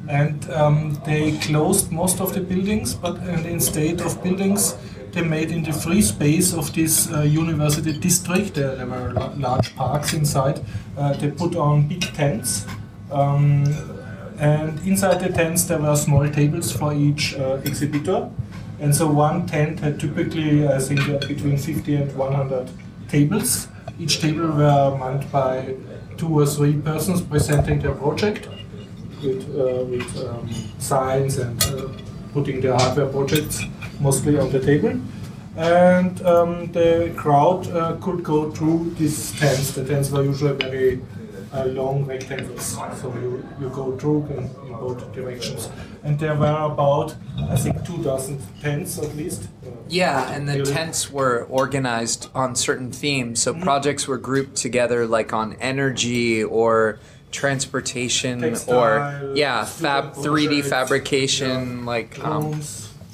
And 0.07 0.49
um, 0.51 1.01
they 1.05 1.37
closed 1.37 1.91
most 1.91 2.19
of 2.19 2.33
the 2.33 2.41
buildings, 2.41 2.95
but 2.95 3.17
and 3.19 3.45
instead 3.45 4.01
of 4.01 4.21
buildings, 4.23 4.75
they 5.11 5.21
made 5.21 5.51
in 5.51 5.63
the 5.63 5.73
free 5.73 6.01
space 6.01 6.53
of 6.53 6.73
this 6.73 7.11
uh, 7.11 7.21
university 7.21 7.97
district, 7.97 8.55
there, 8.55 8.85
were 8.85 9.13
large 9.37 9.75
parks 9.75 10.13
inside, 10.13 10.61
uh, 10.97 11.13
they 11.13 11.31
put 11.31 11.55
on 11.55 11.87
big 11.87 12.01
tents. 12.13 12.65
Um, 13.11 13.65
and 14.39 14.79
inside 14.87 15.19
the 15.19 15.29
tents, 15.29 15.65
there 15.65 15.79
were 15.79 15.95
small 15.95 16.29
tables 16.29 16.71
for 16.71 16.93
each 16.93 17.35
uh, 17.35 17.59
exhibitor. 17.65 18.29
And 18.81 18.95
so 18.95 19.07
one 19.11 19.45
tent 19.45 19.79
had 19.79 19.99
typically, 19.99 20.67
I 20.67 20.79
think, 20.79 21.01
uh, 21.09 21.17
between 21.27 21.57
50 21.57 21.95
and 21.95 22.15
100 22.15 22.69
tables. 23.09 23.67
Each 23.99 24.21
table 24.21 24.47
were 24.47 24.97
manned 24.97 25.29
by 25.31 25.75
two 26.17 26.39
or 26.39 26.45
three 26.45 26.77
persons 26.77 27.21
presenting 27.21 27.79
their 27.79 27.93
project 27.93 28.47
with, 29.21 29.43
uh, 29.57 29.83
with 29.83 30.25
um, 30.25 30.49
signs 30.79 31.37
and 31.37 31.61
uh, 31.63 31.89
putting 32.33 32.61
their 32.61 32.73
hardware 32.73 33.07
projects 33.07 33.63
mostly 33.99 34.37
on 34.37 34.51
the 34.51 34.59
table. 34.59 34.99
And 35.57 36.21
um, 36.25 36.71
the 36.71 37.11
crowd 37.17 37.67
uh, 37.71 37.97
could 38.01 38.23
go 38.23 38.49
through 38.51 38.91
these 38.97 39.37
tents. 39.37 39.71
The 39.71 39.83
tents 39.83 40.09
were 40.09 40.23
usually 40.23 40.55
very 40.55 41.01
uh, 41.53 41.65
long 41.65 42.05
rectangles, 42.05 42.77
so 43.01 43.13
you, 43.15 43.47
you 43.59 43.69
go 43.69 43.97
through 43.97 44.25
in, 44.27 44.43
in 44.67 44.73
both 44.73 45.11
directions. 45.13 45.69
And 46.03 46.17
there 46.19 46.35
were 46.35 46.45
about, 46.71 47.15
I 47.49 47.55
think, 47.55 47.83
two 47.85 48.01
dozen 48.03 48.39
tents 48.61 48.97
at 48.99 49.15
least. 49.15 49.43
Uh, 49.65 49.71
Yeah, 49.87 50.31
and 50.31 50.47
the 50.47 50.59
Really? 50.59 50.71
tents 50.73 51.09
were 51.11 51.45
organized 51.49 52.29
on 52.35 52.55
certain 52.55 52.91
themes. 52.91 53.41
So 53.41 53.53
projects 53.53 54.07
were 54.07 54.17
grouped 54.17 54.55
together 54.55 55.05
like 55.07 55.33
on 55.33 55.55
energy 55.59 56.43
or 56.43 56.99
transportation 57.31 58.43
or 58.67 59.31
yeah, 59.35 59.65
fab 59.65 60.13
3D 60.13 60.47
projects, 60.47 60.69
fabrication 60.69 61.85
like 61.85 62.23
um. 62.23 62.61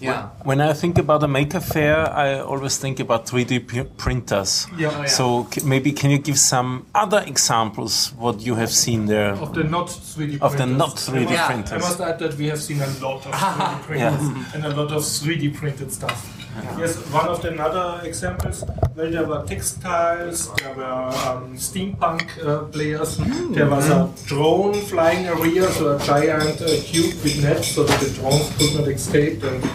Yeah. 0.01 0.29
When 0.43 0.59
I 0.61 0.73
think 0.73 0.97
about 0.97 1.23
a 1.23 1.27
Maker 1.27 1.59
Fair, 1.61 2.09
I 2.11 2.39
always 2.39 2.77
think 2.77 2.99
about 2.99 3.25
3D 3.27 3.59
p- 3.67 3.83
printers. 3.97 4.67
Yeah. 4.77 4.91
Oh, 4.93 5.01
yeah. 5.01 5.07
So 5.07 5.47
c- 5.51 5.61
maybe 5.65 5.91
can 5.91 6.11
you 6.11 6.17
give 6.19 6.37
some 6.37 6.85
other 6.93 7.23
examples 7.25 8.11
what 8.17 8.41
you 8.41 8.55
have 8.55 8.71
seen 8.71 9.05
there? 9.05 9.31
Of 9.33 9.53
the 9.53 9.63
not 9.63 9.87
3D 9.87 10.39
Of 10.41 10.51
the 10.51 10.57
printers. 10.57 10.77
not 10.77 10.95
3D 10.97 11.21
I 11.37 11.55
must- 11.55 11.71
Yeah. 11.71 11.75
I 11.75 11.79
must 11.79 12.01
add 12.01 12.19
that 12.19 12.37
we 12.37 12.47
have 12.47 12.61
seen 12.61 12.81
a 12.81 12.87
lot 13.01 13.25
of 13.25 13.31
3D 13.33 13.81
printers 13.87 14.53
and 14.53 14.65
a 14.65 14.69
lot 14.69 14.91
of 14.91 15.01
3D 15.03 15.53
printed 15.55 15.91
stuff. 15.91 16.31
Yes, 16.79 16.95
one 17.11 17.27
of 17.27 17.41
the 17.41 17.51
other 17.61 18.07
examples, 18.07 18.63
well, 18.95 19.11
there 19.11 19.25
were 19.27 19.43
textiles, 19.45 20.49
there 20.55 20.73
were 20.73 21.11
um, 21.27 21.57
steampunk 21.57 22.23
uh, 22.47 22.63
players, 22.71 23.17
there 23.51 23.69
was 23.69 23.89
a 23.89 24.09
drone 24.25 24.73
flying 24.73 25.25
area, 25.25 25.69
so 25.71 25.97
a 25.97 25.99
giant 25.99 26.61
uh, 26.61 26.67
cube 26.85 27.13
with 27.23 27.43
nets 27.43 27.67
so 27.75 27.83
that 27.83 27.99
the 27.99 28.09
drones 28.11 28.49
could 28.57 28.73
not 28.79 28.87
escape, 28.87 29.43
and 29.43 29.69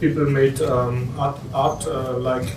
people 0.00 0.26
made 0.26 0.60
um, 0.62 1.12
art, 1.18 1.38
art 1.54 1.86
uh, 1.86 2.16
like 2.18 2.48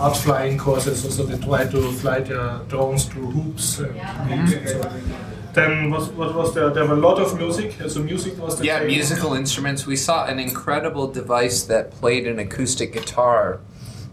art 0.00 0.16
flying 0.16 0.58
courses, 0.58 1.14
so 1.16 1.24
they 1.24 1.38
tried 1.44 1.70
to 1.70 1.92
fly 1.92 2.20
their 2.20 2.58
drones 2.68 3.04
through 3.04 3.30
hoops. 3.30 3.78
And, 3.78 3.96
and 4.30 4.68
so. 4.68 5.00
Then 5.54 5.90
was, 5.90 6.08
what 6.10 6.34
was 6.34 6.54
there? 6.54 6.68
There 6.68 6.86
were 6.86 6.94
a 6.94 7.00
lot 7.00 7.18
of 7.18 7.38
music. 7.38 7.74
So 7.88 8.02
music 8.02 8.36
was 8.38 8.58
the 8.58 8.66
Yeah, 8.66 8.80
thing. 8.80 8.88
musical 8.88 9.32
instruments. 9.32 9.86
We 9.86 9.96
saw 9.96 10.26
an 10.26 10.38
incredible 10.38 11.06
device 11.10 11.62
that 11.64 11.92
played 11.92 12.26
an 12.26 12.38
acoustic 12.38 12.92
guitar. 12.92 13.60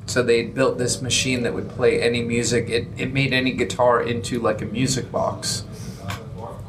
So 0.05 0.23
they 0.23 0.43
built 0.45 0.77
this 0.77 1.01
machine 1.01 1.43
that 1.43 1.53
would 1.53 1.69
play 1.69 2.01
any 2.01 2.21
music. 2.21 2.69
It, 2.69 2.87
it 2.97 3.13
made 3.13 3.33
any 3.33 3.51
guitar 3.51 4.01
into 4.01 4.39
like 4.39 4.61
a 4.61 4.65
music 4.65 5.11
box. 5.11 5.65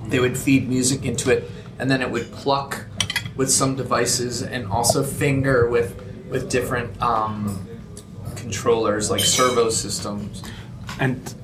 They 0.09 0.18
would 0.20 0.37
feed 0.37 0.68
music 0.68 1.05
into 1.05 1.30
it, 1.30 1.51
and 1.78 1.91
then 1.91 2.03
it 2.03 2.11
would 2.11 2.30
pluck 2.32 2.85
with 3.37 3.51
some 3.51 3.76
devices 3.76 4.43
and 4.43 4.66
also 4.66 5.03
finger 5.03 5.68
with 5.68 6.01
with 6.30 6.49
different 6.51 7.01
um, 7.03 7.66
controllers 8.37 9.11
like 9.11 9.20
servo 9.20 9.70
systems. 9.70 10.43
And 11.01 11.35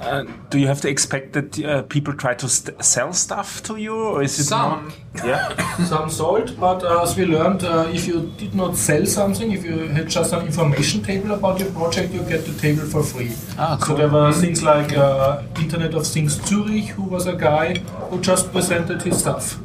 uh, 0.00 0.24
do 0.50 0.58
you 0.58 0.66
have 0.66 0.80
to 0.80 0.88
expect 0.88 1.32
that 1.32 1.64
uh, 1.64 1.82
people 1.82 2.14
try 2.14 2.34
to 2.34 2.48
st- 2.48 2.84
sell 2.84 3.12
stuff 3.12 3.62
to 3.64 3.76
you, 3.76 3.94
or 3.94 4.22
is 4.22 4.38
it 4.38 4.44
Some. 4.44 4.92
Not? 5.14 5.26
Yeah. 5.26 5.76
some 5.84 6.10
sold, 6.10 6.58
but 6.58 6.82
uh, 6.82 7.02
as 7.02 7.16
we 7.16 7.24
learned, 7.26 7.62
uh, 7.62 7.88
if 7.92 8.06
you 8.06 8.32
did 8.36 8.54
not 8.54 8.76
sell 8.76 9.06
something, 9.06 9.52
if 9.52 9.64
you 9.64 9.88
had 9.88 10.08
just 10.08 10.32
an 10.32 10.46
information 10.46 11.02
table 11.02 11.32
about 11.32 11.60
your 11.60 11.70
project, 11.70 12.12
you 12.12 12.22
get 12.24 12.44
the 12.44 12.54
table 12.58 12.82
for 12.82 13.02
free. 13.02 13.30
Ah, 13.56 13.78
cool. 13.80 13.96
So 13.96 14.02
there 14.02 14.08
were 14.08 14.32
things 14.32 14.62
like 14.62 14.96
uh, 14.96 15.42
Internet 15.60 15.94
of 15.94 16.06
Things 16.06 16.40
Zurich, 16.46 16.86
who 16.86 17.04
was 17.04 17.26
a 17.26 17.36
guy 17.36 17.78
who 18.10 18.20
just 18.20 18.50
presented 18.52 19.02
his 19.02 19.18
stuff. 19.18 19.58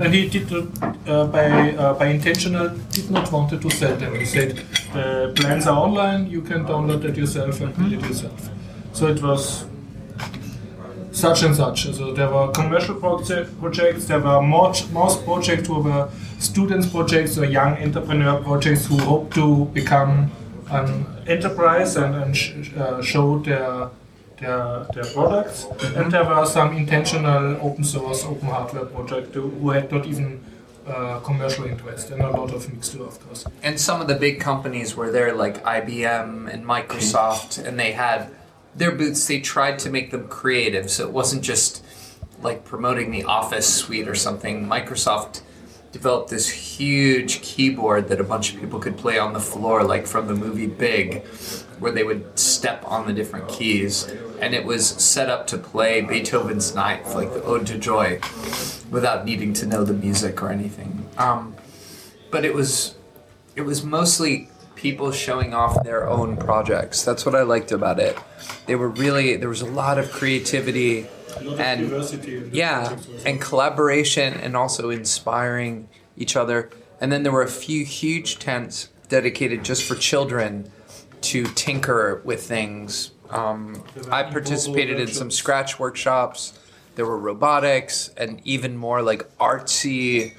And 0.00 0.14
he 0.14 0.28
did 0.28 0.50
not, 0.50 1.08
uh, 1.08 1.26
by 1.26 1.74
uh, 1.74 1.94
by 1.94 2.06
intentional 2.06 2.68
did 2.90 3.10
not 3.10 3.30
wanted 3.32 3.60
to 3.62 3.70
sell 3.70 3.94
them. 3.96 4.14
He 4.14 4.24
said 4.24 4.56
the 4.94 5.32
plans 5.36 5.66
are 5.66 5.78
online, 5.78 6.30
you 6.30 6.40
can 6.42 6.64
download 6.64 7.04
it 7.04 7.16
yourself 7.16 7.60
and 7.60 7.76
build 7.76 7.92
it 7.92 8.00
yourself. 8.02 8.48
So 8.92 9.06
it 9.08 9.22
was 9.22 9.64
such 11.12 11.42
and 11.42 11.54
such. 11.54 11.92
So 11.94 12.12
there 12.14 12.28
were 12.30 12.48
commercial 12.52 12.94
proje- 12.94 13.46
projects, 13.60 14.06
there 14.06 14.20
were 14.20 14.40
most 14.40 14.92
projects 15.24 15.68
who 15.68 15.80
were 15.80 16.08
students 16.38 16.86
projects 16.88 17.38
or 17.38 17.44
young 17.44 17.76
entrepreneur 17.82 18.40
projects 18.42 18.86
who 18.86 18.98
hope 18.98 19.32
to 19.34 19.66
become 19.66 20.30
an 20.70 21.04
enterprise 21.26 21.96
and, 21.96 22.14
and 22.14 22.36
sh- 22.36 22.70
uh, 22.78 23.02
show 23.02 23.38
their 23.40 23.88
their, 24.38 24.86
their 24.94 25.04
products. 25.12 25.66
And 25.96 26.10
there 26.12 26.24
were 26.24 26.46
some 26.46 26.76
intentional 26.76 27.56
open 27.60 27.84
source, 27.84 28.24
open 28.24 28.48
hardware 28.48 28.86
projects 28.86 29.34
who 29.34 29.50
who 29.50 29.70
had 29.70 29.90
not 29.90 30.06
even 30.06 30.42
uh, 30.86 31.20
commercial 31.20 31.64
interest 31.64 32.10
and 32.10 32.22
a 32.22 32.30
lot 32.30 32.52
of 32.52 32.72
mixture, 32.72 33.02
of 33.02 33.20
course. 33.24 33.46
And 33.62 33.78
some 33.78 34.00
of 34.00 34.08
the 34.08 34.16
big 34.16 34.40
companies 34.40 34.96
were 34.96 35.10
there, 35.10 35.32
like 35.34 35.62
IBM 35.64 36.52
and 36.52 36.64
Microsoft, 36.64 37.64
and 37.64 37.78
they 37.78 37.92
had 37.92 38.30
their 38.74 38.90
booths. 38.90 39.26
They 39.26 39.40
tried 39.40 39.78
to 39.80 39.90
make 39.90 40.10
them 40.10 40.28
creative, 40.28 40.90
so 40.90 41.06
it 41.06 41.12
wasn't 41.12 41.42
just 41.42 41.84
like 42.40 42.64
promoting 42.64 43.10
the 43.10 43.24
Office 43.24 43.72
suite 43.72 44.08
or 44.08 44.14
something. 44.14 44.66
Microsoft 44.66 45.42
developed 45.92 46.30
this 46.30 46.48
huge 46.48 47.42
keyboard 47.42 48.08
that 48.08 48.18
a 48.18 48.24
bunch 48.24 48.52
of 48.52 48.60
people 48.60 48.80
could 48.80 48.96
play 48.96 49.18
on 49.18 49.34
the 49.34 49.40
floor, 49.40 49.84
like 49.84 50.06
from 50.06 50.26
the 50.26 50.34
movie 50.34 50.66
Big, 50.66 51.22
where 51.82 51.92
they 51.92 52.04
would 52.04 52.38
step 52.38 52.84
on 52.86 53.06
the 53.06 53.12
different 53.12 53.48
keys, 53.48 54.04
and 54.40 54.54
it 54.54 54.64
was 54.64 54.86
set 54.86 55.28
up 55.28 55.48
to 55.48 55.58
play 55.58 56.00
Beethoven's 56.00 56.74
Ninth, 56.74 57.14
like 57.14 57.34
the 57.34 57.42
Ode 57.42 57.66
to 57.66 57.76
Joy, 57.76 58.20
without 58.88 59.24
needing 59.24 59.52
to 59.54 59.66
know 59.66 59.84
the 59.84 59.92
music 59.92 60.42
or 60.42 60.50
anything. 60.50 61.06
Um, 61.18 61.56
but 62.30 62.44
it 62.44 62.54
was 62.54 62.94
it 63.56 63.62
was 63.62 63.84
mostly 63.84 64.48
people 64.76 65.10
showing 65.12 65.54
off 65.54 65.82
their 65.82 66.08
own 66.08 66.36
projects. 66.36 67.04
That's 67.04 67.26
what 67.26 67.34
I 67.34 67.42
liked 67.42 67.72
about 67.72 67.98
it. 67.98 68.16
They 68.66 68.76
were 68.76 68.88
really 68.88 69.36
there 69.36 69.48
was 69.48 69.60
a 69.60 69.66
lot 69.66 69.98
of 69.98 70.10
creativity 70.12 71.08
and 71.58 72.54
yeah, 72.54 72.96
and 73.26 73.40
collaboration 73.40 74.34
and 74.34 74.56
also 74.56 74.90
inspiring 74.90 75.88
each 76.16 76.36
other. 76.36 76.70
And 77.00 77.10
then 77.10 77.24
there 77.24 77.32
were 77.32 77.42
a 77.42 77.48
few 77.48 77.84
huge 77.84 78.38
tents 78.38 78.88
dedicated 79.08 79.64
just 79.64 79.82
for 79.82 79.96
children 79.96 80.70
to 81.22 81.44
tinker 81.44 82.20
with 82.24 82.42
things. 82.42 83.12
Um, 83.30 83.82
I 84.10 84.22
participated 84.24 85.00
in 85.00 85.08
some 85.08 85.30
scratch 85.30 85.78
workshops. 85.78 86.58
There 86.96 87.06
were 87.06 87.18
robotics 87.18 88.10
and 88.16 88.40
even 88.44 88.76
more 88.76 89.00
like 89.02 89.26
artsy 89.38 90.34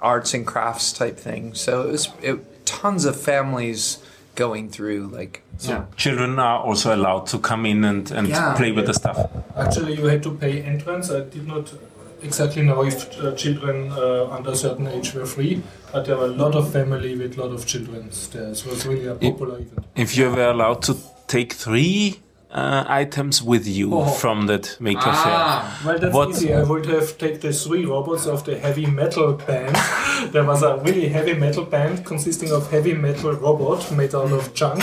arts 0.00 0.32
and 0.34 0.46
crafts 0.46 0.92
type 0.92 1.18
things. 1.18 1.60
So 1.60 1.82
it 1.82 1.92
was 1.92 2.08
it, 2.22 2.66
tons 2.66 3.04
of 3.04 3.20
families 3.20 3.98
going 4.34 4.70
through 4.70 5.08
like 5.08 5.42
yeah. 5.60 5.86
Children 5.96 6.38
are 6.38 6.60
also 6.60 6.94
allowed 6.94 7.26
to 7.26 7.38
come 7.38 7.66
in 7.66 7.84
and, 7.84 8.10
and 8.12 8.28
Yeah. 8.28 8.54
play 8.54 8.70
with 8.70 8.86
the 8.86 8.94
stuff. 8.94 9.28
Actually, 9.56 9.96
you 9.96 10.06
had 10.06 10.22
to 10.22 10.30
pay 10.34 10.62
entrance. 10.62 11.10
I 11.10 11.20
did 11.20 11.46
not 11.48 11.72
exactly 12.22 12.62
know 12.62 12.82
if 12.84 13.18
uh, 13.22 13.32
children 13.34 13.90
uh, 13.92 14.28
under 14.30 14.50
a 14.50 14.56
certain 14.56 14.86
age 14.88 15.14
were 15.14 15.26
free, 15.26 15.62
but 15.92 16.04
there 16.06 16.16
were 16.16 16.26
a 16.26 16.28
lot 16.44 16.54
of 16.54 16.72
family 16.72 17.16
with 17.16 17.38
a 17.38 17.40
lot 17.42 17.52
of 17.52 17.66
children 17.66 18.10
there. 18.32 18.54
So 18.54 18.66
it 18.68 18.70
was 18.72 18.86
really 18.86 19.06
a 19.06 19.14
popular 19.14 19.56
event. 19.58 19.86
If 19.96 20.16
you 20.16 20.30
were 20.30 20.50
allowed 20.50 20.82
to 20.82 20.96
take 21.26 21.52
three 21.54 22.20
uh, 22.50 22.84
items 22.88 23.42
with 23.42 23.66
you 23.66 23.92
Oh. 23.94 24.06
from 24.06 24.46
that 24.46 24.76
maker 24.80 25.00
Ah. 25.04 25.80
Well, 25.84 25.98
that's 25.98 26.14
What- 26.14 26.30
easy. 26.30 26.54
I 26.54 26.62
would 26.62 26.86
have 26.86 27.18
taken 27.18 27.40
the 27.40 27.52
three 27.52 27.84
robots 27.84 28.26
of 28.26 28.44
the 28.44 28.56
heavy 28.58 28.86
metal 28.86 29.34
band. 29.34 29.76
there 30.32 30.44
was 30.44 30.62
a 30.62 30.78
really 30.78 31.08
heavy 31.08 31.34
metal 31.34 31.64
band 31.64 32.06
consisting 32.06 32.50
of 32.52 32.70
heavy 32.70 32.94
metal 32.94 33.32
robot 33.32 33.90
made 33.92 34.14
out 34.14 34.32
of 34.32 34.54
junk, 34.54 34.82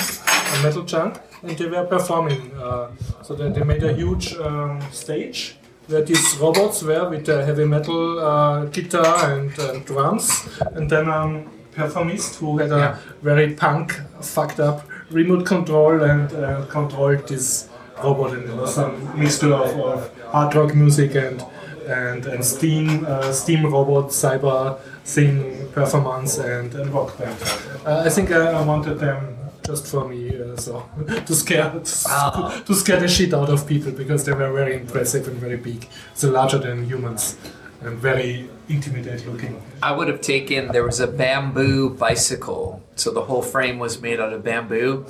metal 0.61 0.83
junk, 0.83 1.19
and 1.41 1.57
they 1.57 1.65
were 1.67 1.85
performing. 1.85 2.51
Uh, 2.55 2.87
so 3.23 3.33
they, 3.33 3.49
they 3.49 3.63
made 3.63 3.83
a 3.83 3.93
huge 3.93 4.35
um, 4.37 4.79
stage 4.91 5.55
where 5.87 6.01
these 6.03 6.37
robots 6.39 6.81
were 6.83 7.09
with 7.09 7.25
the 7.25 7.45
heavy 7.45 7.65
metal 7.65 8.19
uh, 8.19 8.65
guitar 8.65 9.31
and, 9.31 9.57
and 9.59 9.85
drums, 9.85 10.47
and 10.75 10.89
then 10.89 11.09
um, 11.09 11.45
performist 11.73 12.35
who 12.39 12.57
had 12.57 12.71
a 12.71 12.77
Yeah. 12.77 12.97
very 13.21 13.53
punk, 13.53 13.93
fucked 14.21 14.59
up 14.59 14.83
remote 15.11 15.45
control 15.45 16.01
and 16.01 16.31
uh, 16.33 16.65
controlled 16.65 17.27
this 17.27 17.69
robot, 18.03 18.33
and 18.33 18.47
there 18.47 18.55
was 18.55 18.73
some 18.75 18.93
mixture 19.19 19.53
of, 19.53 19.79
of 19.79 20.11
hard 20.31 20.55
rock 20.55 20.73
music 20.75 21.15
and 21.15 21.43
and, 21.87 22.25
and 22.25 22.43
steam 22.43 23.05
uh, 23.05 23.31
steam 23.31 23.65
robot 23.71 24.09
cyber 24.09 24.79
thing 25.03 25.67
performance 25.71 26.39
and, 26.39 26.73
and 26.73 26.91
rock 26.91 27.15
band. 27.19 27.37
Uh, 27.85 28.01
I 28.03 28.09
think 28.09 28.31
I, 28.31 28.47
I 28.53 28.61
wanted 28.65 28.97
them 28.97 29.34
just 29.65 29.87
for 29.87 30.07
me, 30.07 30.29
uh, 30.39 30.55
so 30.57 30.87
to 31.25 31.35
scare 31.35 31.71
to, 31.71 31.79
to 32.65 32.75
scare 32.75 32.99
the 32.99 33.07
shit 33.07 33.33
out 33.33 33.49
of 33.49 33.67
people 33.67 33.91
because 33.91 34.23
they 34.23 34.33
were 34.33 34.51
very 34.51 34.75
impressive 34.75 35.27
and 35.27 35.37
very 35.37 35.57
big, 35.57 35.87
so 36.13 36.29
larger 36.29 36.57
than 36.57 36.85
humans 36.85 37.37
and 37.81 37.97
very 37.97 38.49
intimidating 38.69 39.31
looking. 39.31 39.61
I 39.81 39.91
would 39.91 40.07
have 40.07 40.21
taken 40.21 40.69
there 40.69 40.83
was 40.83 40.99
a 40.99 41.07
bamboo 41.07 41.91
bicycle, 41.91 42.83
so 42.95 43.11
the 43.11 43.21
whole 43.21 43.41
frame 43.41 43.79
was 43.79 44.01
made 44.01 44.19
out 44.19 44.33
of 44.33 44.43
bamboo, 44.43 45.05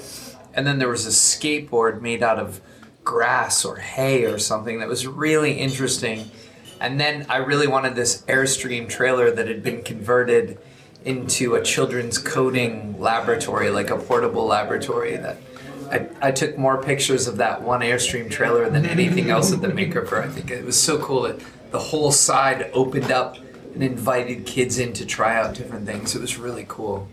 and 0.54 0.66
then 0.66 0.80
there 0.80 0.90
was 0.90 1.06
a 1.06 1.10
skateboard 1.10 2.02
made 2.02 2.24
out 2.24 2.40
of 2.40 2.62
grass 3.04 3.64
or 3.64 3.78
hay 3.78 4.26
or 4.26 4.40
something 4.40 4.80
that 4.80 4.88
was 4.88 5.06
really 5.08 5.54
interesting. 5.54 6.30
And 6.82 7.00
then 7.00 7.26
I 7.30 7.38
really 7.38 7.68
wanted 7.68 7.96
this 7.96 8.24
Airstream 8.24 8.90
trailer 8.90 9.32
that 9.32 9.48
had 9.48 9.64
been 9.64 9.84
converted 9.84 10.58
into 11.06 11.56
a 11.56 11.62
children's 11.62 12.18
coding 12.18 13.00
laboratory, 13.00 13.70
like 13.70 13.92
a 13.92 13.98
portable 13.98 14.46
laboratory 14.46 15.16
that 15.18 15.38
I, 15.92 16.10
I 16.22 16.32
took 16.32 16.58
more 16.58 16.82
pictures 16.82 17.28
of 17.28 17.38
that 17.38 17.62
one 17.62 17.82
Airstream 17.82 18.30
trailer 18.30 18.70
than 18.70 18.86
anything 18.86 19.30
else 19.30 19.54
at 19.54 19.62
the 19.62 19.70
Maker 19.70 20.06
Faire. 20.06 20.24
I 20.24 20.28
think 20.28 20.50
it 20.50 20.66
was 20.66 20.82
so 20.82 20.98
cool 21.00 21.22
that 21.24 21.40
the 21.72 21.80
whole 21.80 22.12
side 22.12 22.72
opened 22.74 23.12
up 23.12 23.38
and 23.74 23.84
invited 23.84 24.46
kids 24.46 24.80
in 24.80 24.94
to 24.94 25.06
try 25.06 25.36
out 25.36 25.54
different 25.54 25.86
things. 25.86 26.16
It 26.16 26.22
was 26.22 26.38
really 26.38 26.66
cool. 26.68 27.08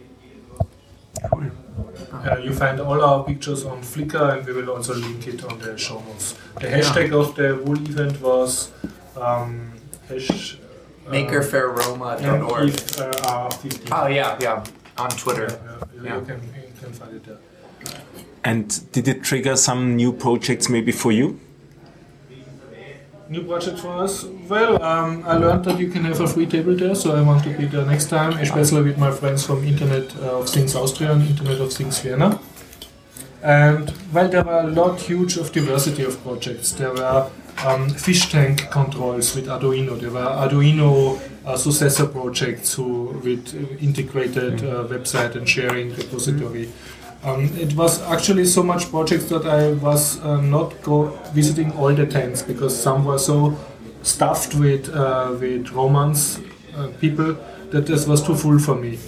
Uh, 1.23 2.39
you 2.43 2.53
find 2.53 2.81
all 2.81 3.03
our 3.03 3.25
pictures 3.25 3.65
on 3.65 3.81
Flickr 3.83 4.39
and 4.39 4.47
we 4.47 4.53
will 4.53 4.71
also 4.71 4.95
link 4.95 5.27
it 5.27 5.45
on 5.45 5.59
the 5.59 5.77
show 5.77 6.01
notes. 6.01 6.35
The 6.61 6.69
hashtag 6.69 7.13
of 7.13 7.35
the 7.35 7.57
whole 7.57 7.77
event 7.77 8.21
was 8.21 8.73
um, 9.17 9.73
hash, 10.09 10.59
MakerFairRoma.org. 11.13 12.69
if, 12.69 13.01
uh, 13.01 13.11
R15. 13.51 13.89
Oh 13.93 14.07
yeah, 14.09 14.39
yeah, 14.41 14.65
on 14.99 15.11
Twitter. 15.11 15.49
Yeah, 15.51 15.85
you, 15.95 16.05
Yeah. 16.05 16.19
you 16.19 16.25
can, 16.25 16.41
you 16.43 16.73
can 16.81 16.93
find 16.93 17.17
it 17.17 17.25
there. 17.25 17.39
And 18.45 18.93
did 18.93 19.07
it 19.09 19.23
trigger 19.23 19.57
some 19.57 19.95
new 19.97 20.13
projects 20.13 20.69
maybe 20.69 20.93
for 20.93 21.13
you? 21.13 21.39
New 23.29 23.45
project 23.45 23.79
for 23.79 23.89
us? 24.05 24.25
Well, 24.49 24.83
um, 24.83 25.23
I 25.27 25.37
learned 25.39 25.65
that 25.65 25.79
you 25.79 25.89
can 25.89 26.05
have 26.05 26.21
a 26.21 26.27
free 26.27 26.45
table 26.45 26.75
there, 26.77 26.95
so 26.95 27.17
I 27.17 27.23
want 27.23 27.43
to 27.45 27.51
be 27.57 27.65
there 27.65 27.87
next 27.87 28.11
time, 28.11 28.33
especially 28.39 28.83
with 28.83 28.99
my 28.99 29.11
friends 29.11 29.47
from 29.47 29.65
Internet 29.65 30.15
uh, 30.17 30.41
of 30.41 30.49
Things 30.51 30.75
Austria 30.77 31.13
and 31.13 31.23
Internet 31.23 31.59
of 31.61 31.73
Things 31.73 31.99
Vienna. 32.01 32.39
And 33.43 33.91
well, 34.13 34.29
there 34.29 34.45
were 34.45 34.61
a 34.61 34.67
lot 34.67 35.01
huge 35.01 35.37
of 35.39 35.51
diversity 35.51 36.05
of 36.05 36.23
projects. 36.23 36.73
There 36.73 36.93
were 36.93 37.31
um, 37.65 37.89
fish 37.91 38.31
tank 38.31 38.71
controls 38.71 39.35
with 39.35 39.47
Arduino. 39.47 39.99
There 40.01 40.11
were 40.11 40.21
Arduino 40.21 41.21
uh, 41.45 41.57
successor 41.57 42.07
projects 42.07 42.75
who 42.75 43.21
with 43.25 43.55
integrated 43.83 44.65
uh, 44.65 44.85
website 44.85 45.37
and 45.37 45.49
sharing 45.49 45.95
repository. 45.95 46.71
Um, 47.25 47.45
it 47.57 47.75
was 47.75 48.03
actually 48.03 48.47
so 48.47 48.65
much 48.65 48.91
projects 48.91 49.27
that 49.27 49.47
I 49.47 49.73
was 49.75 50.21
uh, 50.21 50.41
not 50.41 50.73
visiting 51.33 51.73
all 51.73 51.95
the 51.95 52.07
tents 52.07 52.43
because 52.43 52.81
some 52.81 53.05
were 53.05 53.19
so 53.19 53.57
stuffed 54.03 54.57
with 54.57 54.89
uh, 54.89 55.37
with 55.39 55.71
Romance 55.71 56.41
uh, 56.77 56.89
people 57.01 57.37
that 57.71 57.87
this 57.87 58.07
was 58.07 58.23
too 58.23 58.35
full 58.35 58.59
for 58.59 58.75
me. 58.75 58.99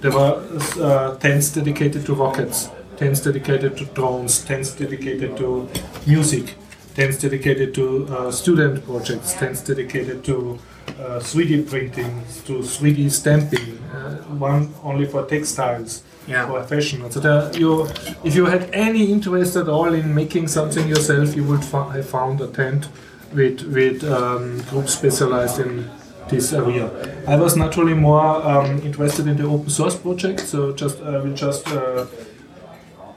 There 0.00 0.12
were 0.12 0.40
uh, 0.80 1.16
tents 1.16 1.50
dedicated 1.50 2.06
to 2.06 2.14
rockets, 2.14 2.70
tents 2.96 3.20
dedicated 3.20 3.76
to 3.78 3.86
drones, 3.86 4.44
tents 4.44 4.72
dedicated 4.72 5.36
to 5.38 5.68
music, 6.06 6.54
tents 6.94 7.18
dedicated 7.18 7.74
to 7.74 8.06
uh, 8.08 8.30
student 8.30 8.84
projects, 8.84 9.34
tents 9.34 9.60
dedicated 9.62 10.24
to 10.24 10.58
uh, 10.88 11.18
3D 11.18 11.68
printing, 11.68 12.22
to 12.46 12.58
3D 12.60 13.10
stamping, 13.10 13.78
uh, 13.92 14.16
one 14.38 14.72
only 14.82 15.06
for 15.06 15.24
textiles, 15.26 16.02
Yeah. 16.28 16.46
for 16.46 16.62
fashion. 16.62 17.10
So 17.10 17.20
there, 17.20 17.50
you, 17.58 17.86
if 18.22 18.34
you 18.36 18.46
had 18.46 18.70
any 18.72 19.10
interest 19.12 19.56
at 19.56 19.68
all 19.68 19.92
in 19.92 20.14
making 20.14 20.48
something 20.48 20.88
yourself, 20.88 21.34
you 21.36 21.44
would 21.44 21.64
fi- 21.64 21.92
have 21.96 22.08
found 22.08 22.40
a 22.40 22.46
tent 22.46 22.88
with 23.34 23.62
with 23.62 24.04
um, 24.04 24.60
groups 24.70 24.92
specialized 24.94 25.58
in 25.58 25.90
this 26.30 26.52
area. 26.52 26.86
I 27.26 27.36
was 27.36 27.56
naturally 27.56 27.94
more 27.94 28.26
um, 28.52 28.80
interested 28.82 29.26
in 29.26 29.36
the 29.36 29.44
open 29.44 29.68
source 29.70 29.96
project, 29.96 30.40
so 30.40 30.72
just 30.72 31.02
I 31.02 31.18
will 31.18 31.34
just 31.34 31.66
uh, 31.68 32.06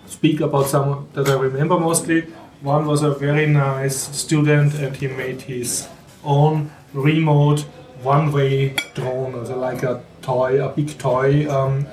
speak 0.07 0.41
about 0.41 0.65
some 0.67 1.07
that 1.13 1.27
I 1.29 1.33
remember 1.33 1.79
mostly. 1.79 2.25
One 2.61 2.87
was 2.87 3.03
a 3.03 3.11
very 3.11 3.45
nice 3.45 3.95
student, 3.95 4.73
and 4.73 4.95
he 4.95 5.07
made 5.07 5.41
his 5.41 5.87
own 6.23 6.71
remote 6.93 7.65
one-way 8.01 8.75
drone, 8.95 9.35
also 9.35 9.59
like 9.59 9.83
a 9.83 10.03
toy, 10.21 10.63
a 10.63 10.69
big 10.69 10.97
toy 10.97 11.49
um, 11.49 11.85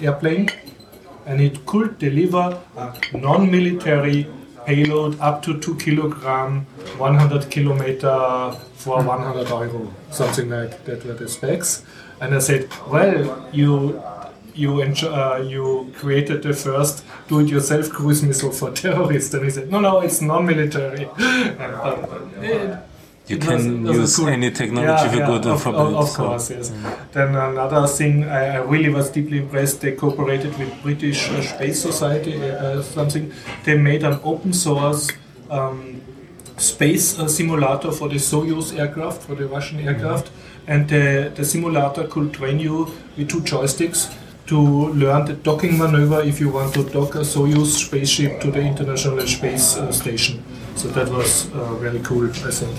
airplane, 0.00 0.48
and 1.26 1.40
it 1.40 1.66
could 1.66 1.98
deliver 1.98 2.60
a 2.76 3.16
non-military 3.16 4.26
payload 4.64 5.18
up 5.20 5.42
to 5.42 5.58
two 5.58 5.74
kilogram, 5.76 6.66
100 6.98 7.50
kilometer 7.50 8.52
for 8.74 9.02
100 9.02 9.48
euro, 9.48 9.92
something 10.10 10.50
like 10.50 10.84
that 10.84 11.04
were 11.04 11.14
the 11.14 11.28
specs. 11.28 11.84
And 12.20 12.34
I 12.34 12.38
said, 12.38 12.68
well, 12.88 13.48
you 13.52 14.00
you 14.54 14.82
uh, 14.82 15.44
you 15.46 15.92
created 15.96 16.42
the 16.42 16.52
first 16.52 17.04
do-it-yourself 17.28 17.90
cruise 17.90 18.22
missile 18.22 18.52
for 18.52 18.70
terrorists, 18.82 19.32
and 19.34 19.44
he 19.44 19.50
said, 19.50 19.70
no, 19.70 19.80
no, 19.80 20.00
it's 20.00 20.20
non-military. 20.20 21.08
Uh, 21.58 22.80
You 23.28 23.38
can 23.38 23.86
use 23.86 24.16
cool. 24.16 24.28
any 24.28 24.50
technology 24.50 25.08
for 25.08 25.24
good 25.24 25.46
of, 25.46 25.62
for 25.62 25.72
bad. 25.72 25.94
of 25.94 26.12
course, 26.12 26.50
yes. 26.50 26.72
Then 27.12 27.36
another 27.36 27.86
thing, 27.86 28.24
I, 28.24 28.56
I 28.56 28.58
really 28.58 28.90
was 28.90 29.10
deeply 29.10 29.38
impressed. 29.38 29.80
They 29.80 29.92
cooperated 29.92 30.58
with 30.58 30.82
British 30.82 31.30
uh, 31.30 31.40
Space 31.40 31.80
Society, 31.80 32.34
uh, 32.42 32.82
something. 32.82 33.32
They 33.64 33.78
made 33.78 34.02
an 34.02 34.18
open 34.24 34.52
source 34.52 35.08
um, 35.50 36.02
space 36.58 37.18
uh, 37.18 37.28
simulator 37.28 37.92
for 37.92 38.08
the 38.08 38.16
Soyuz 38.16 38.76
aircraft, 38.78 39.22
for 39.22 39.36
the 39.36 39.46
Russian 39.46 39.78
aircraft, 39.80 40.30
and 40.66 40.88
the, 40.88 41.32
the 41.34 41.44
simulator 41.44 42.08
could 42.08 42.34
train 42.34 42.58
you 42.58 42.90
with 43.16 43.30
two 43.30 43.40
joysticks 43.40 44.12
to 44.52 44.60
learn 45.02 45.24
the 45.24 45.32
docking 45.32 45.78
maneuver 45.78 46.20
if 46.22 46.38
you 46.38 46.50
want 46.50 46.74
to 46.74 46.82
dock 46.84 47.14
a 47.14 47.24
Soyuz 47.24 47.70
spaceship 47.84 48.38
to 48.42 48.50
the 48.50 48.60
International 48.60 49.26
Space 49.26 49.76
uh, 49.78 49.90
Station. 49.90 50.42
So 50.76 50.88
that 50.88 51.08
was 51.08 51.50
uh, 51.54 51.74
very 51.76 52.00
cool, 52.00 52.26
I 52.28 52.50
think. 52.50 52.76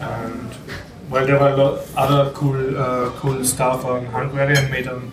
And 0.00 0.50
well, 1.08 1.26
there 1.26 1.38
were 1.40 1.48
a 1.48 1.56
lot 1.56 1.88
other 1.96 2.30
cool, 2.32 2.76
uh, 2.76 3.10
cool 3.20 3.42
stuff. 3.44 3.86
On 3.86 4.04
Hungarian 4.04 4.70
made 4.70 4.86
an, 4.86 5.10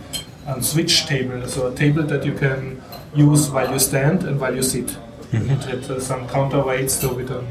an 0.47 0.61
switch 0.61 1.05
table, 1.05 1.47
so 1.47 1.67
a 1.67 1.75
table 1.75 2.03
that 2.03 2.25
you 2.25 2.33
can 2.33 2.81
use 3.15 3.49
while 3.49 3.71
you 3.71 3.79
stand 3.79 4.23
and 4.23 4.39
while 4.41 4.53
you 4.53 4.63
sit. 4.63 4.97
It 5.31 5.63
had 5.63 5.89
uh, 5.89 5.99
some 6.01 6.27
counterweights, 6.27 6.89
so 7.01 7.13
with 7.13 7.31
a 7.31 7.41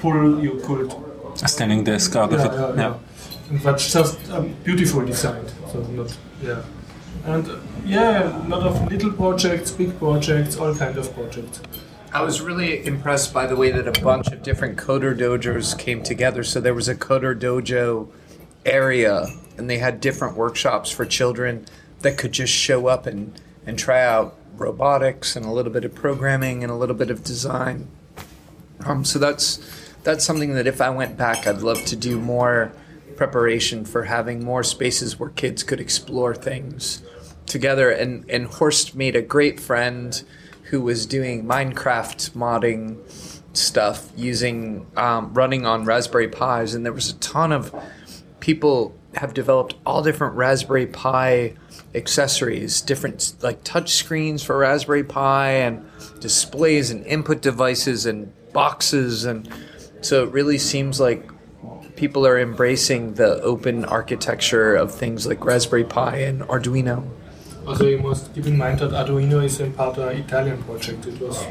pull 0.00 0.40
you 0.42 0.60
could 0.64 0.94
A 1.42 1.48
standing 1.48 1.82
desk 1.82 2.14
out 2.14 2.32
of 2.32 2.38
yeah, 2.38 2.46
it. 2.46 2.76
yeah, 2.76 2.82
yeah. 2.82 3.50
And 3.50 3.60
that's 3.60 3.92
just 3.92 4.18
a 4.30 4.40
beautiful 4.62 5.04
design. 5.04 5.44
So 5.72 5.80
not 5.98 6.16
yeah. 6.40 6.62
And 7.24 7.48
uh, 7.48 7.56
yeah, 7.84 8.46
a 8.46 8.48
lot 8.48 8.66
of 8.66 8.90
little 8.90 9.12
projects, 9.12 9.70
big 9.70 9.98
projects, 9.98 10.56
all 10.58 10.74
kind 10.74 10.96
of 10.98 11.12
projects. 11.14 11.62
I 12.12 12.22
was 12.22 12.40
really 12.40 12.84
impressed 12.86 13.32
by 13.32 13.46
the 13.46 13.56
way 13.56 13.70
that 13.70 13.88
a 13.88 14.02
bunch 14.02 14.28
of 14.28 14.42
different 14.42 14.76
coder 14.78 15.18
dojos 15.18 15.76
came 15.76 16.02
together. 16.02 16.44
So 16.44 16.60
there 16.60 16.74
was 16.74 16.88
a 16.88 16.94
coder 16.94 17.38
dojo 17.38 18.08
area, 18.66 19.26
and 19.56 19.68
they 19.68 19.78
had 19.78 20.00
different 20.00 20.36
workshops 20.36 20.90
for 20.90 21.04
children 21.06 21.66
that 22.00 22.18
could 22.18 22.32
just 22.32 22.52
show 22.52 22.86
up 22.86 23.06
and, 23.06 23.40
and 23.66 23.78
try 23.78 24.02
out 24.02 24.36
robotics 24.56 25.34
and 25.34 25.46
a 25.46 25.50
little 25.50 25.72
bit 25.72 25.84
of 25.84 25.94
programming 25.94 26.62
and 26.62 26.70
a 26.70 26.76
little 26.76 26.94
bit 26.94 27.10
of 27.10 27.24
design. 27.24 27.88
Um, 28.84 29.04
so 29.04 29.18
that's 29.18 29.58
that's 30.02 30.24
something 30.24 30.54
that 30.54 30.66
if 30.66 30.82
I 30.82 30.90
went 30.90 31.16
back, 31.16 31.46
I'd 31.46 31.62
love 31.62 31.82
to 31.86 31.96
do 31.96 32.20
more 32.20 32.70
preparation 33.16 33.84
for 33.84 34.04
having 34.04 34.44
more 34.44 34.62
spaces 34.62 35.18
where 35.18 35.30
kids 35.30 35.62
could 35.62 35.80
explore 35.80 36.34
things 36.34 37.02
together. 37.46 37.90
And 37.90 38.28
and 38.30 38.46
Horst 38.46 38.94
made 38.94 39.16
a 39.16 39.22
great 39.22 39.60
friend 39.60 40.22
who 40.64 40.80
was 40.80 41.06
doing 41.06 41.44
Minecraft 41.44 42.30
modding 42.30 42.98
stuff 43.56 44.10
using 44.16 44.86
um, 44.96 45.32
running 45.34 45.66
on 45.66 45.84
Raspberry 45.84 46.28
Pis, 46.28 46.74
and 46.74 46.84
there 46.84 46.92
was 46.92 47.10
a 47.10 47.14
ton 47.14 47.52
of 47.52 47.74
people 48.40 48.94
have 49.14 49.32
developed 49.32 49.74
all 49.86 50.02
different 50.02 50.34
Raspberry 50.34 50.86
Pi 50.86 51.54
accessories, 51.94 52.80
different 52.80 53.34
like 53.42 53.62
touch 53.62 53.94
screens 53.94 54.42
for 54.42 54.58
Raspberry 54.58 55.04
Pi 55.04 55.50
and 55.50 55.88
displays 56.20 56.90
and 56.90 57.06
input 57.06 57.40
devices 57.40 58.06
and 58.06 58.32
boxes 58.52 59.24
and 59.24 59.48
so 60.04 60.22
it 60.22 60.30
really 60.32 60.58
seems 60.58 61.00
like 61.00 61.30
people 61.96 62.26
are 62.26 62.38
embracing 62.38 63.14
the 63.14 63.40
open 63.40 63.86
architecture 63.86 64.74
of 64.74 64.94
things 64.94 65.26
like 65.26 65.42
Raspberry 65.44 65.84
Pi 65.84 66.16
and 66.18 66.42
Arduino. 66.42 67.08
Also, 67.66 67.86
you 67.86 67.98
must 67.98 68.32
keep 68.34 68.46
in 68.46 68.56
mind 68.58 68.78
that 68.80 68.90
Arduino 68.90 69.42
is 69.44 69.58
in 69.60 69.72
part 69.72 69.96
an 69.98 70.08
Italian 70.18 70.62
project. 70.64 71.06
It 71.06 71.18
was 71.20 71.42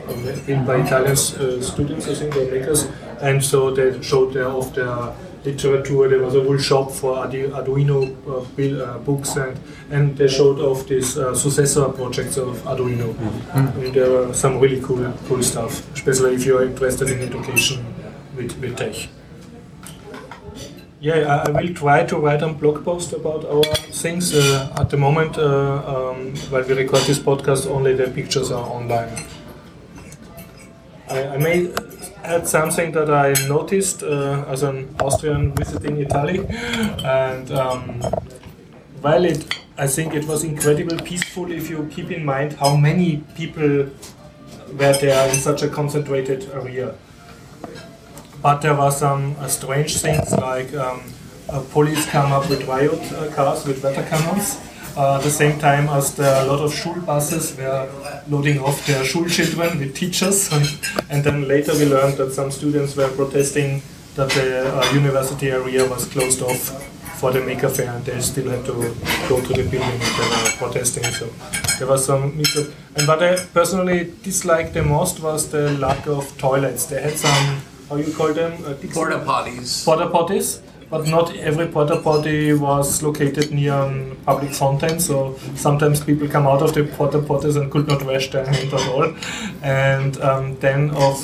built 0.46 0.66
by 0.68 0.76
Italian 0.78 1.14
uh, 1.14 1.62
students, 1.62 2.08
I 2.08 2.14
think, 2.14 2.36
or 2.36 2.46
makers, 2.52 2.88
and 3.22 3.44
so 3.44 3.72
they 3.72 4.02
showed 4.02 4.34
there 4.34 4.48
of 4.48 4.74
their 4.76 5.14
literature. 5.44 6.08
There 6.10 6.20
was 6.20 6.36
a 6.36 6.44
whole 6.44 6.58
shop 6.60 6.92
for 6.92 7.16
Ardu- 7.16 7.50
Arduino 7.52 7.98
uh, 8.28 8.46
build, 8.56 8.82
uh, 8.82 8.98
books, 9.00 9.36
and 9.38 9.60
and 9.92 10.16
they 10.18 10.28
showed 10.28 10.60
off 10.60 10.86
these 10.88 11.18
uh, 11.18 11.34
successor 11.34 11.86
projects 11.90 12.38
of 12.38 12.58
Arduino. 12.64 13.16
And 13.56 13.94
there 13.94 14.10
were 14.12 14.34
some 14.34 14.60
really 14.60 14.82
cool, 14.82 15.12
cool 15.28 15.42
stuff, 15.42 15.92
especially 15.96 16.36
if 16.36 16.46
you 16.46 16.58
are 16.60 16.64
interested 16.64 17.10
in 17.10 17.22
education 17.22 17.84
with, 18.38 18.56
with 18.62 18.78
tech. 18.78 18.96
Yeah, 21.04 21.44
I, 21.46 21.52
will 21.52 21.74
try 21.74 22.06
to 22.06 22.18
write 22.18 22.42
a 22.44 22.48
blog 22.48 22.86
post 22.86 23.12
about 23.12 23.44
our 23.44 23.76
things. 23.92 24.34
Uh, 24.34 24.74
at 24.80 24.90
the 24.90 24.96
moment, 24.96 25.38
uh, 25.38 26.12
um, 26.14 26.34
while 26.50 26.64
we 26.64 26.76
record 26.76 27.02
this 27.02 27.20
podcast, 27.20 27.68
only 27.68 27.94
the 27.94 28.08
pictures 28.08 28.52
are 28.52 28.64
online. 28.64 29.12
I, 31.10 31.28
I 31.28 31.38
may 31.40 31.74
add 32.24 32.48
something 32.48 32.94
that 32.94 33.10
I 33.10 33.34
noticed 33.50 34.02
uh, 34.02 34.46
as 34.48 34.64
an 34.64 34.96
Austrian 35.02 35.52
visiting 35.52 35.98
Italy, 35.98 36.48
and 37.04 37.52
um, 37.52 38.02
while 39.02 39.26
it, 39.26 39.60
I 39.78 39.88
think 39.88 40.14
it 40.14 40.26
was 40.26 40.46
incredibly 40.46 41.00
peaceful 41.00 41.52
if 41.52 41.70
you 41.70 41.86
keep 41.92 42.12
in 42.12 42.24
mind 42.24 42.54
how 42.54 42.78
many 42.78 43.18
people 43.36 43.90
were 44.80 44.94
there 45.02 45.28
in 45.28 45.36
such 45.36 45.64
a 45.64 45.68
concentrated 45.68 46.50
area 46.54 46.96
but 48.44 48.62
there 48.62 48.76
were 48.76 48.92
some 48.92 49.36
uh, 49.40 49.48
strange 49.48 49.98
things 49.98 50.32
like 50.34 50.74
um, 50.76 51.02
police 51.72 52.06
come 52.08 52.32
up 52.34 52.50
with 52.50 52.68
riot 52.68 53.02
uh, 53.14 53.32
cars 53.34 53.66
with 53.66 53.84
water 53.84 54.04
cannons. 54.04 54.60
Uh, 54.96 55.16
at 55.16 55.24
the 55.24 55.32
same 55.32 55.58
time 55.58 55.90
as 55.90 56.20
a 56.20 56.46
lot 56.46 56.60
of 56.60 56.72
school 56.72 57.02
buses 57.02 57.58
were 57.58 57.90
loading 58.28 58.60
off 58.60 58.86
their 58.86 59.04
school 59.04 59.28
children 59.28 59.80
with 59.80 59.96
teachers, 59.96 60.52
and 61.10 61.24
then 61.24 61.48
later 61.48 61.74
we 61.74 61.86
learned 61.86 62.16
that 62.18 62.32
some 62.32 62.52
students 62.52 62.96
were 62.96 63.10
protesting 63.16 63.82
that 64.16 64.30
the 64.32 64.72
uh, 64.72 64.94
university 64.94 65.50
area 65.50 65.84
was 65.90 66.06
closed 66.10 66.44
off 66.44 66.62
for 67.20 67.32
the 67.32 67.42
maker 67.42 67.70
fair, 67.70 67.90
and 67.90 68.06
they 68.06 68.20
still 68.22 68.50
had 68.50 68.64
to 68.66 68.74
go 69.30 69.42
to 69.42 69.54
the 69.54 69.64
building 69.64 69.82
and 69.82 70.02
they 70.02 70.28
were 70.30 70.58
protesting. 70.58 71.06
So 71.06 71.28
there 71.80 71.88
was 71.88 72.06
some 72.06 72.38
mix 72.38 72.56
of, 72.56 72.76
and 72.96 73.08
what 73.08 73.24
I 73.24 73.38
personally 73.54 74.14
disliked 74.22 74.74
the 74.74 74.84
most 74.84 75.22
was 75.22 75.50
the 75.50 75.72
lack 75.80 76.06
of 76.06 76.38
toilets. 76.38 76.86
They 76.86 77.02
had 77.02 77.18
some 77.18 77.62
how 77.94 78.00
you 78.00 78.12
call 78.14 78.34
them 78.34 78.54
uh, 78.66 78.74
Porta 78.92 79.20
potties. 79.20 79.86
porta 79.86 80.08
potties, 80.08 80.62
but 80.90 81.08
not 81.08 81.36
every 81.36 81.68
porta 81.68 81.98
potty 81.98 82.54
was 82.54 83.04
located 83.04 83.52
near 83.52 83.74
a 83.74 84.16
public 84.26 84.52
fountain. 84.52 85.00
So 85.00 85.38
sometimes 85.56 86.04
people 86.04 86.28
come 86.28 86.48
out 86.48 86.62
of 86.64 86.74
the 86.74 86.84
porta 86.86 87.20
potties 87.20 87.56
and 87.56 87.72
could 87.72 87.88
not 87.88 88.04
wash 88.04 88.32
their 88.32 88.46
hands 88.46 88.74
at 88.74 88.88
all. 88.88 89.14
And 89.62 90.20
um, 90.22 90.58
then 90.60 90.90
of 90.92 91.18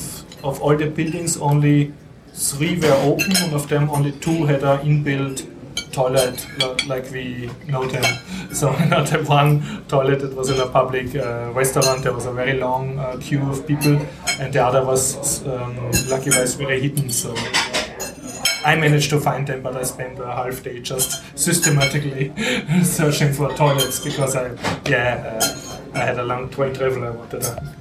of 0.44 0.62
all 0.62 0.78
the 0.78 0.88
buildings, 0.88 1.38
only 1.38 1.92
three 2.34 2.80
were 2.80 2.94
open, 3.04 3.34
and 3.38 3.54
of 3.54 3.68
them 3.68 3.90
only 3.90 4.12
two 4.12 4.46
had 4.46 4.64
an 4.64 4.80
inbuilt 4.86 5.48
toilet 5.92 6.46
like 6.88 7.10
we 7.12 7.50
know 7.68 7.86
them. 7.86 8.04
So 8.52 8.72
not 8.90 9.12
one 9.30 9.86
toilet 9.88 10.24
it 10.24 10.36
was 10.36 10.50
in 10.50 10.60
a 10.60 10.68
public 10.68 11.16
uh, 11.16 11.52
restaurant. 11.54 12.02
There 12.02 12.14
was 12.14 12.26
a 12.26 12.32
very 12.32 12.58
long 12.58 12.98
uh, 12.98 13.18
queue 13.22 13.48
of 13.48 13.68
people, 13.68 13.96
and 14.40 14.52
the 14.52 14.66
other 14.66 14.84
was 14.84 15.46
um, 15.46 15.76
lucky 16.10 16.32
wise 16.32 16.56
very 16.56 16.82
hidden. 16.82 17.12
So 17.12 17.36
I 18.66 18.76
managed 18.76 19.12
to 19.12 19.20
find 19.20 19.48
them, 19.48 19.62
but 19.62 19.78
I 19.78 19.84
spent 19.84 20.20
a 20.20 20.26
half 20.26 20.64
day 20.64 20.80
just 20.80 21.22
systematically 21.38 22.34
searching 22.84 23.34
for 23.34 23.54
toilets 23.56 24.00
because 24.00 24.36
I 24.36 24.52
yeah 24.90 25.40
uh, 25.40 25.78
I 25.94 26.00
had 26.00 26.20
a 26.20 26.24
long 26.24 26.50
travel. 26.50 27.04
I 27.04 27.12
wanted 27.12 27.44
a, 27.46 27.76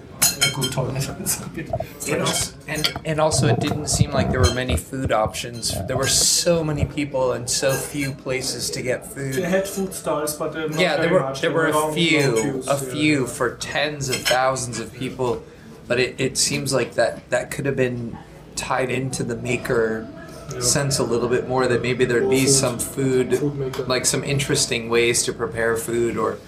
a 0.49 0.55
good 0.55 0.73
toilet. 0.73 0.97
It's 1.21 1.41
a 1.41 1.49
bit 1.49 1.71
And 2.09 2.23
also, 2.23 2.55
and, 2.67 2.93
and 3.05 3.21
also, 3.21 3.47
it 3.49 3.61
didn't 3.61 3.89
seem 3.89 4.11
like 4.13 4.31
there 4.31 4.41
were 4.41 4.55
many 4.55 4.77
food 4.77 5.13
options. 5.13 5.75
There 5.87 5.97
were 5.97 6.07
so 6.07 6.63
many 6.65 6.85
people 6.85 7.33
and 7.33 7.49
so 7.49 7.73
few 7.73 8.13
places 8.13 8.71
to 8.71 8.83
get 8.83 9.03
They 9.15 9.33
food. 9.33 9.45
had 9.45 9.69
food 9.69 9.93
stalls, 9.95 10.35
but 10.37 10.55
uh, 10.57 10.67
not 10.67 10.79
Yeah, 10.79 10.97
very 10.97 11.09
there 11.09 11.13
were 11.15 11.21
much. 11.21 11.41
there 11.41 11.53
were 11.53 11.67
a 11.67 11.73
long- 11.73 11.83
long 11.83 11.95
few, 11.95 12.33
queues, 12.33 12.69
a 12.69 12.73
yeah. 12.73 12.93
few 12.93 13.27
for 13.27 13.57
tens 13.57 14.09
of 14.09 14.17
thousands 14.17 14.79
of 14.81 14.93
people, 14.93 15.43
but 15.87 15.99
it, 16.01 16.21
it 16.21 16.37
seems 16.39 16.73
like 16.73 16.95
that 16.95 17.29
that 17.31 17.51
could 17.51 17.67
have 17.67 17.77
been 17.77 18.17
tied 18.57 18.91
into 18.91 19.23
the 19.25 19.37
maker 19.37 20.07
Yeah. 20.53 20.61
sense 20.61 20.99
a 20.99 21.05
little 21.05 21.29
bit 21.29 21.47
more. 21.49 21.67
That 21.69 21.83
maybe 21.83 22.05
there'd 22.07 22.31
be 22.31 22.47
some 22.47 22.79
food, 22.79 23.39
food 23.39 23.87
like 23.89 24.07
some 24.07 24.25
interesting 24.25 24.89
ways 24.89 25.23
to 25.25 25.33
prepare 25.33 25.77
food 25.77 26.17
or 26.17 26.39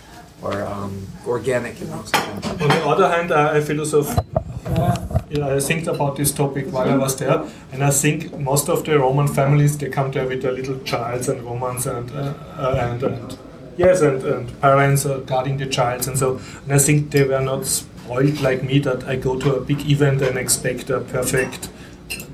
or 0.43 0.63
um, 0.63 1.07
organic 1.27 1.81
and 1.81 1.91
something. 2.09 2.63
On 2.63 2.69
the 2.69 2.87
other 2.87 3.09
hand, 3.09 3.33
I 3.33 3.57
I 3.57 3.61
yeah, 5.31 5.55
I 5.55 5.61
think 5.61 5.87
about 5.87 6.17
this 6.17 6.33
topic 6.33 6.73
while 6.73 6.89
I 6.89 6.97
was 6.97 7.17
there, 7.17 7.45
and 7.73 7.85
I 7.85 7.91
think 7.91 8.39
most 8.39 8.69
of 8.69 8.85
the 8.85 8.99
Roman 8.99 9.29
families 9.29 9.79
they 9.79 9.89
come 9.89 10.11
there 10.11 10.27
with 10.27 10.43
their 10.43 10.53
little 10.53 10.79
childs 10.81 11.29
and 11.29 11.43
Romans 11.43 11.87
and 11.87 12.11
uh, 12.11 12.35
uh, 12.57 12.91
and, 12.91 13.03
and 13.03 13.39
yes, 13.77 14.01
and, 14.01 14.23
and 14.23 14.61
parents 14.61 15.07
are 15.07 15.19
guarding 15.21 15.59
the 15.59 15.67
child, 15.67 16.07
and 16.09 16.19
so. 16.19 16.41
And 16.65 16.73
I 16.73 16.79
think 16.79 17.11
they 17.11 17.25
were 17.25 17.41
not 17.41 17.67
spoiled 17.67 18.41
like 18.41 18.63
me 18.63 18.81
that 18.81 19.05
I 19.05 19.17
go 19.17 19.39
to 19.39 19.55
a 19.57 19.61
big 19.61 19.89
event 19.91 20.23
and 20.23 20.37
expect 20.37 20.91
a 20.91 21.01
perfect 21.01 21.71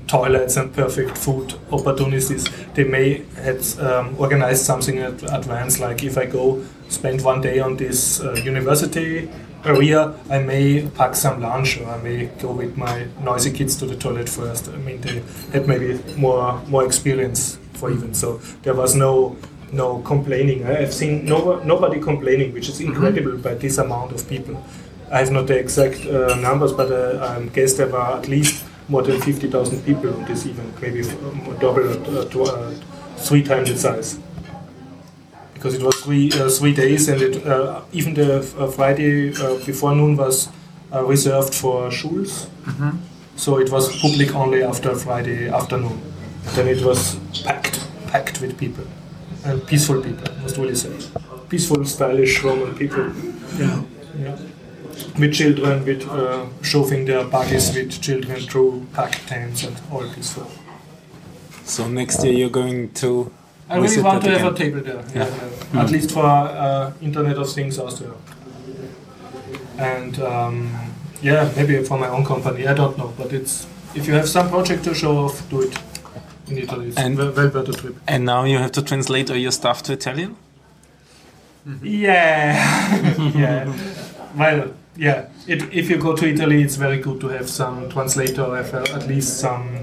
toilets 0.07 0.57
and 0.57 0.73
perfect 0.73 1.17
food 1.17 1.53
opportunities. 1.71 2.49
They 2.73 2.83
may 2.83 3.23
have 3.35 3.79
um, 3.79 4.15
organized 4.17 4.65
something 4.65 4.97
in 4.97 5.03
advance, 5.03 5.79
like 5.79 6.03
if 6.03 6.17
I 6.17 6.25
go 6.25 6.63
spend 6.89 7.23
one 7.23 7.41
day 7.41 7.59
on 7.59 7.77
this 7.77 8.21
uh, 8.21 8.33
university 8.33 9.29
area, 9.65 10.13
I 10.29 10.39
may 10.39 10.87
pack 10.87 11.15
some 11.15 11.41
lunch 11.41 11.79
or 11.79 11.87
I 11.89 11.97
may 12.01 12.25
go 12.39 12.51
with 12.51 12.77
my 12.77 13.07
noisy 13.21 13.51
kids 13.51 13.75
to 13.77 13.85
the 13.85 13.95
toilet 13.95 14.29
first. 14.29 14.69
I 14.69 14.77
mean, 14.77 15.01
they 15.01 15.21
had 15.51 15.67
maybe 15.67 15.99
more 16.15 16.61
more 16.67 16.85
experience 16.85 17.57
for 17.73 17.91
even 17.91 18.13
so. 18.13 18.39
There 18.63 18.73
was 18.73 18.95
no 18.95 19.35
no 19.71 19.99
complaining. 19.99 20.65
I 20.65 20.73
have 20.81 20.93
seen 20.93 21.25
no, 21.25 21.59
nobody 21.63 21.99
complaining, 21.99 22.53
which 22.53 22.69
is 22.69 22.79
incredible 22.79 23.37
by 23.37 23.55
this 23.55 23.77
amount 23.77 24.11
of 24.13 24.27
people. 24.29 24.63
I 25.11 25.19
have 25.19 25.31
not 25.31 25.47
the 25.47 25.57
exact 25.57 26.05
uh, 26.05 26.35
numbers, 26.35 26.73
but 26.73 26.91
uh, 26.91 27.25
I 27.25 27.45
guess 27.47 27.73
there 27.73 27.87
were 27.87 27.99
at 27.99 28.27
least 28.27 28.65
more 28.89 29.03
than 29.03 29.21
50,000 29.21 29.83
people 29.83 30.13
on 30.13 30.25
this 30.25 30.45
event, 30.45 30.81
maybe 30.81 31.03
double 31.59 32.39
or 32.39 32.49
uh, 32.49 32.73
three 33.17 33.43
times 33.43 33.69
the 33.69 33.77
size. 33.77 34.19
Because 35.67 35.81
it 35.81 35.85
was 35.85 35.95
three, 36.01 36.31
uh, 36.31 36.49
three 36.49 36.73
days, 36.73 37.09
and 37.09 37.21
it, 37.21 37.45
uh, 37.45 37.81
even 37.91 38.13
the 38.13 38.37
uh, 38.37 38.71
Friday 38.71 39.31
before 39.65 39.93
noon 39.93 40.15
was 40.15 40.47
reserved 40.93 41.53
for 41.53 41.91
schools. 41.91 42.47
Mm-hmm. 42.63 42.91
So 43.35 43.59
it 43.59 43.69
was 43.69 43.99
public 44.01 44.33
only 44.33 44.63
after 44.63 44.95
Friday 44.95 45.49
afternoon. 45.49 46.01
Then 46.55 46.69
it 46.69 46.81
was 46.85 47.19
packed, 47.43 47.85
packed 48.07 48.39
with 48.39 48.57
people 48.57 48.85
and 49.43 49.65
peaceful 49.67 50.01
people. 50.01 50.33
Must 50.41 50.55
really 50.55 50.75
say, 50.75 50.95
peaceful, 51.49 51.83
stylish 51.83 52.41
Roman 52.43 52.73
people. 52.73 53.11
Yeah. 53.57 53.83
yeah 54.17 54.37
with 55.19 55.33
children, 55.33 55.83
with 55.85 56.07
uh, 56.07 56.45
shoving 56.61 57.03
their 57.05 57.25
buggies 57.25 57.75
with 57.75 58.01
children 58.01 58.39
through 58.39 58.87
packed 58.93 59.27
tents 59.27 59.63
and 59.63 59.75
all 59.91 60.07
this 60.15 60.29
stuff. 60.29 60.57
So 61.65 61.89
next 61.89 62.23
year 62.23 62.33
you're 62.33 62.49
going 62.49 62.93
to. 62.93 63.31
I 63.69 63.77
really 63.77 64.01
want 64.01 64.23
to 64.23 64.29
again. 64.29 64.43
have 64.43 64.53
a 64.53 64.57
table 64.57 64.81
there. 64.81 64.95
Yeah. 64.95 65.13
yeah, 65.13 65.25
yeah. 65.25 65.49
Mm. 65.71 65.83
At 65.83 65.91
least 65.91 66.11
for 66.11 66.25
uh, 66.25 66.93
Internet 67.01 67.37
of 67.37 67.51
Things 67.51 67.77
Austria. 67.79 68.13
And 69.77 70.19
um, 70.19 70.71
yeah, 71.21 71.51
maybe 71.55 71.83
for 71.83 71.97
my 71.97 72.07
own 72.07 72.25
company. 72.25 72.67
I 72.67 72.73
don't 72.73 72.97
know, 72.97 73.13
but 73.17 73.33
it's 73.33 73.67
if 73.93 74.07
you 74.07 74.13
have 74.13 74.29
some 74.29 74.49
project 74.49 74.83
to 74.85 74.93
show 74.93 75.17
off, 75.17 75.49
do 75.49 75.61
it 75.61 75.77
in 76.47 76.57
Italy. 76.57 76.87
It's 76.87 76.97
and, 76.97 77.17
well, 77.17 77.31
well 77.31 77.49
worth 77.49 77.69
a 77.69 77.73
trip. 77.73 77.95
And 78.07 78.25
now 78.25 78.43
you 78.45 78.57
have 78.57 78.71
to 78.73 78.81
translate 78.81 79.29
all 79.29 79.37
your 79.37 79.51
stuff 79.51 79.83
to 79.83 79.93
Italian. 79.93 80.35
Yeah, 81.83 83.17
yeah. 83.35 83.73
Well, 84.35 84.73
yeah, 84.95 85.27
it, 85.47 85.63
if 85.73 85.89
you 85.89 85.97
go 85.97 86.15
to 86.15 86.27
Italy, 86.27 86.63
it's 86.63 86.75
very 86.75 86.99
good 86.99 87.19
to 87.21 87.27
have 87.27 87.49
some 87.49 87.89
translator, 87.89 88.55
have 88.55 88.73
at 88.73 89.07
least 89.07 89.39
some 89.39 89.79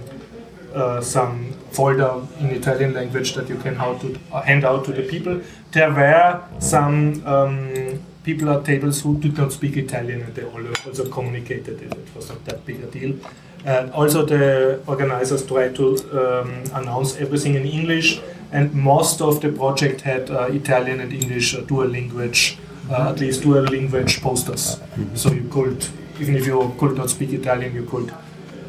uh, 0.75 1.01
some 1.01 1.54
folder 1.75 2.23
in 2.41 2.51
Italian 2.51 2.95
language 2.95 3.35
that 3.35 3.49
you 3.49 3.57
can 3.57 3.75
how 3.75 3.95
to 3.95 4.19
uh, 4.33 4.43
hand 4.43 4.65
out 4.65 4.85
to 4.87 4.93
the 4.93 5.03
people. 5.03 5.41
There 5.73 5.91
were 5.91 6.43
some 6.59 7.27
um, 7.27 8.01
people 8.23 8.51
at 8.51 8.65
tables 8.65 9.03
who 9.03 9.19
did 9.19 9.37
not 9.37 9.53
speak 9.53 9.77
Italian, 9.77 10.23
and 10.23 10.35
they 10.35 10.45
also 10.45 11.09
communicated 11.11 11.83
it. 11.83 11.93
It 11.93 12.09
was 12.15 12.29
not 12.29 12.45
that 12.45 12.65
big 12.65 12.83
a 12.83 12.87
deal. 12.87 13.17
And 13.65 13.91
also, 13.93 14.25
the 14.27 14.83
organizers 14.87 15.47
tried 15.47 15.75
to 15.77 15.87
um, 16.21 16.65
announce 16.75 17.17
everything 17.17 17.55
in 17.55 17.65
English, 17.67 18.21
and 18.53 18.75
most 18.75 19.21
of 19.23 19.41
the 19.41 19.51
project 19.51 20.03
had 20.03 20.31
uh, 20.31 20.49
Italian 20.51 21.01
and 21.01 21.13
English 21.13 21.55
uh, 21.55 21.63
dual 21.63 21.89
language 21.89 22.59
uh, 22.91 23.11
at 23.11 23.21
least 23.21 23.43
dual 23.43 23.63
language 23.63 24.21
posters. 24.21 24.77
Mm-hmm. 24.77 25.17
So 25.17 25.33
you 25.33 25.49
could, 25.49 25.87
even 26.21 26.37
if 26.37 26.47
you 26.47 26.75
could 26.79 26.97
not 26.97 27.11
speak 27.11 27.33
Italian, 27.33 27.75
you 27.75 27.85
could 27.85 28.13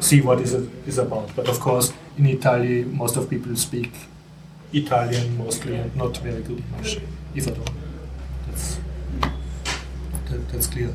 see 0.00 0.20
what 0.20 0.40
is 0.40 0.54
it 0.54 0.68
is 0.86 0.98
about. 0.98 1.34
But 1.36 1.48
of 1.48 1.60
course, 1.60 1.92
in 2.18 2.26
Italy, 2.26 2.84
most 2.84 3.16
of 3.16 3.28
people 3.28 3.56
speak 3.56 3.92
Italian 4.72 5.38
mostly 5.38 5.76
and 5.76 5.94
not 5.96 6.16
very 6.18 6.42
good 6.42 6.62
English, 6.72 6.98
if 7.34 7.46
at 7.46 7.58
all. 7.58 7.74
That's 8.46 8.78
that, 10.30 10.48
that's 10.48 10.66
clear. 10.66 10.94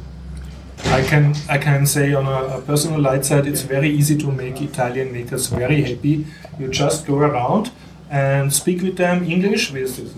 I 0.86 1.04
can 1.04 1.36
I 1.50 1.58
can 1.58 1.86
say 1.86 2.14
on 2.14 2.26
a, 2.26 2.58
a, 2.58 2.62
personal 2.62 3.00
light 3.00 3.24
side, 3.24 3.46
it's 3.48 3.62
very 3.62 3.90
easy 3.90 4.18
to 4.18 4.32
make 4.32 4.62
Italian 4.62 5.12
makers 5.14 5.48
very 5.48 5.82
happy. 5.84 6.26
You 6.60 6.68
just 6.70 7.06
go 7.06 7.18
around 7.18 7.72
and 8.10 8.52
speak 8.52 8.82
with 8.82 8.98
them 8.98 9.24
English, 9.24 9.72
which 9.72 10.00
is 10.00 10.16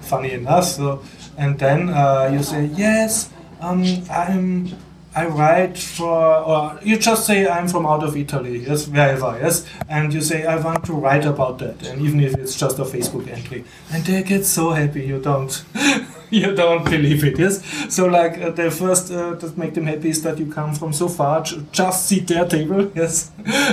funny 0.00 0.32
enough. 0.32 0.64
So 0.64 1.02
and 1.40 1.58
then 1.58 1.88
uh, 1.88 2.30
you 2.32 2.42
say 2.42 2.66
yes 2.76 3.30
um, 3.60 3.82
i'm 4.10 4.68
i 5.14 5.26
write 5.26 5.76
for 5.76 6.36
or 6.52 6.78
you 6.82 6.96
just 6.96 7.26
say 7.26 7.48
i'm 7.48 7.66
from 7.68 7.84
out 7.86 8.02
of 8.04 8.16
italy 8.16 8.58
yes 8.58 8.86
wherever 8.88 9.36
yes 9.40 9.66
and 9.88 10.14
you 10.14 10.20
say 10.20 10.46
i 10.46 10.56
want 10.56 10.84
to 10.84 10.92
write 10.92 11.24
about 11.24 11.58
that 11.58 11.86
and 11.86 12.00
even 12.00 12.20
if 12.20 12.34
it's 12.34 12.56
just 12.56 12.78
a 12.78 12.84
facebook 12.84 13.26
entry. 13.28 13.64
And 13.92 14.04
they 14.04 14.22
get 14.22 14.44
so 14.44 14.70
happy 14.70 15.04
you 15.04 15.20
don't 15.20 15.64
you 16.30 16.54
don't 16.54 16.84
believe 16.84 17.24
it 17.24 17.38
yes? 17.38 17.62
So 17.94 18.06
like 18.06 18.38
uh, 18.38 18.50
the 18.50 18.70
first 18.70 19.10
uh, 19.10 19.34
that 19.34 19.58
make 19.58 19.74
them 19.74 19.86
happy 19.86 20.10
is 20.10 20.22
that 20.22 20.38
you 20.38 20.46
come 20.46 20.74
from 20.74 20.92
so 20.92 21.08
far 21.08 21.42
just 21.72 22.08
sit 22.08 22.28
their 22.28 22.46
table 22.46 22.90
yes? 22.94 23.30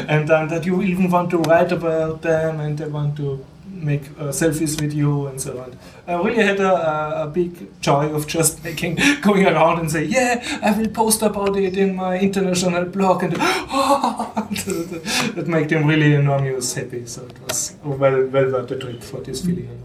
And 0.07 0.27
then 0.27 0.47
that 0.47 0.65
you 0.65 0.81
even 0.81 1.09
want 1.11 1.29
to 1.31 1.37
write 1.37 1.71
about 1.71 2.21
them 2.21 2.59
and 2.59 2.77
they 2.77 2.87
want 2.87 3.15
to 3.17 3.45
make 3.83 4.03
uh, 4.19 4.31
selfies 4.31 4.79
with 4.81 4.93
you 4.93 5.27
and 5.27 5.39
so 5.39 5.59
on. 5.59 5.77
I 6.07 6.15
really 6.15 6.43
had 6.43 6.59
a, 6.59 7.23
a, 7.23 7.27
big 7.27 7.81
joy 7.81 8.13
of 8.13 8.27
just 8.27 8.63
making, 8.63 8.97
going 9.21 9.45
around 9.45 9.79
and 9.79 9.91
say, 9.91 10.05
yeah, 10.05 10.59
I 10.63 10.77
will 10.77 10.89
post 10.89 11.21
about 11.21 11.55
it 11.57 11.77
in 11.77 11.95
my 11.95 12.19
international 12.19 12.85
blog, 12.85 13.23
and 13.23 13.33
that 15.35 15.45
made 15.47 15.69
them 15.69 15.87
really 15.87 16.13
enormous 16.13 16.73
happy. 16.73 17.05
So 17.05 17.25
it 17.25 17.39
was 17.41 17.75
well, 17.83 17.97
well 17.97 18.51
worth 18.51 18.69
the 18.69 18.79
trip 18.79 19.03
for 19.03 19.21
this 19.21 19.45
feeling. 19.45 19.83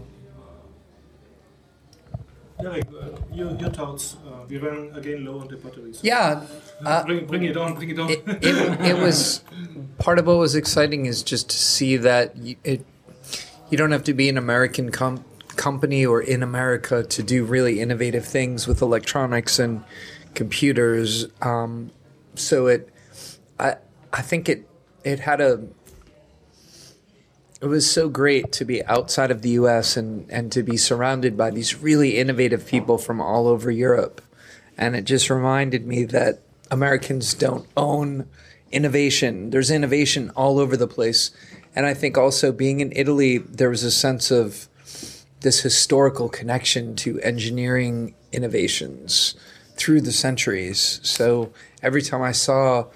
Derek, 2.61 2.87
uh, 2.87 3.09
your, 3.33 3.51
your 3.55 3.69
thoughts. 3.69 4.17
Uh, 4.25 4.45
we 4.47 4.57
ran 4.57 4.91
again 4.95 5.25
low 5.25 5.39
on 5.39 5.47
the 5.47 5.57
batteries. 5.57 5.99
Yeah. 6.01 6.45
Uh, 6.85 7.03
bring, 7.03 7.25
bring 7.25 7.43
it 7.43 7.57
on, 7.57 7.75
bring 7.75 7.89
it 7.89 7.99
on. 7.99 8.09
It, 8.09 8.23
it, 8.25 8.81
it 8.81 8.97
was 8.97 9.43
part 9.97 10.19
of 10.19 10.27
what 10.27 10.37
was 10.37 10.55
exciting 10.55 11.05
is 11.05 11.23
just 11.23 11.49
to 11.49 11.57
see 11.57 11.97
that 11.97 12.33
it 12.63 12.85
you 13.73 13.77
don't 13.77 13.91
have 13.91 14.03
to 14.03 14.13
be 14.13 14.29
an 14.29 14.37
American 14.37 14.91
com- 14.91 15.25
company 15.55 16.05
or 16.05 16.21
in 16.21 16.43
America 16.43 17.01
to 17.01 17.23
do 17.23 17.43
really 17.43 17.79
innovative 17.79 18.23
things 18.23 18.67
with 18.67 18.83
electronics 18.83 19.57
and 19.57 19.83
computers. 20.35 21.25
Um, 21.41 21.89
so 22.35 22.67
it, 22.67 22.87
I, 23.59 23.77
I 24.13 24.21
think 24.21 24.47
it, 24.47 24.69
it 25.03 25.21
had 25.21 25.41
a. 25.41 25.63
It 27.61 27.65
was 27.65 27.89
so 27.89 28.09
great 28.09 28.51
to 28.51 28.63
be 28.63 28.85
outside 28.85 29.31
of 29.31 29.41
the 29.41 29.49
U.S. 29.61 29.97
and 29.97 30.29
and 30.29 30.51
to 30.51 30.61
be 30.61 30.77
surrounded 30.77 31.35
by 31.35 31.49
these 31.49 31.81
really 31.81 32.19
innovative 32.19 32.67
people 32.67 32.99
from 32.99 33.19
all 33.19 33.47
over 33.47 33.71
Europe, 33.71 34.21
and 34.77 34.95
it 34.95 35.05
just 35.05 35.31
reminded 35.31 35.87
me 35.87 36.03
that 36.03 36.43
Americans 36.69 37.33
don't 37.33 37.67
own 37.75 38.27
innovation. 38.71 39.49
There's 39.49 39.71
innovation 39.71 40.29
all 40.35 40.59
over 40.59 40.77
the 40.77 40.87
place 40.87 41.31
and 41.75 41.85
I 41.85 41.93
think 41.93 42.17
also 42.17 42.51
being 42.51 42.79
in 42.79 42.91
Italy, 42.95 43.39
there 43.39 43.69
was 43.69 43.83
a 43.83 43.91
sense 43.91 44.31
of 44.31 44.67
this 45.41 45.61
historical 45.61 46.29
connection 46.29 46.95
to 46.95 47.19
engineering 47.21 48.15
innovations 48.31 49.35
through 49.75 50.01
the 50.01 50.11
centuries. 50.11 50.99
So 51.03 51.51
every 51.81 52.01
time 52.01 52.21
I 52.21 52.31
saw 52.31 52.87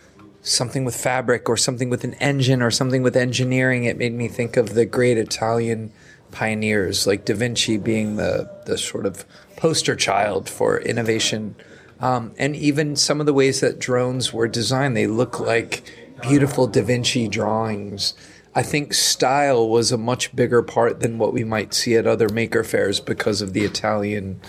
something 0.42 0.86
with 0.86 0.96
fabric 0.96 1.50
or 1.50 1.58
something 1.58 1.90
with 1.90 2.04
an 2.04 2.14
engine 2.16 2.62
or 2.62 2.72
something 2.72 3.04
with 3.04 3.18
engineering, 3.18 3.84
it 3.84 3.98
made 3.98 4.14
me 4.14 4.28
think 4.28 4.58
of 4.58 4.74
the 4.74 4.86
great 4.86 5.18
Italian 5.18 5.92
pioneers, 6.32 7.08
like 7.08 7.26
Da 7.26 7.34
Vinci 7.34 7.78
being 7.78 8.16
the, 8.16 8.50
the 8.66 8.78
sort 8.78 9.06
of 9.06 9.26
poster 9.56 9.96
child 9.96 10.50
for 10.50 10.80
innovation. 10.80 11.56
Um, 12.00 12.34
and 12.38 12.56
even 12.56 12.96
some 12.96 13.20
of 13.20 13.26
the 13.26 13.34
ways 13.34 13.60
that 13.62 13.80
drones 13.80 14.32
were 14.32 14.48
designed, 14.48 14.96
they 14.96 15.08
look 15.08 15.40
like 15.40 15.92
beautiful 16.22 16.68
Da 16.68 16.84
Vinci 16.84 17.28
drawings. 17.28 18.14
I 18.58 18.64
think 18.64 18.96
style 18.96 19.70
was 19.70 19.92
a 19.92 20.00
much 20.00 20.36
bigger 20.36 20.64
part 20.64 21.02
than 21.02 21.20
what 21.20 21.32
we 21.32 21.44
might 21.44 21.76
see 21.76 21.96
at 21.96 22.08
other 22.08 22.28
maker 22.28 22.64
fairs 22.64 23.00
because 23.00 23.40
of 23.40 23.54
the 23.54 23.64
Italian 23.64 24.42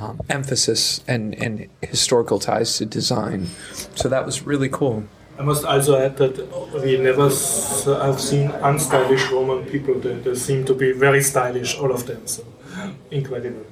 um, 0.00 0.18
emphasis 0.30 1.04
and, 1.06 1.34
and 1.34 1.68
historical 1.82 2.38
ties 2.38 2.78
to 2.78 2.86
design. 2.86 3.48
So 3.94 4.08
that 4.08 4.24
was 4.24 4.46
really 4.46 4.70
cool. 4.70 5.04
I 5.38 5.42
must 5.42 5.66
also 5.66 5.98
add 5.98 6.16
that 6.16 6.34
we 6.82 6.96
never 6.96 7.24
have 7.24 8.18
seen 8.18 8.48
unstylish 8.64 9.30
Roman 9.30 9.66
people. 9.66 10.00
They, 10.00 10.14
they, 10.14 10.34
seem 10.34 10.64
to 10.64 10.72
be 10.72 10.92
very 10.92 11.22
stylish, 11.22 11.78
all 11.78 11.92
of 11.92 12.06
them. 12.06 12.26
So 12.26 12.46
incredible. 13.10 13.66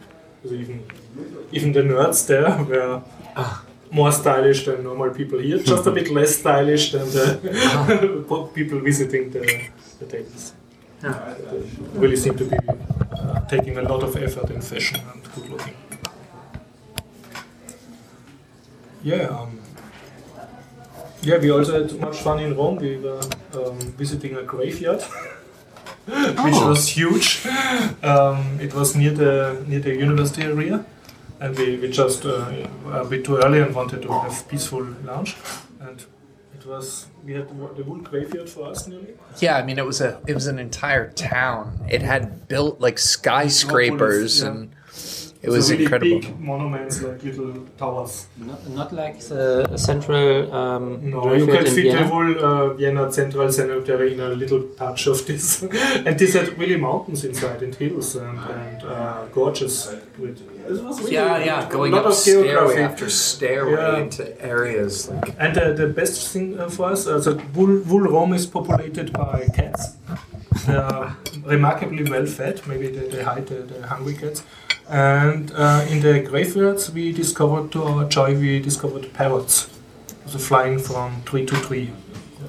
So 0.44 0.52
even 0.52 0.84
even 1.52 1.72
the 1.72 1.80
nerds 1.80 2.26
there 2.26 2.50
were 2.64 3.02
ah 3.34 3.64
more 3.90 4.12
stylish 4.12 4.64
than 4.64 4.84
normal 4.84 5.10
people 5.10 5.38
here, 5.38 5.58
just 5.58 5.86
a 5.86 5.90
bit 5.98 6.10
less 6.10 6.36
stylish 6.36 6.92
than 6.92 7.06
the 7.10 7.40
ah. 7.54 8.46
people 8.54 8.78
visiting 8.80 9.30
the, 9.30 9.68
the 9.98 10.06
tables. 10.06 10.54
Yeah. 11.02 11.34
Really 11.94 12.16
seem 12.16 12.36
to 12.36 12.44
be 12.44 12.56
uh, 12.58 13.40
taking 13.46 13.78
a 13.78 13.82
lot 13.82 14.02
of 14.02 14.16
effort 14.16 14.50
in 14.50 14.60
fashion 14.60 15.00
and 15.12 15.34
good 15.34 15.48
looking. 15.50 15.74
Yeah, 19.02 19.28
um, 19.28 19.58
yeah, 21.22 21.38
we 21.38 21.50
also 21.50 21.82
had 21.82 21.98
much 22.00 22.18
fun 22.18 22.40
in 22.40 22.54
Rome. 22.54 22.76
We 22.76 22.98
were 22.98 23.22
um, 23.54 23.78
visiting 23.96 24.36
a 24.36 24.42
graveyard. 24.42 25.02
which 26.10 26.54
oh. 26.56 26.68
was 26.68 26.88
huge. 26.88 27.46
Um, 28.02 28.58
it 28.60 28.74
was 28.74 28.96
near 28.96 29.12
the 29.12 29.64
near 29.68 29.80
the 29.80 29.94
university 29.94 30.42
area, 30.42 30.84
and 31.40 31.58
we, 31.58 31.76
we 31.76 31.90
just 31.90 32.24
uh, 32.26 32.52
a 32.92 33.04
bit 33.04 33.24
too 33.24 33.38
early 33.38 33.60
and 33.60 33.74
wanted 33.74 34.02
to 34.02 34.12
have 34.12 34.46
peaceful 34.48 34.82
lunch, 35.04 35.36
and 35.80 36.04
it 36.54 36.66
was 36.66 37.06
we 37.24 37.32
had 37.32 37.48
the 37.48 37.84
whole 37.84 37.96
graveyard 37.96 38.48
for 38.48 38.68
us 38.68 38.86
nearly. 38.86 39.14
Yeah, 39.38 39.56
I 39.56 39.62
mean 39.62 39.78
it 39.78 39.86
was 39.86 40.00
a 40.00 40.20
it 40.26 40.34
was 40.34 40.46
an 40.46 40.58
entire 40.58 41.10
town. 41.12 41.80
It 41.88 42.02
had 42.02 42.46
built 42.48 42.80
like 42.80 42.98
skyscrapers 42.98 44.42
yeah. 44.42 44.48
and 44.48 44.70
it 45.42 45.48
was 45.48 45.66
so 45.66 45.72
really 45.72 45.84
incredible. 45.84 46.20
big 46.20 46.40
monuments 46.40 47.02
like 47.02 47.22
little 47.22 47.54
towers. 47.78 48.26
Not, 48.36 48.68
not 48.68 48.92
like 48.92 49.18
the 49.20 49.76
central. 49.76 50.52
Um, 50.54 51.10
No, 51.10 51.32
you 51.34 51.46
graveyard 51.46 51.66
can 51.66 51.66
in 51.66 51.74
fit 51.74 51.92
the 51.98 52.06
whole 52.06 52.44
uh, 52.44 52.74
Vienna 52.74 53.10
Central 53.12 53.50
Cemetery 53.50 54.12
in 54.14 54.20
a 54.20 54.28
little 54.28 54.62
patch 54.62 55.06
of 55.06 55.26
this. 55.26 55.62
and 56.06 56.18
this 56.18 56.34
had 56.34 56.58
really 56.58 56.76
mountains 56.76 57.24
inside 57.24 57.62
and 57.62 57.74
hills 57.74 58.16
and, 58.16 58.38
and 58.38 58.82
uh, 58.82 59.24
gorges. 59.32 59.74
With, 60.18 60.38
it 60.68 60.84
was 60.84 61.00
really 61.00 61.14
Yeah, 61.14 61.38
yeah, 61.44 61.66
a 61.66 61.70
going 61.72 61.94
up 61.94 62.12
stairway 62.12 62.48
geography. 62.48 62.82
after 62.82 63.08
stairway 63.08 63.72
Yeah. 63.80 63.98
into 64.02 64.22
areas 64.44 65.08
like 65.08 65.34
And 65.38 65.56
uh, 65.56 65.72
the 65.72 65.86
best 65.88 66.28
thing 66.32 66.58
uh, 66.60 66.68
for 66.68 66.92
us, 66.92 67.06
uh, 67.06 67.18
the 67.18 67.34
whole, 67.54 67.82
whole 67.84 68.00
Rome 68.16 68.34
is 68.34 68.46
populated 68.46 69.12
by 69.12 69.46
cats. 69.56 69.96
They 70.66 70.74
are 70.76 71.16
remarkably 71.46 72.04
well 72.10 72.26
fed, 72.26 72.60
maybe 72.66 72.88
they, 72.88 73.08
they 73.08 73.22
hide 73.22 73.46
the, 73.46 73.62
the 73.62 73.86
hungry 73.86 74.14
cats. 74.14 74.42
And 74.90 75.52
uh, 75.54 75.86
in 75.88 76.00
the 76.00 76.18
graveyards, 76.20 76.90
we 76.90 77.12
discovered, 77.12 77.70
to 77.72 77.84
our 77.84 78.08
joy, 78.08 78.36
we 78.36 78.58
discovered 78.58 79.12
parrots. 79.14 79.70
So 80.26 80.38
flying 80.38 80.80
from 80.80 81.22
tree 81.22 81.46
to 81.46 81.54
tree. 81.62 81.92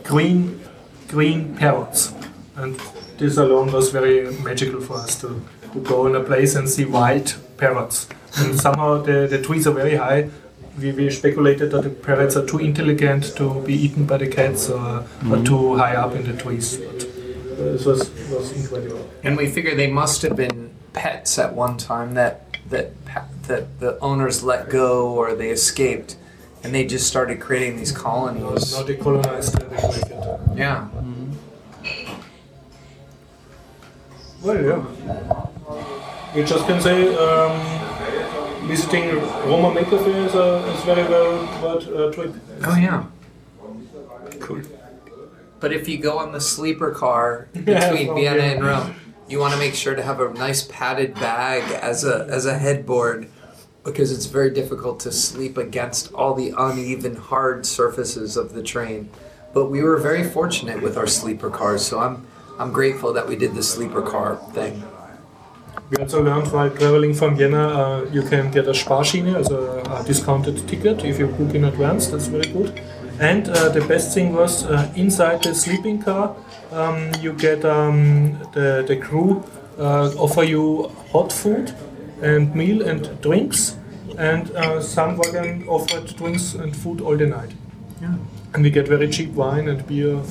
Green, 0.04 0.60
green 1.08 1.56
parrots. 1.56 2.14
And 2.56 2.82
this 3.20 3.38
alone 3.38 3.72
was 3.72 3.92
very 3.92 4.36
magical 4.38 4.82
for 4.82 4.96
us 4.96 5.22
to, 5.22 5.40
to 5.74 5.80
go 5.82 6.08
in 6.08 6.16
a 6.16 6.24
place 6.24 6.56
and 6.56 6.68
see 6.68 6.86
white 6.86 7.38
parrots. 7.58 8.08
And 8.38 8.60
somehow 8.60 9.04
the, 9.04 9.28
the 9.28 9.40
trees 9.42 9.68
are 9.68 9.74
very 9.74 9.96
high. 9.96 10.30
We, 10.80 10.94
we 10.94 11.12
speculated 11.12 11.70
that 11.72 11.84
the 11.84 11.90
parrots 11.92 12.36
are 12.38 12.46
too 12.46 12.58
intelligent 12.58 13.36
to 13.38 13.62
be 13.62 13.76
eaten 13.76 14.06
by 14.06 14.18
the 14.18 14.28
cats 14.28 14.68
or, 14.70 15.06
or 15.30 15.44
too 15.44 15.76
high 15.76 15.96
up 15.96 16.16
in 16.16 16.24
the 16.24 16.42
trees. 16.42 16.78
But 16.78 17.04
it 17.04 17.86
was, 17.86 18.10
was 18.32 18.52
incredible. 18.54 19.08
and 19.24 19.38
we 19.38 19.48
figure 19.48 19.76
they 19.76 19.92
must 19.92 20.22
have 20.24 20.36
been 20.36 20.61
pets 20.94 21.38
at 21.40 21.54
one 21.54 21.78
time 21.78 22.14
that 22.16 22.58
that 22.70 22.92
that 23.48 23.80
the 23.80 24.00
owners 24.00 24.44
let 24.44 24.70
go 24.70 25.12
or 25.12 25.36
they 25.36 25.50
escaped 25.50 26.16
and 26.64 26.74
they 26.74 26.86
just 26.86 27.08
started 27.08 27.40
creating 27.40 27.78
these 27.78 27.92
colonies. 27.92 28.84
They 28.86 28.96
colonized 28.96 29.58
the 29.58 29.66
graveyard. 29.66 30.40
Yeah. 30.56 30.88
Mm-hmm. 30.94 31.32
Well, 34.44 34.64
yeah. 34.64 34.84
We 36.36 36.44
just 36.44 36.66
can 36.66 36.82
say 36.82 37.14
um, 37.16 38.68
visiting 38.68 39.16
Roma 39.50 39.74
Maker 39.74 39.98
Faire 39.98 40.26
is, 40.26 40.36
a, 40.36 40.66
is 40.68 40.84
very 40.84 41.04
well 41.10 41.62
worth 41.62 41.88
a 41.88 42.12
trip. 42.12 42.36
Oh 42.64 42.76
yeah. 42.76 43.06
Cool. 44.40 44.62
But 45.60 45.74
if 45.74 45.88
you 45.88 45.98
go 45.98 46.18
on 46.18 46.32
the 46.32 46.42
sleeper 46.42 46.92
car 46.92 47.48
between 47.54 48.16
Vienna 48.16 48.16
Vienna. 48.16 48.44
and 48.44 48.66
Rome, 48.66 48.96
you 49.32 49.40
want 49.40 49.54
to 49.54 49.60
make 49.60 49.74
sure 49.74 49.96
to 49.96 50.04
have 50.04 50.20
a 50.20 50.34
nice 50.34 50.64
padded 50.64 51.14
bag 51.16 51.64
as 51.72 52.04
a 52.04 52.28
as 52.30 52.46
a 52.46 52.58
headboard 52.58 53.30
because 53.84 54.12
it's 54.12 54.26
very 54.26 54.52
difficult 54.52 55.00
to 55.00 55.12
sleep 55.12 55.58
against 55.58 56.14
all 56.14 56.34
the 56.36 56.54
uneven 56.58 57.16
hard 57.16 57.66
surfaces 57.66 58.38
of 58.38 58.54
the 58.54 58.62
train. 58.62 59.10
But 59.54 59.66
we 59.66 59.82
were 59.82 59.98
very 59.98 60.24
fortunate 60.24 60.82
with 60.82 60.98
our 60.98 61.08
sleeper 61.08 61.50
cars, 61.50 61.86
so 61.86 62.00
I'm 62.00 62.28
I'm 62.60 62.72
grateful 62.72 63.14
that 63.14 63.28
we 63.28 63.36
did 63.36 63.56
the 63.56 63.64
sleeper 63.64 64.02
car 64.02 64.36
thing. 64.54 64.84
We 65.90 65.98
also 65.98 66.24
learned 66.24 66.52
while 66.52 66.70
traveling 66.70 67.14
from 67.14 67.36
Vienna, 67.36 67.68
uh, 67.68 68.06
you 68.12 68.22
can 68.22 68.52
get 68.52 68.68
a 68.68 68.72
Sparschiene, 68.72 69.36
also 69.36 69.84
a 69.84 70.04
discounted 70.04 70.68
ticket 70.68 71.04
if 71.04 71.20
you 71.20 71.28
book 71.28 71.56
in 71.56 71.66
advance. 71.66 72.08
That's 72.08 72.28
very 72.28 72.52
good. 72.54 72.82
And 73.20 73.50
uh, 73.50 73.70
the 73.70 73.82
best 73.82 74.14
thing 74.14 74.34
was 74.34 74.66
uh, 74.66 74.92
inside 74.96 75.44
the 75.44 75.54
sleeping 75.54 76.02
car, 76.02 76.36
um, 76.72 77.12
you 77.20 77.34
get 77.34 77.66
um, 77.66 78.40
the 78.54 78.84
the 78.88 78.96
crew 78.98 79.44
uh, 79.78 80.12
offer 80.18 80.44
you 80.44 80.90
hot 81.12 81.32
food 81.32 81.74
and 82.22 82.56
meal 82.56 82.82
and 82.88 83.22
drinks, 83.22 83.78
and 84.18 84.52
uh, 84.52 84.82
some 84.82 85.18
wagon 85.18 85.68
offered 85.68 86.16
drinks 86.16 86.54
and 86.54 86.76
food 86.76 87.02
all 87.02 87.18
the 87.18 87.26
night. 87.26 87.52
Yeah. 88.02 88.16
And 88.54 88.64
we 88.64 88.70
get 88.70 88.88
very 88.88 89.08
cheap 89.10 89.30
wine 89.32 89.68
and 89.70 89.86
beer. 89.88 90.18
For 90.18 90.30